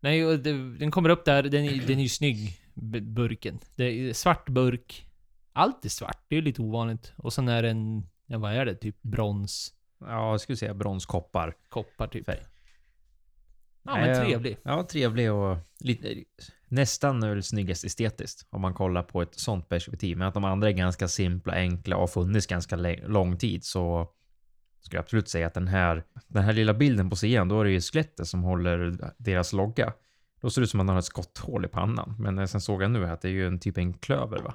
Nej, 0.00 0.38
den 0.78 0.90
kommer 0.90 1.08
upp 1.08 1.24
där. 1.24 1.42
Den, 1.42 1.50
den 1.86 1.98
är 1.98 2.02
ju 2.02 2.08
snygg, 2.08 2.60
burken. 3.02 3.58
Det 3.76 3.84
är 3.84 4.12
svart 4.12 4.48
burk. 4.48 5.06
Allt 5.52 5.84
är 5.84 5.88
svart. 5.88 6.24
Det 6.28 6.34
är 6.34 6.36
ju 6.36 6.44
lite 6.44 6.62
ovanligt. 6.62 7.12
Och 7.16 7.32
sen 7.32 7.48
är 7.48 7.62
den, 7.62 8.06
ja 8.26 8.38
vad 8.38 8.52
är 8.52 8.64
det? 8.64 8.74
Typ 8.74 9.02
brons, 9.02 9.74
Ja, 10.00 10.30
jag 10.30 10.40
skulle 10.40 10.56
säga 10.56 10.74
bronskoppar. 10.74 11.54
koppar 11.68 12.06
typ. 12.06 12.26
Färg. 12.26 12.40
Ja 13.82 13.94
men 13.96 14.10
Eh, 14.10 14.24
trevlig. 14.24 14.56
Ja, 14.62 14.86
trevlig 14.90 15.32
och 15.32 15.56
lite, 15.80 16.14
nästan 16.68 17.20
väl 17.20 17.42
snyggast 17.42 17.84
estetiskt 17.84 18.46
om 18.50 18.60
man 18.60 18.74
kollar 18.74 19.02
på 19.02 19.22
ett 19.22 19.34
sånt 19.34 19.68
perspektiv. 19.68 20.16
Men 20.16 20.28
att 20.28 20.34
de 20.34 20.44
andra 20.44 20.68
är 20.68 20.72
ganska 20.72 21.08
simpla, 21.08 21.52
enkla 21.52 21.96
och 21.96 22.02
har 22.02 22.06
funnits 22.08 22.46
ganska 22.46 22.76
lång 23.06 23.38
tid 23.38 23.64
så 23.64 24.08
skulle 24.80 24.98
jag 24.98 25.02
absolut 25.02 25.28
säga 25.28 25.46
att 25.46 25.54
den 25.54 25.68
här, 25.68 26.04
den 26.28 26.42
här 26.42 26.52
lilla 26.52 26.74
bilden 26.74 27.10
på 27.10 27.16
sidan, 27.16 27.48
då 27.48 27.60
är 27.60 27.64
det 27.64 27.70
ju 27.70 27.80
skelettet 27.80 28.28
som 28.28 28.42
håller 28.42 29.10
deras 29.16 29.52
logga. 29.52 29.92
Då 30.40 30.50
ser 30.50 30.60
det 30.60 30.64
ut 30.64 30.70
som 30.70 30.80
att 30.80 30.86
man 30.86 30.94
har 30.94 30.98
ett 30.98 31.04
skotthål 31.04 31.64
i 31.64 31.68
pannan. 31.68 32.16
Men 32.18 32.38
eh, 32.38 32.46
sen 32.46 32.60
såg 32.60 32.82
jag 32.82 32.90
nu 32.90 33.06
att 33.06 33.20
det 33.20 33.28
är 33.28 33.32
ju 33.32 33.46
en 33.46 33.58
typ 33.58 33.78
en 33.78 33.92
klöver 33.92 34.42
va? 34.42 34.54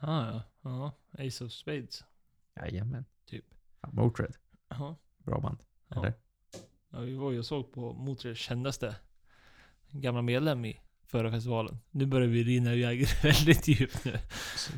Ah, 0.00 0.26
ja, 0.26 0.42
ja. 0.62 0.92
Ace 1.26 1.44
of 1.44 1.52
Spades. 1.52 2.04
Jajamän. 2.56 3.04
Typ. 3.26 3.44
Ja, 3.80 3.88
Motörhead. 3.92 4.32
Jaha. 4.68 4.96
Bra 5.18 5.40
band. 5.40 5.58
Ja. 5.88 5.98
Eller? 6.00 6.14
Ja, 6.90 7.00
vi 7.00 7.14
var 7.14 7.32
ju 7.32 7.38
och 7.38 7.46
såg 7.46 7.72
på 7.72 7.92
Motörheads 7.92 8.40
kändaste 8.40 8.96
gamla 9.90 10.22
medlem 10.22 10.64
i 10.64 10.80
förra 11.06 11.30
festivalen. 11.30 11.78
Nu 11.90 12.06
börjar 12.06 12.28
vi 12.28 12.44
rinna 12.44 12.74
iväg 12.74 13.06
väldigt 13.22 13.68
djupt 13.68 14.04
nu. 14.04 14.18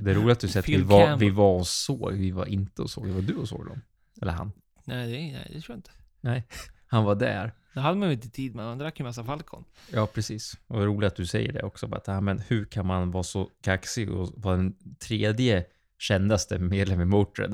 Det 0.00 0.10
är 0.10 0.14
roligt 0.14 0.32
att 0.32 0.40
du 0.40 0.48
säger 0.48 0.62
att 0.62 0.68
vi 0.68 0.82
var, 0.82 1.16
vi 1.16 1.30
var 1.30 1.58
och 1.58 1.66
såg. 1.66 2.12
Vi 2.12 2.30
var 2.30 2.46
inte 2.46 2.82
och 2.82 2.90
såg. 2.90 3.06
Det 3.06 3.12
var 3.12 3.22
du 3.22 3.34
och 3.36 3.48
såg 3.48 3.66
dem. 3.66 3.80
Eller 4.22 4.32
han. 4.32 4.52
Nej, 4.86 5.12
det, 5.12 5.38
nej, 5.38 5.50
det 5.52 5.60
tror 5.60 5.74
jag 5.74 5.78
inte. 5.78 6.42
Han 6.86 7.04
var 7.04 7.14
där. 7.14 7.52
Det 7.74 7.80
hade 7.80 7.96
man 7.96 8.08
ju 8.08 8.14
inte 8.14 8.28
tid 8.28 8.54
med. 8.54 8.64
Man 8.64 8.78
drack 8.78 8.98
ju 9.00 9.04
massa 9.04 9.24
Falcon. 9.24 9.64
Ja, 9.92 10.06
precis. 10.06 10.56
Och 10.66 10.84
roligt 10.84 11.06
att 11.06 11.16
du 11.16 11.26
säger 11.26 11.52
det 11.52 11.62
också. 11.62 11.86
Bara 11.86 11.96
att, 11.96 12.06
ja, 12.06 12.20
men 12.20 12.38
hur 12.38 12.64
kan 12.64 12.86
man 12.86 13.10
vara 13.10 13.22
så 13.22 13.50
kaxig 13.62 14.10
och 14.10 14.32
vara 14.36 14.56
den 14.56 14.74
tredje 14.98 15.64
kändaste 15.98 16.58
medlem 16.58 17.00
i 17.00 17.04
Motörhead 17.04 17.48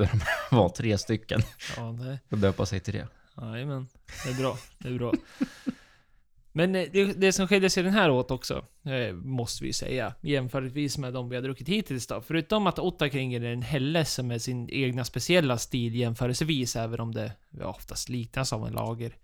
de 0.51 0.57
var 0.57 0.69
tre 0.69 0.99
stycken 0.99 1.41
Ja, 1.77 1.83
det... 1.83 2.19
och 2.31 2.39
döpa 2.39 2.67
sig 2.67 2.81
till 2.81 2.95
det. 2.95 3.09
Jajamän. 3.37 3.89
Det 4.25 4.31
är 4.31 4.35
bra. 4.35 4.59
Det 4.79 4.89
är 4.89 4.99
bra. 4.99 5.13
Men 6.53 6.75
eh, 6.75 6.89
det, 6.93 7.05
det 7.05 7.33
som 7.33 7.49
skiljer 7.49 7.69
sig 7.69 7.83
den 7.83 7.93
här 7.93 8.11
åt 8.11 8.31
också, 8.31 8.65
eh, 8.85 9.15
måste 9.15 9.65
vi 9.65 9.73
säga, 9.73 10.15
jämförelsevis 10.21 10.99
med 10.99 11.13
de 11.13 11.29
vi 11.29 11.37
har 11.37 11.43
druckit 11.43 11.69
hittills 11.69 12.07
då. 12.07 12.21
Förutom 12.21 12.67
att 12.67 12.79
Ottakringen 12.79 13.43
är 13.45 13.53
en 13.53 13.63
Helles 13.63 14.19
med 14.19 14.43
sin 14.43 14.71
egna 14.71 15.05
speciella 15.05 15.59
stil 15.59 15.95
jämförelsevis, 15.95 16.77
även 16.77 17.01
om 17.01 17.15
det 17.15 17.33
ja, 17.51 17.67
oftast 17.67 18.09
liknas 18.09 18.53
av 18.53 18.67
en 18.67 18.73
lager. 18.73 19.17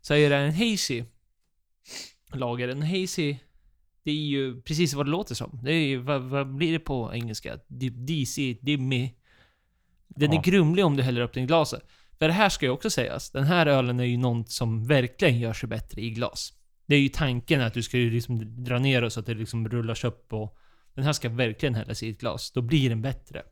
Så 0.00 0.14
är 0.14 0.30
det 0.30 0.36
en 0.36 0.52
hazy 0.54 1.04
lager. 2.34 2.68
En 2.68 2.82
hazy, 2.82 3.36
det 4.02 4.10
är 4.10 4.14
ju 4.14 4.62
precis 4.62 4.94
vad 4.94 5.06
det 5.06 5.10
låter 5.10 5.34
som. 5.34 5.60
Det 5.62 5.72
är 5.72 5.86
ju, 5.86 5.96
vad, 5.98 6.22
vad 6.22 6.54
blir 6.54 6.72
det 6.72 6.78
på 6.78 7.14
engelska? 7.14 7.58
DC, 7.68 8.56
dimmy. 8.62 9.14
Den 10.08 10.32
Ja. 10.32 10.38
är 10.38 10.44
grumlig 10.44 10.84
om 10.84 10.96
du 10.96 11.02
häller 11.02 11.20
upp 11.20 11.32
den 11.32 11.42
i 11.42 11.46
glaset. 11.46 11.82
För 12.20 12.28
det 12.28 12.34
här 12.34 12.48
ska 12.48 12.66
ju 12.66 12.72
också 12.72 12.90
sägas, 12.90 13.30
den 13.30 13.44
här 13.44 13.66
ölen 13.66 14.00
är 14.00 14.04
ju 14.04 14.16
något 14.16 14.50
som 14.50 14.86
verkligen 14.86 15.40
gör 15.40 15.52
sig 15.52 15.68
bättre 15.68 16.02
i 16.02 16.10
glas. 16.10 16.52
Det 16.86 16.94
är 16.94 17.00
ju 17.00 17.08
tanken 17.08 17.60
att 17.60 17.74
du 17.74 17.82
ska 17.82 17.98
ju 17.98 18.10
liksom 18.10 18.64
dra 18.64 18.78
ner 18.78 19.02
det 19.02 19.10
så 19.10 19.20
att 19.20 19.26
det 19.26 19.34
liksom 19.34 19.68
rullar 19.68 20.04
upp 20.06 20.32
och... 20.32 20.56
Den 20.94 21.04
här 21.04 21.12
ska 21.12 21.28
verkligen 21.28 21.74
hällas 21.74 22.02
i 22.02 22.10
ett 22.10 22.20
glas, 22.20 22.52
då 22.52 22.62
blir 22.62 22.88
den 22.88 23.02
bättre. 23.02 23.42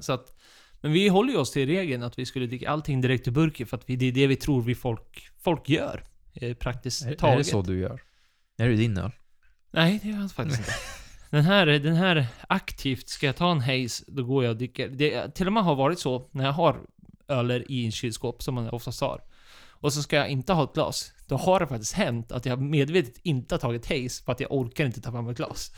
Så 0.00 0.12
att... 0.12 0.38
Men 0.80 0.92
vi 0.92 1.08
håller 1.08 1.32
ju 1.32 1.38
oss 1.38 1.52
till 1.52 1.66
regeln 1.66 2.02
att 2.02 2.18
vi 2.18 2.26
skulle 2.26 2.46
dricka 2.46 2.70
allting 2.70 3.00
direkt 3.00 3.28
ur 3.28 3.32
burken 3.32 3.66
för 3.66 3.76
att 3.76 3.86
det 3.86 3.92
är 3.92 4.12
det 4.12 4.26
vi 4.26 4.36
tror 4.36 4.62
vi 4.62 4.74
folk, 4.74 5.28
folk 5.38 5.68
gör. 5.68 6.04
Eh, 6.34 6.54
praktiskt 6.54 7.06
Är, 7.06 7.14
taget. 7.14 7.34
är 7.34 7.38
det 7.38 7.44
så 7.44 7.62
du 7.62 7.78
gör? 7.78 8.02
Är 8.58 8.68
det 8.68 8.76
din 8.76 8.98
öl? 8.98 9.10
Nej, 9.70 10.00
det 10.02 10.08
gör 10.08 10.20
jag 10.20 10.32
faktiskt 10.32 10.58
inte. 10.58 10.72
Den 11.30 11.44
här, 11.44 11.66
den 11.66 11.94
här 11.94 12.26
aktivt, 12.48 13.08
ska 13.08 13.26
jag 13.26 13.36
ta 13.36 13.52
en 13.52 13.60
haze, 13.60 14.04
då 14.08 14.24
går 14.24 14.44
jag 14.44 14.50
och 14.50 14.56
dricker. 14.56 14.88
Det 14.88 15.34
till 15.34 15.46
och 15.46 15.52
med 15.52 15.64
har 15.64 15.74
varit 15.74 15.98
så 15.98 16.28
när 16.32 16.44
jag 16.44 16.52
har 16.52 16.80
öler 17.28 17.70
i 17.70 17.84
en 17.84 17.92
kylskåp, 17.92 18.42
som 18.42 18.54
man 18.54 18.68
oftast 18.70 19.00
har. 19.00 19.20
Och 19.70 19.92
så 19.92 20.02
ska 20.02 20.16
jag 20.16 20.28
inte 20.28 20.52
ha 20.52 20.64
ett 20.64 20.72
glas. 20.74 21.12
Då 21.26 21.36
har 21.36 21.60
det 21.60 21.66
faktiskt 21.66 21.92
hänt 21.92 22.32
att 22.32 22.46
jag 22.46 22.60
medvetet 22.62 23.18
inte 23.22 23.54
har 23.54 23.60
tagit 23.60 23.86
haze, 23.86 24.24
för 24.24 24.32
att 24.32 24.40
jag 24.40 24.52
orkar 24.52 24.84
inte 24.86 25.00
ta 25.00 25.10
fram 25.12 25.28
ett 25.28 25.36
glas. 25.36 25.72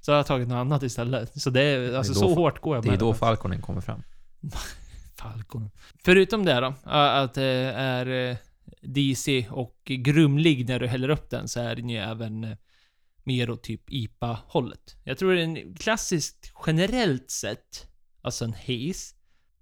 Så 0.00 0.12
har 0.12 0.16
jag 0.16 0.26
tagit 0.26 0.48
något 0.48 0.56
annat 0.56 0.82
istället. 0.82 1.42
Så 1.42 1.50
det 1.50 1.62
är, 1.62 1.94
alltså 1.94 2.12
då 2.12 2.18
så 2.20 2.28
fa- 2.28 2.34
hårt 2.34 2.60
går 2.60 2.76
jag 2.76 2.84
Det 2.84 2.88
är 2.88 2.90
med 2.90 2.98
då. 2.98 3.14
Falconen 3.14 3.62
kommer 3.62 3.80
fram. 3.80 4.02
Falcon. 5.16 5.70
Förutom 6.04 6.44
det 6.44 6.60
då, 6.60 6.74
att 6.90 7.34
det 7.34 7.44
är 7.76 8.36
DC 8.82 9.46
och 9.50 9.80
grumlig 9.84 10.68
när 10.68 10.78
du 10.80 10.86
häller 10.86 11.08
upp 11.08 11.30
den, 11.30 11.48
så 11.48 11.60
är 11.60 11.76
den 11.76 11.88
ju 11.88 11.96
även 11.98 12.56
mer 13.24 13.50
åt 13.50 13.62
typ 13.62 13.90
IPA-hållet. 13.90 14.96
Jag 15.04 15.18
tror 15.18 15.34
den 15.34 15.74
klassiskt, 15.74 16.52
generellt 16.66 17.30
sett, 17.30 17.86
alltså 18.22 18.44
en 18.44 18.52
haze, 18.54 19.14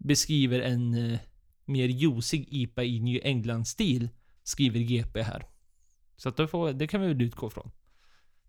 beskriver 0.04 0.60
en 0.60 0.94
eh, 0.94 1.18
mer 1.64 1.88
juicig 1.88 2.48
IPA 2.50 2.82
i 2.82 3.00
New 3.00 3.20
England-stil, 3.22 4.08
skriver 4.42 4.80
GP 4.80 5.22
här. 5.22 5.46
Så 6.16 6.28
att 6.28 6.36
då 6.36 6.46
får, 6.46 6.72
det 6.72 6.86
kan 6.86 7.00
vi 7.00 7.08
väl 7.08 7.22
utgå 7.22 7.50
från. 7.50 7.70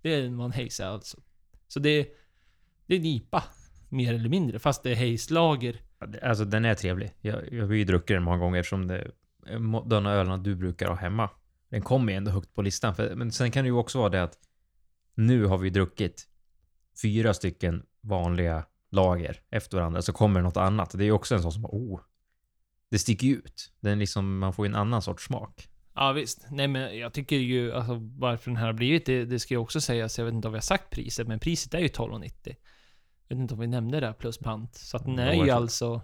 Det 0.01 0.14
är 0.14 0.26
en 0.26 0.39
Hayes 0.39 0.80
är 0.80 0.86
alltså. 0.86 1.18
Så 1.68 1.80
det, 1.80 2.08
det 2.86 2.95
är 2.95 2.99
en 2.99 3.06
IPA, 3.06 3.43
mer 3.89 4.14
eller 4.14 4.30
mindre, 4.30 4.60
fast 4.60 4.84
det 4.84 4.91
är 4.91 4.95
Hayes 4.95 5.30
lager 5.30 5.82
Alltså 6.22 6.45
den 6.45 6.66
är 6.66 6.76
trevlig. 6.76 7.12
Jag, 7.22 7.53
jag 7.53 7.66
har 7.66 7.74
ju 7.74 7.84
druckit 7.84 8.16
den 8.16 8.24
många 8.24 8.38
gånger 8.38 8.60
eftersom 8.60 8.88
det 8.88 9.12
är 9.45 9.89
den 9.89 10.06
ölen 10.06 10.43
du 10.43 10.56
brukar 10.56 10.88
ha 10.88 10.95
hemma. 10.95 11.30
Den 11.70 11.82
kommer 11.82 12.12
ju 12.12 12.18
ändå 12.18 12.32
högt 12.32 12.53
på 12.53 12.62
listan. 12.62 12.95
För, 12.95 13.16
men 13.16 13.32
sen 13.32 13.51
kan 13.51 13.64
det 13.64 13.68
ju 13.68 13.76
också 13.76 13.99
vara 13.99 14.10
det 14.10 14.24
att 14.24 14.39
nu 15.16 15.45
har 15.45 15.58
vi 15.58 15.70
druckit 15.70 16.28
fyra 17.01 17.34
stycken 17.34 17.84
vanliga 18.01 18.66
lager 18.95 19.41
efter 19.49 19.77
varandra, 19.77 20.01
så 20.01 20.13
kommer 20.13 20.39
det 20.39 20.43
något 20.43 20.57
annat. 20.57 20.91
Det 20.91 21.03
är 21.03 21.05
ju 21.05 21.11
också 21.11 21.35
en 21.35 21.41
sån 21.41 21.51
som 21.51 21.65
oh, 21.65 21.99
det 22.91 22.99
sticker 22.99 23.27
ju 23.27 23.35
ut. 23.35 23.71
Den 23.79 23.99
liksom, 23.99 24.37
man 24.37 24.53
får 24.53 24.65
ju 24.65 24.69
en 24.69 24.75
annan 24.75 25.01
sorts 25.01 25.25
smak. 25.25 25.67
Ja 25.95 26.11
visst. 26.11 26.45
Nej 26.51 26.67
men 26.67 26.97
jag 26.97 27.13
tycker 27.13 27.35
ju, 27.35 27.73
alltså 27.73 27.99
varför 28.17 28.51
den 28.51 28.57
här 28.57 28.65
har 28.65 28.73
blivit 28.73 29.05
det, 29.05 29.25
det 29.25 29.39
ska 29.39 29.53
ju 29.53 29.57
också 29.57 29.81
sägas. 29.81 30.17
Jag 30.17 30.25
vet 30.25 30.33
inte 30.33 30.47
om 30.47 30.53
vi 30.53 30.57
har 30.57 30.61
sagt 30.61 30.89
priset, 30.89 31.27
men 31.27 31.39
priset 31.39 31.73
är 31.73 31.79
ju 31.79 31.87
12,90. 31.87 32.55
Jag 33.27 33.35
vet 33.35 33.41
inte 33.41 33.53
om 33.53 33.59
vi 33.59 33.67
nämnde 33.67 33.99
det 33.99 34.13
plus 34.13 34.37
pant. 34.37 34.75
Så 34.75 34.97
att 34.97 35.05
den 35.05 35.19
är 35.19 35.33
Ja, 35.33 35.45
ju 35.45 35.51
alltså... 35.51 36.01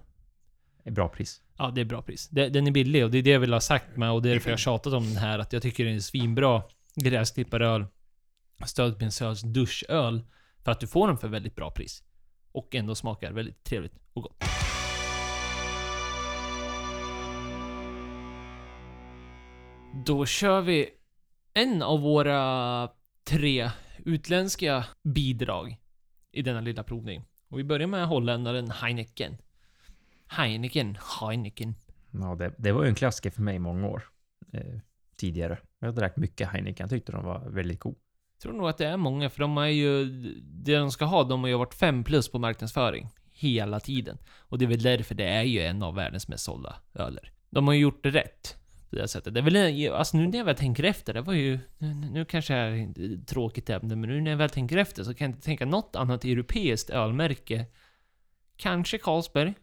Ett 0.83 0.93
bra 0.93 1.09
pris. 1.09 1.41
Ja, 1.57 1.71
det 1.71 1.81
är 1.81 1.85
bra 1.85 2.01
pris. 2.01 2.29
Den 2.29 2.67
är 2.67 2.71
billig 2.71 3.03
och 3.05 3.11
det 3.11 3.17
är 3.17 3.23
det 3.23 3.29
jag 3.29 3.39
vill 3.39 3.53
ha 3.53 3.59
sagt 3.59 3.97
med 3.97 4.11
och 4.11 4.21
det 4.21 4.29
är 4.29 4.33
därför 4.33 4.49
jag 4.49 4.53
har 4.53 4.57
tjatat 4.57 4.93
om 4.93 5.03
den 5.03 5.17
här. 5.17 5.39
Att 5.39 5.53
jag 5.53 5.61
tycker 5.61 5.85
det 5.85 5.91
är 5.91 5.99
svinbra 5.99 6.63
gräsklipparöl. 6.95 7.85
Stödbensöls 8.65 9.41
duschöl. 9.41 10.21
För 10.63 10.71
att 10.71 10.79
du 10.79 10.87
får 10.87 11.07
den 11.07 11.17
för 11.17 11.27
väldigt 11.27 11.55
bra 11.55 11.71
pris. 11.71 12.03
Och 12.52 12.76
ändå 12.76 12.95
smakar 12.95 13.32
väldigt 13.32 13.64
trevligt 13.64 13.93
och 14.14 14.24
gott. 14.24 14.43
Då 20.06 20.26
kör 20.26 20.62
vi 20.62 20.89
en 21.54 21.82
av 21.82 22.02
våra 22.02 22.89
tre 23.24 23.70
utländska 23.97 24.86
bidrag 25.04 25.78
i 26.32 26.41
denna 26.41 26.62
lilla 26.62 26.84
provning. 26.84 27.24
Och 27.49 27.60
vi 27.60 27.64
börjar 27.64 27.88
med 27.88 28.08
holländaren 28.08 28.72
Heineken. 28.72 29.38
Heineken, 30.28 30.97
Heineken. 31.20 31.76
Ja, 32.12 32.36
det, 32.36 32.54
det 32.58 32.72
var 32.72 32.84
ju 32.84 32.89
en 32.89 32.95
klassiker 32.95 33.30
för 33.30 33.41
mig 33.41 33.56
i 33.56 33.60
många 33.60 33.88
år. 33.88 34.04
Eh, 34.54 34.80
tidigare. 35.16 35.58
Jag 35.80 35.95
drack 35.95 36.18
mycket 36.18 36.49
Heineken. 36.49 36.84
Jag 36.84 36.89
tyckte 36.89 37.12
de 37.12 37.26
var 37.26 37.49
väldigt 37.49 37.80
god 37.80 37.95
tror 38.41 38.53
nog 38.53 38.69
att 38.69 38.77
det 38.77 38.87
är 38.87 38.97
många, 38.97 39.29
för 39.29 39.39
de 39.39 39.57
är 39.57 39.65
ju... 39.65 40.05
Det 40.43 40.77
de 40.77 40.91
ska 40.91 41.05
ha, 41.05 41.23
de 41.23 41.41
har 41.41 41.47
ju 41.47 41.57
varit 41.57 41.73
5 41.73 42.03
plus 42.03 42.31
på 42.31 42.39
marknadsföring. 42.39 43.09
Hela 43.33 43.79
tiden. 43.79 44.17
Och 44.39 44.57
det 44.57 44.65
är 44.65 44.69
väl 44.69 44.81
därför 44.81 45.15
det 45.15 45.27
är 45.27 45.43
ju 45.43 45.61
en 45.61 45.83
av 45.83 45.95
världens 45.95 46.27
mest 46.27 46.43
sålda 46.43 46.75
öler. 46.93 47.31
De 47.49 47.67
har 47.67 47.73
ju 47.73 47.79
gjort 47.79 48.03
det 48.03 48.09
rätt. 48.09 48.57
På 48.89 48.95
det 48.95 49.07
sättet. 49.07 49.33
Det 49.33 49.39
är 49.39 49.43
väl, 49.43 49.93
alltså 49.93 50.17
nu 50.17 50.27
när 50.27 50.37
jag 50.37 50.45
väl 50.45 50.55
tänker 50.55 50.83
efter, 50.83 51.13
det 51.13 51.21
var 51.21 51.33
ju... 51.33 51.59
Nu, 51.77 51.93
nu 51.93 52.25
kanske 52.25 52.53
är 52.53 52.89
ett 53.15 53.27
tråkigt 53.27 53.69
ämne, 53.69 53.95
men 53.95 54.09
nu 54.09 54.21
när 54.21 54.31
jag 54.31 54.37
väl 54.37 54.49
tänker 54.49 54.77
efter 54.77 55.03
så 55.03 55.13
kan 55.13 55.25
jag 55.25 55.35
inte 55.35 55.45
tänka 55.45 55.65
något 55.65 55.95
annat 55.95 56.25
europeiskt 56.25 56.89
ölmärke. 56.89 57.65
Kanske 58.57 58.97
Carlsberg. 58.97 59.53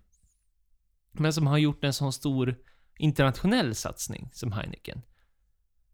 Men 1.13 1.33
som 1.33 1.47
har 1.47 1.59
gjort 1.59 1.85
en 1.85 1.93
sån 1.93 2.13
stor 2.13 2.57
internationell 2.99 3.75
satsning 3.75 4.31
som 4.33 4.53
Heineken. 4.53 5.03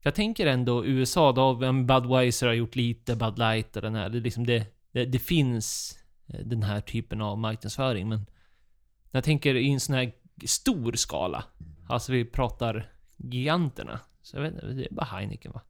Jag 0.07 0.15
tänker 0.15 0.47
ändå 0.47 0.87
USA, 0.87 1.33
då 1.33 1.41
har 1.41 1.55
vi- 1.73 1.85
Budweiser 1.85 2.47
har 2.47 2.55
gjort 2.55 2.77
lite, 2.77 3.17
Bud 3.17 3.39
Light 3.39 3.77
och 3.77 3.83
den 3.83 3.95
här. 3.95 4.09
Det, 4.09 4.21
liksom 4.21 4.47
det, 4.47 4.67
det, 4.93 5.05
det 5.05 5.19
finns 5.19 5.99
eh, 6.27 6.41
den 6.47 6.63
här 6.63 6.81
typen 6.81 7.21
av 7.21 7.39
marknadsföring, 7.39 8.09
men 8.09 8.19
när 8.19 9.19
jag 9.19 9.25
tänker 9.25 9.55
i 9.55 9.71
en 9.73 9.81
sån 9.81 9.95
här 9.95 10.13
stor 10.47 10.93
skala, 10.93 11.45
alltså 11.89 12.13
vi 12.13 12.25
pratar 12.25 12.93
giganterna, 13.17 14.01
så 14.23 14.37
jag 14.37 14.43
vet 14.43 14.55
inte, 14.55 14.67
det 14.67 14.85
är 14.91 14.95
bara 14.95 15.05
Heineken 15.07 15.53
va? 15.53 15.61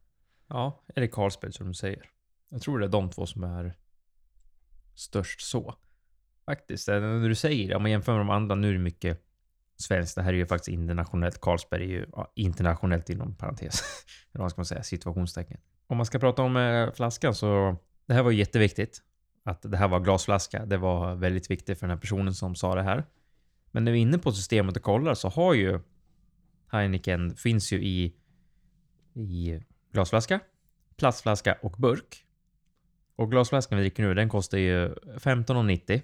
Ja, 0.47 0.83
eller 0.95 1.07
Carlsberg 1.07 1.53
som 1.53 1.67
du 1.67 1.73
säger. 1.73 2.09
Jag 2.49 2.61
tror 2.61 2.79
det 2.79 2.85
är 2.85 2.89
de 2.89 3.09
två 3.09 3.25
som 3.25 3.43
är 3.43 3.77
störst 4.95 5.41
så. 5.41 5.75
Faktiskt, 6.45 6.87
när 6.87 7.29
du 7.29 7.35
säger 7.35 7.67
det, 7.69 7.75
om 7.75 7.81
man 7.81 7.91
jämför 7.91 8.11
med 8.11 8.19
de 8.21 8.29
andra, 8.29 8.55
nu 8.55 8.69
är 8.69 8.73
det 8.73 8.79
mycket 8.79 9.24
svenskt. 9.77 10.15
Det 10.15 10.21
här 10.21 10.33
är 10.33 10.37
ju 10.37 10.45
faktiskt 10.45 10.67
internationellt. 10.67 11.41
Carlsberg 11.41 11.83
är 11.83 11.87
ju 11.87 12.05
ja, 12.11 12.31
internationellt 12.35 13.09
inom 13.09 13.35
parentes. 13.35 13.83
Eller 14.33 14.41
vad 14.41 14.51
ska 14.51 14.59
man 14.59 14.65
säga? 14.65 14.83
Situationstecken. 14.83 15.57
Om 15.87 15.97
man 15.97 16.05
ska 16.05 16.19
prata 16.19 16.41
om 16.41 16.57
eh, 16.57 16.93
flaskan 16.93 17.35
så, 17.35 17.77
det 18.05 18.13
här 18.13 18.23
var 18.23 18.31
jätteviktigt. 18.31 19.01
Att 19.43 19.61
det 19.61 19.77
här 19.77 19.87
var 19.87 19.99
glasflaska. 19.99 20.65
Det 20.65 20.77
var 20.77 21.15
väldigt 21.15 21.51
viktigt 21.51 21.79
för 21.79 21.87
den 21.87 21.97
här 21.97 22.01
personen 22.01 22.33
som 22.33 22.55
sa 22.55 22.75
det 22.75 22.83
här. 22.83 23.05
Men 23.71 23.85
när 23.85 23.91
vi 23.91 23.97
är 23.97 24.01
inne 24.01 24.17
på 24.17 24.31
systemet 24.31 24.77
och 24.77 24.83
kollar 24.83 25.13
så 25.13 25.29
har 25.29 25.53
ju 25.53 25.79
Heineken, 26.71 27.35
finns 27.35 27.73
ju 27.73 27.83
i, 27.83 28.13
i 29.13 29.59
glasflaska, 29.91 30.39
plastflaska 30.97 31.57
och 31.61 31.71
burk. 31.71 32.25
Och 33.15 33.31
glasflaskan 33.31 33.77
vi 33.77 33.83
dricker 33.83 34.03
nu, 34.03 34.13
den 34.13 34.29
kostar 34.29 34.57
ju 34.57 34.93
15,90 34.93 36.01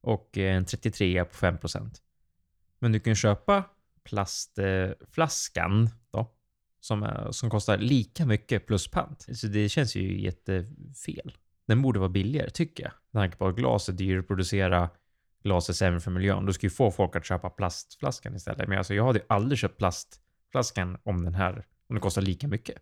och 0.00 0.38
eh, 0.38 0.56
en 0.56 0.64
33 0.64 1.24
på 1.24 1.34
5 1.34 1.58
procent. 1.58 2.02
Men 2.78 2.92
du 2.92 3.00
kan 3.00 3.14
köpa 3.14 3.64
plastflaskan 4.04 5.90
då, 6.10 6.30
som, 6.80 7.28
som 7.30 7.50
kostar 7.50 7.78
lika 7.78 8.26
mycket 8.26 8.66
plus 8.66 8.88
pant. 8.88 9.26
Så 9.32 9.46
det 9.46 9.68
känns 9.68 9.96
ju 9.96 10.20
jättefel. 10.20 11.32
Den 11.66 11.82
borde 11.82 11.98
vara 11.98 12.08
billigare 12.08 12.50
tycker 12.50 12.84
jag. 12.84 12.92
Med 13.10 13.22
tanke 13.22 13.36
på 13.36 13.46
att 13.46 13.56
glas 13.56 13.88
är 13.88 13.92
dyrare 13.92 14.20
att 14.20 14.26
producera, 14.26 14.90
glas 15.42 15.68
är 15.68 15.72
sämre 15.72 16.00
för 16.00 16.10
miljön. 16.10 16.46
Du 16.46 16.52
ska 16.52 16.66
ju 16.66 16.70
få 16.70 16.90
folk 16.90 17.16
att 17.16 17.24
köpa 17.24 17.50
plastflaskan 17.50 18.36
istället. 18.36 18.68
Men 18.68 18.78
alltså 18.78 18.94
jag 18.94 19.06
hade 19.06 19.18
ju 19.18 19.24
aldrig 19.28 19.58
köpt 19.58 19.78
plastflaskan 19.78 20.98
om 21.02 21.24
den 21.24 21.34
här, 21.34 21.52
om 21.88 21.94
den 21.94 22.00
kostar 22.00 22.22
lika 22.22 22.48
mycket. 22.48 22.76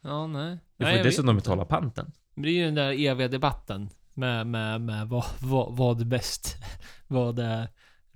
Ja, 0.00 0.26
nej. 0.26 0.58
Du 0.76 0.84
nej, 0.84 0.92
får 0.92 0.96
jag 0.96 1.06
dessutom 1.06 1.36
betala 1.36 1.64
panten. 1.64 2.12
Det 2.34 2.48
är 2.48 2.52
ju 2.52 2.64
den 2.64 2.74
där 2.74 2.92
eviga 2.92 3.28
debatten 3.28 3.90
med, 4.14 4.46
med, 4.46 4.80
med 4.80 5.08
vad, 5.08 5.24
vad, 5.40 5.76
vad 5.76 6.00
är 6.00 6.04
bäst? 6.04 6.56
vad 7.06 7.38
är 7.38 7.68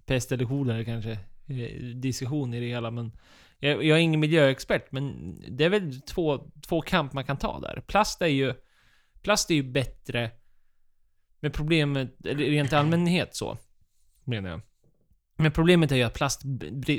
pest 0.08 0.32
eller 0.32 0.44
kolera 0.44 0.84
kanske? 0.84 1.10
Eh, 1.46 1.84
diskussion 1.94 2.54
i 2.54 2.60
det 2.60 2.66
hela, 2.66 2.90
men 2.90 3.12
jag, 3.58 3.84
jag 3.84 3.98
är 3.98 4.02
ingen 4.02 4.20
miljöexpert, 4.20 4.92
men 4.92 5.34
det 5.48 5.64
är 5.64 5.68
väl 5.68 6.00
två, 6.00 6.50
två 6.68 6.80
kamp 6.80 7.12
man 7.12 7.24
kan 7.24 7.36
ta 7.36 7.60
där. 7.60 7.82
Plast 7.86 8.22
är 8.22 8.26
ju, 8.26 8.54
plast 9.22 9.50
är 9.50 9.54
ju 9.54 9.62
bättre, 9.62 10.30
med 11.40 11.52
problemet, 11.52 12.26
eller 12.26 12.44
rent 12.44 12.72
allmänhet 12.72 13.36
så, 13.36 13.58
menar 14.24 14.50
jag. 14.50 14.60
Men 15.38 15.52
problemet 15.52 15.92
är 15.92 15.96
ju 15.96 16.02
att 16.02 16.14
plast 16.14 16.44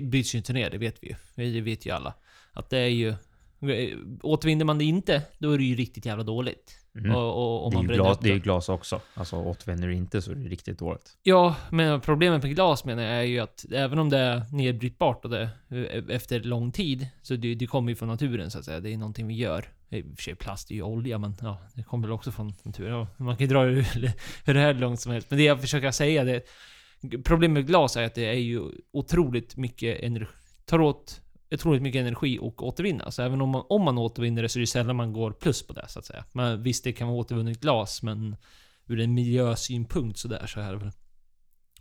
bryts 0.02 0.36
ju 0.36 0.38
inte 0.38 0.54
ner, 0.54 0.70
det 0.70 0.78
vet 0.78 1.04
vi 1.04 1.08
ju. 1.08 1.16
Det 1.54 1.62
vet 1.62 1.86
ju 1.86 1.92
alla. 1.92 2.14
Att 2.54 2.70
det 2.70 2.78
är 2.78 2.88
ju... 2.88 3.16
Återvinner 4.22 4.66
man 4.66 4.78
det 4.78 4.86
inte, 4.86 5.22
då 5.38 5.52
är 5.52 5.58
det 5.58 5.64
ju 5.64 5.76
riktigt 5.76 6.06
jävla 6.06 6.24
dåligt. 6.24 6.76
Mm. 6.96 7.16
Och, 7.16 7.28
och, 7.28 7.66
om 7.66 7.88
det, 7.88 7.94
är 7.94 7.96
glas, 7.96 8.18
upp 8.18 8.24
det 8.24 8.30
är 8.30 8.34
ju 8.34 8.40
det. 8.40 8.44
glas 8.44 8.70
också. 8.70 9.02
Alltså 9.14 9.36
återvänder 9.36 9.88
du 9.88 9.96
inte 9.96 10.22
så 10.22 10.32
är 10.32 10.36
det 10.36 10.50
riktigt 10.50 10.80
dåligt. 10.80 11.18
Ja, 11.24 11.56
men 11.72 12.02
problemet 12.02 12.44
med 12.44 12.56
glas 12.56 12.86
menar 12.86 13.04
jag 13.04 13.12
är 13.12 13.24
ju 13.24 13.40
att 13.40 13.66
även 13.72 14.00
om 14.00 14.10
det 14.10 14.18
är 14.18 14.44
nedbrytbart 14.52 15.26
och 15.26 15.32
det 15.32 15.50
eh, 15.70 16.16
efter 16.16 16.40
lång 16.40 16.72
tid, 16.72 17.08
så 17.22 17.36
det, 17.36 17.56
det 17.56 17.68
kommer 17.68 17.90
ju 17.90 17.96
från 17.96 18.10
naturen 18.10 18.52
så 18.52 18.60
att 18.60 18.66
säga. 18.66 18.80
Det 18.80 18.94
är 18.94 18.98
någonting 18.98 19.28
vi 19.28 19.34
gör. 19.34 19.66
I 19.90 20.02
och 20.02 20.06
för 20.16 20.24
sig 20.24 20.36
plast 20.36 20.72
är 20.72 20.76
ju 20.76 20.82
olja, 20.82 21.18
men 21.18 21.36
ja, 21.42 21.62
det 21.74 21.84
kommer 21.84 22.08
väl 22.08 22.14
också 22.14 22.32
från 22.32 22.54
naturen. 22.64 22.92
Ja, 22.92 23.08
man 23.18 23.38
kan 23.38 23.48
ju 23.48 23.54
dra 23.54 23.64
det 23.64 23.72
hur 24.46 24.54
det 24.54 24.60
här 24.60 24.74
långt 24.74 25.00
som 25.00 25.12
helst. 25.12 25.30
Men 25.30 25.38
det 25.38 25.46
jag 25.46 25.62
försöker 25.62 25.92
säga 25.92 26.24
det 26.24 26.44
Problemet 27.24 27.54
med 27.54 27.68
glas 27.68 27.98
är 27.98 28.04
att 28.04 28.16
det 28.16 28.26
är 28.26 28.34
ju 28.34 28.62
otroligt 28.92 29.58
mycket 29.58 30.04
energi, 30.04 30.32
tar 30.66 30.82
åt 30.82 31.22
otroligt 31.52 31.82
mycket 31.82 32.00
energi 32.00 32.40
och 32.42 32.64
återvinna. 32.64 33.12
Så 33.12 33.22
även 33.22 33.42
om 33.42 33.50
man, 33.50 33.64
om 33.70 33.82
man 33.82 33.98
återvinner 33.98 34.42
det 34.42 34.50
så 34.50 34.60
är 34.60 34.62
det 34.62 34.68
sällan 34.68 34.96
man 34.96 35.14
går 35.14 35.32
plus 35.32 35.68
på 35.68 35.74
det 35.74 35.86
så 35.88 36.00
att 36.00 36.06
säga. 36.06 36.26
Men 36.32 36.64
visst, 36.64 36.84
det 36.84 36.94
kan 36.94 37.08
vara 37.08 37.18
återvunnet 37.18 37.62
glas, 37.62 38.04
men 38.04 38.36
ur 38.88 39.00
en 39.00 39.14
miljösynpunkt 39.14 40.20
sådär 40.20 40.48
så 40.48 40.60
är 40.60 40.72
det 40.72 40.78
väl. 40.78 40.92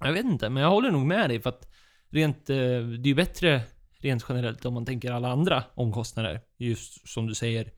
Jag 0.00 0.12
vet 0.12 0.24
inte, 0.24 0.48
men 0.48 0.62
jag 0.62 0.70
håller 0.70 0.90
nog 0.90 1.06
med 1.06 1.30
dig 1.30 1.40
för 1.40 1.48
att 1.48 1.72
rent, 2.08 2.50
eh, 2.50 2.56
det 2.56 3.06
är 3.06 3.06
ju 3.06 3.14
bättre 3.14 3.62
rent 3.98 4.24
generellt 4.28 4.64
om 4.64 4.74
man 4.74 4.86
tänker 4.86 5.12
alla 5.12 5.28
andra 5.28 5.64
omkostnader. 5.74 6.40
Just 6.56 7.08
som 7.08 7.26
du 7.26 7.34
säger, 7.34 7.72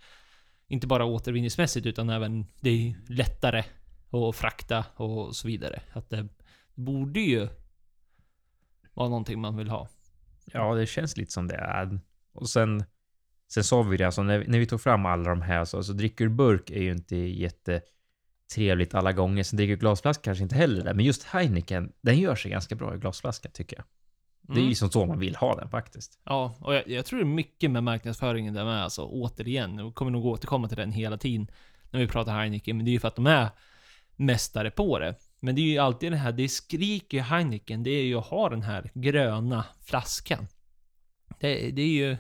inte 0.69 0.87
bara 0.87 1.05
återvinningsmässigt 1.05 1.87
utan 1.87 2.11
även 2.11 2.47
det 2.61 2.71
är 2.71 2.95
lättare 3.09 3.65
att 4.11 4.37
frakta 4.37 4.85
och 4.97 5.37
så 5.37 5.49
vidare. 5.49 5.83
Att 5.93 6.11
det 6.11 6.29
borde 6.75 7.21
ju 7.21 7.49
vara 8.95 9.09
någonting 9.09 9.41
man 9.41 9.57
vill 9.57 9.71
ha. 9.71 9.89
Ja, 10.53 10.75
det 10.75 10.87
känns 10.87 11.17
lite 11.17 11.33
som 11.33 11.49
det 11.49 11.55
är. 11.55 12.01
Och 12.33 12.49
sen, 12.49 12.85
sen 13.53 13.65
sa 13.65 13.83
vi 13.83 13.97
det, 13.97 14.05
alltså 14.05 14.23
när, 14.23 14.45
när 14.49 14.59
vi 14.59 14.67
tog 14.67 14.81
fram 14.81 15.07
alla 15.07 15.31
de 15.31 15.43
här, 15.43 15.65
så 15.65 15.77
alltså, 15.77 15.93
dricker 15.93 16.25
du 16.25 16.31
burk 16.31 16.71
är 16.71 16.83
ju 16.83 16.93
inte 16.93 17.17
jättetrevligt 17.17 18.95
alla 18.95 19.13
gånger. 19.13 19.43
Sen 19.43 19.57
dricker 19.57 19.77
du 19.77 19.81
glasflaska 19.81 20.23
kanske 20.23 20.43
inte 20.43 20.55
heller 20.55 20.85
det. 20.85 20.95
Men 20.95 21.05
just 21.05 21.23
Heineken, 21.25 21.93
den 22.01 22.19
gör 22.19 22.35
sig 22.35 22.51
ganska 22.51 22.75
bra 22.75 22.95
i 22.95 22.99
glasflaska 22.99 23.49
tycker 23.51 23.77
jag. 23.77 23.85
Det 24.43 24.53
är 24.53 24.57
Mm. 24.57 24.69
ju 24.69 24.75
som 24.75 24.91
så 24.91 25.07
man 25.07 25.19
vill 25.19 25.37
ha 25.37 25.57
den 25.57 25.71
faktiskt. 25.71 26.21
Ja, 26.25 26.57
och 26.61 26.75
jag, 26.75 26.89
jag 26.89 27.07
tror 27.07 27.19
det 27.19 27.23
är 27.25 27.27
mycket 27.27 27.71
med 27.71 27.83
marknadsföringen 27.85 28.55
där 28.55 28.65
med 28.65 28.83
alltså, 28.83 29.05
återigen. 29.05 29.79
Och 29.79 29.95
kommer 29.95 30.11
nog 30.11 30.27
återkomma 30.27 30.69
till 30.69 30.77
den 30.77 30.93
hela 30.93 31.17
tiden 31.19 31.51
när 31.91 32.01
vi 32.01 32.07
pratar 32.07 32.33
Heineken, 32.33 32.77
men 32.77 32.85
det 32.85 32.91
är 32.91 32.93
ju 32.93 33.01
för 33.01 33.09
att 33.09 33.17
de 33.17 33.27
är 33.27 33.49
mästare 34.17 34.71
på 34.71 34.99
det. 34.99 35.15
Men 35.41 35.55
det 35.55 35.61
är 35.61 35.67
ju 35.67 35.79
alltid 35.79 36.13
det 36.13 36.17
här, 36.17 36.33
det 36.33 36.49
skriker 36.49 37.17
ju 37.17 37.23
Heineken, 37.23 37.83
det 37.83 37.91
är 37.91 38.05
ju 38.05 38.19
att 38.19 38.27
ha 38.27 38.49
den 38.49 38.63
här 38.63 38.91
gröna 38.95 39.65
flaskan. 39.81 40.47
Det, 41.41 41.71
det 41.71 41.83
är 41.83 41.89
ju... 41.89 42.17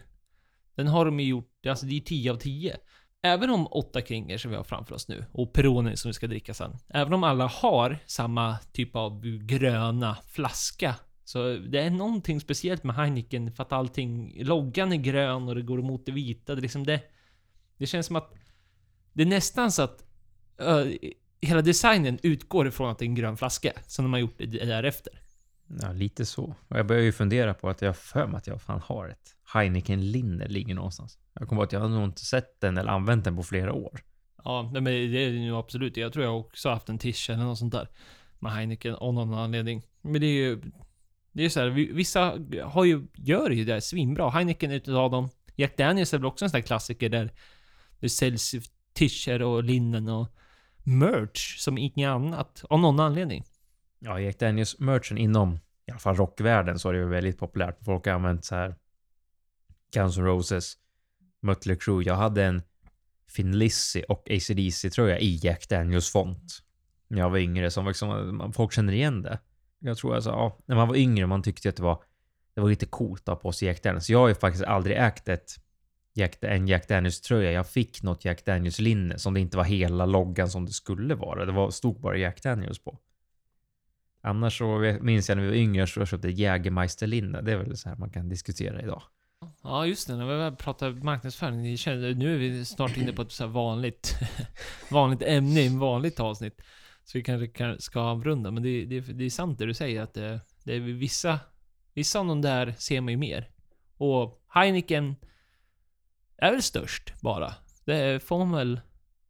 Den 0.74 0.86
har 0.86 1.04
de 1.04 1.20
ju 1.20 1.26
gjort, 1.26 1.66
alltså 1.66 1.86
det 1.86 1.96
är 1.96 2.00
10 2.00 2.32
av 2.32 2.36
10. 2.36 2.76
Även 3.22 3.50
om 3.50 3.66
åtta 3.70 4.00
kringer 4.00 4.38
som 4.38 4.50
vi 4.50 4.56
har 4.56 4.64
framför 4.64 4.94
oss 4.94 5.08
nu, 5.08 5.24
och 5.32 5.52
Peroni 5.52 5.96
som 5.96 6.08
vi 6.08 6.12
ska 6.12 6.26
dricka 6.26 6.54
sen. 6.54 6.76
Även 6.88 7.12
om 7.12 7.24
alla 7.24 7.46
har 7.46 7.98
samma 8.06 8.58
typ 8.72 8.96
av 8.96 9.22
gröna 9.22 10.16
flaska, 10.26 10.94
Så 11.24 11.56
det 11.56 11.80
är 11.80 11.90
någonting 11.90 12.40
speciellt 12.40 12.84
med 12.84 12.96
Heineken 12.96 13.52
för 13.52 13.62
att 13.62 13.72
allting, 13.72 14.44
loggan 14.44 14.92
är 14.92 14.96
grön 14.96 15.48
och 15.48 15.54
det 15.54 15.62
går 15.62 15.78
emot 15.78 16.06
det 16.06 16.12
vita. 16.12 16.54
Det, 16.54 16.60
liksom 16.60 16.86
det, 16.86 17.00
det 17.76 17.86
känns 17.86 18.06
som 18.06 18.16
att 18.16 18.34
det 19.12 19.22
är 19.22 19.26
nästan 19.26 19.72
så 19.72 19.82
att 19.82 20.04
hela 21.40 21.62
designen 21.62 22.18
utgår 22.22 22.66
ifrån 22.68 22.90
att 22.90 22.98
det 22.98 23.04
är 23.04 23.06
en 23.06 23.14
grön 23.14 23.36
flaska. 23.36 23.72
Som 23.86 24.04
de 24.04 24.12
har 24.12 24.20
gjort 24.20 24.34
det 24.38 24.46
därefter. 24.46 25.12
Ja, 25.82 25.92
lite 25.92 26.26
så. 26.26 26.54
Och 26.68 26.78
jag 26.78 26.86
börjar 26.86 27.02
ju 27.02 27.12
fundera 27.12 27.54
på 27.54 27.68
att 27.68 27.82
jag 27.82 27.96
för 27.96 28.26
mig 28.26 28.38
att 28.38 28.46
jag 28.46 28.62
fan 28.62 28.80
har 28.84 29.08
ett 29.08 29.36
Heineken-linne 29.54 30.48
ligger 30.48 30.74
någonstans. 30.74 31.18
Jag 31.34 31.48
kommer 31.48 31.60
på 31.60 31.64
att 31.64 31.72
jag 31.72 31.80
har 31.80 31.88
nog 31.88 32.04
inte 32.04 32.24
sett 32.24 32.60
den 32.60 32.78
eller 32.78 32.90
använt 32.90 33.24
den 33.24 33.36
på 33.36 33.42
flera 33.42 33.72
år. 33.72 34.00
Ja, 34.44 34.62
nej, 34.72 34.82
men 34.82 34.92
det 34.92 35.24
är 35.24 35.28
ju 35.28 35.56
absolut. 35.56 35.96
Jag 35.96 36.12
tror 36.12 36.24
jag 36.24 36.40
också 36.40 36.68
haft 36.68 36.88
en 36.88 36.98
Tisch 36.98 37.30
eller 37.30 37.42
något 37.44 37.58
sånt 37.58 37.72
där. 37.72 37.88
Med 38.38 38.52
Heineken 38.52 38.94
av 38.94 39.14
någon 39.14 39.34
anledning. 39.34 39.82
Men 40.02 40.20
det 40.20 40.26
är 40.26 40.32
ju... 40.48 40.60
Det 41.32 41.44
är 41.44 41.48
så 41.48 41.60
här, 41.60 41.68
vi- 41.68 41.92
vissa 41.92 42.38
har 42.64 42.84
ju, 42.84 43.06
gör 43.14 43.50
ju 43.50 43.64
det 43.64 43.80
svinbra. 43.80 44.30
Heineken 44.30 44.70
är 44.70 44.74
utav 44.74 45.10
dem. 45.10 45.28
Jack 45.56 45.76
Daniels 45.76 46.14
är 46.14 46.18
väl 46.18 46.26
också 46.26 46.44
en 46.44 46.50
sån 46.50 46.60
där 46.60 46.66
klassiker 46.66 47.08
där 47.08 47.32
det 48.00 48.08
säljs 48.08 48.54
tischer 48.92 49.42
och 49.42 49.64
linnen 49.64 50.08
och 50.08 50.28
merch 50.90 51.58
som 51.58 51.78
inget 51.78 52.08
annat. 52.08 52.64
Av 52.70 52.80
någon 52.80 53.00
anledning. 53.00 53.44
Ja, 53.98 54.20
Jack 54.20 54.38
Daniels 54.38 54.78
merchen 54.78 55.18
inom 55.18 55.58
i 55.86 55.90
alla 55.90 55.98
fall 55.98 56.16
rockvärlden 56.16 56.78
så 56.78 56.88
är 56.88 56.92
det 56.92 56.98
ju 56.98 57.08
väldigt 57.08 57.38
populärt. 57.38 57.84
Folk 57.84 58.06
har 58.06 58.12
använt 58.12 58.44
så 58.44 58.54
här 58.54 58.74
Guns 59.94 60.18
N' 60.18 60.24
Roses, 60.24 60.74
Mötley 61.42 61.76
Crüe. 61.76 62.02
Jag 62.02 62.14
hade 62.14 62.44
en 62.44 62.62
Finn 63.28 63.58
Lizzy 63.58 64.02
och 64.08 64.30
ACDC-tröja 64.30 65.18
i 65.18 65.40
Jack 65.42 65.68
Daniels 65.68 66.12
font. 66.12 66.62
När 67.08 67.18
jag 67.18 67.30
var 67.30 67.38
yngre, 67.38 67.70
som 67.70 67.86
liksom, 67.86 68.52
folk 68.54 68.72
känner 68.72 68.92
igen 68.92 69.22
det. 69.22 69.38
Jag 69.78 69.96
tror 69.96 70.14
alltså, 70.14 70.30
ja, 70.30 70.58
när 70.66 70.76
man 70.76 70.88
var 70.88 70.96
yngre 70.96 71.26
man 71.26 71.42
tyckte 71.42 71.68
att 71.68 71.76
det 71.76 71.82
var, 71.82 72.02
det 72.54 72.60
var 72.60 72.68
lite 72.68 72.86
coolt 72.86 73.22
att 73.22 73.34
ha 73.34 73.36
på 73.36 73.52
sig 73.52 73.68
Jack 73.68 73.82
Daniels. 73.82 74.10
Jag 74.10 74.18
har 74.18 74.28
ju 74.28 74.34
faktiskt 74.34 74.64
aldrig 74.64 74.96
ägt 74.96 75.28
ett 75.28 75.56
Jack, 76.14 76.38
en 76.40 76.68
Jack 76.68 76.88
Daniels 76.88 77.20
tröja. 77.20 77.52
Jag 77.52 77.66
fick 77.66 78.02
något 78.02 78.24
Jack 78.24 78.44
Daniels 78.44 78.78
linne 78.78 79.18
som 79.18 79.34
det 79.34 79.40
inte 79.40 79.56
var 79.56 79.64
hela 79.64 80.06
loggan 80.06 80.50
som 80.50 80.66
det 80.66 80.72
skulle 80.72 81.14
vara. 81.14 81.44
Det 81.44 81.52
var, 81.52 81.70
stod 81.70 82.00
bara 82.00 82.16
Jack 82.16 82.42
Daniels 82.42 82.78
på. 82.78 82.98
Annars 84.22 84.58
så 84.58 84.96
minns 85.00 85.28
jag 85.28 85.36
när 85.36 85.42
vi 85.42 85.48
var 85.48 85.56
yngre 85.56 85.86
så 85.86 86.06
köpte 86.06 86.28
jag 86.28 86.38
Jägermeister-linne. 86.38 87.40
Det 87.42 87.52
är 87.52 87.56
väl 87.56 87.76
så 87.76 87.88
här 87.88 87.96
man 87.96 88.10
kan 88.10 88.28
diskutera 88.28 88.82
idag. 88.82 89.02
Ja, 89.62 89.86
just 89.86 90.06
det. 90.08 90.16
När 90.16 90.26
vi 90.26 90.36
väl 90.36 90.56
pratar 90.56 90.90
marknadsföring. 90.90 91.62
ni 91.62 91.76
känner- 91.76 92.14
Nu 92.14 92.34
är 92.34 92.38
vi 92.38 92.64
snart 92.64 92.96
inne 92.96 93.12
på 93.12 93.22
ett 93.22 93.32
så 93.32 93.44
här 93.44 93.50
vanligt, 93.50 94.14
vanligt 94.90 95.22
ämne 95.22 95.60
i 95.60 95.66
ett 95.66 95.72
vanligt 95.72 96.20
avsnitt. 96.20 96.60
Så 97.04 97.18
vi 97.18 97.24
kanske 97.24 97.46
kan, 97.46 97.80
ska 97.80 98.00
avrunda. 98.00 98.50
Men 98.50 98.62
det, 98.62 98.84
det, 98.84 99.00
det 99.00 99.24
är 99.24 99.30
sant 99.30 99.58
det 99.58 99.66
du 99.66 99.74
säger 99.74 100.02
att 100.02 100.14
det, 100.14 100.40
det 100.64 100.74
är 100.74 100.80
vissa, 100.80 101.38
vissa 101.94 102.20
av 102.20 102.26
de 102.26 102.40
där 102.42 102.74
ser 102.78 103.00
man 103.00 103.10
ju 103.12 103.16
mer. 103.16 103.48
Och 103.96 104.42
Heineken 104.48 105.16
är 106.40 106.50
väl 106.52 106.62
störst 106.62 107.14
bara. 107.20 107.54
Det 107.84 108.22
får 108.22 108.38
man 108.38 108.52
väl... 108.52 108.80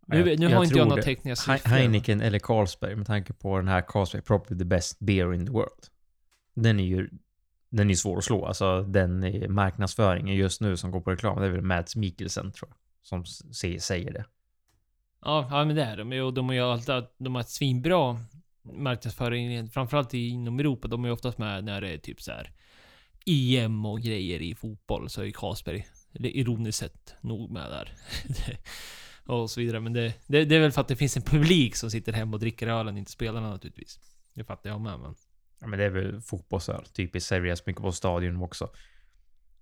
Nu, 0.06 0.18
Jag- 0.30 0.38
nu 0.40 0.46
jag 0.50 0.56
har 0.56 0.64
inte 0.64 0.78
jag 0.78 0.88
några 0.88 1.02
He- 1.02 1.34
siffror. 1.34 1.70
Heineken 1.70 2.20
eller 2.20 2.38
Carlsberg 2.38 2.96
med 2.96 3.06
tanke 3.06 3.32
på 3.32 3.56
den 3.56 3.68
här 3.68 3.80
Carlsberg, 3.88 4.22
probably 4.22 4.58
the 4.58 4.64
best 4.64 4.98
beer 4.98 5.34
in 5.34 5.46
the 5.46 5.52
world. 5.52 5.86
Den 6.54 6.80
är 6.80 6.84
ju 6.84 7.08
den 7.70 7.90
är 7.90 7.94
svår 7.94 8.18
att 8.18 8.24
slå. 8.24 8.46
Alltså 8.46 8.82
den 8.82 9.24
är 9.24 9.48
marknadsföringen 9.48 10.34
just 10.36 10.60
nu 10.60 10.76
som 10.76 10.90
går 10.90 11.00
på 11.00 11.10
reklam, 11.10 11.40
det 11.40 11.46
är 11.46 11.50
väl 11.50 11.62
Mads 11.62 11.96
Mikkelsen 11.96 12.52
tror 12.52 12.68
jag. 12.70 12.76
Som 13.02 13.24
säger 13.80 14.12
det. 14.12 14.24
Ja, 15.24 15.48
ja 15.50 15.64
men 15.64 15.76
det 15.76 15.82
är 15.84 15.96
de. 15.96 16.20
Och 16.20 16.34
de 16.34 16.46
har 16.48 16.54
ju 16.54 16.60
alltid 16.60 16.94
de 17.18 17.34
har 17.34 17.40
ett 17.40 17.48
svinbra 17.50 18.16
marknadsföring, 18.62 19.68
framförallt 19.68 20.14
inom 20.14 20.60
Europa. 20.60 20.88
De 20.88 21.04
är 21.04 21.08
ju 21.08 21.12
oftast 21.12 21.38
med 21.38 21.64
när 21.64 21.80
det 21.80 21.90
är 21.90 21.98
typ 21.98 22.22
så 22.22 22.30
här 22.32 22.50
EM 23.26 23.86
och 23.86 24.00
grejer 24.00 24.42
i 24.42 24.54
fotboll, 24.54 25.08
så 25.08 25.22
är 25.22 25.30
Carlsberg, 25.30 25.86
eller 26.14 26.36
ironiskt 26.36 26.78
sett, 26.78 27.14
nog 27.20 27.50
med 27.50 27.70
där. 27.70 27.92
och 29.32 29.50
så 29.50 29.60
vidare. 29.60 29.80
Men 29.80 29.92
det, 29.92 30.14
det, 30.26 30.44
det 30.44 30.56
är 30.56 30.60
väl 30.60 30.72
för 30.72 30.80
att 30.80 30.88
det 30.88 30.96
finns 30.96 31.16
en 31.16 31.22
publik 31.22 31.76
som 31.76 31.90
sitter 31.90 32.12
hemma 32.12 32.32
och 32.32 32.40
dricker 32.40 32.66
ölen, 32.66 32.96
inte 32.96 33.10
spelarna 33.10 33.50
naturligtvis. 33.50 33.98
Det 34.34 34.44
fattar 34.44 34.70
jag 34.70 34.80
med, 34.80 35.00
men... 35.00 35.14
Ja, 35.60 35.66
men 35.66 35.78
det 35.78 35.84
är 35.84 35.90
väl 35.90 36.20
fotbollsöl. 36.20 36.84
Typiskt 36.84 37.28
serveras 37.28 37.66
mycket 37.66 37.82
på 37.82 37.92
stadion 37.92 38.42
också. 38.42 38.70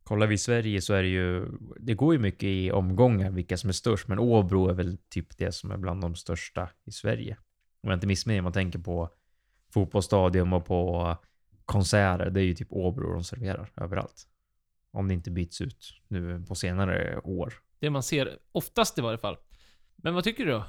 Kollar 0.03 0.27
vi 0.27 0.35
i 0.35 0.39
Sverige 0.39 0.81
så 0.81 0.95
är 0.95 1.03
det 1.03 1.09
ju, 1.09 1.47
det 1.81 1.95
går 1.95 2.15
ju 2.15 2.21
mycket 2.21 2.45
i 2.45 2.71
omgångar 2.71 3.31
vilka 3.31 3.57
som 3.57 3.69
är 3.69 3.75
störst, 3.75 4.09
men 4.09 4.19
Åbro 4.19 4.69
är 4.69 4.75
väl 4.75 4.99
typ 5.11 5.39
det 5.39 5.53
som 5.53 5.71
är 5.71 5.77
bland 5.77 6.01
de 6.01 6.15
största 6.15 6.71
i 6.85 6.93
Sverige. 6.93 7.37
Om 7.83 7.91
jag 7.91 7.97
inte 7.97 8.07
missminner 8.07 8.35
mig, 8.35 8.41
om 8.41 8.45
man 8.45 8.53
tänker 8.53 8.79
på 8.79 9.11
fotbollsstadion 9.75 10.53
och 10.53 10.67
på 10.67 11.17
konserter, 11.65 12.31
det 12.31 12.41
är 12.41 12.45
ju 12.45 12.55
typ 12.55 12.69
Åbro 12.71 13.13
de 13.13 13.25
serverar 13.25 13.73
överallt. 13.77 14.27
Om 14.93 15.09
det 15.09 15.15
inte 15.15 15.31
byts 15.31 15.61
ut 15.61 15.95
nu 16.09 16.45
på 16.49 16.55
senare 16.55 17.21
år. 17.21 17.55
Det 17.81 17.91
man 17.91 18.03
ser 18.03 18.39
oftast 18.53 18.99
i 18.99 19.01
varje 19.01 19.19
fall. 19.19 19.37
Men 19.97 20.15
vad 20.15 20.25
tycker 20.25 20.45
du 20.47 20.51
då? 20.51 20.65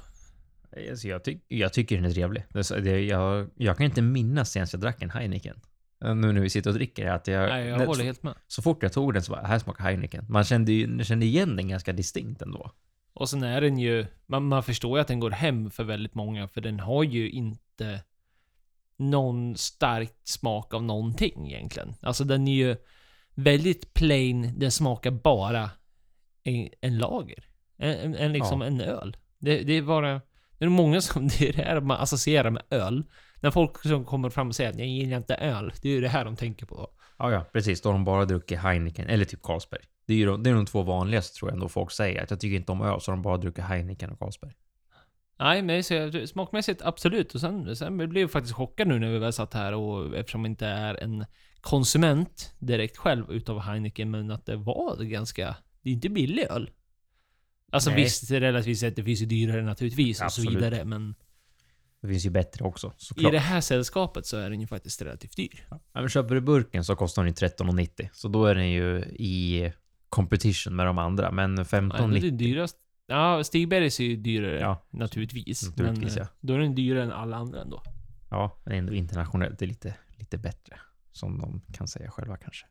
Alltså 0.90 1.08
jag, 1.08 1.24
ty- 1.24 1.38
jag 1.48 1.72
tycker 1.72 1.96
den 1.96 2.04
är 2.04 2.10
trevlig. 2.10 2.44
Det, 2.52 3.00
jag, 3.00 3.50
jag 3.56 3.76
kan 3.76 3.86
inte 3.86 4.02
minnas 4.02 4.50
senast 4.50 4.72
jag 4.72 4.82
drack 4.82 5.02
en 5.02 5.10
Heineken. 5.10 5.60
Nu 6.00 6.14
när 6.32 6.40
vi 6.40 6.50
sitter 6.50 6.70
och 6.70 6.74
dricker 6.74 7.06
att 7.06 7.26
jag... 7.26 7.48
Nej, 7.48 7.66
jag 7.66 7.86
håller 7.86 8.04
helt 8.04 8.22
med. 8.22 8.34
Så 8.46 8.62
fort 8.62 8.82
jag 8.82 8.92
tog 8.92 9.14
den 9.14 9.22
så 9.22 9.32
bara, 9.32 9.46
här 9.46 9.58
smakar 9.58 9.84
Heineken. 9.84 10.26
Man 10.28 10.44
kände 10.44 10.72
ju 10.72 11.04
kände 11.04 11.26
igen 11.26 11.56
den 11.56 11.68
ganska 11.68 11.92
distinkt 11.92 12.42
ändå. 12.42 12.70
Och 13.12 13.30
sen 13.30 13.42
är 13.42 13.60
den 13.60 13.78
ju, 13.78 14.06
man, 14.26 14.44
man 14.44 14.62
förstår 14.62 14.98
ju 14.98 15.00
att 15.00 15.08
den 15.08 15.20
går 15.20 15.30
hem 15.30 15.70
för 15.70 15.84
väldigt 15.84 16.14
många, 16.14 16.48
för 16.48 16.60
den 16.60 16.80
har 16.80 17.04
ju 17.04 17.30
inte 17.30 18.02
någon 18.96 19.56
starkt 19.56 20.28
smak 20.28 20.74
av 20.74 20.82
någonting 20.82 21.52
egentligen. 21.52 21.94
Alltså 22.00 22.24
den 22.24 22.48
är 22.48 22.54
ju 22.54 22.76
väldigt 23.42 23.94
plain, 23.94 24.58
den 24.58 24.70
smakar 24.70 25.10
bara 25.10 25.70
en, 26.44 26.68
en 26.80 26.98
lager. 26.98 27.44
En, 27.78 27.90
en, 27.98 28.14
en 28.14 28.32
liksom 28.32 28.60
Ja. 28.60 28.66
en 28.66 28.80
öl. 28.80 29.16
Det, 29.38 29.62
det 29.62 29.72
är 29.72 29.82
bara, 29.82 30.20
det 30.58 30.64
är 30.64 30.68
många 30.68 31.00
som, 31.00 31.28
det 31.38 31.48
är 31.48 31.52
det 31.52 31.62
här 31.62 31.80
man 31.80 32.00
associerar 32.00 32.50
med 32.50 32.62
öl. 32.70 33.04
När 33.40 33.50
folk 33.50 33.82
som 33.82 34.04
kommer 34.04 34.30
fram 34.30 34.48
och 34.48 34.54
säger 34.54 34.70
att 34.70 34.78
jag 34.78 34.88
gillar 34.88 35.16
inte 35.16 35.34
öl, 35.34 35.72
det 35.82 35.88
är 35.88 35.92
ju 35.92 36.00
det 36.00 36.08
här 36.08 36.24
de 36.24 36.36
tänker 36.36 36.66
på. 36.66 36.90
Ja, 37.18 37.32
ja, 37.32 37.44
precis. 37.52 37.80
Då 37.80 37.88
har 37.88 37.92
de 37.94 38.04
bara 38.04 38.24
druckit 38.24 38.58
Heineken, 38.58 39.08
eller 39.08 39.24
typ 39.24 39.42
Carlsberg. 39.42 39.80
Det 40.06 40.12
är 40.12 40.16
ju 40.16 40.26
de, 40.26 40.42
det 40.42 40.50
är 40.50 40.54
de 40.54 40.66
två 40.66 40.82
vanligaste 40.82 41.38
tror 41.38 41.50
jag 41.50 41.54
ändå 41.54 41.68
folk 41.68 41.90
säger. 41.90 42.22
Att 42.22 42.30
jag 42.30 42.40
tycker 42.40 42.56
inte 42.56 42.72
om 42.72 42.82
öl, 42.82 43.00
så 43.00 43.10
har 43.10 43.16
de 43.16 43.22
bara 43.22 43.36
druckit 43.36 43.64
Heineken 43.64 44.10
och 44.10 44.18
Carlsberg. 44.18 44.52
Nej, 45.38 45.62
men 45.62 45.84
så 45.84 46.26
smakmässigt 46.26 46.82
absolut. 46.82 47.34
Och 47.34 47.40
sen, 47.40 47.76
sen 47.76 47.96
blev 47.96 48.18
jag 48.18 48.30
faktiskt 48.30 48.54
chockad 48.54 48.88
nu 48.88 48.98
när 48.98 49.10
vi 49.10 49.18
väl 49.18 49.32
satt 49.32 49.54
här 49.54 49.74
och 49.74 50.16
eftersom 50.16 50.44
jag 50.44 50.50
inte 50.50 50.66
är 50.66 50.94
en 50.94 51.24
konsument 51.60 52.54
direkt 52.58 52.96
själv 52.96 53.30
utav 53.32 53.60
Heineken, 53.60 54.10
men 54.10 54.30
att 54.30 54.46
det 54.46 54.56
var 54.56 54.96
ganska... 55.04 55.56
Det 55.82 55.90
är 55.90 55.94
inte 55.94 56.08
billig 56.08 56.42
öl. 56.50 56.70
Alltså 57.72 57.90
Nej. 57.90 58.02
visst, 58.02 58.30
relativt 58.30 58.78
sett, 58.78 58.96
det 58.96 59.04
finns 59.04 59.22
ju 59.22 59.26
dyrare 59.26 59.62
naturligtvis 59.62 60.16
och 60.22 60.32
så 60.32 60.40
Absolut. 60.40 60.56
vidare, 60.62 60.84
men 60.84 61.14
Det 62.02 62.08
finns 62.08 62.26
ju 62.26 62.30
bättre 62.30 62.64
också, 62.64 62.86
i 62.88 62.92
såklart. 62.96 63.32
det 63.32 63.38
här 63.38 63.60
sällskapet 63.60 64.26
så 64.26 64.36
är 64.36 64.50
den 64.50 64.60
ju 64.60 64.66
faktiskt 64.66 65.02
relativt 65.02 65.36
dyr. 65.36 65.66
Ja, 65.70 65.80
men 65.92 66.08
köper 66.08 66.34
du 66.34 66.40
burken 66.40 66.84
så 66.84 66.96
kostar 66.96 67.22
den 67.24 67.28
ju 67.28 67.48
13,90. 67.48 68.08
Så 68.12 68.28
då 68.28 68.44
är 68.46 68.54
den 68.54 68.70
ju 68.70 68.98
i 69.04 69.72
competition 70.08 70.76
med 70.76 70.86
de 70.86 70.98
andra. 70.98 71.30
Men 71.32 71.54
Nej, 71.54 71.64
det 71.70 71.76
är 71.76 71.80
15,90. 71.80 72.30
dyrast. 72.30 72.76
Ja, 73.06 73.44
Stigbergs 73.44 74.00
är 74.00 74.04
ju 74.04 74.16
dyrare 74.16 74.60
Ja, 74.60 74.86
naturligtvis. 74.90 75.62
naturligtvis, 75.68 76.16
men 76.16 76.24
ja. 76.24 76.30
då 76.40 76.54
är 76.54 76.58
den 76.58 76.74
dyrare 76.74 77.04
än 77.04 77.12
alla 77.12 77.36
andra 77.36 77.60
ändå. 77.62 77.82
Ja, 78.30 78.56
men 78.64 78.74
ändå 78.78 78.94
internationellt. 78.94 79.58
Det 79.58 79.64
är 79.64 79.66
lite, 79.66 79.94
lite 80.18 80.38
bättre. 80.38 80.80
Som 81.12 81.38
de 81.38 81.62
kan 81.72 81.88
säga 81.88 82.10
själva 82.10 82.36
kanske. 82.36 82.66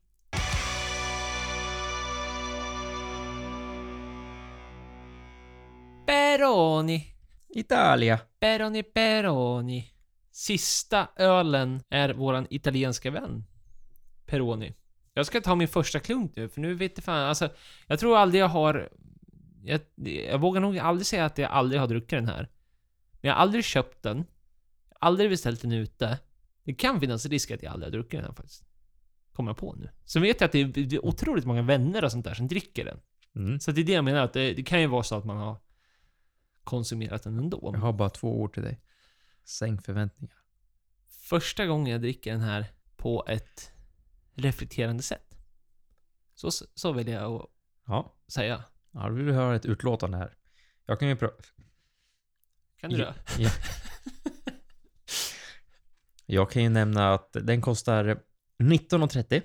Peroni. 6.05 7.15
Italia. 7.49 8.19
Peroni 8.39 8.83
Peroni. 8.83 9.91
Sista 10.31 11.07
ölen 11.15 11.81
är 11.89 12.13
våran 12.13 12.47
italienska 12.49 13.11
vän. 13.11 13.43
Peroni. 14.25 14.75
Jag 15.13 15.25
ska 15.25 15.41
ta 15.41 15.55
min 15.55 15.67
första 15.67 15.99
klunk 15.99 16.35
nu, 16.35 16.49
för 16.49 16.61
nu 16.61 16.73
vet 16.73 16.91
jag 16.97 17.03
fan, 17.03 17.29
alltså, 17.29 17.49
jag 17.87 17.99
tror 17.99 18.17
aldrig 18.17 18.41
jag 18.41 18.47
har... 18.47 18.89
Jag, 19.63 19.81
jag 20.27 20.39
vågar 20.39 20.61
nog 20.61 20.77
aldrig 20.77 21.05
säga 21.05 21.25
att 21.25 21.37
jag 21.37 21.51
aldrig 21.51 21.81
har 21.81 21.87
druckit 21.87 22.09
den 22.09 22.27
här. 22.27 22.49
Men 23.11 23.29
jag 23.29 23.33
har 23.33 23.41
aldrig 23.41 23.63
köpt 23.63 24.03
den. 24.03 24.25
Aldrig 24.99 25.29
beställt 25.29 25.61
den 25.61 25.71
ute. 25.71 26.19
Det 26.63 26.73
kan 26.73 26.99
finnas 26.99 27.25
risk 27.25 27.51
att 27.51 27.63
jag 27.63 27.73
aldrig 27.73 27.87
har 27.87 27.91
druckit 27.91 28.11
den 28.19 28.25
här 28.25 28.33
faktiskt. 28.33 28.63
Kommer 29.33 29.49
jag 29.49 29.57
på 29.57 29.73
nu. 29.75 29.89
Så 30.05 30.19
vet 30.19 30.41
jag 30.41 30.45
att 30.45 30.51
det 30.51 30.59
är, 30.61 30.65
det 30.65 30.95
är 30.95 31.05
otroligt 31.05 31.45
många 31.45 31.61
vänner 31.61 32.03
och 32.03 32.11
sånt 32.11 32.25
där 32.25 32.33
som 32.33 32.47
dricker 32.47 32.85
den. 32.85 32.99
Mm. 33.35 33.59
Så 33.59 33.71
det 33.71 33.81
är 33.81 33.85
det 33.85 33.91
jag 33.91 34.03
menar, 34.03 34.21
att 34.23 34.33
det, 34.33 34.53
det 34.53 34.63
kan 34.63 34.81
ju 34.81 34.87
vara 34.87 35.03
så 35.03 35.15
att 35.15 35.25
man 35.25 35.37
har 35.37 35.57
konsumerat 36.63 37.23
den 37.23 37.37
ändå. 37.37 37.71
Jag 37.73 37.79
har 37.79 37.93
bara 37.93 38.09
två 38.09 38.41
ord 38.41 38.53
till 38.53 38.63
dig. 38.63 38.81
Sänk 39.43 39.85
förväntningar. 39.85 40.35
Första 41.29 41.65
gången 41.65 41.91
jag 41.91 42.01
dricker 42.01 42.31
den 42.31 42.41
här 42.41 42.65
på 42.97 43.25
ett 43.27 43.71
reflekterande 44.33 45.03
sätt. 45.03 45.37
Så, 46.35 46.51
så 46.51 46.91
vill 46.91 47.07
jag 47.07 47.33
att 47.33 47.45
Ja. 47.85 48.15
säga. 48.27 48.63
Ja, 48.91 49.07
då 49.09 49.13
vill 49.15 49.25
du 49.25 49.33
höra 49.33 49.55
ett 49.55 49.65
utlåtande 49.65 50.17
här. 50.17 50.37
Jag 50.85 50.99
kan 50.99 51.07
ju 51.07 51.15
pröva. 51.15 51.33
Kan 52.77 52.89
du 52.89 52.97
Ja. 52.97 53.13
det? 53.37 53.43
Ja. 53.43 53.49
Jag 56.31 56.51
kan 56.51 56.63
ju 56.63 56.69
nämna 56.69 57.13
att 57.13 57.33
den 57.41 57.61
kostar 57.61 58.19
19,30 58.63 59.41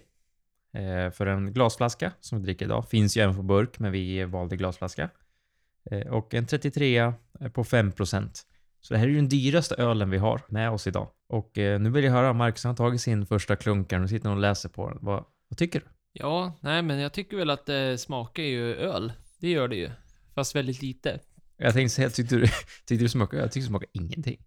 eh, 0.74 1.11
för 1.11 1.26
en 1.26 1.53
glasflaska 1.53 2.12
som 2.20 2.39
vi 2.39 2.45
dricker 2.45 2.64
idag. 2.64 2.89
Finns 2.89 3.16
ju 3.16 3.20
även 3.20 3.37
på 3.37 3.43
burk, 3.43 3.78
men 3.78 3.93
vi 3.93 4.24
valde 4.24 4.57
glasflaska. 4.57 5.11
Eh, 5.91 6.07
och 6.07 6.35
en 6.35 6.47
33 6.47 6.99
eh, 6.99 7.12
på 7.53 7.64
5%. 7.64 8.30
Så 8.80 8.95
det 8.95 8.99
här 8.99 9.07
är 9.07 9.11
ju 9.11 9.16
den 9.16 9.28
dyraste 9.28 9.74
ölen 9.74 10.11
vi 10.11 10.18
har 10.18 10.41
med 10.49 10.70
oss 10.70 10.87
idag. 10.87 11.09
Och 11.28 11.59
eh, 11.59 11.80
nu 11.80 11.91
vill 11.91 12.05
jag 12.05 12.12
höra, 12.12 12.32
Marcus 12.32 12.64
har 12.64 12.74
tagit 12.74 13.01
sin 13.01 13.26
första 13.26 13.57
klunkar, 13.57 13.99
nu 13.99 14.09
sitter 14.09 14.28
han 14.28 14.37
och 14.37 14.43
läser 14.43 14.68
på 14.68 14.89
den. 14.89 14.99
Vad, 15.01 15.24
vad 15.49 15.59
tycker 15.59 15.80
du? 15.80 15.87
Ja, 16.12 16.53
nej 16.61 16.82
men 16.82 16.99
jag 16.99 17.12
tycker 17.12 17.37
väl 17.37 17.51
att 17.51 17.66
det 17.66 17.99
smakar 17.99 18.43
ju 18.43 18.74
öl. 18.74 19.12
Det 19.41 19.51
gör 19.51 19.68
det 19.68 19.76
ju. 19.76 19.91
Fast 20.35 20.57
väldigt 20.57 20.82
lite. 20.82 21.20
Jag 21.57 21.72
tänkte 21.74 21.95
säga, 21.95 22.11
tyckte 22.11 22.37
du, 22.37 22.47
tyckte 22.87 23.05
du 23.05 23.09
smakade 23.09 23.43
öl? 23.43 23.45
Jag 23.45 23.53
tyckte 23.53 23.66
det 23.66 23.68
smakade 23.68 23.91
ingenting. 23.93 24.45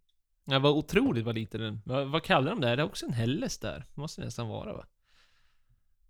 Ja, 0.50 0.60
vad 0.60 0.72
otroligt 0.72 1.26
vad 1.26 1.36
lite 1.36 1.58
den... 1.58 1.82
Vad, 1.86 2.08
vad 2.08 2.24
kallar 2.24 2.52
de 2.52 2.62
det? 2.62 2.70
Är 2.70 2.78
det 2.78 2.84
också 2.84 3.06
en 3.06 3.14
Helles 3.14 3.58
där? 3.58 3.86
Måste 3.94 4.22
nästan 4.22 4.48
vara 4.48 4.74
va? 4.74 4.86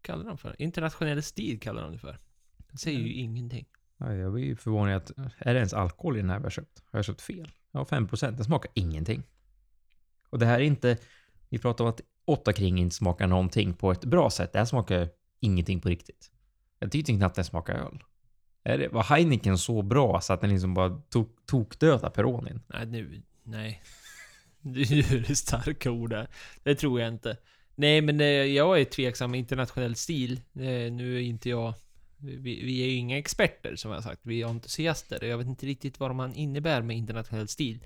Kallar 0.02 0.26
de 0.26 0.38
för? 0.38 0.62
Internationell 0.62 1.24
stil 1.24 1.60
kallar 1.60 1.82
de 1.82 1.92
det 1.92 1.98
för. 1.98 2.20
Det 2.72 2.78
säger 2.78 3.00
ju 3.00 3.14
ingenting. 3.14 3.66
Ja, 3.98 4.14
jag 4.14 4.34
blir 4.34 4.44
ju 4.44 4.56
förvånad 4.56 4.96
att, 4.96 5.12
är 5.38 5.54
det 5.54 5.60
ens 5.60 5.74
alkohol 5.74 6.18
i 6.18 6.22
den 6.22 6.30
här 6.30 6.38
vi 6.38 6.44
har 6.44 6.50
köpt? 6.50 6.84
Har 6.92 7.00
jag 7.00 7.06
köpt 7.06 7.22
fel? 7.22 7.52
Ja, 7.72 7.84
5%. 7.84 8.32
Den 8.32 8.44
smakar 8.44 8.72
ingenting. 8.74 9.24
Och 10.30 10.40
det 10.40 10.46
här 10.46 10.60
är 10.60 10.64
inte, 10.64 10.98
vi 11.50 11.60
pratar 11.60 11.84
om 11.84 11.90
att 11.90 12.02
åtta 12.26 12.54
kring 12.54 12.78
inte 12.78 12.96
smakar 12.96 13.28
någonting 13.28 13.74
på 13.74 13.92
ett 13.92 14.06
bra 14.06 14.30
sätt. 14.30 14.54
Det 14.54 14.60
här 14.60 14.66
smakar 14.66 15.10
ingenting 15.40 15.82
på 15.82 15.90
riktigt. 15.90 16.32
Jag 16.80 16.92
tyckte 16.92 17.14
knappt 17.14 17.36
den 17.36 17.46
smakar 17.46 17.74
öl. 17.74 18.04
Är 18.64 18.78
det, 18.78 18.88
var 18.88 19.04
Heineken 19.04 19.58
så 19.58 19.82
bra 19.82 20.22
så 20.22 20.34
att 20.34 20.42
den 20.42 20.50
liksom 20.50 20.74
bara 20.74 20.90
tok, 20.90 21.46
tokdödade 21.46 22.10
Peronin? 22.10 22.62
Nej, 22.68 22.86
nu... 22.86 23.22
Nej. 23.44 23.82
Nu 24.62 24.82
är 24.82 25.24
det 25.28 25.36
starka 25.36 25.92
ord 25.92 26.10
där. 26.10 26.28
Det 26.64 26.76
tror 26.76 27.00
jag 27.00 27.08
inte. 27.10 27.38
Nej, 27.76 28.02
men 28.02 28.22
eh, 28.22 28.28
jag 28.28 28.82
är 28.82 28.86
tveksam 28.86 29.36
internationell 29.36 29.96
stil. 29.96 30.42
Eh, 30.54 30.92
nu 30.92 31.16
är 31.16 31.22
inte 31.22 31.50
jag... 31.50 31.74
Vi, 32.20 32.64
vi 32.66 32.84
är 32.84 32.88
ju 32.88 32.94
inga 32.94 33.18
experter 33.18 33.76
som 33.76 33.92
jag 33.92 33.98
har 33.98 34.04
sagt. 34.04 34.22
Vi 34.24 34.42
är 34.42 34.48
entusiaster. 34.48 35.26
Jag 35.26 35.38
vet 35.38 35.48
inte 35.48 35.66
riktigt 35.66 36.00
vad 36.00 36.16
man 36.16 36.34
innebär 36.34 36.82
med 36.82 36.98
internationell 36.98 37.48
stil. 37.48 37.80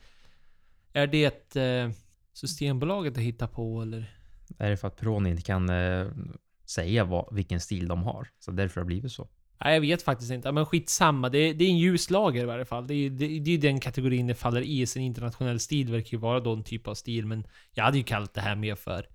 Är 0.93 1.07
det 1.07 1.55
eh, 1.55 1.91
Systembolaget 2.33 3.17
att 3.17 3.23
hitta 3.23 3.47
på 3.47 3.81
eller? 3.81 4.17
Är 4.57 4.69
det 4.69 4.77
för 4.77 4.87
att 4.87 4.97
Peronin 4.97 5.31
inte 5.31 5.43
kan 5.43 5.69
eh, 5.69 6.07
säga 6.65 7.03
vad, 7.03 7.35
vilken 7.35 7.59
stil 7.59 7.87
de 7.87 8.03
har? 8.03 8.27
Så 8.39 8.51
därför 8.51 8.81
har 8.81 8.85
det 8.85 8.87
blivit 8.87 9.11
så. 9.11 9.27
Nej, 9.63 9.73
jag 9.73 9.81
vet 9.81 10.01
faktiskt 10.01 10.31
inte. 10.31 10.51
Men 10.51 10.65
skitsamma. 10.65 11.29
Det 11.29 11.37
är, 11.37 11.53
det 11.53 11.65
är 11.65 11.69
en 11.69 11.77
ljuslager 11.77 12.43
i 12.43 12.45
varje 12.45 12.65
fall. 12.65 12.87
Det 12.87 12.93
är, 12.93 13.09
det, 13.09 13.39
det 13.39 13.51
är 13.51 13.57
den 13.57 13.79
kategorin 13.79 14.27
det 14.27 14.35
faller 14.35 14.61
i. 14.61 14.85
Sen 14.87 15.01
internationell 15.01 15.59
stil 15.59 15.91
verkar 15.91 16.11
ju 16.11 16.17
vara 16.17 16.39
då 16.39 16.53
en 16.53 16.63
typ 16.63 16.87
av 16.87 16.93
stil, 16.95 17.25
men 17.25 17.47
jag 17.73 17.83
hade 17.83 17.97
ju 17.97 18.03
kallat 18.03 18.33
det 18.33 18.41
här 18.41 18.55
mer 18.55 18.75
för... 18.75 19.05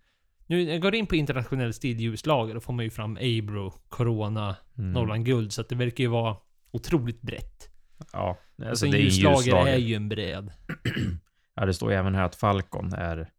Nu, 0.47 0.63
jag 0.63 0.81
går 0.83 0.95
in 0.95 1.07
på 1.07 1.17
internationell 1.17 1.73
stil 1.75 2.01
ljuslager, 2.01 2.55
då 2.55 2.61
får 2.61 2.73
man 2.73 2.85
ju 2.85 2.91
fram 2.91 3.17
Abro, 3.17 3.71
Corona, 3.89 4.57
Mm. 4.79 4.93
Norrland 4.93 5.25
Guld, 5.27 5.53
så 5.53 5.61
att 5.61 5.69
det 5.69 5.75
verkar 5.75 6.05
ju 6.05 6.11
vara 6.11 6.37
otroligt 6.71 7.23
brett. 7.23 7.69
Ja, 8.13 8.29
Alltså, 8.59 8.69
alltså 8.71 8.87
en 8.87 8.93
det 8.93 8.99
är 8.99 9.01
ju 9.01 9.05
en 9.07 9.11
ljuslager 9.13 9.37
ljuslager. 9.43 9.73
är 9.73 9.77
ju 9.77 9.95
en 9.95 10.09
bred. 10.09 10.53
Ja, 11.59 11.67
det 11.67 11.75
står 11.75 11.91
ju 11.93 11.97
även 11.99 12.15
här 12.15 12.23
att 12.25 12.35
Falcon 12.35 12.93
är 12.93 13.31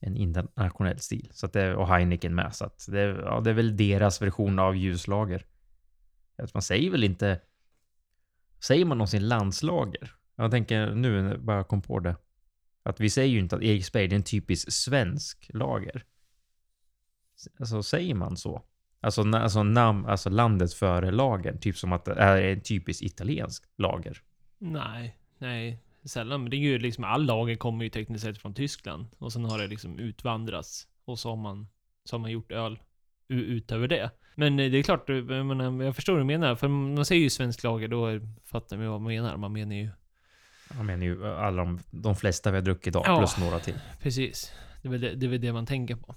en 0.00 0.16
internationell 0.16 0.98
stil. 0.98 1.30
Så 1.32 1.46
att 1.46 1.52
det, 1.52 1.74
och 1.76 1.88
Heineken 1.88 2.34
med. 2.34 2.54
Så 2.54 2.64
att 2.64 2.86
det, 2.88 3.00
ja, 3.00 3.40
det 3.40 3.50
är 3.50 3.54
väl 3.54 3.76
deras 3.76 4.22
version 4.22 4.58
av 4.58 4.76
ljuslager. 4.76 5.44
Att 6.42 6.54
man 6.54 6.62
säger 6.62 6.90
väl 6.90 7.04
inte... 7.04 7.40
Säger 8.60 8.84
man 8.84 8.98
någonsin 8.98 9.28
landslager? 9.28 10.14
Jag 10.36 10.50
tänker 10.50 10.94
nu 10.94 11.22
när 11.22 11.30
jag 11.30 11.44
bara 11.44 11.64
kom 11.64 11.82
på 11.82 11.98
det. 11.98 12.16
Att 12.82 13.00
vi 13.00 13.10
säger 13.10 13.28
ju 13.28 13.38
inte 13.38 13.56
att 13.56 13.62
Eriksberg 13.62 14.04
är 14.04 14.12
en 14.12 14.22
typisk 14.22 14.72
svensk 14.72 15.50
lager. 15.54 16.04
Alltså 17.58 17.82
säger 17.82 18.14
man 18.14 18.36
så? 18.36 18.62
Alltså, 19.00 19.22
alltså, 19.22 19.62
nam, 19.62 20.06
alltså 20.06 20.30
landet 20.30 20.74
före 20.74 21.10
lagen, 21.10 21.58
Typ 21.58 21.76
som 21.76 21.92
att 21.92 22.04
det 22.04 22.14
är 22.14 22.42
en 22.42 22.60
typisk 22.60 23.02
italiensk 23.02 23.64
lager. 23.76 24.22
Nej, 24.58 25.16
nej. 25.38 25.82
Sällan. 26.04 26.40
Men 26.42 26.50
det 26.50 26.56
är 26.56 26.58
ju 26.58 26.78
liksom, 26.78 27.04
all 27.04 27.24
lager 27.24 27.56
kommer 27.56 27.84
ju 27.84 27.90
tekniskt 27.90 28.24
sett 28.24 28.38
från 28.38 28.54
Tyskland. 28.54 29.06
Och 29.18 29.32
sen 29.32 29.44
har 29.44 29.58
det 29.58 29.66
liksom 29.66 29.98
utvandrats. 29.98 30.88
Och 31.04 31.18
så 31.18 31.28
har 31.28 31.36
man, 31.36 31.68
så 32.04 32.16
har 32.16 32.20
man 32.20 32.30
gjort 32.30 32.52
öl 32.52 32.78
utöver 33.28 33.88
det. 33.88 34.10
Men 34.34 34.56
det 34.56 34.64
är 34.64 34.82
klart, 34.82 35.08
jag, 35.08 35.46
menar, 35.46 35.84
jag 35.84 35.96
förstår 35.96 36.12
vad 36.12 36.20
du 36.20 36.26
menar. 36.26 36.54
För 36.54 36.68
man 36.68 37.04
säger 37.04 37.22
ju 37.22 37.30
svensk 37.30 37.62
lager, 37.62 37.88
då 37.88 38.20
fattar 38.44 38.76
man 38.76 38.84
ju 38.84 38.90
vad 38.90 39.00
man 39.00 39.12
menar. 39.12 39.36
Man 39.36 39.52
menar 39.52 39.74
ju 39.74 39.88
Jag 40.76 40.84
menar 40.84 41.04
ju 41.04 41.26
alla 41.26 41.56
de, 41.64 41.78
de 41.90 42.16
flesta 42.16 42.50
vi 42.50 42.56
har 42.56 42.62
druckit 42.62 42.86
idag, 42.86 43.04
Ja. 43.06 43.18
plus 43.18 43.38
några 43.38 43.58
till. 43.58 43.74
Precis. 44.02 44.52
Det 44.82 44.88
är 44.88 44.92
väl 44.92 45.00
det, 45.00 45.14
det, 45.14 45.26
är 45.26 45.30
väl 45.30 45.40
det 45.40 45.52
man 45.52 45.66
tänker 45.66 45.96
på. 45.96 46.14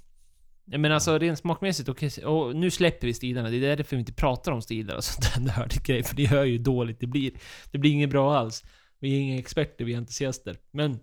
Ja, 0.66 0.78
men 0.78 0.92
alltså 0.92 1.18
rent 1.18 1.40
smakmässigt, 1.40 1.90
okej, 1.90 2.26
och 2.26 2.56
nu 2.56 2.72
släpper 2.72 3.08
vi 3.08 3.14
stilarna. 3.14 3.50
Det 3.50 3.58
är 3.58 3.78
därför 3.78 3.96
vi 3.96 4.00
inte 4.00 4.14
pratar 4.14 4.52
om 4.52 4.62
stilar 4.62 4.96
och 4.96 5.04
sånt 5.04 5.46
där 5.46 5.84
grej, 5.84 6.04
för 6.04 6.16
det 6.16 6.26
hör 6.26 6.44
ju 6.44 6.58
dåligt 6.58 7.00
det 7.00 7.08
blir. 7.08 7.32
Det 7.72 7.78
blir 7.78 7.92
inget 7.92 8.10
bra 8.10 8.38
alls. 8.38 8.64
Vi 9.00 9.16
är 9.16 9.20
inga 9.20 9.40
experter, 9.40 9.86
vi 9.86 9.94
är 9.94 9.98
entusiaster. 9.98 10.58
Men 10.72 11.00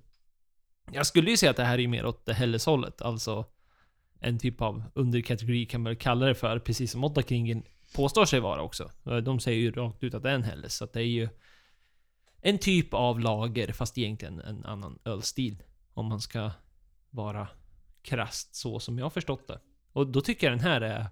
jag 0.93 1.07
skulle 1.07 1.31
ju 1.31 1.37
säga 1.37 1.51
att 1.51 1.57
det 1.57 1.65
här 1.65 1.79
är 1.79 1.89
mer 1.89 2.07
åt 2.07 2.27
det 2.27 2.35
Helles-hållet, 2.35 3.03
alltså 3.03 3.45
en 4.21 4.39
typ 4.39 4.61
av 4.61 4.83
underkategori 4.95 5.66
kan 5.66 5.81
man 5.81 5.91
väl 5.91 5.99
kalla 5.99 6.27
det 6.27 6.35
för, 6.35 6.59
precis 6.59 6.93
som 6.93 7.05
Ottakringen 7.05 7.62
påstår 7.95 8.25
sig 8.25 8.41
vara 8.41 8.62
också. 8.62 8.91
De 9.23 9.41
säger 9.41 9.61
ju 9.61 9.73
rakt 9.73 10.05
ut 10.05 10.14
att 10.14 10.23
det 10.23 10.31
är 10.31 10.35
en 10.35 10.43
Helles, 10.43 10.75
så 10.75 10.85
att 10.85 10.93
det 10.93 11.01
är 11.01 11.07
ju 11.07 11.29
en 12.41 12.59
typ 12.59 12.95
av 12.95 13.21
lager, 13.21 13.73
fast 13.73 13.99
egentligen 13.99 14.41
en 14.41 14.64
annan 14.64 14.99
ölstil. 15.05 15.62
Om 15.95 16.07
man 16.07 16.21
ska 16.21 16.51
vara 17.11 17.49
krasst 18.03 18.55
så 18.55 18.81
som 18.81 18.99
jag 18.99 19.05
har 19.05 19.11
förstått 19.11 19.49
det. 19.49 19.61
Och 19.93 20.07
då 20.07 20.21
tycker 20.21 20.47
jag 20.47 20.59
den 20.59 20.64
här 20.64 20.81
är, 20.81 21.07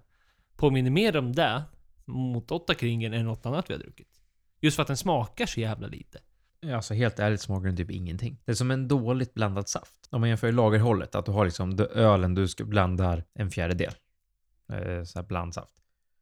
påminner 0.55 0.91
mer 0.91 1.17
om 1.17 1.35
det 1.35 1.63
mot 2.05 2.51
Ottakringen 2.51 3.13
än 3.13 3.25
något 3.25 3.45
annat 3.45 3.69
vi 3.69 3.73
har 3.73 3.81
druckit. 3.81 4.21
Just 4.61 4.75
för 4.75 4.81
att 4.81 4.87
den 4.87 4.97
smakar 4.97 5.45
så 5.45 5.59
jävla 5.59 5.87
lite. 5.87 6.19
Ja, 6.61 6.75
Alltså 6.75 6.93
helt 6.93 7.19
ärligt 7.19 7.41
smakar 7.41 7.65
den 7.65 7.77
typ 7.77 7.91
ingenting. 7.91 8.41
Det 8.45 8.51
är 8.51 8.55
som 8.55 8.71
en 8.71 8.87
dåligt 8.87 9.33
blandad 9.33 9.69
saft. 9.69 10.07
Om 10.09 10.21
man 10.21 10.29
jämför 10.29 10.47
i 10.47 10.51
lagerhållet, 10.51 11.15
att 11.15 11.25
du 11.25 11.31
har 11.31 11.45
liksom 11.45 11.79
ölen 11.93 12.35
du 12.35 12.47
ska 12.47 12.65
blanda 12.65 13.23
en 13.33 13.51
fjärdedel. 13.51 13.93
Eh, 14.71 15.03
så 15.03 15.19
här 15.19 15.23
blandsaft. 15.27 15.71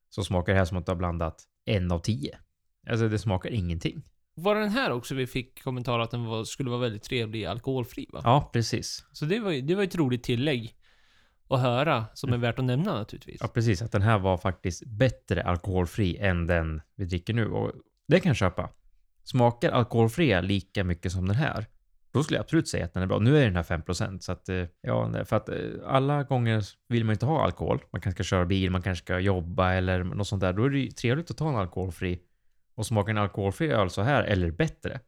Så 0.10 0.24
smakar 0.24 0.54
det 0.54 0.60
här 0.60 0.66
som 0.66 0.78
att 0.78 0.86
du 0.86 0.92
har 0.92 0.98
blandat 0.98 1.44
en 1.66 1.92
av 1.92 2.00
tio. 2.00 2.38
Alltså 2.90 3.10
det 3.10 3.20
smakar 3.20 3.50
ingenting. 3.50 4.04
Var 4.36 4.56
det 4.56 4.62
den 4.62 4.70
här 4.70 4.92
också 4.92 5.16
vi 5.16 5.28
fick 5.28 5.64
kommentar 5.64 6.00
att 6.00 6.12
den 6.12 6.26
var, 6.26 6.44
skulle 6.44 6.70
vara 6.70 6.80
väldigt 6.80 7.04
trevlig 7.04 7.46
alkoholfri 7.46 8.10
va? 8.14 8.22
Ja, 8.24 8.50
precis. 8.54 9.06
Så 9.12 9.26
det 9.26 9.40
var 9.40 9.52
ju 9.52 9.62
det 9.62 9.76
var 9.76 9.84
ett 9.84 9.96
roligt 9.96 10.24
tillägg 10.24 10.76
att 11.50 11.60
höra, 11.60 12.06
som 12.14 12.34
är 12.34 12.38
värt 12.38 12.60
att 12.60 12.66
nämna 12.66 12.94
naturligtvis. 12.94 13.38
Ja, 13.42 13.48
precis. 13.48 13.82
Att 13.82 13.92
den 13.92 14.02
här 14.02 14.20
var 14.20 14.38
faktiskt 14.38 14.84
bättre 14.86 15.44
alkoholfri 15.44 16.18
än 16.18 16.48
den 16.48 16.82
vi 16.96 17.06
dricker 17.06 17.34
nu. 17.34 17.48
Och 17.48 17.72
det 18.08 18.20
kan 18.20 18.30
jag 18.30 18.38
köpa. 18.38 18.70
Smakar 19.28 19.72
alkoholfria 19.72 20.42
lika 20.42 20.84
mycket 20.84 21.12
som 21.12 21.28
den 21.28 21.36
här, 21.36 21.66
då 22.12 22.24
skulle 22.24 22.38
jag 22.38 22.44
absolut 22.44 22.68
säga 22.68 22.86
att 22.86 22.94
den 22.94 23.04
är 23.04 23.08
bra. 23.08 23.20
Nu 23.20 23.38
är 23.38 23.46
den 23.46 23.56
här 23.56 23.64
5% 23.64 24.20
så 24.20 24.32
att, 24.32 24.50
eh, 24.50 24.66
ja, 24.82 25.26
för 25.26 25.36
att 25.36 25.50
eh, 25.50 25.56
alla 25.86 26.24
gånger 26.24 26.64
vill 26.88 27.06
man 27.06 27.14
inte 27.14 27.26
ha 27.26 27.44
alkohol. 27.44 27.84
Man 27.92 28.02
kanske 28.02 28.24
ska 28.24 28.36
köra 28.36 28.46
bil, 28.46 28.72
man 28.72 28.82
kanske 28.82 29.06
ska 29.06 29.20
jobba 29.20 29.74
eller 29.74 30.04
något 30.04 30.28
sånt 30.28 30.42
där. 30.42 30.54
Då 30.54 30.64
är 30.64 30.70
det 30.70 30.80
ju 30.80 30.92
trevligt 30.92 31.32
att 31.32 31.38
ta 31.38 31.50
en 31.50 31.56
alkoholfri. 31.56 32.20
Och 32.76 32.86
smakar 32.86 33.10
en 33.10 33.18
alkoholfri 33.18 33.68
öl 33.68 33.90
så 33.90 34.02
här, 34.02 34.24
eller 34.24 34.52
bättre, 34.52 35.00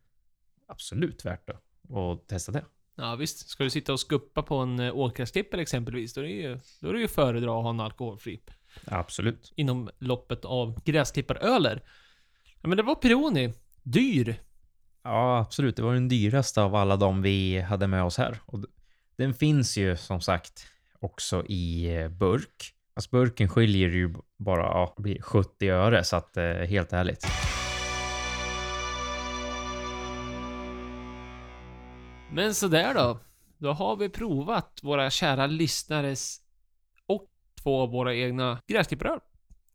absolut 0.68 1.26
värt 1.26 1.48
det 1.48 1.58
att 1.98 2.28
testa 2.28 2.52
det. 2.52 2.66
Ja 2.96 3.16
visst, 3.16 3.50
ska 3.50 3.64
du 3.64 3.70
sitta 3.70 3.94
och 3.94 4.00
skuppa 4.00 4.44
på 4.44 4.56
en 4.56 4.80
eh, 4.80 4.96
åkgräsklippare 4.96 5.62
exempelvis, 5.62 6.14
då 6.14 6.22
är 6.22 6.26
det 6.26 6.32
ju, 6.32 6.60
då 6.80 6.90
är 6.90 6.94
det 6.94 7.00
ju 7.00 7.08
föredra 7.08 7.58
att 7.58 7.64
ha 7.64 7.70
en 7.70 7.80
alkoholfri. 7.80 8.42
Absolut. 8.86 9.54
Inom 9.56 9.90
loppet 10.00 10.46
av 10.46 10.84
gräsklipparöler. 10.84 11.84
Ja 12.62 12.68
men 12.68 12.78
det 12.78 12.84
var 12.84 12.96
Peroni. 12.96 13.54
Dyr. 13.84 14.42
Ja, 15.04 15.40
absolut. 15.40 15.76
Det 15.76 15.82
var 15.82 15.94
den 15.94 16.08
dyraste 16.08 16.62
av 16.62 16.76
alla 16.76 16.98
de 16.98 17.22
vi 17.22 17.60
hade 17.60 17.88
med 17.88 18.04
oss 18.04 18.18
här. 18.18 18.40
Och 18.46 18.66
den 19.18 19.34
finns 19.34 19.78
ju 19.78 19.98
som 19.98 20.22
sagt 20.22 20.66
också 21.00 21.46
i 21.46 21.96
eh, 21.96 22.10
burk. 22.10 22.74
Alltså 22.94 23.10
burken 23.12 23.50
skiljer 23.50 23.90
ju 23.90 24.14
bara 24.38 24.62
ja, 24.62 24.94
det 24.98 25.02
blir 25.04 25.22
70 25.22 25.70
öre, 25.70 26.04
så 26.04 26.16
att 26.16 26.38
eh, 26.38 26.44
helt 26.46 26.94
ärligt. 26.94 27.28
Men 32.32 32.56
sådär 32.56 32.94
då. 32.94 33.20
Då 33.58 33.72
har 33.74 33.96
vi 33.96 34.10
provat 34.10 34.80
våra 34.84 35.10
kära 35.10 35.48
lyssnares 35.48 36.42
och 37.06 37.28
två 37.64 37.82
av 37.82 37.90
våra 37.90 38.16
egna 38.16 38.62
gräsklipparöl. 38.68 39.20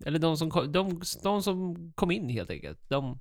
Eller 0.06 0.18
de 0.18 0.36
som, 0.36 0.50
kom, 0.50 0.72
de, 0.72 1.02
de 1.22 1.42
som 1.42 1.92
kom 1.94 2.10
in 2.10 2.28
helt 2.28 2.50
enkelt. 2.50 2.78
De, 2.88 3.18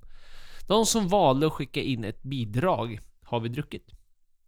de 0.66 0.86
som 0.86 1.08
valde 1.08 1.46
att 1.46 1.52
skicka 1.52 1.80
in 1.80 2.04
ett 2.04 2.22
bidrag 2.22 3.00
har 3.22 3.40
vi 3.40 3.48
druckit. 3.48 3.90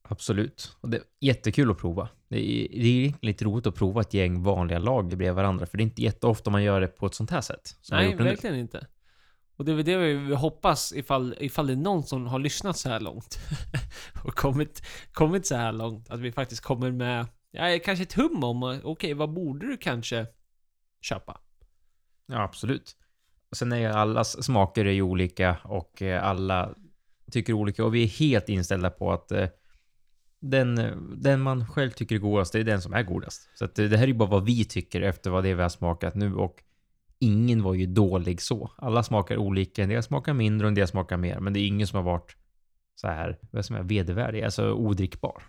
Absolut. 0.03 0.77
Och 0.81 0.91
det 0.91 0.97
är 0.97 1.03
jättekul 1.21 1.71
att 1.71 1.79
prova. 1.79 2.09
Det 2.29 2.37
är, 2.37 2.69
det 2.83 3.07
är 3.07 3.15
lite 3.21 3.45
roligt 3.45 3.67
att 3.67 3.75
prova 3.75 4.01
ett 4.01 4.15
gäng 4.15 4.43
vanliga 4.43 4.79
lager 4.79 5.17
bredvid 5.17 5.35
varandra, 5.35 5.67
för 5.67 5.77
det 5.77 5.83
är 5.83 5.85
inte 5.85 6.03
jätteofta 6.03 6.51
man 6.51 6.63
gör 6.63 6.81
det 6.81 6.89
på 6.89 7.07
ett 7.07 7.15
sånt 7.15 7.31
här 7.31 7.41
sätt. 7.41 7.77
Nej, 7.91 8.11
det 8.11 8.17
nu. 8.17 8.25
verkligen 8.25 8.57
inte. 8.57 8.87
Och 9.57 9.65
det 9.65 9.73
är 9.73 9.77
väl 9.77 9.85
det 9.85 9.97
vi 9.97 10.35
hoppas 10.35 10.93
ifall, 10.93 11.35
ifall 11.41 11.67
det 11.67 11.73
är 11.73 11.77
någon 11.77 12.03
som 12.03 12.27
har 12.27 12.39
lyssnat 12.39 12.79
så 12.79 12.89
här 12.89 13.01
långt 13.01 13.39
och 14.25 14.35
kommit, 14.35 14.83
kommit 15.13 15.47
så 15.47 15.55
här 15.55 15.73
långt 15.73 16.11
att 16.11 16.21
vi 16.21 16.33
faktiskt 16.33 16.63
kommer 16.63 16.91
med, 16.91 17.27
ja, 17.51 17.79
kanske 17.85 18.03
ett 18.03 18.13
hum 18.13 18.45
om, 18.45 18.81
okej, 18.85 19.15
vad 19.15 19.33
borde 19.33 19.67
du 19.67 19.77
kanske 19.77 20.27
köpa. 21.01 21.41
Ja, 22.27 22.43
absolut. 22.43 22.97
Sen 23.57 23.73
är 23.73 23.77
ju 23.77 23.87
allas 23.87 24.45
smaker 24.45 24.85
är 24.85 24.93
ju 24.93 25.03
olika 25.03 25.57
och 25.65 26.03
eh, 26.03 26.25
alla 26.25 26.75
tycker 27.31 27.53
olika 27.53 27.85
och 27.85 27.95
vi 27.95 28.03
är 28.03 28.09
helt 28.09 28.49
inställda 28.49 28.91
på 28.91 29.13
att 29.13 29.33
eh, 29.33 29.49
den, 30.41 30.93
den 31.23 31.41
man 31.41 31.67
själv 31.67 31.91
tycker 31.91 32.15
är 32.15 32.19
godast, 32.19 32.53
det 32.53 32.61
är 32.61 32.65
den 32.65 32.83
som 32.83 32.93
är 32.93 33.03
godast. 33.03 33.49
Så 33.55 33.65
att 33.65 33.79
eh, 33.79 33.87
det 33.87 33.97
här 33.97 34.05
är 34.05 34.09
ju 34.09 34.15
bara 34.15 34.29
vad 34.29 34.45
vi 34.45 34.65
tycker 34.65 35.01
efter 35.01 35.31
vad 35.31 35.45
det 35.45 35.51
är 35.51 35.55
vi 35.55 35.63
har 35.63 35.69
smakat 35.69 36.15
nu 36.15 36.35
och 36.35 36.63
ingen 37.19 37.63
var 37.63 37.75
ju 37.75 37.87
dålig 37.87 38.43
så. 38.43 38.71
Alla 38.77 39.03
smakar 39.03 39.37
olika, 39.37 39.83
en 39.83 39.89
del 39.89 40.03
smakar 40.03 40.35
mindre 40.35 40.67
och 40.67 40.69
en 40.69 40.75
del 40.75 40.89
smakar 40.89 41.17
mer, 41.17 41.41
men 41.41 41.53
det 41.53 41.61
är 41.61 41.67
ingen 41.67 41.87
som 41.87 41.97
har 41.97 42.05
varit 42.13 42.37
så 42.95 43.09
här, 43.09 43.39
vad 43.51 43.65
som 43.65 43.77
är 43.77 43.83
vedervärdig, 43.83 44.43
alltså 44.43 44.73
odrickbar. 44.73 45.43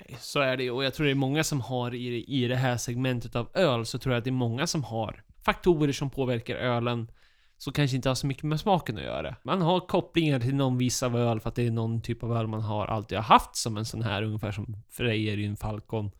Nej, 0.00 0.16
så 0.20 0.40
är 0.40 0.56
det 0.56 0.62
ju. 0.62 0.70
Och 0.70 0.84
jag 0.84 0.94
tror 0.94 1.04
det 1.06 1.12
är 1.12 1.14
många 1.14 1.44
som 1.44 1.60
har 1.60 1.94
i, 1.94 2.24
i 2.28 2.48
det 2.48 2.56
här 2.56 2.76
segmentet 2.76 3.36
av 3.36 3.48
öl, 3.54 3.86
så 3.86 3.98
tror 3.98 4.14
jag 4.14 4.18
att 4.18 4.24
det 4.24 4.30
är 4.30 4.32
många 4.32 4.66
som 4.66 4.84
har 4.84 5.24
faktorer 5.44 5.92
som 5.92 6.10
påverkar 6.10 6.56
ölen, 6.56 7.08
som 7.58 7.72
kanske 7.72 7.96
inte 7.96 8.08
har 8.08 8.14
så 8.14 8.26
mycket 8.26 8.44
med 8.44 8.60
smaken 8.60 8.96
att 8.96 9.04
göra. 9.04 9.36
Man 9.42 9.62
har 9.62 9.80
kopplingar 9.80 10.40
till 10.40 10.54
någon 10.54 10.78
viss 10.78 11.02
av 11.02 11.16
öl, 11.16 11.40
för 11.40 11.48
att 11.48 11.54
det 11.54 11.66
är 11.66 11.70
någon 11.70 12.02
typ 12.02 12.22
av 12.22 12.36
öl 12.36 12.46
man 12.46 12.60
har 12.60 12.86
alltid 12.86 13.18
har 13.18 13.22
haft 13.22 13.56
som 13.56 13.76
en 13.76 13.84
sån 13.84 14.02
här, 14.02 14.22
ungefär 14.22 14.52
som 14.52 14.76
Frejer 14.90 15.38
i 15.38 15.44
en 15.44 15.56
Falcon. 15.56 16.10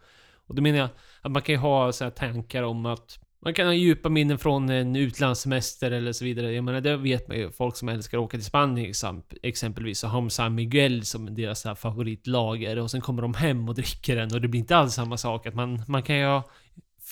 Och 0.47 0.55
då 0.55 0.63
menar 0.63 0.79
jag 0.79 0.89
att 1.21 1.31
man 1.31 1.43
kan 1.43 1.55
ju 1.55 1.59
ha 1.59 1.93
så 1.93 2.05
här 2.05 2.11
tankar 2.11 2.63
om 2.63 2.87
att 2.87 3.19
man 3.45 3.55
kan 3.55 3.67
ha 3.67 3.75
djupa 3.75 4.09
minnen 4.09 4.39
från 4.39 4.71
en 4.71 4.97
utlandssemester 4.97 5.91
eller 5.91 6.13
så 6.13 6.25
vidare. 6.25 6.53
Jag 6.53 6.65
menar, 6.65 6.81
det 6.81 6.97
vet 6.97 7.29
man 7.29 7.37
ju. 7.37 7.51
Folk 7.51 7.77
som 7.77 7.89
älskar 7.89 8.19
att 8.19 8.25
åka 8.25 8.37
till 8.37 8.45
Spanien 8.45 8.95
exempelvis, 9.43 9.99
så 9.99 10.07
har 10.07 10.21
de 10.21 10.31
San 10.31 10.55
Miguel 10.55 11.05
som 11.05 11.35
deras 11.35 11.61
så 11.61 11.69
här 11.69 11.75
favoritlager 11.75 12.79
och 12.79 12.91
sen 12.91 13.01
kommer 13.01 13.23
de 13.23 13.35
hem 13.35 13.69
och 13.69 13.75
dricker 13.75 14.17
den 14.17 14.35
och 14.35 14.41
det 14.41 14.49
blir 14.49 14.61
inte 14.61 14.77
alls 14.77 14.95
samma 14.95 15.17
sak. 15.17 15.47
Att 15.47 15.55
man, 15.55 15.83
man 15.89 16.03
kan 16.03 16.17
ju 16.17 16.25
ha 16.25 16.43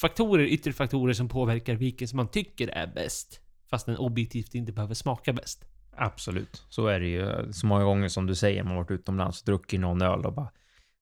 faktorer, 0.00 0.44
yttre 0.44 0.72
faktorer 0.72 1.12
som 1.12 1.28
påverkar 1.28 1.74
vilken 1.74 2.08
som 2.08 2.16
man 2.16 2.28
tycker 2.28 2.68
är 2.68 2.86
bäst. 2.86 3.40
Fast 3.72 3.86
den 3.86 3.96
objektivt 3.96 4.54
inte 4.54 4.72
behöver 4.72 4.94
smaka 4.94 5.32
bäst. 5.32 5.64
Absolut, 5.96 6.66
så 6.68 6.86
är 6.86 7.00
det 7.00 7.06
ju. 7.06 7.52
Så 7.52 7.66
många 7.66 7.84
gånger 7.84 8.08
som 8.08 8.26
du 8.26 8.34
säger, 8.34 8.62
man 8.62 8.72
har 8.72 8.82
varit 8.82 8.90
utomlands 8.90 9.40
och 9.40 9.46
druckit 9.46 9.80
någon 9.80 10.02
öl 10.02 10.26
och 10.26 10.32
bara 10.32 10.50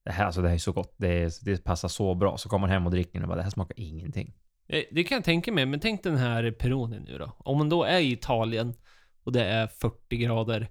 det 0.05 0.11
här, 0.11 0.25
alltså 0.25 0.41
det 0.41 0.47
här 0.47 0.55
är 0.55 0.59
så 0.59 0.71
gott, 0.71 0.93
det, 0.97 1.39
det 1.41 1.63
passar 1.63 1.87
så 1.87 2.15
bra. 2.15 2.37
Så 2.37 2.49
kommer 2.49 2.61
man 2.61 2.69
hem 2.69 2.85
och 2.85 2.91
dricker 2.91 3.13
den 3.13 3.21
och 3.21 3.27
bara 3.27 3.35
det 3.35 3.43
här 3.43 3.49
smakar 3.49 3.79
ingenting. 3.79 4.33
Eh, 4.67 4.83
Det 4.91 5.03
kan 5.03 5.15
jag 5.15 5.23
tänka 5.25 5.51
mig, 5.51 5.65
men 5.65 5.79
tänk 5.79 6.03
den 6.03 6.17
här 6.17 6.51
Peroni 6.51 6.99
nu 6.99 7.17
då. 7.17 7.35
Om 7.37 7.57
man 7.57 7.69
då 7.69 7.83
är 7.83 7.99
i 7.99 8.11
Italien 8.11 8.73
och 9.23 9.31
det 9.31 9.43
är 9.45 9.67
40 9.67 10.17
grader 10.17 10.67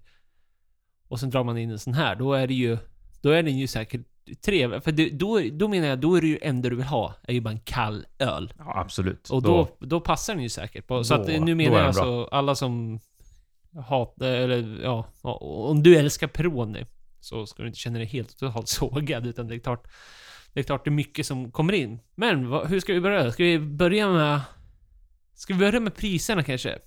och 1.09 1.20
sen 1.20 1.30
drar 1.30 1.44
man 1.44 1.59
in 1.59 1.70
en 1.70 1.78
sån 1.78 1.94
här, 1.94 2.16
då 2.16 2.32
är 2.32 2.46
det 2.46 2.55
ju... 2.55 2.78
Då 3.22 3.30
är 3.30 3.42
den 3.42 3.59
ju 3.59 3.66
säkert 3.66 4.07
trevlig. 4.35 4.83
För 4.85 4.93
det, 4.93 5.11
då, 5.11 5.41
då 5.53 5.68
menar 5.68 5.89
jag, 5.89 5.99
då 6.01 6.14
är 6.14 6.20
det 6.20 6.26
ju 6.26 6.39
enda 6.43 6.68
du 6.68 6.76
vill 6.76 6.85
ha, 6.85 7.14
är 7.22 7.33
ju 7.33 7.41
bara 7.41 7.51
en 7.51 7.61
kall 7.61 8.07
öl. 8.18 8.53
Ja, 8.59 8.78
absolut. 8.78 9.31
Och 9.31 9.43
då, 9.43 9.68
då, 9.81 10.01
passar 10.01 10.35
den 10.35 10.43
ju 10.43 10.49
säkert 10.49 10.87
på. 10.87 11.05
Så 11.05 11.14
Då- 11.16 11.20
att 11.22 11.28
nu 11.28 11.39
då 11.39 11.55
menar 11.55 11.78
jag 11.78 11.87
alltså 11.87 12.24
alla 12.24 12.55
som 12.55 13.01
hatar, 13.89 14.26
eller 14.26 14.83
ja, 14.83 15.07
om 15.41 15.83
du 15.83 15.97
älskar 15.97 16.26
Peroni 16.26 16.87
så 17.20 17.47
ska 17.47 17.62
du 17.62 17.68
inte 17.68 17.78
känna 17.81 17.99
dig 17.99 18.07
helt 18.07 18.39
totalt 18.39 18.68
sågad, 18.78 19.26
utan 19.26 19.49
det 19.49 19.55
är 19.55 19.59
klart, 19.59 19.89
det 20.53 20.61
är 20.61 20.64
klart 20.64 20.85
det 20.85 20.89
är 20.89 20.93
mycket 20.93 21.26
som 21.26 21.51
kommer 21.53 21.72
in. 21.72 22.01
Men 22.14 22.49
vad, 22.49 22.68
hur 22.68 22.81
ska 22.81 22.93
vi 22.93 23.01
börja? 23.01 23.33
Ska 23.33 23.43
vi 23.45 23.59
börja 23.59 24.09
med... 24.09 24.41
Ska 25.35 25.55
vi 25.55 25.61
börja 25.61 25.81
med 25.81 25.95
priserna 25.97 26.43
kanske? 26.43 26.78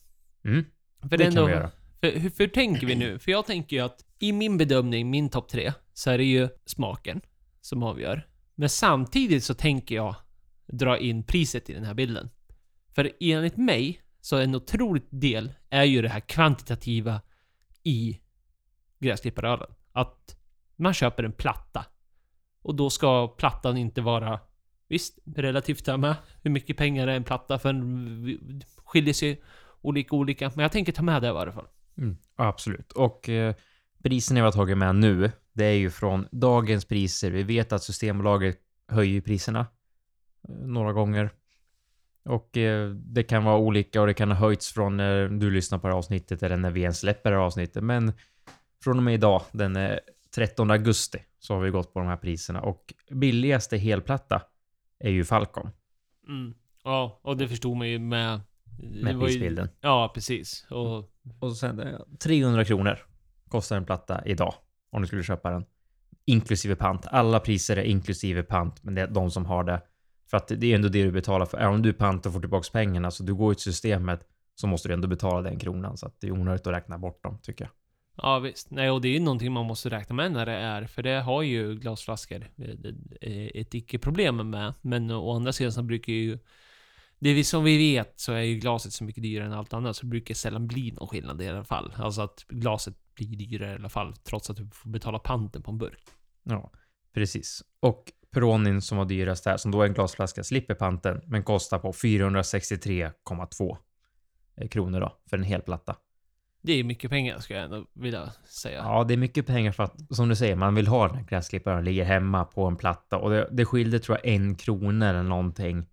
Mm, 0.46 0.66
För 1.10 1.18
det 1.18 1.24
är 1.24 1.32
kan 1.32 1.38
ändå, 1.38 1.46
vi 1.46 1.52
göra. 1.52 1.72
för, 2.02 2.12
hur, 2.20 2.32
hur 2.38 2.48
tänker 2.48 2.88
vi 2.88 2.96
nu? 2.96 3.20
För 3.20 3.32
jag 3.32 3.46
tänker 3.46 3.76
ju 3.76 3.82
att 3.82 4.06
i 4.20 4.32
min 4.32 4.58
bedömning, 4.58 5.10
min 5.10 5.30
topp 5.30 5.50
tre, 5.50 5.74
så 5.94 6.10
är 6.12 6.18
det 6.18 6.24
ju 6.24 6.50
smaken 6.66 7.22
som 7.64 7.84
avgör. 7.84 8.28
Men 8.56 8.70
samtidigt 8.70 9.44
så 9.44 9.54
tänker 9.54 9.96
jag 9.96 10.16
dra 10.68 10.98
in 10.98 11.24
priset 11.24 11.70
i 11.70 11.74
den 11.74 11.84
här 11.84 11.94
bilden. 11.94 12.30
För 12.96 13.12
enligt 13.20 13.58
mig 13.58 14.02
så 14.22 14.38
en 14.38 14.56
otrolig 14.56 15.04
del 15.10 15.54
är 15.70 15.84
ju 15.84 16.02
det 16.02 16.10
här 16.10 16.20
kvantitativa 16.20 17.22
i 17.84 18.20
gräsklipparölen. 19.00 19.68
Att 19.92 20.38
man 20.76 20.94
köper 20.94 21.24
en 21.24 21.32
platta. 21.32 21.86
Och 22.62 22.76
då 22.76 22.90
ska 22.90 23.28
plattan 23.28 23.78
inte 23.78 24.02
vara... 24.02 24.40
Visst, 24.88 25.20
relativt 25.36 25.86
där 25.86 25.98
med. 25.98 26.16
Hur 26.42 26.52
mycket 26.52 26.78
pengar 26.78 27.08
är 27.08 27.16
en 27.16 27.24
platta? 27.24 27.60
För 27.60 27.70
en 27.70 28.62
skiljer 28.78 29.14
sig 29.14 29.44
olika 29.82 30.16
olika. 30.16 30.52
Men 30.56 30.64
jag 30.64 30.72
tänker 30.72 30.92
ta 30.92 31.04
med 31.04 31.22
det 31.22 31.28
i 31.28 31.32
varje 31.32 31.54
fall. 31.54 31.68
Mm, 31.98 32.18
absolut. 32.36 32.92
Och 32.92 33.30
eh, 33.30 33.56
priserna 34.04 34.40
vi 34.40 34.44
har 34.46 34.52
tagit 34.52 34.78
med 34.78 34.96
nu, 34.96 35.32
det 35.54 35.66
är 35.66 35.74
ju 35.74 35.90
från 35.90 36.28
dagens 36.32 36.86
priser. 36.86 37.32
Vi 37.32 37.44
vet 37.44 37.74
att 37.74 37.84
Systembolaget 37.84 38.60
höjer 38.88 39.22
priserna 39.22 39.60
eh, 40.50 40.56
några 40.56 40.94
gånger. 40.94 41.30
Och 42.26 42.58
eh, 42.58 42.90
det 42.90 43.24
kan 43.24 43.44
vara 43.44 43.58
olika 43.58 44.02
och 44.02 44.08
det 44.08 44.14
kan 44.14 44.32
ha 44.32 44.38
höjts 44.38 44.72
från 44.72 44.98
när 44.98 45.28
du 45.28 45.52
lyssnar 45.52 45.78
på 45.78 45.88
det 45.88 45.94
här 45.94 45.98
avsnittet 45.98 46.44
eller 46.44 46.58
när 46.58 46.72
vi 46.72 46.82
ens 46.82 47.00
släpper 47.00 47.32
det 47.32 47.38
här 47.38 47.44
avsnittet. 47.44 47.84
Men 47.84 48.14
från 48.84 48.98
och 48.98 49.04
med 49.04 49.14
idag, 49.14 49.42
den 49.52 49.76
eh, 49.76 49.98
13 50.36 50.72
augusti, 50.72 51.18
så 51.40 51.54
har 51.54 51.62
vi 51.62 51.70
gått 51.70 51.94
på 51.94 52.00
de 52.00 52.08
här 52.08 52.18
priserna. 52.18 52.62
Och 52.62 52.94
billigaste 53.12 53.78
helplatta 53.78 54.42
är 55.00 55.10
ju 55.12 55.24
Falcon 55.26 55.70
Mm. 56.28 56.54
Ja, 56.84 57.20
och 57.24 57.38
det 57.38 57.48
förstod 57.48 57.78
man 57.78 57.90
ju 57.90 58.00
med... 58.00 58.42
med 59.04 59.16
var 59.16 59.22
ju- 59.22 59.28
prisbilden. 59.28 59.70
Ja, 59.82 60.12
precis. 60.14 60.66
Och 60.70 61.10
Och 61.40 61.58
sen 61.58 61.80
eh, 61.80 62.00
300 62.20 62.66
kronor 62.66 63.00
kostar 63.54 63.78
en 63.78 63.86
platta 63.86 64.26
idag 64.26 64.54
om 64.92 65.02
du 65.02 65.08
skulle 65.08 65.24
köpa 65.24 65.52
den. 65.52 65.66
Inklusive 66.26 66.76
pant. 66.76 67.06
Alla 67.08 67.40
priser 67.40 67.78
är 67.78 67.84
inklusive 67.84 68.44
pant, 68.44 68.84
men 68.84 68.96
det 68.96 69.02
är 69.02 69.08
de 69.08 69.32
som 69.32 69.46
har 69.46 69.64
det. 69.64 69.82
För 70.30 70.38
att 70.38 70.48
det 70.48 70.72
är 70.72 70.76
ändå 70.76 70.88
det 70.88 71.04
du 71.04 71.12
betalar 71.12 71.46
för. 71.46 71.58
Även 71.58 71.74
om 71.74 71.82
du 71.82 71.94
pantar 71.94 72.30
och 72.30 72.34
får 72.34 72.40
tillbaka 72.40 72.70
pengarna, 72.72 73.12
så 73.12 73.24
du 73.24 73.34
går 73.36 73.54
i 73.54 73.56
systemet 73.56 74.28
så 74.56 74.68
måste 74.68 74.88
du 74.88 74.94
ändå 74.94 75.08
betala 75.08 75.42
den 75.42 75.60
kronan. 75.60 75.98
Så 75.98 76.06
att 76.08 76.22
det 76.22 76.28
är 76.28 76.32
onödigt 76.32 76.68
att 76.68 76.74
räkna 76.74 76.98
bort 76.98 77.24
dem, 77.24 77.40
tycker 77.42 77.66
jag. 77.66 77.72
Ja 78.18 78.40
visst. 78.40 78.72
Nej, 78.72 78.92
och 78.92 79.02
det 79.02 79.08
är 79.08 79.14
ju 79.14 79.20
någonting 79.20 79.52
man 79.52 79.66
måste 79.66 79.90
räkna 79.90 80.16
med 80.16 80.32
när 80.32 80.46
det 80.46 80.52
är, 80.52 80.86
för 80.86 81.04
det 81.04 81.22
har 81.22 81.42
ju 81.42 81.76
glasflaskor 81.76 82.50
eh, 82.58 82.70
eh, 82.70 83.32
eh, 83.32 83.62
ett 83.62 83.74
icke-problem 83.74 84.50
med. 84.50 84.74
Men 84.82 85.12
å 85.12 85.36
andra 85.36 85.54
sidan 85.54 85.72
så 85.72 85.84
brukar 85.84 86.14
ju... 86.14 86.40
Det 87.20 87.34
vi 87.34 87.44
som 87.44 87.64
vi 87.64 87.78
vet 87.78 88.20
så 88.20 88.34
är 88.34 88.42
ju 88.42 88.56
glaset 88.56 88.94
så 88.94 89.04
mycket 89.04 89.24
dyrare 89.24 89.48
än 89.48 89.54
allt 89.54 89.74
annat, 89.74 89.96
så 89.96 90.06
det 90.06 90.10
brukar 90.10 90.36
sällan 90.36 90.68
bli 90.68 90.92
någon 90.92 91.08
skillnad 91.08 91.42
i 91.42 91.48
alla 91.48 91.64
fall. 91.64 91.94
Alltså 91.98 92.22
att 92.22 92.46
glaset 92.50 92.96
blir 93.16 93.28
dyrare 93.28 93.72
i 93.72 93.76
alla 93.76 93.90
fall, 93.90 94.14
trots 94.16 94.50
att 94.50 94.58
du 94.58 94.70
får 94.70 94.90
betala 94.90 95.20
panten 95.20 95.62
på 95.64 95.72
en 95.72 95.78
burk. 95.78 96.04
Ja, 96.44 96.72
precis. 97.14 97.64
Och 97.80 98.12
Peronin 98.32 98.82
som 98.82 98.98
var 98.98 99.06
dyrast 99.06 99.46
här, 99.46 99.58
som 99.58 99.72
då 99.72 99.82
är 99.82 99.88
en 99.88 99.94
glasflaska, 99.94 100.44
slipper 100.44 100.76
panten, 100.76 101.22
men 101.26 101.44
kostar 101.44 101.80
på 101.80 101.92
463,2 101.92 103.78
kronor 104.70 105.00
då, 105.00 105.18
för 105.30 105.38
en 105.38 105.44
hel 105.44 105.62
platta. 105.62 105.96
Det 106.62 106.74
är 106.74 106.84
mycket 106.84 107.10
pengar, 107.10 107.40
ska 107.40 107.54
jag 107.54 107.64
ändå 107.64 107.86
vilja 107.94 108.32
säga. 108.46 108.78
Ja, 108.78 109.04
det 109.04 109.14
är 109.14 109.18
mycket 109.18 109.48
pengar 109.48 109.72
för 109.72 109.84
att, 109.84 110.16
som 110.16 110.30
du 110.30 110.36
säger, 110.36 110.56
man 110.56 110.76
vill 110.76 110.88
ha 110.88 111.08
den 111.08 111.18
här 111.18 111.24
gräsklipparen, 111.24 111.84
ligger 111.84 112.04
hemma 112.04 112.46
på 112.46 112.66
en 112.66 112.76
platta 112.76 113.18
och 113.18 113.30
det, 113.30 113.50
det 113.52 113.66
skilde 113.66 114.00
tror 114.00 114.18
jag 114.18 114.34
en 114.34 114.56
krona 114.56 115.10
eller 115.10 115.24
någonting 115.24 115.86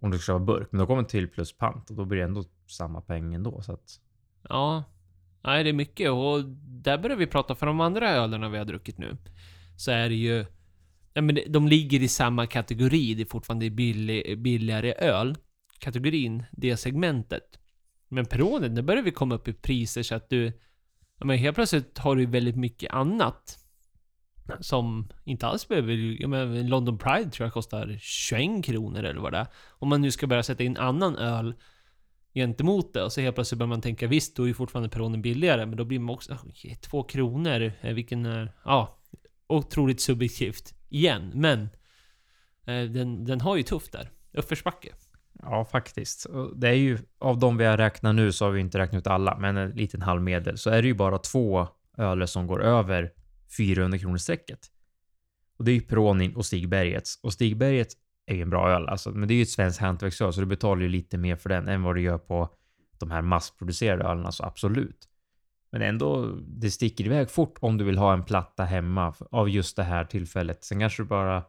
om 0.00 0.10
du 0.10 0.18
ska 0.18 0.32
köpa 0.32 0.44
burk. 0.44 0.68
Men 0.70 0.78
då 0.78 0.86
kommer 0.86 1.02
till 1.02 1.28
plus 1.28 1.56
pant 1.56 1.90
och 1.90 1.96
då 1.96 2.04
blir 2.04 2.18
det 2.18 2.24
ändå 2.24 2.44
samma 2.66 3.00
peng 3.00 3.34
ändå. 3.34 3.62
Så 3.62 3.72
att, 3.72 4.00
Ja. 4.48 4.84
Nej, 5.44 5.64
det 5.64 5.70
är 5.70 5.74
mycket 5.74 6.10
och 6.10 6.44
där 6.82 6.98
börjar 6.98 7.16
vi 7.16 7.26
prata 7.26 7.54
för 7.54 7.66
de 7.66 7.80
andra 7.80 8.10
ölerna 8.10 8.48
vi 8.48 8.58
har 8.58 8.64
druckit 8.64 8.98
nu. 8.98 9.16
Så 9.76 9.90
är 9.90 10.08
det 10.08 10.14
ju... 10.14 10.44
Ja, 11.14 11.22
men 11.22 11.38
de 11.48 11.68
ligger 11.68 12.02
i 12.02 12.08
samma 12.08 12.46
kategori. 12.46 13.14
Det 13.14 13.22
är 13.22 13.26
fortfarande 13.26 13.70
billig, 13.70 14.38
billigare 14.42 14.92
öl. 14.92 15.36
Kategorin, 15.78 16.44
det 16.52 16.76
segmentet. 16.76 17.58
Men 18.08 18.26
Peronen, 18.26 18.74
där 18.74 18.82
börjar 18.82 19.02
vi 19.02 19.10
komma 19.10 19.34
upp 19.34 19.48
i 19.48 19.52
priser 19.52 20.02
så 20.02 20.14
att 20.14 20.30
du... 20.30 20.52
Ja, 21.18 21.26
men 21.26 21.38
helt 21.38 21.54
plötsligt 21.54 21.98
har 21.98 22.16
du 22.16 22.26
väldigt 22.26 22.56
mycket 22.56 22.92
annat. 22.92 23.58
Som 24.60 25.08
inte 25.24 25.46
alls 25.46 25.68
behöver... 25.68 25.92
Ja, 26.22 26.28
men 26.28 26.68
London 26.68 26.98
Pride 26.98 27.30
tror 27.30 27.46
jag 27.46 27.52
kostar 27.52 27.96
21 28.00 28.64
kronor 28.64 29.04
eller 29.04 29.20
vad 29.20 29.32
det 29.32 29.38
är. 29.38 29.46
Om 29.68 29.88
man 29.88 30.00
nu 30.00 30.10
ska 30.10 30.26
börja 30.26 30.42
sätta 30.42 30.64
in 30.64 30.76
annan 30.76 31.16
öl 31.16 31.54
gentemot 32.38 32.92
det 32.92 33.02
och 33.02 33.12
så 33.12 33.20
helt 33.20 33.34
plötsligt 33.34 33.58
börjar 33.58 33.68
man 33.68 33.80
tänka 33.80 34.06
visst, 34.06 34.36
då 34.36 34.42
är 34.42 34.46
ju 34.46 34.54
fortfarande 34.54 34.88
Peronen 34.88 35.22
billigare, 35.22 35.66
men 35.66 35.76
då 35.76 35.84
blir 35.84 35.98
man 35.98 36.14
också 36.14 36.38
okej, 36.48 36.78
två 36.80 37.02
kronor, 37.02 37.72
eh, 37.80 37.94
vilken 37.94 38.26
är, 38.26 38.52
ja, 38.64 38.98
otroligt 39.46 40.00
subjektivt 40.00 40.74
igen, 40.88 41.30
men 41.34 41.60
eh, 42.66 42.84
den, 42.90 43.24
den 43.24 43.40
har 43.40 43.56
ju 43.56 43.62
tufft 43.62 43.92
där. 43.92 44.10
Uppförsbacke. 44.32 44.88
ja, 45.42 45.64
faktiskt. 45.64 46.24
Och 46.24 46.58
Det 46.58 46.68
är 46.68 46.72
ju, 46.72 46.98
av 47.18 47.38
de 47.38 47.56
vi 47.56 47.64
har 47.64 47.76
räknat 47.76 48.14
nu 48.14 48.32
så 48.32 48.44
har 48.44 48.52
vi 48.52 48.60
inte 48.60 48.78
räknat 48.78 49.00
ut 49.00 49.06
alla, 49.06 49.38
men 49.38 49.56
en 49.56 49.70
liten 49.70 50.02
halvmedel, 50.02 50.58
så 50.58 50.70
är 50.70 50.82
det 50.82 50.88
ju 50.88 50.94
bara 50.94 51.18
två 51.18 51.68
öler 51.98 52.26
som 52.26 52.46
går 52.46 52.62
över 52.62 53.12
400 53.56 53.98
kronor 53.98 54.16
strecket. 54.16 54.58
Och 55.58 55.64
det 55.64 55.70
är 55.70 55.74
ju 55.74 55.80
Peronin 55.80 56.36
och 56.36 56.46
Stigbergets. 56.46 57.20
Och 57.22 57.32
Stigbergets 57.32 57.96
är 58.28 58.34
ju 58.34 58.42
en 58.42 58.50
bra 58.50 58.70
öl, 58.70 58.88
alltså, 58.88 59.10
men 59.10 59.28
det 59.28 59.34
är 59.34 59.36
ju 59.36 59.42
ett 59.42 59.48
svenskt 59.48 59.80
hantverksöl, 59.80 60.32
så 60.32 60.40
du 60.40 60.46
betalar 60.46 60.82
ju 60.82 60.88
lite 60.88 61.18
mer 61.18 61.36
för 61.36 61.48
den 61.48 61.68
än 61.68 61.82
vad 61.82 61.94
du 61.94 62.00
gör 62.00 62.18
på 62.18 62.48
de 62.98 63.10
här 63.10 63.22
massproducerade 63.22 64.04
ölen. 64.04 64.32
så 64.32 64.44
absolut. 64.44 65.08
Men 65.70 65.82
ändå, 65.82 66.38
det 66.40 66.70
sticker 66.70 67.04
iväg 67.06 67.30
fort 67.30 67.58
om 67.60 67.78
du 67.78 67.84
vill 67.84 67.98
ha 67.98 68.12
en 68.12 68.24
platta 68.24 68.64
hemma 68.64 69.14
av 69.30 69.48
just 69.48 69.76
det 69.76 69.82
här 69.82 70.04
tillfället. 70.04 70.64
Sen 70.64 70.80
kanske 70.80 71.02
du 71.02 71.06
bara 71.06 71.44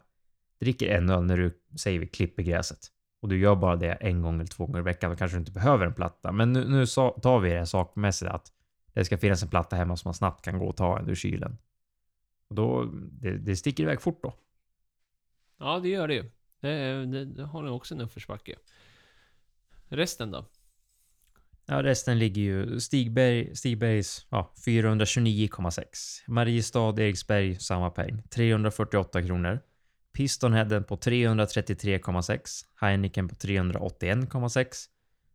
dricker 0.60 0.88
en 0.96 1.10
öl 1.10 1.24
när 1.24 1.36
du, 1.36 1.60
säger 1.76 1.98
vi, 1.98 2.06
klipper 2.06 2.42
gräset. 2.42 2.78
och 3.20 3.28
du 3.28 3.38
gör 3.38 3.56
bara 3.56 3.76
det 3.76 3.92
en 3.92 4.22
gång 4.22 4.34
eller 4.34 4.46
två 4.46 4.66
gånger 4.66 4.80
i 4.80 4.82
veckan, 4.82 5.10
då 5.10 5.16
kanske 5.16 5.36
du 5.36 5.38
inte 5.38 5.52
behöver 5.52 5.86
en 5.86 5.94
platta. 5.94 6.32
Men 6.32 6.52
nu, 6.52 6.68
nu 6.68 6.86
tar 7.22 7.40
vi 7.40 7.50
det 7.50 7.66
sakmässigt 7.66 8.30
att 8.30 8.52
det 8.92 9.04
ska 9.04 9.18
finnas 9.18 9.42
en 9.42 9.48
platta 9.48 9.76
hemma 9.76 9.96
som 9.96 10.08
man 10.08 10.14
snabbt 10.14 10.44
kan 10.44 10.58
gå 10.58 10.66
och 10.66 10.76
ta 10.76 10.98
en 10.98 11.08
ur 11.08 11.14
kylen. 11.14 11.58
Och 12.48 12.54
då, 12.54 12.84
det, 12.94 13.38
det 13.38 13.56
sticker 13.56 13.82
iväg 13.82 14.00
fort 14.00 14.22
då. 14.22 14.34
Ja, 15.58 15.80
det 15.80 15.88
gör 15.88 16.08
det 16.08 16.14
ju. 16.14 16.30
Det, 16.60 17.06
det, 17.06 17.24
det 17.24 17.44
har 17.44 17.62
nog 17.62 17.76
också 17.76 17.94
en 17.94 18.00
uppförsbacke. 18.00 18.54
Resten 19.88 20.30
då? 20.30 20.46
Ja, 21.66 21.82
resten 21.82 22.18
ligger 22.18 22.42
ju 22.42 22.80
Stigberg, 22.80 23.56
Stigbergs 23.56 24.26
ja, 24.30 24.52
429,6. 24.66 25.84
Mariestad, 26.26 27.00
Eriksberg, 27.00 27.60
samma 27.60 27.90
peng. 27.90 28.22
348 28.30 29.22
kronor. 29.22 29.60
Pistonheaden 30.12 30.84
på 30.84 30.96
333,6. 30.96 32.64
Heineken 32.80 33.28
på 33.28 33.34
381,6. 33.34 34.66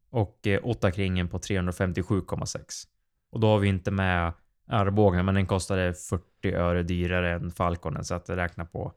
Och 0.09 0.47
eh, 0.47 0.59
Ottakringen 0.63 1.27
på 1.27 1.37
357,6. 1.37 2.87
Och 3.31 3.39
då 3.39 3.47
har 3.47 3.59
vi 3.59 3.67
inte 3.67 3.91
med 3.91 4.33
Arboga, 4.67 5.23
men 5.23 5.35
den 5.35 5.47
kostade 5.47 5.93
40 5.93 6.53
öre 6.53 6.83
dyrare 6.83 7.33
än 7.33 7.51
Falconen, 7.51 8.05
så 8.05 8.15
att 8.15 8.29
räkna 8.29 8.65
på 8.65 8.93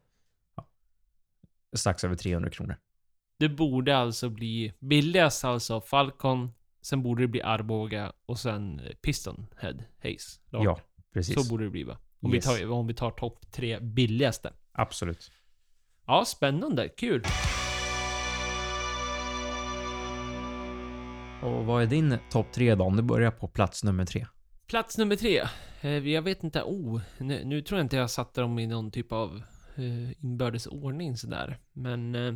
strax 1.77 2.05
över 2.05 2.16
300 2.16 2.51
kronor. 2.51 2.77
Det 3.39 3.49
borde 3.49 3.97
alltså 3.97 4.29
bli 4.29 4.73
billigast 4.79 5.45
alltså 5.45 5.81
Falcon, 5.81 6.51
sen 6.83 7.03
borde 7.03 7.23
det 7.23 7.29
bli 7.29 7.43
Arboga 7.43 8.12
och 8.27 8.39
sen 8.39 8.81
eh, 8.81 8.93
Piston 9.03 9.47
Head 9.57 9.75
Haze. 10.03 10.41
lag. 10.51 10.64
Ja, 10.64 10.81
precis. 11.12 11.35
Så 11.45 11.51
borde 11.51 11.64
det 11.64 11.71
bli 11.71 11.83
va? 11.83 11.99
Om 12.23 12.35
Yes. 12.35 12.47
vi 12.47 12.61
tar, 12.61 12.71
om 12.71 12.87
vi 12.87 12.95
tar 12.95 13.11
topp 13.11 13.51
tre 13.53 13.79
billigaste. 13.81 14.53
Absolut. 14.73 15.33
Ja, 16.07 16.25
spännande. 16.25 16.89
Kul. 16.89 17.23
Och 21.43 21.64
vad 21.66 21.83
är 21.83 21.87
din 21.87 22.19
topp 22.31 22.53
tre 22.53 22.75
då? 22.75 22.85
Om 22.85 22.97
du 22.97 23.03
börjar 23.03 23.31
på 23.31 23.49
plats 23.49 23.85
nummer 23.85 24.05
tre. 24.05 24.27
Plats 24.66 24.99
nummer 24.99 25.16
tre. 25.16 25.43
Eh, 25.81 25.91
jag 26.09 26.23
vet 26.23 26.43
inte, 26.45 26.62
oh, 26.62 27.01
nu, 27.19 27.45
nu 27.45 27.62
tror 27.62 27.79
jag 27.79 27.85
inte 27.85 27.97
jag 27.97 28.11
satte 28.11 28.41
dem 28.41 28.59
i 28.59 28.66
någon 28.66 28.91
typ 28.91 29.12
av 29.12 29.43
eh, 29.79 30.24
inbördes 30.24 30.66
ordning 30.66 31.16
sådär. 31.16 31.59
Men 31.72 32.14
eh, 32.14 32.35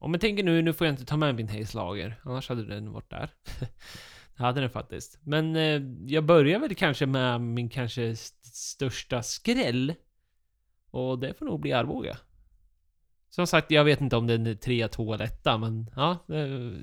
om 0.00 0.12
jag 0.12 0.20
tänker 0.20 0.44
nu, 0.44 0.62
nu 0.62 0.72
får 0.72 0.86
jag 0.86 0.92
inte 0.94 1.04
ta 1.04 1.16
med 1.16 1.34
min 1.34 1.48
Hayes 1.48 1.74
lager. 1.74 2.20
Annars 2.24 2.48
hade 2.48 2.66
den 2.66 2.92
varit 2.92 3.10
där. 3.10 3.30
det 4.36 4.42
hade 4.42 4.60
den 4.60 4.70
faktiskt. 4.70 5.18
Men 5.22 5.56
eh, 5.56 5.82
jag 6.06 6.24
börjar 6.24 6.58
väl 6.58 6.74
kanske 6.74 7.06
med 7.06 7.40
min 7.40 7.68
kanske 7.68 8.02
st- 8.02 8.48
största 8.48 9.22
skräll. 9.22 9.94
Och 10.90 11.18
det 11.18 11.34
får 11.38 11.46
nog 11.46 11.60
bli 11.60 11.72
Arboga. 11.72 12.18
Som 13.28 13.46
sagt, 13.46 13.70
jag 13.70 13.84
vet 13.84 14.00
inte 14.00 14.16
om 14.16 14.26
den 14.26 14.46
är 14.46 14.54
3, 14.54 14.88
2 14.88 15.14
eller 15.14 15.24
1 15.24 15.44
men 15.44 15.90
ja. 15.96 16.26
Eh, 16.34 16.80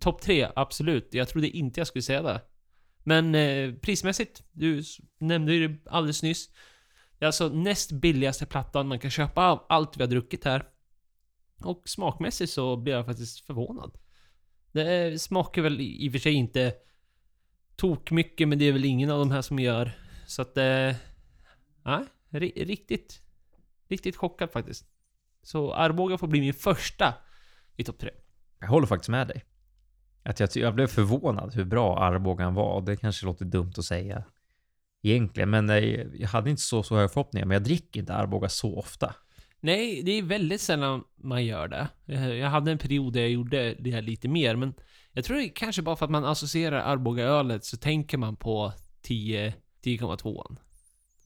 Topp 0.00 0.20
tre, 0.20 0.48
absolut. 0.56 1.14
Jag 1.14 1.28
trodde 1.28 1.48
inte 1.48 1.80
jag 1.80 1.86
skulle 1.86 2.02
säga 2.02 2.22
det. 2.22 2.40
Men 3.04 3.34
eh, 3.34 3.74
prismässigt, 3.74 4.42
du 4.52 4.82
nämnde 5.18 5.54
ju 5.54 5.68
det 5.68 5.90
alldeles 5.90 6.22
nyss. 6.22 6.50
Det 7.18 7.24
är 7.24 7.26
alltså 7.26 7.48
näst 7.48 7.92
billigaste 7.92 8.46
plattan 8.46 8.88
man 8.88 8.98
kan 8.98 9.10
köpa 9.10 9.46
av 9.46 9.66
allt 9.68 9.96
vi 9.96 10.02
har 10.02 10.10
druckit 10.10 10.44
här. 10.44 10.68
Och 11.64 11.82
smakmässigt 11.88 12.52
så 12.52 12.76
blir 12.76 12.92
jag 12.94 13.06
faktiskt 13.06 13.40
förvånad. 13.40 13.98
Det 14.72 15.22
smakar 15.22 15.62
väl 15.62 15.80
i 15.80 16.08
och 16.08 16.12
för 16.12 16.18
sig 16.18 16.32
inte 16.32 16.74
tok 17.76 18.10
mycket, 18.10 18.48
men 18.48 18.58
det 18.58 18.64
är 18.64 18.72
väl 18.72 18.84
ingen 18.84 19.10
av 19.10 19.18
de 19.18 19.30
här 19.30 19.42
som 19.42 19.58
gör. 19.58 19.92
Så 20.26 20.42
att... 20.42 20.56
Eh, 20.56 20.92
nej, 21.82 22.04
ri- 22.30 22.64
riktigt... 22.64 23.20
Riktigt 23.88 24.16
chockad 24.16 24.50
faktiskt. 24.50 24.86
Så 25.42 25.74
Arboga 25.74 26.18
får 26.18 26.26
bli 26.26 26.40
min 26.40 26.54
första 26.54 27.14
i 27.76 27.84
topp 27.84 27.98
tre. 27.98 28.10
Jag 28.60 28.68
håller 28.68 28.86
faktiskt 28.86 29.08
med 29.08 29.28
dig. 29.28 29.44
Att 30.22 30.40
jag, 30.40 30.48
jag 30.54 30.74
blev 30.74 30.86
förvånad 30.86 31.54
hur 31.54 31.64
bra 31.64 31.98
Arbogan 31.98 32.54
var. 32.54 32.80
Det 32.80 32.96
kanske 32.96 33.26
låter 33.26 33.44
dumt 33.44 33.72
att 33.78 33.84
säga 33.84 34.24
egentligen, 35.04 35.50
men 35.50 35.70
eh, 35.70 35.78
jag 36.14 36.28
hade 36.28 36.50
inte 36.50 36.62
så, 36.62 36.82
så 36.82 36.96
höga 36.96 37.08
förhoppningar. 37.08 37.46
Men 37.46 37.54
jag 37.54 37.64
dricker 37.64 38.00
inte 38.00 38.14
Arboga 38.14 38.48
så 38.48 38.78
ofta. 38.78 39.14
Nej, 39.60 40.02
det 40.02 40.10
är 40.18 40.22
väldigt 40.22 40.60
sällan 40.60 41.02
man 41.16 41.44
gör 41.44 41.68
det. 41.68 41.88
Eh, 42.06 42.28
Jag 42.32 42.48
hade 42.48 42.72
en 42.72 42.78
period 42.78 43.12
där 43.12 43.20
jag 43.20 43.30
gjorde 43.30 43.74
det 43.78 43.90
här 43.90 44.02
lite 44.02 44.28
mer, 44.28 44.56
men 44.56 44.74
jag 45.12 45.24
tror 45.24 45.36
det 45.36 45.44
är 45.44 45.52
kanske 45.54 45.82
bara 45.82 45.96
för 45.96 46.04
att 46.04 46.10
man 46.10 46.24
associerar 46.24 46.78
Arbogaölet 46.80 47.64
så 47.64 47.76
tänker 47.76 48.18
man 48.18 48.36
på 48.36 48.72
10 49.02 49.54
10,2. 49.84 50.56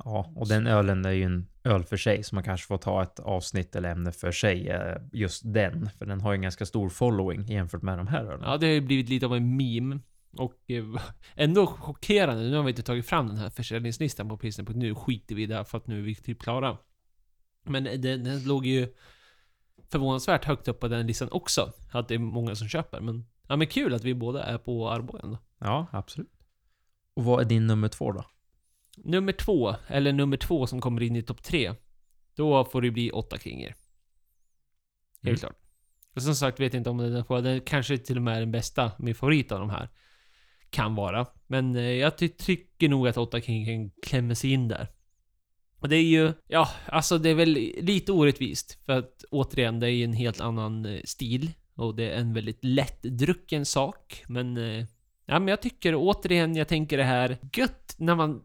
Ja, 0.05 0.33
och 0.37 0.49
den 0.49 0.66
ölen 0.66 1.05
är 1.05 1.11
ju 1.11 1.22
en 1.24 1.47
öl 1.64 1.85
för 1.85 1.97
sig, 1.97 2.22
så 2.24 2.35
man 2.35 2.45
kanske 2.45 2.66
får 2.66 2.79
ta 2.79 3.03
ett 3.03 3.20
avsnitt 3.20 3.76
eller 3.76 3.89
ämne 3.91 4.12
för 4.12 4.33
sig. 4.33 4.68
eh, 4.68 4.97
Just 5.12 5.43
den, 5.55 5.91
för 5.99 6.07
den 6.07 6.20
har 6.20 6.33
ju 6.33 6.37
en 6.37 6.43
ganska 6.43 6.66
stor 6.66 6.89
following 6.89 7.47
jämfört 7.47 7.83
med 7.83 7.99
de 7.99 8.07
här 8.07 8.24
ölen. 8.24 8.41
Ja, 8.43 8.57
det 8.57 8.66
har 8.66 8.72
ju 8.74 8.81
blivit 8.81 9.09
lite 9.09 9.26
av 9.26 9.35
en 9.37 9.57
meme. 9.57 9.99
Och 10.33 10.70
eh, 10.70 10.85
ändå 11.35 11.66
chockerande. 11.66 12.43
Nu 12.43 12.57
har 12.57 12.62
vi 12.62 12.70
inte 12.70 12.83
tagit 12.83 13.07
fram 13.07 13.26
den 13.29 13.37
här 13.37 13.51
försäljningslistan 13.51 14.29
på 14.29 14.37
pilsner 14.37 14.64
på 14.64 14.72
nu 14.72 14.95
skiter 14.95 15.35
vi 15.35 15.43
i 15.43 15.47
det 15.47 15.64
för 15.64 15.79
att 15.79 15.87
nu 15.87 15.99
är 15.99 16.03
vi 16.03 16.14
typ 16.14 16.43
klara. 16.43 16.79
Men 17.64 17.85
den, 17.85 18.24
den 18.24 18.45
låg 18.45 18.66
ju 18.66 18.95
förvånansvärt 19.91 20.45
högt 20.45 20.68
upp 20.68 20.81
på 20.81 20.89
den 20.89 21.07
listan 21.07 21.29
också. 21.33 21.72
Att 21.93 22.09
det 22.09 22.14
är 22.14 22.18
många 22.18 22.55
som 22.55 22.68
köper. 22.68 23.01
Men, 23.01 23.26
ja, 23.49 23.57
men 23.57 23.66
kul 23.66 23.95
att 23.95 24.05
vi 24.05 24.14
båda 24.14 24.45
är 24.45 24.59
på 24.59 24.91
Arbogan 24.91 25.31
då. 25.31 25.39
Ja, 25.59 25.87
absolut. 25.93 26.33
Och 27.14 27.24
vad 27.24 27.41
är 27.41 27.45
din 27.45 27.66
nummer 27.66 27.89
två 27.89 28.12
då? 28.12 28.24
Nummer 28.97 29.33
två, 29.33 29.74
eller 29.87 30.12
nummer 30.12 30.37
två 30.37 30.66
som 30.66 30.81
kommer 30.81 31.03
in 31.03 31.16
i 31.16 31.22
topp 31.22 31.43
tre. 31.43 31.74
Då 32.35 32.64
får 32.64 32.83
det 32.83 32.91
bli 32.91 33.11
åtta 33.11 33.39
kringer. 33.39 33.68
Helt 33.68 33.85
Mm. 35.22 35.37
klart. 35.39 35.57
Och 36.14 36.22
som 36.22 36.35
sagt 36.35 36.61
vet 36.61 36.74
jag 36.74 36.81
inte 36.81 36.91
om 36.91 36.99
den 36.99 37.24
får, 37.24 37.41
den 37.43 37.61
kanske 37.61 37.99
till 37.99 38.16
och 38.16 38.22
med 38.22 38.37
är 38.37 38.41
den 38.41 38.53
bästa, 38.53 38.93
min 38.99 39.14
favorit 39.14 39.53
av 39.53 39.61
de 39.61 39.70
här. 39.70 39.89
Kan 40.70 40.94
vara. 40.94 41.26
Men 41.46 41.76
eh, 41.76 41.82
jag 41.82 42.18
ty 42.18 42.28
tycker 42.28 42.88
nog 42.88 43.08
att 43.08 43.16
8 43.16 43.40
King 43.40 43.90
klämmer 44.02 44.34
sig 44.34 44.52
in 44.52 44.68
där. 44.68 44.88
Och 45.80 45.88
det 45.88 45.96
är 45.96 46.02
ju, 46.02 46.32
ja, 46.46 46.68
alltså 46.86 47.18
det 47.18 47.30
är 47.30 47.34
väl 47.34 47.52
lite 47.80 48.12
orättvist. 48.12 48.78
För 48.86 48.98
att 48.98 49.24
återigen, 49.30 49.80
det 49.80 49.86
är 49.86 49.90
ju 49.90 50.04
en 50.04 50.12
helt 50.12 50.40
annan 50.40 50.86
eh, 50.86 51.00
stil. 51.04 51.50
Och 51.74 51.94
det 51.94 52.10
är 52.10 52.20
en 52.20 52.34
väldigt 52.34 52.64
lättdrucken 52.64 53.66
sak. 53.66 54.24
Men, 54.28 54.56
eh, 54.56 54.84
ja 55.26 55.38
men 55.38 55.48
jag 55.48 55.62
tycker 55.62 55.94
återigen, 55.96 56.56
jag 56.56 56.68
tänker 56.68 56.96
det 56.96 57.04
här 57.04 57.38
gött 57.52 57.94
när 57.98 58.14
man 58.14 58.42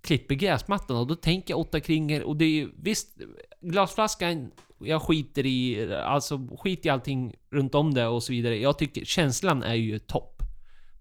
klipper 0.00 0.34
gräsmattan 0.34 0.96
och 0.96 1.06
då 1.06 1.14
tänker 1.14 1.52
jag 1.52 1.60
åtta 1.60 1.80
kringer 1.80 2.22
och 2.22 2.36
det 2.36 2.44
är 2.44 2.50
ju 2.50 2.70
visst 2.76 3.18
glasflaskan 3.60 4.50
jag 4.78 5.02
skiter 5.02 5.46
i 5.46 5.94
alltså 5.94 6.48
skit 6.58 6.86
i 6.86 6.88
allting 6.88 7.34
runt 7.50 7.74
om 7.74 7.94
det 7.94 8.06
och 8.06 8.22
så 8.22 8.32
vidare. 8.32 8.58
Jag 8.58 8.78
tycker 8.78 9.04
känslan 9.04 9.62
är 9.62 9.74
ju 9.74 9.98
topp 9.98 10.31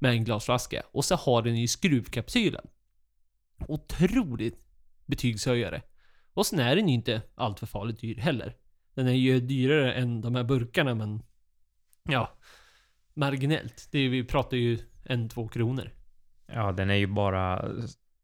med 0.02 0.12
en 0.12 0.24
glasflaska 0.24 0.84
och 0.92 1.06
så 1.06 1.16
har 1.16 1.42
den 1.42 1.56
ju 1.56 1.68
skruvkapsylen. 1.68 2.68
Otroligt 3.68 4.60
betygshöjare. 5.06 5.82
Och 6.34 6.46
sen 6.46 6.60
är 6.60 6.76
den 6.76 6.88
ju 6.90 6.94
inte 6.96 7.22
alltför 7.36 7.66
farligt 7.68 8.00
dyr 8.00 8.16
heller. 8.18 8.56
Den 8.94 9.08
är 9.08 9.12
ju 9.12 9.40
dyrare 9.40 9.94
än 9.94 10.22
de 10.22 10.36
här 10.36 10.44
burkarna 10.44 10.96
men 10.96 11.22
ja, 12.04 12.38
marginellt. 13.14 13.88
Det 13.92 14.00
är, 14.00 14.10
vi 14.10 14.24
pratar 14.24 14.58
ju 14.58 14.80
en, 15.06 15.30
två 15.30 15.48
kronor. 15.48 15.92
Ja, 16.48 16.72
den 16.72 16.90
är 16.90 16.96
ju 16.96 17.08
bara... 17.08 17.70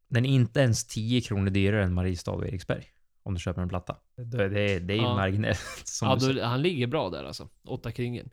Den 0.09 0.25
är 0.25 0.29
inte 0.29 0.59
ens 0.59 0.87
10 0.87 1.21
kronor 1.21 1.49
dyrare 1.49 1.83
än 1.83 1.93
Mariestad 1.93 2.31
och 2.31 2.47
Eriksberg. 2.47 2.85
Om 3.23 3.33
du 3.33 3.39
köper 3.39 3.61
en 3.61 3.69
platta. 3.69 3.97
Det, 4.15 4.49
det, 4.49 4.61
är- 4.71 4.79
det 4.79 4.93
är 4.93 4.97
ju 4.97 5.03
Ja. 5.03 5.15
marginellt. 5.15 5.59
Ja, 6.01 6.15
då, 6.15 6.43
han 6.43 6.61
ligger 6.61 6.87
bra 6.87 7.09
där 7.09 7.23
alltså. 7.23 7.49
Åtta 7.67 7.91
kringen. 7.91 8.29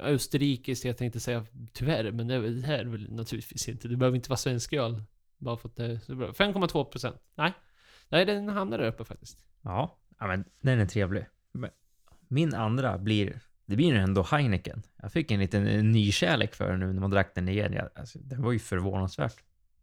Österrikiskt, 0.00 0.84
jag 0.84 0.96
tänkte 0.96 1.20
säga 1.20 1.46
tyvärr, 1.72 2.12
men 2.12 2.28
det, 2.28 2.34
är 2.34 2.38
väl- 2.38 2.60
det 2.60 2.66
här 2.66 2.78
är 2.78 2.84
väl 2.84 3.12
naturligtvis 3.12 3.68
inte. 3.68 3.88
Det 3.88 3.96
behöver 3.96 4.16
inte 4.16 4.30
vara 4.30 4.36
svensk 4.36 4.72
öl. 4.72 5.02
Bara 5.38 5.56
för 5.56 5.68
att 5.68 5.76
det 5.76 5.84
är 5.84 5.98
så 5.98 6.14
bra. 6.14 6.30
5,2 6.32 6.84
procent. 6.84 7.16
Nej. 7.34 7.52
Nej, 8.08 8.24
den 8.24 8.48
hamnar 8.48 8.78
där 8.78 8.86
uppe 8.86 9.04
faktiskt. 9.04 9.44
Ja, 9.62 9.98
ja, 10.18 10.26
men 10.26 10.44
den 10.60 10.78
är 10.80 10.86
trevlig. 10.86 11.26
Min 12.28 12.54
andra 12.54 12.98
blir... 12.98 13.40
Det 13.66 13.76
blir 13.76 13.94
ändå 13.94 14.22
Heineken. 14.22 14.82
Jag 14.96 15.12
fick 15.12 15.30
en 15.30 15.40
liten 15.40 15.66
eh, 15.66 15.82
nykärlek 15.82 16.54
för 16.54 16.70
den 16.70 16.80
nu 16.80 16.92
när 16.92 17.00
man 17.00 17.10
drack 17.10 17.34
den 17.34 17.48
igen. 17.48 17.72
Jag, 17.72 17.88
alltså, 17.94 18.18
den 18.18 18.42
var 18.42 18.52
ju 18.52 18.58
förvånansvärt 18.58 19.36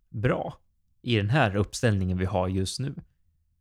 bra 0.09 0.57
i 1.01 1.15
den 1.15 1.29
här 1.29 1.55
uppställningen 1.55 2.17
vi 2.17 2.25
har 2.25 2.47
just 2.47 2.79
nu. 2.79 2.95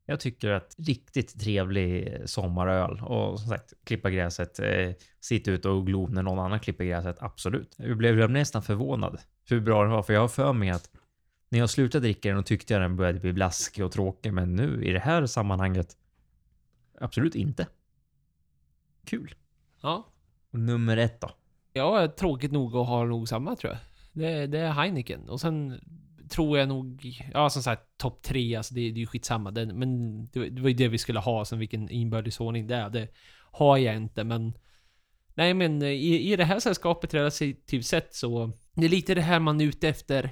Jag 0.08 0.20
tycker 0.20 0.50
att 0.50 0.74
riktigt 0.78 1.40
trevlig 1.40 2.18
sommaröl 2.24 3.00
och 3.02 3.40
som 3.40 3.48
sagt 3.48 3.72
klippa 3.84 4.10
gräset, 4.10 4.58
eh, 4.58 4.92
sitta 5.20 5.50
ute 5.50 5.68
och 5.68 5.86
glo 5.86 6.06
när 6.06 6.22
någon 6.22 6.38
annan 6.38 6.60
klipper 6.60 6.84
gräset, 6.84 7.16
absolut. 7.20 7.74
Jag 7.78 7.96
blev 7.96 8.30
nästan 8.30 8.62
förvånad 8.62 9.18
hur 9.48 9.60
bra 9.60 9.82
den 9.82 9.92
var, 9.92 10.02
för 10.02 10.12
jag 10.12 10.20
har 10.20 10.28
för 10.28 10.52
mig 10.52 10.70
att 10.70 10.90
när 11.48 11.58
jag 11.58 11.70
slutade 11.70 12.02
dricka 12.02 12.28
den 12.28 12.38
och 12.38 12.46
tyckte 12.46 12.72
jag 12.72 12.82
den 12.82 12.96
började 12.96 13.20
bli 13.20 13.32
blaskig 13.32 13.84
och 13.84 13.92
tråkig, 13.92 14.32
men 14.32 14.56
nu 14.56 14.84
i 14.84 14.92
det 14.92 14.98
här 14.98 15.26
sammanhanget 15.26 15.96
absolut 17.00 17.34
inte. 17.34 17.66
Kul. 19.04 19.34
Ja. 19.80 20.06
Och 20.50 20.58
nummer 20.58 20.96
ett 20.96 21.20
då? 21.20 21.30
Jag 21.72 22.02
är 22.02 22.08
tråkigt 22.08 22.52
nog 22.52 22.74
och 22.74 22.86
har 22.86 23.06
nog 23.06 23.28
samma 23.28 23.56
tror 23.56 23.72
jag. 23.72 23.80
Det, 24.12 24.46
det 24.46 24.58
är 24.58 24.72
Heineken. 24.72 25.28
Och 25.28 25.40
sen 25.40 25.80
tror 26.28 26.58
jag 26.58 26.68
nog... 26.68 27.20
Ja, 27.32 27.50
som 27.50 27.62
sagt, 27.62 27.82
topp 27.98 28.22
tre, 28.22 28.56
alltså 28.56 28.74
det, 28.74 28.80
det 28.80 28.98
är 28.98 29.00
ju 29.00 29.06
skitsamma. 29.06 29.50
Det, 29.50 29.66
men 29.66 30.26
det, 30.26 30.48
det 30.48 30.62
var 30.62 30.68
ju 30.68 30.74
det 30.74 30.88
vi 30.88 30.98
skulle 30.98 31.18
ha, 31.18 31.44
sen 31.44 31.58
vilken 31.58 31.90
inbördes 31.90 32.40
ordning 32.40 32.66
det 32.66 32.74
är. 32.74 32.90
Det 32.90 33.08
har 33.52 33.76
jag 33.76 33.96
inte, 33.96 34.24
men... 34.24 34.52
Nej 35.34 35.54
men 35.54 35.82
i, 35.82 36.32
i 36.32 36.36
det 36.36 36.44
här 36.44 36.60
sällskapet 36.60 37.14
relativt 37.14 37.86
sett 37.86 38.14
så... 38.14 38.52
Det 38.74 38.84
är 38.84 38.88
lite 38.88 39.14
det 39.14 39.20
här 39.20 39.40
man 39.40 39.60
är 39.60 39.64
ute 39.64 39.88
efter. 39.88 40.30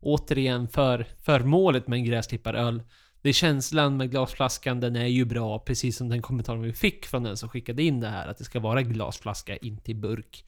Återigen 0.00 0.68
för, 0.68 1.06
för 1.24 1.40
målet 1.40 1.88
med 1.88 1.96
en 1.96 2.04
gräsklipparöl. 2.04 2.82
Det 3.22 3.28
är 3.28 3.32
känslan 3.32 3.96
med 3.96 4.10
glasflaskan, 4.10 4.80
den 4.80 4.96
är 4.96 5.06
ju 5.06 5.24
bra. 5.24 5.58
Precis 5.58 5.96
som 5.96 6.08
den 6.08 6.22
kommentaren 6.22 6.62
vi 6.62 6.72
fick 6.72 7.06
från 7.06 7.22
den 7.22 7.36
som 7.36 7.48
skickade 7.48 7.82
in 7.82 8.00
det 8.00 8.08
här. 8.08 8.28
Att 8.28 8.38
det 8.38 8.44
ska 8.44 8.60
vara 8.60 8.82
glasflaska, 8.82 9.56
inte 9.56 9.94
burk. 9.94 10.44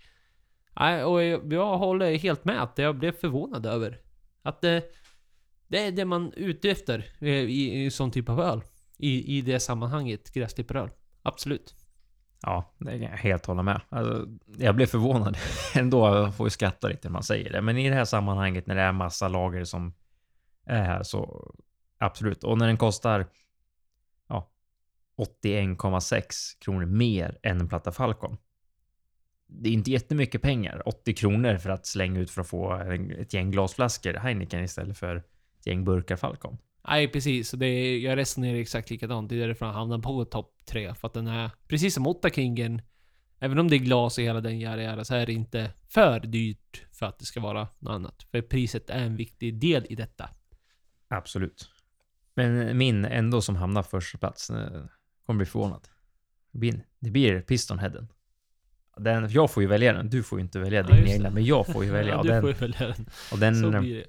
Nej, 0.81 1.05
och 1.05 1.23
jag, 1.23 1.53
jag 1.53 1.79
håller 1.79 2.19
helt 2.19 2.45
med 2.45 2.63
att 2.63 2.79
jag 2.79 2.99
blev 2.99 3.13
förvånad 3.13 3.67
över. 3.67 3.99
Att 4.43 4.61
det... 4.61 4.85
Det 5.69 5.87
är 5.87 5.93
det 5.93 6.05
man 6.05 6.27
är 6.27 6.37
ute 6.37 6.71
efter 6.71 7.07
eh, 7.19 7.29
i, 7.29 7.85
i 7.85 7.91
sån 7.91 8.11
typ 8.11 8.29
av 8.29 8.41
öl. 8.41 8.63
I, 8.99 9.39
i 9.39 9.41
det 9.41 9.61
sammanhanget, 9.61 10.33
gräsklipparöl. 10.33 10.91
Absolut. 11.23 11.75
Ja, 12.43 12.75
det 12.79 12.91
kan 12.91 13.01
jag 13.01 13.09
helt 13.09 13.47
hålla 13.47 13.63
med. 13.63 13.81
Alltså, 13.89 14.27
jag 14.59 14.77
blev 14.77 14.87
förvånad 14.87 15.37
ändå. 15.75 16.07
Jag 16.07 16.37
får 16.37 16.47
ju 16.47 16.51
skratta 16.51 16.89
lite 16.89 17.09
när 17.09 17.13
man 17.13 17.23
säger 17.23 17.53
det. 17.53 17.61
Men 17.61 17.79
i 17.79 17.89
det 17.89 17.95
här 17.95 18.05
sammanhanget 18.05 18.67
när 18.67 18.75
det 18.75 18.83
är 18.83 18.93
massa 18.93 19.29
lager 19.29 19.65
som 19.65 19.95
är 20.67 20.83
här 20.83 21.03
så 21.03 21.53
absolut. 21.99 22.45
Och 22.45 22.59
när 22.59 22.67
den 22.67 22.77
kostar 22.77 23.27
ja, 24.29 24.51
81,6 25.43 26.23
kronor 26.61 26.87
mer 26.87 27.39
än 27.43 27.61
en 27.61 27.69
platta 27.69 27.93
Falcon. 27.93 28.37
Det 29.47 29.69
är 29.69 29.73
inte 29.73 29.91
jättemycket 29.91 30.43
pengar. 30.43 30.83
80 30.89 31.15
kronor 31.15 31.57
för 31.57 31.71
att 31.71 31.87
slänga 31.87 32.21
ut 32.21 32.31
för 32.31 32.41
att 32.41 32.49
få 32.49 32.75
ett 33.19 33.35
gäng 33.35 33.51
glasflaskor 33.51 34.15
Heineken 34.15 34.65
istället 34.65 34.99
för 34.99 35.17
ett 35.17 35.67
gäng 35.67 35.85
burkar 35.85 36.17
Falcon. 36.17 36.59
Nej, 36.89 37.09
precis. 37.09 37.51
Det 37.51 37.67
är, 37.67 37.99
jag 37.99 38.17
resonerar 38.17 38.59
exakt 38.59 38.91
likadant. 38.91 39.29
Det 39.29 39.43
är 39.43 39.49
därför 39.49 39.67
han 39.67 39.75
hamnar 39.75 39.99
på 39.99 40.25
topp 40.25 40.59
tre. 40.67 40.95
För 40.95 41.09
att 41.09 41.15
den 41.15 41.27
är, 41.27 41.51
precis 41.69 41.95
som 41.95 42.07
Ottakringen, 42.07 42.83
även 43.39 43.59
om 43.59 43.69
det 43.69 43.77
är 43.77 43.79
glas 43.79 44.19
i 44.19 44.23
hela 44.23 44.41
den 44.41 44.59
jära 44.59 45.05
så 45.05 45.15
är 45.15 45.27
det 45.27 45.33
inte 45.33 45.71
för 45.89 46.21
dyrt 46.21 46.87
för 46.93 47.07
att 47.07 47.19
det 47.19 47.25
ska 47.25 47.41
vara 47.41 47.69
något 47.79 47.93
annat. 47.93 48.27
För 48.31 48.43
priset 48.43 48.91
är 48.91 49.03
en 49.03 49.17
viktig 49.17 49.61
del 49.61 49.87
i 49.89 49.95
detta. 49.95 50.29
Absolut. 51.09 51.71
Men 52.35 52.79
min 52.79 53.05
ändå 53.05 53.41
som 53.41 53.57
hamnar 53.57 53.83
första 53.83 54.19
plats 54.19 54.51
eh, 54.51 54.85
kommer 55.27 55.39
bli 55.39 55.47
förvånad. 55.47 55.89
Det 56.51 56.59
blir, 56.59 56.87
det 56.99 57.11
blir 57.11 57.41
Pistonheaden. 57.41 58.09
Den, 58.97 59.31
jag 59.31 59.51
får 59.51 59.63
ju 59.63 59.69
välja 59.69 59.93
den, 59.93 60.09
du 60.09 60.23
får 60.23 60.39
ju 60.39 60.43
inte 60.43 60.59
välja 60.59 60.81
Ja, 60.89 60.97
din 60.97 61.09
egna, 61.09 61.31
men 61.31 61.45
jag 61.45 61.67
får 61.67 61.85
ju 61.85 61.91
välja. 61.99 62.15
ja, 62.15 62.23
du 62.23 62.29
den, 62.29 62.41
får 62.41 62.51
ju 62.51 62.57
välja 62.57 62.87
den. 62.87 63.07
och 63.33 63.39
den, 63.39 63.55
Så 63.55 63.81
blir 63.81 63.95
det. 63.95 64.05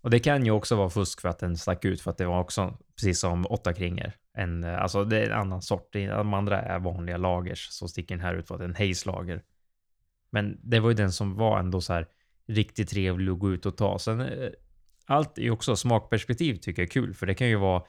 Och 0.00 0.10
det 0.10 0.18
kan 0.18 0.44
ju 0.44 0.50
också 0.50 0.76
vara 0.76 0.90
fusk 0.90 1.20
för 1.20 1.28
att 1.28 1.38
den 1.38 1.56
stack 1.56 1.84
ut 1.84 2.00
för 2.00 2.10
att 2.10 2.18
det 2.18 2.26
var 2.26 2.40
också 2.40 2.78
precis 2.96 3.20
som 3.20 3.46
åtta 3.50 3.72
kringer. 3.72 4.16
En, 4.38 4.64
alltså 4.64 5.04
det 5.04 5.18
är 5.22 5.26
en 5.30 5.38
annan 5.38 5.62
sort. 5.62 5.92
De 5.92 6.34
andra 6.34 6.62
är 6.62 6.78
vanliga 6.78 7.16
lagers. 7.16 7.68
Så 7.70 7.88
sticker 7.88 8.14
den 8.16 8.24
här 8.24 8.34
ut 8.34 8.48
för 8.48 8.54
att 8.54 8.58
det 8.58 8.64
är 8.64 8.68
en 8.68 8.74
Haze-lager. 8.74 9.42
Men 10.30 10.58
det 10.62 10.80
var 10.80 10.88
ju 10.88 10.94
den 10.94 11.12
som 11.12 11.34
var 11.36 11.58
ändå 11.58 11.80
så 11.80 11.92
här 11.92 12.06
riktigt 12.48 12.88
trevlig 12.88 13.32
att 13.32 13.38
gå 13.38 13.52
ut 13.52 13.66
och 13.66 13.76
ta. 13.76 13.98
Sen 13.98 14.20
eh, 14.20 14.48
allt 15.06 15.38
är 15.38 15.42
ju 15.42 15.50
också 15.50 15.76
smakperspektiv 15.76 16.54
tycker 16.56 16.82
jag 16.82 16.86
är 16.86 16.90
kul. 16.90 17.14
För 17.14 17.26
det 17.26 17.34
kan 17.34 17.48
ju 17.48 17.56
vara 17.56 17.82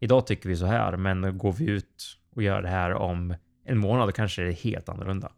idag 0.00 0.26
tycker 0.26 0.48
vi 0.48 0.56
så 0.56 0.66
här, 0.66 0.96
men 0.96 1.38
går 1.38 1.52
vi 1.52 1.64
ut 1.64 2.16
och 2.36 2.42
gör 2.42 2.62
det 2.62 2.68
här 2.68 2.92
om 2.94 3.34
en 3.64 3.78
månad 3.78 4.14
kanske 4.14 4.42
det 4.42 4.48
är 4.48 4.52
helt 4.52 4.88
annorlunda. 4.88 5.32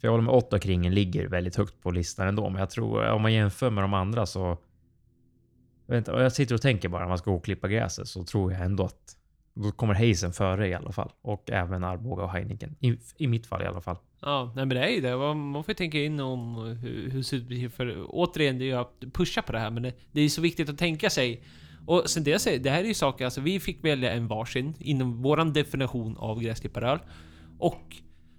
För 0.00 0.08
jag 0.08 0.12
håller 0.12 0.24
med 0.24 0.34
åtta 0.34 0.58
kringen 0.58 0.94
ligger 0.94 1.28
väldigt 1.28 1.56
högt 1.56 1.82
på 1.82 1.90
listan 1.90 2.28
ändå, 2.28 2.48
men 2.50 2.60
jag 2.60 2.70
tror 2.70 3.08
om 3.08 3.22
man 3.22 3.32
jämför 3.32 3.70
med 3.70 3.84
de 3.84 3.94
andra 3.94 4.26
så 4.26 4.58
jag, 5.86 5.94
vet 5.94 6.00
inte, 6.00 6.12
och 6.12 6.22
jag 6.22 6.32
sitter 6.32 6.54
och 6.54 6.62
tänker 6.62 6.88
bara 6.88 7.02
om 7.02 7.08
man 7.08 7.18
ska 7.18 7.30
gå 7.30 7.36
och 7.36 7.44
klippa 7.44 7.68
gräset 7.68 8.08
så 8.08 8.24
tror 8.24 8.52
jag 8.52 8.60
ändå 8.60 8.84
att 8.84 9.16
då 9.54 9.70
kommer 9.70 9.94
Hazen 9.94 10.32
före 10.32 10.68
i 10.68 10.74
alla 10.74 10.92
fall. 10.92 11.12
Och 11.22 11.50
även 11.50 11.84
Arboga 11.84 12.22
och 12.22 12.30
Heineken. 12.30 12.76
I, 12.80 12.98
I 13.16 13.26
mitt 13.26 13.46
fall 13.46 13.62
i 13.62 13.66
alla 13.66 13.80
fall. 13.80 13.96
Ja, 14.20 14.52
nej 14.56 14.66
men 14.66 14.76
det 14.76 14.84
är 14.84 14.88
ju 14.88 15.00
det. 15.00 15.16
Man 15.16 15.64
får 15.64 15.70
ju 15.70 15.74
tänka 15.74 15.98
in 15.98 16.20
om 16.20 16.56
hur, 16.56 17.10
hur 17.10 17.18
det 17.18 17.24
ser 17.24 17.36
ut. 17.36 17.74
För 17.74 18.04
återigen, 18.08 18.58
det 18.58 18.64
är 18.64 18.66
ju 18.66 18.74
att 18.74 19.00
pusha 19.12 19.42
på 19.42 19.52
det 19.52 19.58
här. 19.58 19.70
Men 19.70 19.82
det, 19.82 19.92
det 20.12 20.20
är 20.20 20.28
så 20.28 20.40
viktigt 20.40 20.68
att 20.68 20.78
tänka 20.78 21.10
sig. 21.10 21.42
Och 21.86 22.10
sen 22.10 22.24
det 22.24 22.30
jag 22.30 22.40
säger, 22.40 22.58
det 22.58 22.70
här 22.70 22.80
är 22.80 22.88
ju 22.88 22.94
saker, 22.94 23.24
alltså 23.24 23.40
vi 23.40 23.60
fick 23.60 23.84
välja 23.84 24.12
en 24.12 24.28
varsin 24.28 24.74
inom 24.78 25.22
våran 25.22 25.52
definition 25.52 26.16
av 26.16 26.40
gräsklipparöl. 26.40 26.98
Och 27.58 27.96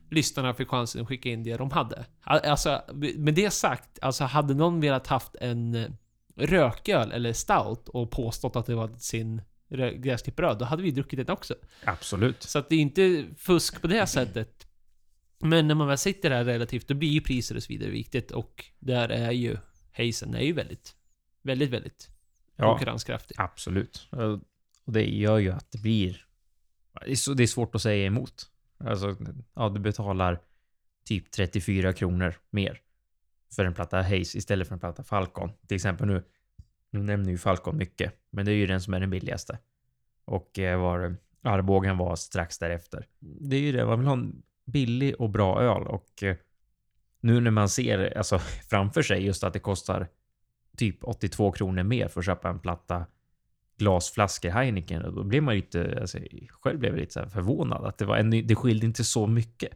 lyssnarna 0.10 0.54
fick 0.54 0.68
chansen 0.68 1.02
att 1.02 1.08
skicka 1.08 1.30
in 1.30 1.44
det 1.44 1.58
de 1.58 1.72
hade. 1.72 2.06
Al- 2.24 2.40
Alltså, 2.46 2.82
med 3.16 3.34
det 3.34 3.52
sagt, 3.52 4.00
alltså 4.02 4.24
hade 4.24 4.54
någon 4.54 4.82
velat 4.82 5.08
haft 5.08 5.36
en 5.36 5.76
eh, 5.76 5.90
rököl 6.36 7.12
eller 7.12 7.34
stout 7.34 7.90
och 7.90 8.12
påstått 8.12 8.56
att 8.56 8.66
det 8.66 8.76
var 8.76 8.98
sin 8.98 9.42
rö- 9.70 9.98
gräsklipparöl, 9.98 10.58
då 10.58 10.66
hade 10.66 10.84
vi 10.84 10.92
druckit 10.92 11.18
den 11.28 11.30
också. 11.34 11.56
Absolut. 11.84 12.44
Så 12.44 12.60
att 12.60 12.70
det 12.70 12.76
är 12.76 12.80
inte 12.80 13.26
fusk 13.38 13.82
på 13.82 13.88
det 13.88 14.08
sättet. 14.08 14.66
Men 15.42 15.68
när 15.68 15.76
man 15.76 15.88
väl 15.88 15.98
sitter 15.98 16.32
här 16.32 16.46
relativt, 16.46 16.88
då 16.88 16.94
blir 16.94 17.10
ju 17.10 17.22
priser 17.22 17.56
och 17.56 17.64
så 17.64 17.68
vidare 17.74 17.90
viktigt. 17.90 18.32
Och 18.32 18.66
där 18.80 19.10
är 19.10 19.32
ju 19.32 19.58
Hazen 19.98 20.36
är 20.36 20.42
ju 20.42 20.54
väldigt, 20.54 20.96
väldigt, 21.42 21.70
väldigt 21.70 22.10
Ja, 22.56 22.66
konkurrenskraftig. 22.72 23.36
absolut. 23.40 24.08
Och 24.12 24.40
det 24.94 25.06
gör 25.06 25.38
ju 25.38 25.52
att 25.52 25.72
det 25.72 25.78
blir... 25.78 26.26
Det 27.36 27.44
är 27.44 27.48
svårt 27.48 27.76
att 27.76 27.82
säga 27.82 28.06
emot. 28.06 28.50
Alltså, 28.80 29.16
ja, 29.54 29.70
du 29.70 29.80
betalar 29.80 30.42
typ 31.06 31.32
34 31.32 31.94
kronor 31.94 32.36
mer 32.50 32.82
för 33.56 33.66
en 33.66 33.74
platta 33.74 34.02
Haze 34.02 34.38
istället 34.38 34.68
för 34.68 34.76
en 34.76 34.80
platta 34.80 35.04
Falcon. 35.04 35.52
Till 35.68 35.76
exempel 35.76 36.08
nu, 36.08 36.24
nu 36.90 37.04
nämner 37.04 37.30
ju 37.32 37.38
Falcon 37.38 37.78
mycket, 37.78 38.14
men 38.30 38.46
det 38.46 38.52
är 38.52 38.56
ju 38.56 38.66
den 38.66 38.82
som 38.82 38.94
är 38.94 39.00
den 39.00 39.10
billigaste. 39.10 39.60
Och 40.26 40.60
eh, 40.60 40.82
var 40.82 41.16
Arbogan 41.42 41.98
var 41.98 42.16
strax 42.16 42.58
därefter. 42.58 43.08
Det 43.20 43.56
är 43.56 43.62
ju 43.62 43.72
det, 43.72 43.86
man 43.86 44.00
vill 44.00 44.08
ha 44.08 44.14
en 44.14 44.42
billig 44.66 45.16
och 45.22 45.30
bra 45.30 45.62
öl 45.62 45.88
och 45.88 46.24
eh, 46.24 46.36
nu 47.22 47.42
när 47.42 47.52
man 47.52 47.70
ser 47.70 48.18
alltså, 48.18 48.40
framför 48.70 49.02
sig 49.02 49.26
just 49.26 49.44
att 49.44 49.54
det 49.54 49.60
kostar 49.60 50.08
typ 50.78 51.04
82 51.04 51.52
kronor 51.52 51.84
mer 51.84 52.08
för 52.08 52.20
att 52.20 52.26
köpa 52.26 52.50
en 52.50 52.60
platta 52.60 53.06
glasflaskor 53.80 54.50
Heineken. 54.50 55.06
och 55.06 55.14
Då 55.14 55.24
blir 55.24 55.42
man 55.42 55.56
ju 55.56 55.62
lite, 55.62 55.98
alltså, 56.02 56.18
själv 56.50 56.80
blev 56.80 56.92
jag 56.92 57.00
lite 57.00 57.14
så 57.14 57.20
här 57.20 57.28
förvånad 57.28 57.86
att 57.86 57.98
det 57.98 58.06
var 58.06 58.18
en, 58.18 58.30
det 58.30 58.56
skilde 58.56 58.86
inte 58.86 59.04
så 59.04 59.28
mycket. 59.28 59.70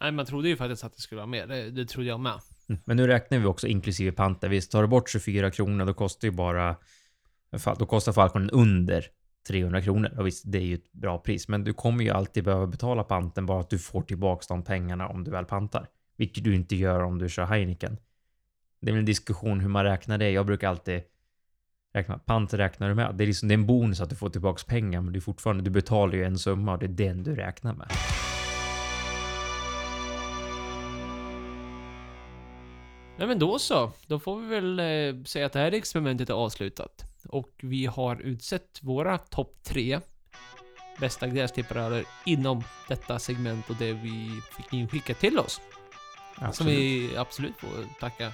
Nej, 0.00 0.12
man 0.12 0.26
trodde 0.26 0.48
ju 0.48 0.56
faktiskt 0.56 0.84
att 0.84 0.94
det 0.94 1.00
skulle 1.00 1.16
vara 1.16 1.26
mer. 1.26 1.46
Det, 1.46 1.70
det 1.70 1.84
trodde 1.84 2.08
jag 2.08 2.20
med. 2.20 2.40
Mm. 2.68 2.80
Men 2.84 2.96
nu 2.96 3.06
räknar 3.06 3.38
vi 3.38 3.46
också 3.46 3.66
inklusive 3.66 4.12
panter. 4.12 4.48
Visst, 4.48 4.72
tar 4.72 4.82
du 4.82 4.88
bort 4.88 5.10
24 5.10 5.50
kronor 5.50 5.84
då 5.84 5.94
kostar 5.94 6.28
ju 6.28 6.32
bara... 6.32 6.76
Då 7.78 7.86
kostar 7.86 8.12
Falconen 8.12 8.50
under 8.50 9.04
300 9.48 9.82
kronor. 9.82 10.18
Och 10.18 10.26
visst, 10.26 10.42
det 10.46 10.58
är 10.58 10.62
ju 10.62 10.74
ett 10.74 10.92
bra 10.92 11.18
pris. 11.18 11.48
Men 11.48 11.64
du 11.64 11.72
kommer 11.72 12.04
ju 12.04 12.10
alltid 12.10 12.44
behöva 12.44 12.66
betala 12.66 13.04
panten 13.04 13.46
bara 13.46 13.60
att 13.60 13.70
du 13.70 13.78
får 13.78 14.02
tillbaka 14.02 14.44
de 14.48 14.62
pengarna 14.62 15.08
om 15.08 15.24
du 15.24 15.30
väl 15.30 15.44
pantar. 15.44 15.88
Vilket 16.16 16.44
du 16.44 16.54
inte 16.54 16.76
gör 16.76 17.02
om 17.02 17.18
du 17.18 17.28
kör 17.28 17.44
Heineken. 17.44 17.96
Det 18.80 18.90
är 18.90 18.92
väl 18.92 18.98
en 18.98 19.04
diskussion 19.04 19.60
hur 19.60 19.68
man 19.68 19.84
räknar 19.84 20.18
det. 20.18 20.30
Jag 20.30 20.46
brukar 20.46 20.68
alltid 20.68 21.02
räkna. 21.98 22.18
Pant 22.18 22.54
räknar 22.54 22.88
du 22.88 22.94
med. 22.94 23.14
Det 23.14 23.24
är, 23.24 23.26
liksom, 23.26 23.48
det 23.48 23.52
är 23.52 23.58
en 23.58 23.66
bonus 23.66 24.00
att 24.00 24.10
du 24.10 24.16
får 24.16 24.30
tillbaka 24.30 24.62
pengar. 24.66 25.00
Men 25.00 25.12
du, 25.12 25.20
fortfarande, 25.20 25.62
du 25.62 25.70
betalar 25.70 26.14
ju 26.14 26.24
en 26.24 26.38
summa 26.38 26.72
och 26.72 26.78
det 26.78 26.86
är 26.86 26.88
den 26.88 27.22
du 27.22 27.34
räknar 27.34 27.74
med. 27.74 27.88
Nej 33.18 33.26
men 33.28 33.38
då 33.38 33.58
så. 33.58 33.92
Då 34.06 34.18
får 34.18 34.40
vi 34.40 34.46
väl 34.46 34.78
eh, 34.78 35.22
säga 35.24 35.46
att 35.46 35.52
det 35.52 35.58
här 35.58 35.72
experimentet 35.72 36.30
är 36.30 36.34
avslutat. 36.34 37.04
Och 37.28 37.50
vi 37.62 37.86
har 37.86 38.20
utsett 38.20 38.78
våra 38.82 39.18
topp 39.18 39.56
tre 39.62 40.00
bästa 41.00 41.26
gräsklipparörer 41.26 42.04
inom 42.26 42.64
detta 42.88 43.18
segment 43.18 43.70
och 43.70 43.76
det 43.76 43.92
vi 43.92 44.40
fick 44.56 44.72
inskickat 44.72 45.18
till 45.18 45.38
oss. 45.38 45.60
Som 46.52 46.66
vi 46.66 47.10
absolut 47.16 47.56
får 47.56 48.00
tacka, 48.00 48.32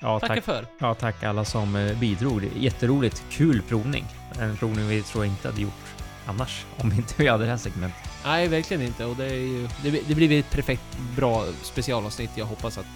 ja, 0.00 0.20
tacka 0.20 0.34
tack, 0.34 0.44
för. 0.44 0.66
ja, 0.78 0.94
tack 0.94 1.22
alla 1.22 1.44
som 1.44 1.76
eh, 1.76 1.98
bidrog. 1.98 2.48
Jätteroligt. 2.56 3.24
Kul 3.30 3.62
provning. 3.62 4.04
En 4.40 4.56
provning 4.56 4.88
vi 4.88 5.02
tror 5.02 5.24
inte 5.24 5.48
hade 5.48 5.60
gjort 5.60 5.94
annars. 6.26 6.64
Om 6.76 6.92
inte 6.92 7.14
vi 7.16 7.28
hade 7.28 7.44
det 7.44 7.50
här 7.50 7.56
segmentet. 7.56 8.10
Nej, 8.24 8.48
verkligen 8.48 8.82
inte. 8.82 9.04
Och 9.04 9.16
det 9.16 9.24
är 9.24 9.34
ju... 9.34 9.68
Det, 9.82 9.90
det 10.08 10.14
blir 10.14 10.40
ett 10.40 10.50
perfekt 10.50 10.98
bra 11.16 11.44
specialavsnitt. 11.62 12.30
Jag 12.34 12.46
hoppas 12.46 12.78
att... 12.78 12.86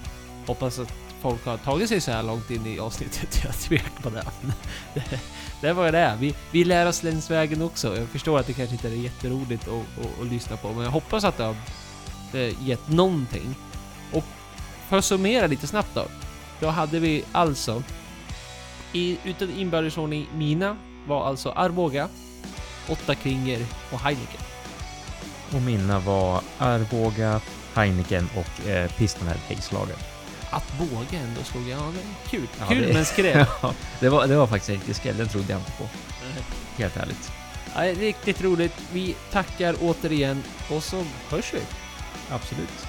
Hoppas 0.46 0.78
att 0.78 0.92
folk 1.20 1.44
har 1.44 1.56
tagit 1.56 1.88
sig 1.88 2.00
så 2.00 2.10
här 2.10 2.22
långt 2.22 2.50
in 2.50 2.66
i 2.66 2.78
avsnittet. 2.78 3.40
Jag 3.44 3.54
tvekar 3.54 4.02
på 4.02 4.10
det. 4.10 4.24
det. 4.94 5.20
Det 5.60 5.72
var 5.72 5.92
det. 5.92 6.16
Vi, 6.20 6.34
vi 6.50 6.64
lär 6.64 6.86
oss 6.86 7.02
längs 7.02 7.30
vägen 7.30 7.62
också. 7.62 7.96
Jag 7.96 8.08
förstår 8.08 8.38
att 8.38 8.46
det 8.46 8.52
kanske 8.52 8.74
inte 8.74 8.88
är 8.88 8.92
jätteroligt 8.92 9.68
att, 9.68 10.04
att, 10.04 10.20
att 10.20 10.26
lyssna 10.26 10.56
på, 10.56 10.72
men 10.72 10.84
jag 10.84 10.90
hoppas 10.90 11.24
att 11.24 11.36
det 11.36 11.44
har 11.44 11.56
gett 12.60 12.88
någonting. 12.88 13.54
Och 14.12 14.24
för 14.88 14.98
att 14.98 15.04
summera 15.04 15.46
lite 15.46 15.66
snabbt 15.66 15.94
då. 15.94 16.04
Då 16.60 16.68
hade 16.68 16.98
vi 16.98 17.24
alltså... 17.32 17.82
I, 18.92 19.18
utan 19.24 19.50
inbördesordning, 19.50 20.26
mina 20.34 20.76
var 21.06 21.26
alltså 21.26 21.50
Arboga, 21.50 22.08
Åtta 22.88 23.14
Kringer 23.14 23.66
och 23.92 24.00
Heineken. 24.00 24.40
Och 25.54 25.62
mina 25.62 25.98
var 25.98 26.40
Arboga, 26.58 27.40
Heineken 27.74 28.28
och 28.36 28.66
eh, 28.68 28.90
Pistonhead 28.90 29.36
Haze-lager. 29.48 29.96
Att 30.50 30.72
båga 30.78 31.18
ändå 31.20 31.42
slog 31.44 31.68
jag. 31.68 31.78
Ja, 31.78 31.92
kul. 32.30 32.46
Ja, 32.60 32.66
kul 32.68 32.86
det- 32.86 32.92
men 32.94 33.04
skräll. 33.04 33.46
Ja, 33.62 33.74
det 34.00 34.08
var, 34.08 34.26
det 34.26 34.36
var 34.36 34.46
faktiskt 34.46 34.68
en 34.70 34.74
riktig 34.74 34.96
skräll. 34.96 35.16
Den 35.16 35.28
trodde 35.28 35.52
jag 35.52 35.60
inte 35.60 35.72
på. 35.72 35.88
Helt 36.78 36.96
ärligt. 36.96 37.32
ja, 37.74 37.82
riktigt 37.82 38.42
roligt. 38.42 38.74
Vi 38.92 39.14
tackar 39.32 39.74
återigen 39.80 40.42
och 40.70 40.82
så 40.82 41.04
hörs 41.30 41.54
vi. 41.54 41.60
Absolut. 42.30 42.87